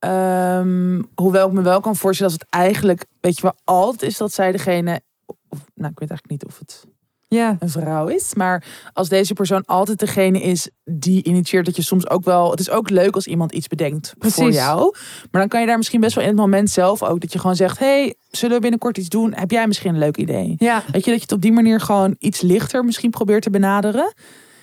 Ehm, 0.00 1.02
hoewel 1.14 1.46
ik 1.46 1.52
me 1.52 1.62
wel 1.62 1.80
kan 1.80 1.96
voorstellen 1.96 2.32
dat 2.32 2.40
het 2.40 2.50
eigenlijk, 2.60 3.04
weet 3.20 3.36
je 3.36 3.42
wel, 3.42 3.54
altijd 3.64 4.10
is 4.10 4.16
dat 4.16 4.32
zij 4.32 4.52
degene, 4.52 5.00
of, 5.26 5.58
nou 5.74 5.90
ik 5.92 5.98
weet 5.98 6.10
eigenlijk 6.10 6.30
niet 6.30 6.44
of 6.44 6.58
het 6.58 6.84
Ja. 7.28 7.56
een 7.58 7.68
vrouw 7.70 8.06
is, 8.06 8.34
maar 8.34 8.64
als 8.92 9.08
deze 9.08 9.32
persoon 9.34 9.64
altijd 9.64 9.98
degene 9.98 10.40
is 10.40 10.70
die 10.84 11.22
initieert, 11.24 11.64
dat 11.66 11.76
je 11.76 11.82
soms 11.82 12.08
ook 12.10 12.24
wel, 12.24 12.50
het 12.50 12.60
is 12.60 12.70
ook 12.70 12.90
leuk 12.90 13.14
als 13.14 13.26
iemand 13.26 13.52
iets 13.52 13.66
bedenkt 13.68 14.14
voor 14.18 14.50
jou, 14.50 14.94
maar 15.30 15.40
dan 15.40 15.48
kan 15.48 15.60
je 15.60 15.66
daar 15.66 15.76
misschien 15.76 16.00
best 16.00 16.14
wel 16.14 16.24
in 16.24 16.30
het 16.30 16.38
moment 16.38 16.70
zelf 16.70 17.02
ook, 17.02 17.20
dat 17.20 17.32
je 17.32 17.38
gewoon 17.38 17.56
zegt, 17.56 17.78
hey, 17.78 18.14
zullen 18.30 18.54
we 18.54 18.60
binnenkort 18.62 18.98
iets 18.98 19.08
doen? 19.08 19.34
Heb 19.34 19.50
jij 19.50 19.66
misschien 19.66 19.92
een 19.92 19.98
leuk 19.98 20.16
idee? 20.16 20.54
Ja. 20.58 20.82
Weet 20.92 21.04
je, 21.04 21.10
dat 21.10 21.20
je 21.20 21.24
het 21.26 21.32
op 21.32 21.40
die 21.42 21.52
manier 21.52 21.80
gewoon 21.80 22.16
iets 22.18 22.40
lichter 22.40 22.84
misschien 22.84 23.10
probeert 23.10 23.42
te 23.42 23.50
benaderen. 23.50 24.12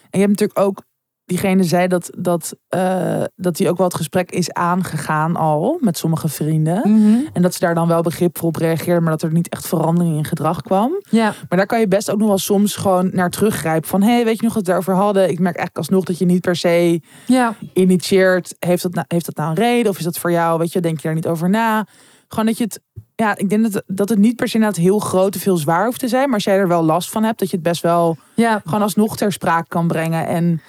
En 0.09 0.19
je 0.19 0.25
hebt 0.27 0.39
natuurlijk 0.39 0.59
ook, 0.59 0.81
diegene 1.27 1.63
zei 1.63 1.87
dat, 1.87 2.09
dat, 2.17 2.55
eh, 2.67 3.23
dat 3.35 3.57
hij 3.57 3.69
ook 3.69 3.77
wel 3.77 3.87
het 3.87 3.95
gesprek 3.95 4.31
is 4.31 4.51
aangegaan 4.53 5.35
al 5.35 5.77
met 5.81 5.97
sommige 5.97 6.27
vrienden. 6.27 6.79
Mhm. 6.83 7.19
En 7.33 7.41
dat 7.41 7.53
ze 7.53 7.59
daar 7.59 7.75
dan 7.75 7.87
wel 7.87 8.01
begripvol 8.01 8.47
op 8.47 8.55
reageerden, 8.55 9.03
maar 9.03 9.11
dat 9.11 9.21
er 9.21 9.31
niet 9.31 9.49
echt 9.49 9.67
verandering 9.67 10.17
in 10.17 10.25
gedrag 10.25 10.61
kwam. 10.61 10.91
Ja. 11.09 11.33
Maar 11.49 11.57
daar 11.57 11.65
kan 11.67 11.79
je 11.79 11.87
best 11.87 12.11
ook 12.11 12.17
nog 12.19 12.27
wel 12.27 12.37
soms 12.37 12.75
gewoon 12.75 13.09
naar 13.13 13.29
teruggrijpen. 13.29 13.89
Van, 13.89 14.01
hé, 14.01 14.13
hey, 14.13 14.25
weet 14.25 14.37
je 14.37 14.43
nog 14.43 14.53
dat 14.53 14.61
we 14.61 14.67
daarover 14.67 14.95
hadden? 14.95 15.23
Ik 15.23 15.39
merk 15.39 15.55
eigenlijk 15.55 15.77
alsnog 15.77 16.03
dat 16.03 16.17
je 16.17 16.25
niet 16.25 16.41
per 16.41 16.55
se 16.55 17.01
Ja. 17.25 17.55
initieert. 17.73 18.55
Heeft 18.59 18.83
dat, 18.83 18.93
nou, 18.93 19.05
heeft 19.07 19.25
dat 19.25 19.35
nou 19.35 19.49
een 19.49 19.55
reden? 19.55 19.91
Of 19.91 19.97
is 19.97 20.03
dat 20.03 20.17
voor 20.17 20.31
jou, 20.31 20.59
weet 20.59 20.71
je, 20.71 20.79
denk 20.79 20.95
je 20.97 21.03
daar 21.03 21.15
niet 21.15 21.27
over 21.27 21.49
na? 21.49 21.85
Gewoon 22.27 22.45
dat 22.45 22.57
je 22.57 22.63
het, 22.63 22.81
ja, 23.15 23.37
ik 23.37 23.49
denk 23.49 23.71
dat, 23.71 23.83
dat 23.87 24.09
het 24.09 24.19
niet 24.19 24.35
per 24.35 24.47
se 24.47 24.53
inderdaad 24.55 24.79
heel 24.79 24.99
groot 24.99 25.35
of 25.35 25.43
heel 25.43 25.57
zwaar 25.57 25.85
hoeft 25.85 25.99
te 25.99 26.07
zijn. 26.07 26.25
Maar 26.25 26.33
als 26.33 26.43
jij 26.43 26.57
er 26.57 26.67
wel 26.67 26.83
last 26.83 27.09
van 27.09 27.23
hebt, 27.23 27.39
dat 27.39 27.49
je 27.49 27.55
het 27.55 27.65
best 27.65 27.81
wel 27.81 28.17
Ja. 28.33 28.61
gewoon 28.65 28.81
alsnog 28.81 29.17
ter 29.17 29.31
sprake 29.31 29.67
kan 29.67 29.87
brengen. 29.87 30.27
En 30.27 30.61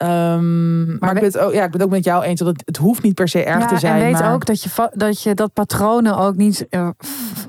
Ehm, 0.00 0.86
maar 0.86 0.96
Maar 1.00 1.08
ik 1.10 1.14
ben, 1.14 1.24
het 1.24 1.38
ook, 1.38 1.52
ja, 1.52 1.64
ik 1.64 1.70
ben 1.70 1.80
het 1.80 1.82
ook 1.82 1.90
met 1.90 2.04
jou 2.04 2.24
eens 2.24 2.38
dat 2.40 2.48
het, 2.48 2.62
het 2.64 2.76
hoeft 2.76 3.02
niet 3.02 3.14
per 3.14 3.28
se 3.28 3.44
erg 3.44 3.60
Ja, 3.60 3.66
te 3.66 3.78
zijn. 3.78 3.94
en 3.96 4.00
weet 4.02 4.12
maar... 4.12 4.32
ook 4.32 4.46
dat 4.46 4.62
je, 4.62 4.90
dat 4.94 5.22
je 5.22 5.34
dat 5.34 5.52
patronen 5.52 6.16
ook 6.16 6.36
niet, 6.36 6.66
eh, 6.68 6.88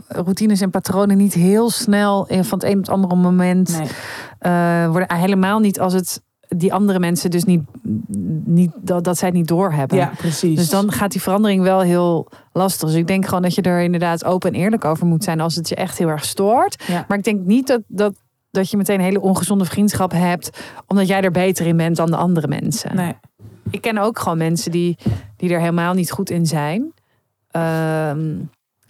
routines 0.07 0.61
en 0.61 0.69
patronen 0.69 1.17
niet 1.17 1.33
heel 1.33 1.69
snel 1.69 2.25
van 2.29 2.59
het 2.59 2.63
een 2.63 2.71
op 2.77 2.77
het 2.77 2.89
andere 2.89 3.15
moment 3.15 3.77
Nee. 3.77 3.87
eh, 4.39 4.89
worden. 4.89 5.15
Helemaal 5.15 5.59
niet 5.59 5.79
als 5.79 5.93
het 5.93 6.21
die 6.47 6.73
andere 6.73 6.99
mensen 6.99 7.29
dus 7.31 7.43
niet, 7.43 7.61
niet 8.45 8.71
dat, 8.81 9.03
dat 9.03 9.17
zij 9.17 9.27
het 9.27 9.37
niet 9.37 9.47
doorhebben. 9.47 9.97
Ja, 9.97 10.11
precies. 10.17 10.55
Dus 10.57 10.69
dan 10.69 10.91
gaat 10.91 11.11
die 11.11 11.21
verandering 11.21 11.63
wel 11.63 11.79
heel 11.81 12.27
lastig. 12.53 12.87
Dus 12.87 12.97
ik 12.97 13.07
denk 13.07 13.25
gewoon 13.25 13.41
dat 13.41 13.55
je 13.55 13.61
er 13.61 13.81
inderdaad 13.81 14.25
open 14.25 14.53
en 14.53 14.59
eerlijk 14.59 14.85
over 14.85 15.05
moet 15.05 15.23
zijn 15.23 15.39
als 15.41 15.55
het 15.55 15.69
je 15.69 15.75
echt 15.75 15.97
heel 15.97 16.07
erg 16.07 16.25
stoort. 16.25 16.83
Ja. 16.87 17.05
Maar 17.07 17.17
ik 17.17 17.23
denk 17.23 17.45
niet 17.45 17.67
dat, 17.67 17.81
dat, 17.87 18.13
dat 18.51 18.69
je 18.69 18.77
meteen 18.77 18.99
een 18.99 19.05
hele 19.05 19.21
ongezonde 19.21 19.65
vriendschap 19.65 20.11
hebt, 20.11 20.61
omdat 20.87 21.07
jij 21.07 21.21
er 21.21 21.31
beter 21.31 21.65
in 21.65 21.77
bent 21.77 21.95
dan 21.95 22.11
de 22.11 22.17
andere 22.17 22.47
mensen. 22.47 22.95
Nee. 22.95 23.13
Ik 23.69 23.81
ken 23.81 23.97
ook 23.97 24.19
gewoon 24.19 24.37
mensen 24.37 24.71
die, 24.71 24.97
die 25.35 25.53
er 25.53 25.59
helemaal 25.59 25.93
niet 25.93 26.11
goed 26.11 26.29
in 26.29 26.45
zijn. 26.45 26.93
Ehm, 27.51 28.35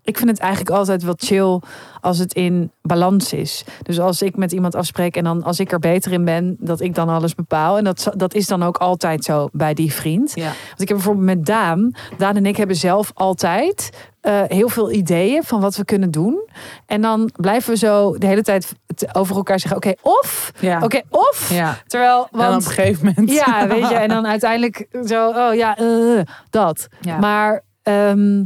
ik 0.03 0.18
vind 0.18 0.30
het 0.30 0.40
eigenlijk 0.40 0.72
altijd 0.76 1.03
wel 1.03 1.14
chill 1.18 1.60
als 2.02 2.18
het 2.18 2.34
in 2.34 2.72
balans 2.82 3.34
is. 3.34 3.64
Dus 3.84 3.99
als 3.99 4.22
ik 4.22 4.36
met 4.36 4.52
iemand 4.52 4.76
afspreek 4.76 5.15
en 5.18 5.23
dan 5.23 5.44
als 5.44 5.60
ik 5.60 5.72
er 5.72 5.80
beter 5.80 6.11
in 6.11 6.26
ben, 6.26 6.56
dat 6.60 6.82
ik 6.82 6.95
dan 6.95 7.10
alles 7.10 7.36
bepaal. 7.36 7.78
En 7.78 7.84
dat, 7.84 8.11
dat 8.15 8.34
is 8.34 8.48
dan 8.48 8.64
ook 8.64 8.78
altijd 8.78 9.23
zo 9.23 9.49
bij 9.52 9.73
die 9.73 9.94
vriend. 9.94 10.32
Ja. 10.36 10.44
Want 10.44 10.82
ik 10.82 10.88
heb 10.88 10.98
bijvoorbeeld 10.98 11.26
met 11.26 11.45
Daan. 11.45 11.91
Daan 12.18 12.36
en 12.36 12.45
ik 12.45 12.57
hebben 12.57 12.76
zelf 12.76 13.11
altijd 13.14 13.90
eh, 14.22 14.41
heel 14.48 14.69
veel 14.69 14.91
ideeën 14.91 15.44
van 15.44 15.61
wat 15.61 15.76
we 15.76 15.86
kunnen 15.86 16.11
doen. 16.11 16.49
En 16.86 17.02
dan 17.02 17.32
blijven 17.36 17.72
we 17.72 17.78
zo 17.78 18.18
de 18.18 18.28
hele 18.28 18.44
tijd 18.44 18.73
over 19.11 19.36
elkaar 19.36 19.60
zeggen: 19.60 19.78
oké, 19.78 19.94
of. 20.02 20.52
Ja. 20.60 20.82
Oké, 20.84 21.02
of. 21.10 21.49
ja. 21.53 21.78
Terwijl, 21.88 22.28
En 22.32 22.38
dan 22.38 22.41
op 22.41 22.52
want 22.52 22.65
een 22.65 22.72
gegeven 22.72 23.06
moment. 23.06 23.32
ja, 23.32 23.68
weet 23.68 23.90
je, 23.90 23.95
en 23.95 24.10
dan 24.10 24.28
uiteindelijk 24.36 24.88
zo, 25.06 25.30
oh 25.30 25.53
ja, 25.53 25.78
eh, 25.78 26.22
dat. 26.49 26.88
Ja. 27.02 27.18
Maar, 27.18 27.64
ehm, 27.84 28.44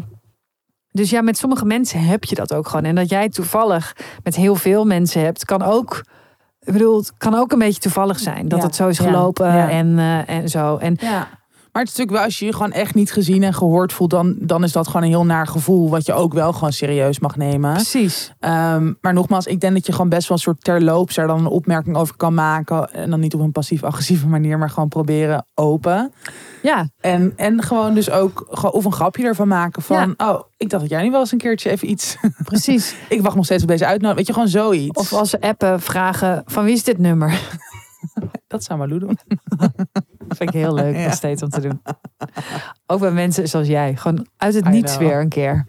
dus 0.95 1.09
ja, 1.09 1.22
met 1.22 1.38
sommige 1.38 1.65
mensen 1.65 1.99
heb 1.99 2.23
je 2.23 2.35
dat 2.35 2.53
ook 2.53 2.67
gewoon. 2.67 2.85
En 2.85 2.95
dat 2.95 3.09
jij 3.09 3.30
toevallig 3.30 3.95
met 4.23 4.35
heel 4.35 4.55
veel 4.55 4.85
mensen 4.85 5.22
hebt, 5.22 5.45
kan 5.45 5.61
ook, 5.61 6.03
ik 6.59 6.73
bedoel, 6.73 6.97
het 6.97 7.13
kan 7.17 7.35
ook 7.35 7.51
een 7.51 7.59
beetje 7.59 7.81
toevallig 7.81 8.19
zijn 8.19 8.47
dat 8.47 8.59
Ja, 8.59 8.65
het 8.65 8.76
zo 8.76 8.88
is 8.88 8.99
gelopen 8.99 9.45
ja. 9.45 9.69
En, 9.69 9.99
eh, 9.99 10.30
en 10.30 10.49
zo. 10.49 10.77
En 10.77 10.97
Ja. 10.99 11.27
Maar 11.76 11.84
het 11.84 11.93
is 11.93 11.99
natuurlijk 11.99 12.26
wel, 12.26 12.34
als 12.34 12.39
je 12.39 12.45
je 12.45 12.53
gewoon 12.53 12.72
echt 12.72 12.95
niet 12.95 13.11
gezien 13.11 13.43
en 13.43 13.53
gehoord 13.53 13.93
voelt, 13.93 14.10
dan, 14.10 14.35
dan 14.39 14.64
is 14.64 14.72
dat 14.72 14.88
gewoon 14.88 15.03
een 15.03 15.10
heel 15.10 15.26
naar 15.26 15.47
gevoel. 15.47 15.89
Wat 15.89 16.06
je 16.06 16.14
ook 16.14 16.34
wel 16.34 16.53
gewoon 16.53 16.73
serieus 16.73 17.19
mag 17.19 17.35
nemen. 17.35 17.73
precies. 17.73 18.34
Ehm, 18.39 18.93
maar 19.02 19.14
nogmaals, 19.14 19.45
ik 19.45 19.60
denk 19.60 19.73
dat 19.73 19.85
je 19.85 19.91
gewoon 19.91 20.10
best 20.10 20.27
wel 20.27 20.38
een 20.38 20.43
soort 20.43 20.64
terloops 20.64 21.18
er 21.18 21.27
dan 21.27 21.39
een 21.39 21.47
opmerking 21.47 21.95
over 21.95 22.15
kan 22.15 22.34
maken. 22.34 22.93
En 22.93 23.10
dan 23.10 23.19
niet 23.19 23.34
op 23.34 23.39
een 23.39 23.52
passief-agressieve 23.52 24.27
manier, 24.27 24.57
maar 24.57 24.69
gewoon 24.69 24.89
proberen 24.89 25.45
open. 25.53 26.14
Ja, 26.61 26.89
En, 26.99 27.34
en 27.35 27.64
gewoon 27.64 27.93
dus 27.93 28.10
ook 28.10 28.64
of 28.72 28.85
een 28.85 28.93
grapje 28.93 29.26
ervan 29.26 29.47
maken 29.47 29.81
van, 29.81 30.14
oh, 30.18 30.41
ik 30.57 30.69
dacht 30.69 30.81
dat 30.81 30.91
jij 30.91 31.03
nu 31.03 31.11
wel 31.11 31.19
eens 31.19 31.31
een 31.31 31.38
keertje 31.38 31.69
even 31.69 31.89
iets. 31.89 32.18
precies. 32.43 32.95
ik 33.10 33.22
wacht 33.22 33.35
nog 33.35 33.45
steeds 33.45 33.64
op 33.64 33.69
deze 33.69 33.85
uitnodiging. 33.85 34.18
Weet 34.18 34.27
je, 34.27 34.34
gewoon 34.34 34.64
zoiets. 34.64 34.99
Of 34.99 35.14
als 35.14 35.30
ze 35.30 35.41
appen 35.41 35.81
vragen 35.81 36.43
van 36.45 36.64
wie 36.64 36.73
is 36.73 36.84
dit 36.84 36.97
nummer? 36.97 37.39
Dat 38.47 38.63
zou 38.63 38.80
Malou 38.80 38.99
doen. 38.99 39.17
Dat 40.27 40.38
vind 40.38 40.49
ik 40.49 40.61
heel 40.61 40.73
leuk 40.73 40.95
Ja. 40.95 41.03
nog 41.03 41.13
steeds 41.13 41.41
om 41.43 41.49
te 41.49 41.61
doen. 41.61 41.81
Ook 42.85 42.99
bij 42.99 43.11
mensen 43.11 43.47
zoals 43.47 43.67
jij. 43.67 43.95
Gewoon 43.95 44.27
uit 44.38 44.53
het 44.53 44.65
I 44.65 44.69
niets 44.69 44.95
know. 44.97 45.07
weer 45.07 45.19
een 45.19 45.30
keer. 45.30 45.65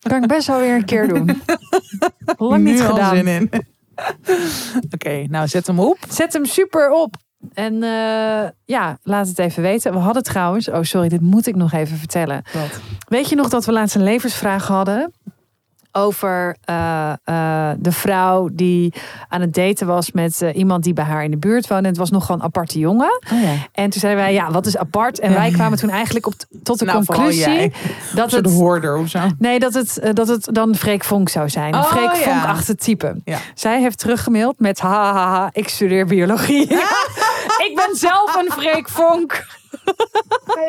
Kan 0.00 0.22
ik 0.22 0.28
best 0.28 0.46
wel 0.46 0.58
weer 0.58 0.74
een 0.74 0.84
keer 0.84 1.08
doen. 1.08 1.24
Lang 2.36 2.62
Nu 2.62 2.70
niet 2.72 2.80
gedaan. 2.82 3.16
zin 3.16 3.26
in. 3.26 3.50
Oké, 4.94 5.24
nou 5.28 5.48
zet 5.48 5.66
hem 5.66 5.78
op. 5.80 5.98
Zet 6.08 6.32
hem 6.32 6.44
super 6.44 6.90
op. 6.90 7.14
En 7.54 7.74
eh, 7.82 8.48
ja, 8.64 8.98
laat 9.02 9.28
het 9.28 9.38
even 9.38 9.62
weten. 9.62 9.92
We 9.92 9.98
hadden 9.98 10.22
trouwens, 10.22 10.68
oh 10.68 10.82
sorry, 10.82 11.08
dit 11.08 11.20
moet 11.20 11.46
ik 11.46 11.56
nog 11.56 11.72
even 11.72 11.96
vertellen. 11.96 12.42
Weet 13.08 13.28
je 13.28 13.36
nog 13.36 13.48
dat 13.48 13.64
we 13.64 13.72
laatst 13.72 13.94
een 13.94 14.02
levensvraag 14.02 14.66
hadden? 14.66 15.12
Over 15.96 16.56
eh, 16.64 17.12
eh, 17.24 17.70
de 17.78 17.92
vrouw 17.92 18.48
die 18.52 18.92
aan 19.28 19.40
het 19.40 19.54
daten 19.54 19.86
was 19.86 20.12
met 20.12 20.42
eh, 20.42 20.56
iemand 20.56 20.84
die 20.84 20.92
bij 20.92 21.04
haar 21.04 21.24
in 21.24 21.30
de 21.30 21.36
buurt 21.36 21.68
woonde. 21.68 21.88
Het 21.88 21.96
was 21.96 22.10
nog 22.10 22.24
gewoon 22.26 22.40
een 22.40 22.46
aparte 22.46 22.78
jongen. 22.78 23.20
Oh 23.32 23.42
ja. 23.42 23.52
En 23.72 23.90
toen 23.90 24.00
zeiden 24.00 24.22
wij, 24.24 24.32
ja, 24.32 24.50
wat 24.50 24.66
is 24.66 24.76
apart? 24.76 25.18
En 25.18 25.30
Ja. 25.30 25.36
wij 25.36 25.50
kwamen 25.50 25.78
toen 25.78 25.90
eigenlijk 25.90 26.26
op, 26.26 26.34
tot 26.62 26.78
de 26.78 26.84
Nou, 26.84 27.04
conclusie 27.04 27.40
jij. 27.52 27.72
dat 28.14 28.30
het, 28.30 28.46
hoorder 28.46 28.96
of 28.96 29.08
zo. 29.08 29.18
nee, 29.38 29.58
dat, 29.58 29.74
het, 29.74 30.00
dat 30.12 30.28
het 30.28 30.48
dan 30.52 30.74
Freek 30.74 31.04
Vonk 31.04 31.28
zou 31.28 31.48
zijn. 31.48 31.74
Een 31.74 31.80
Oh, 31.80 31.86
Freek 31.86 32.14
ja. 32.14 32.32
Vonk-achtig 32.32 32.74
type. 32.76 33.20
Ja. 33.24 33.38
Zij 33.54 33.80
heeft 33.80 33.98
teruggemaild 33.98 34.58
met, 34.58 34.80
ha, 34.80 35.12
ha, 35.12 35.28
ha, 35.28 35.50
ik 35.52 35.68
studeer 35.68 36.06
biologie. 36.06 36.62
ik 37.68 37.72
ben 37.86 37.96
zelf 37.96 38.34
een 38.36 38.50
Freek 38.52 38.88
Vonk. 38.88 39.46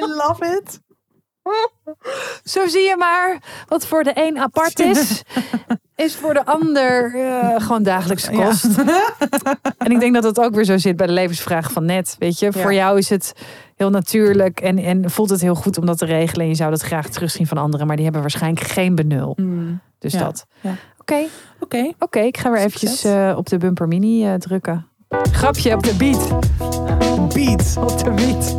I 0.01 0.05
love 0.05 0.61
it. 0.63 0.79
Zo 2.43 2.67
zie 2.67 2.81
je 2.81 2.95
maar, 2.97 3.37
wat 3.67 3.85
voor 3.87 4.03
de 4.03 4.11
een 4.13 4.39
apart 4.39 4.79
is, 4.79 5.21
is 5.95 6.15
voor 6.15 6.33
de 6.33 6.45
ander 6.45 7.15
eh, 7.15 7.55
gewoon 7.61 7.83
dagelijkse 7.83 8.31
Ja. 8.35 8.45
kost. 8.45 8.65
En 9.77 9.91
ik 9.91 9.99
denk 9.99 10.13
dat 10.13 10.23
het 10.23 10.39
ook 10.39 10.55
weer 10.55 10.63
zo 10.65 10.77
zit 10.77 10.95
bij 10.95 11.07
de 11.07 11.13
levensvraag 11.13 11.71
van 11.71 11.85
net. 11.85 12.15
Weet 12.19 12.39
je, 12.39 12.45
Ja. 12.45 12.51
voor 12.61 12.73
jou 12.73 12.97
is 12.97 13.09
het 13.09 13.33
heel 13.75 13.89
natuurlijk 13.89 14.59
en, 14.59 14.77
en 14.77 15.09
voelt 15.09 15.29
het 15.29 15.41
heel 15.41 15.55
goed 15.55 15.77
om 15.77 15.85
dat 15.85 15.97
te 15.97 16.05
regelen. 16.05 16.41
En 16.43 16.49
je 16.51 16.55
zou 16.57 16.69
dat 16.69 16.81
graag 16.81 17.09
terugzien 17.09 17.47
van 17.47 17.57
anderen, 17.57 17.87
maar 17.87 17.95
die 17.95 18.05
hebben 18.05 18.21
waarschijnlijk 18.21 18.67
geen 18.67 18.95
benul. 18.95 19.33
Mm, 19.39 19.79
Dus 19.99 20.13
Ja. 20.13 20.19
dat. 20.19 20.45
Ja. 20.61 20.75
Oké, 20.99 21.25
Oké. 21.59 21.91
oké, 21.99 22.19
ik 22.19 22.37
ga 22.37 22.51
weer 22.51 22.61
eventjes 22.61 23.03
eh, 23.03 23.33
op 23.37 23.49
de 23.49 23.57
bumper 23.57 23.87
mini 23.87 24.25
eh, 24.25 24.33
drukken. 24.33 24.87
Grapje 25.31 25.73
op 25.73 25.83
de 25.83 25.93
beat. 25.95 26.29
Beat. 27.33 27.77
Op 27.77 28.03
de 28.03 28.11
beat. 28.11 28.55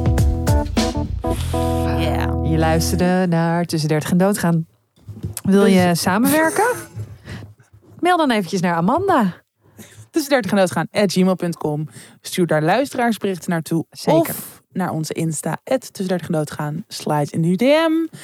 Je 2.48 2.58
luisterde 2.58 3.26
naar 3.28 3.64
Tussen 3.64 3.88
30 3.88 4.10
en 4.10 4.18
Doodgaan. 4.18 4.66
Wil 5.42 5.66
je 5.66 5.94
samenwerken? 5.94 6.64
Mail 8.00 8.16
dan 8.16 8.30
eventjes 8.30 8.60
naar 8.60 8.74
Amanda. 8.74 9.42
Tussen 10.10 10.30
30 10.30 10.50
en 10.50 10.56
doodgaan 10.56 10.86
at 10.90 11.12
gmail.com. 11.12 11.88
Stuur 12.20 12.46
daar 12.46 12.62
luisteraarsberichten 12.62 13.50
naartoe. 13.50 13.86
Zeker. 13.90 14.20
Of 14.20 14.62
naar 14.72 14.90
onze 14.90 15.12
Insta 15.12 15.58
at 15.64 15.80
tussen 15.80 16.08
30 16.08 16.26
en 16.26 16.32
doodgaan. 16.32 16.84
Slide 16.88 17.30
in 17.30 17.44
uw 17.44 17.56
DM. 17.56 18.16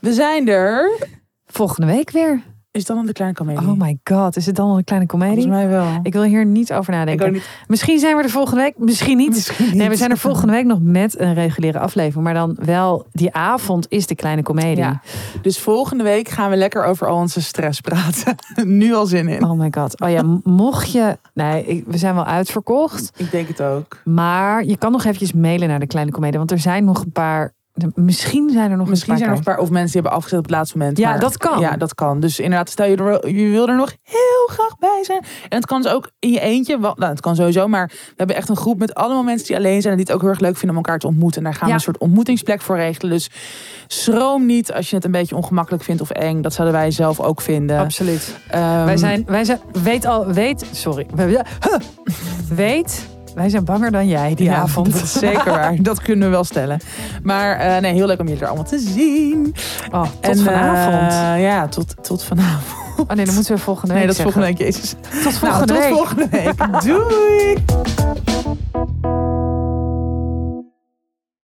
We 0.00 0.12
zijn 0.12 0.48
er. 0.48 0.98
Volgende 1.46 1.86
week 1.86 2.10
weer. 2.10 2.42
Is 2.72 2.86
het 2.88 2.96
dan 2.96 3.06
de 3.06 3.12
kleine 3.12 3.36
comedie? 3.36 3.68
Oh 3.68 3.78
my 3.78 3.98
god, 4.04 4.36
is 4.36 4.46
het 4.46 4.56
dan 4.56 4.76
een 4.76 4.84
kleine 4.84 5.06
Volgens 5.08 5.30
komedie? 5.34 5.48
mij 5.52 5.68
wel. 5.68 5.86
Ik 6.02 6.12
wil 6.12 6.22
hier 6.22 6.46
niet 6.46 6.72
over 6.72 6.92
nadenken. 6.92 7.32
niet. 7.32 7.48
Misschien 7.66 7.98
zijn 7.98 8.16
we 8.16 8.22
er 8.22 8.30
volgende 8.30 8.62
week, 8.62 8.78
misschien 8.78 9.16
niet. 9.16 9.28
Misschien 9.30 9.64
niet. 9.66 9.74
Nee, 9.74 9.88
we 9.88 9.96
zijn 9.96 10.10
er 10.10 10.18
volgende 10.18 10.52
week 10.52 10.64
nog 10.64 10.78
met 10.82 11.18
een 11.20 11.34
reguliere 11.34 11.78
aflevering. 11.78 12.24
Maar 12.24 12.34
dan 12.34 12.56
wel, 12.62 13.06
die 13.12 13.32
avond 13.34 13.86
is 13.88 14.06
de 14.06 14.14
kleine 14.14 14.42
komedie. 14.42 14.76
Ja. 14.76 15.00
Dus 15.42 15.58
volgende 15.58 16.04
week 16.04 16.28
gaan 16.28 16.50
we 16.50 16.56
lekker 16.56 16.84
over 16.84 17.06
al 17.06 17.16
onze 17.16 17.42
stress 17.42 17.80
praten. 17.80 18.34
nu 18.78 18.94
al 18.94 19.06
zin 19.06 19.28
in. 19.28 19.44
Oh 19.44 19.58
my 19.58 19.68
god. 19.70 20.00
Oh 20.00 20.10
ja, 20.10 20.22
mocht 20.44 20.92
je... 20.92 21.18
Nee, 21.34 21.64
ik- 21.66 21.84
we 21.86 21.98
zijn 21.98 22.14
wel 22.14 22.24
uitverkocht. 22.24 23.10
Ik 23.16 23.30
denk 23.30 23.48
het 23.48 23.62
ook. 23.62 23.98
Maar 24.04 24.64
je 24.64 24.76
kan 24.76 24.92
nog 24.92 25.04
eventjes 25.04 25.32
mailen 25.32 25.68
naar 25.68 25.80
de 25.80 25.86
kleine 25.86 26.10
komedie. 26.10 26.38
Want 26.38 26.50
er 26.50 26.58
zijn 26.58 26.84
nog 26.84 27.00
een 27.04 27.12
paar... 27.12 27.52
Misschien 27.94 28.50
zijn 28.50 28.70
er 28.70 28.76
nog 28.76 28.88
Misschien 28.88 29.12
een 29.12 29.18
zijn 29.18 29.30
paar 29.30 29.38
er 29.38 29.44
nog 29.44 29.46
een 29.46 29.54
paar 29.54 29.58
of 29.64 29.70
mensen 29.70 29.92
die 29.92 30.00
hebben 30.00 30.12
afgezet 30.12 30.38
op 30.38 30.44
het 30.44 30.54
laatste 30.54 30.78
moment. 30.78 30.98
Ja, 30.98 31.10
maar- 31.10 31.20
dat 31.20 31.36
kan. 31.36 31.60
Ja, 31.60 31.76
dat 31.76 31.94
kan. 31.94 32.20
Dus 32.20 32.38
inderdaad, 32.38 32.70
stel 32.70 32.86
je, 32.86 32.96
er, 32.96 33.34
je 33.34 33.48
wil 33.50 33.68
er 33.68 33.76
nog 33.76 33.92
heel 34.02 34.46
graag 34.46 34.78
bij 34.78 35.00
zijn. 35.02 35.18
En 35.48 35.56
het 35.56 35.66
kan 35.66 35.82
dus 35.82 35.92
ook 35.92 36.10
in 36.18 36.30
je 36.30 36.40
eentje. 36.40 36.78
wel- 36.80 36.94
Nou, 36.96 37.10
het 37.10 37.20
kan 37.20 37.36
sowieso. 37.36 37.68
Maar 37.68 37.86
we 37.86 38.12
hebben 38.16 38.36
echt 38.36 38.48
een 38.48 38.56
groep 38.56 38.78
met 38.78 38.94
allemaal 38.94 39.22
mensen 39.22 39.46
die 39.46 39.56
alleen 39.56 39.80
zijn. 39.82 39.92
En 39.92 39.98
die 39.98 40.06
het 40.06 40.14
ook 40.14 40.20
heel 40.20 40.30
erg 40.30 40.40
leuk 40.40 40.56
vinden 40.56 40.70
om 40.76 40.84
elkaar 40.84 40.98
te 40.98 41.06
ontmoeten. 41.06 41.38
En 41.38 41.44
daar 41.50 41.54
gaan 41.58 41.68
Ja. 41.68 41.74
we 41.74 41.78
een 41.78 41.84
soort 41.84 41.98
ontmoetingsplek 41.98 42.60
voor 42.60 42.76
regelen. 42.76 43.10
Dus 43.12 43.30
schroom 43.86 44.46
niet 44.46 44.72
als 44.72 44.90
je 44.90 44.96
het 44.96 45.04
een 45.04 45.10
beetje 45.10 45.36
ongemakkelijk 45.36 45.82
vindt 45.84 46.00
of 46.02 46.10
eng. 46.10 46.40
Dat 46.42 46.52
zouden 46.54 46.76
wij 46.78 46.90
zelf 46.90 47.20
ook 47.20 47.40
vinden. 47.40 47.78
Absoluut. 47.78 48.36
Ehm, 48.48 48.84
Wij 48.84 48.96
zijn, 48.96 49.22
wij 49.26 49.44
zijn, 49.44 49.58
weet 49.82 50.04
al, 50.04 50.26
weet, 50.26 50.64
sorry. 50.72 51.06
Weet, 52.54 53.06
wij 53.34 53.48
zijn 53.48 53.64
banger 53.64 53.90
dan 53.90 54.08
jij 54.08 54.34
die 54.34 54.46
ja, 54.46 54.54
avond. 54.62 54.92
Dat 54.92 55.02
is 55.02 55.12
zeker 55.12 55.44
waar. 55.50 55.76
Dat 55.82 56.00
kunnen 56.02 56.24
we 56.24 56.30
wel 56.34 56.44
stellen. 56.44 56.80
Maar 57.22 57.56
eh, 57.56 57.80
nee, 57.80 57.92
heel 57.92 58.06
leuk 58.06 58.20
om 58.20 58.28
je 58.28 58.36
er 58.36 58.46
allemaal 58.46 58.64
te 58.64 58.78
zien. 58.78 59.54
Oh, 59.92 60.02
tot 60.02 60.10
En, 60.20 60.38
vanavond. 60.38 61.12
eh, 61.12 61.42
ja, 61.42 61.68
tot, 61.68 61.94
tot 62.02 62.24
vanavond. 62.24 63.08
oh 63.08 63.16
nee, 63.16 63.24
dan 63.24 63.34
moeten 63.34 63.54
we 63.54 63.60
volgende 63.60 63.94
week 63.94 63.98
Nee, 64.02 64.06
dat 64.06 64.16
is 64.16 64.22
volgende 64.22 64.46
week, 64.46 64.58
Jezus. 64.58 64.94
Tot 65.22 65.34
volgende 65.38 65.72
Nou, 65.72 65.78
week. 65.80 65.88
tot 65.88 65.96
volgende 65.98 66.28
week. 66.30 66.72
Doei! 66.84 67.64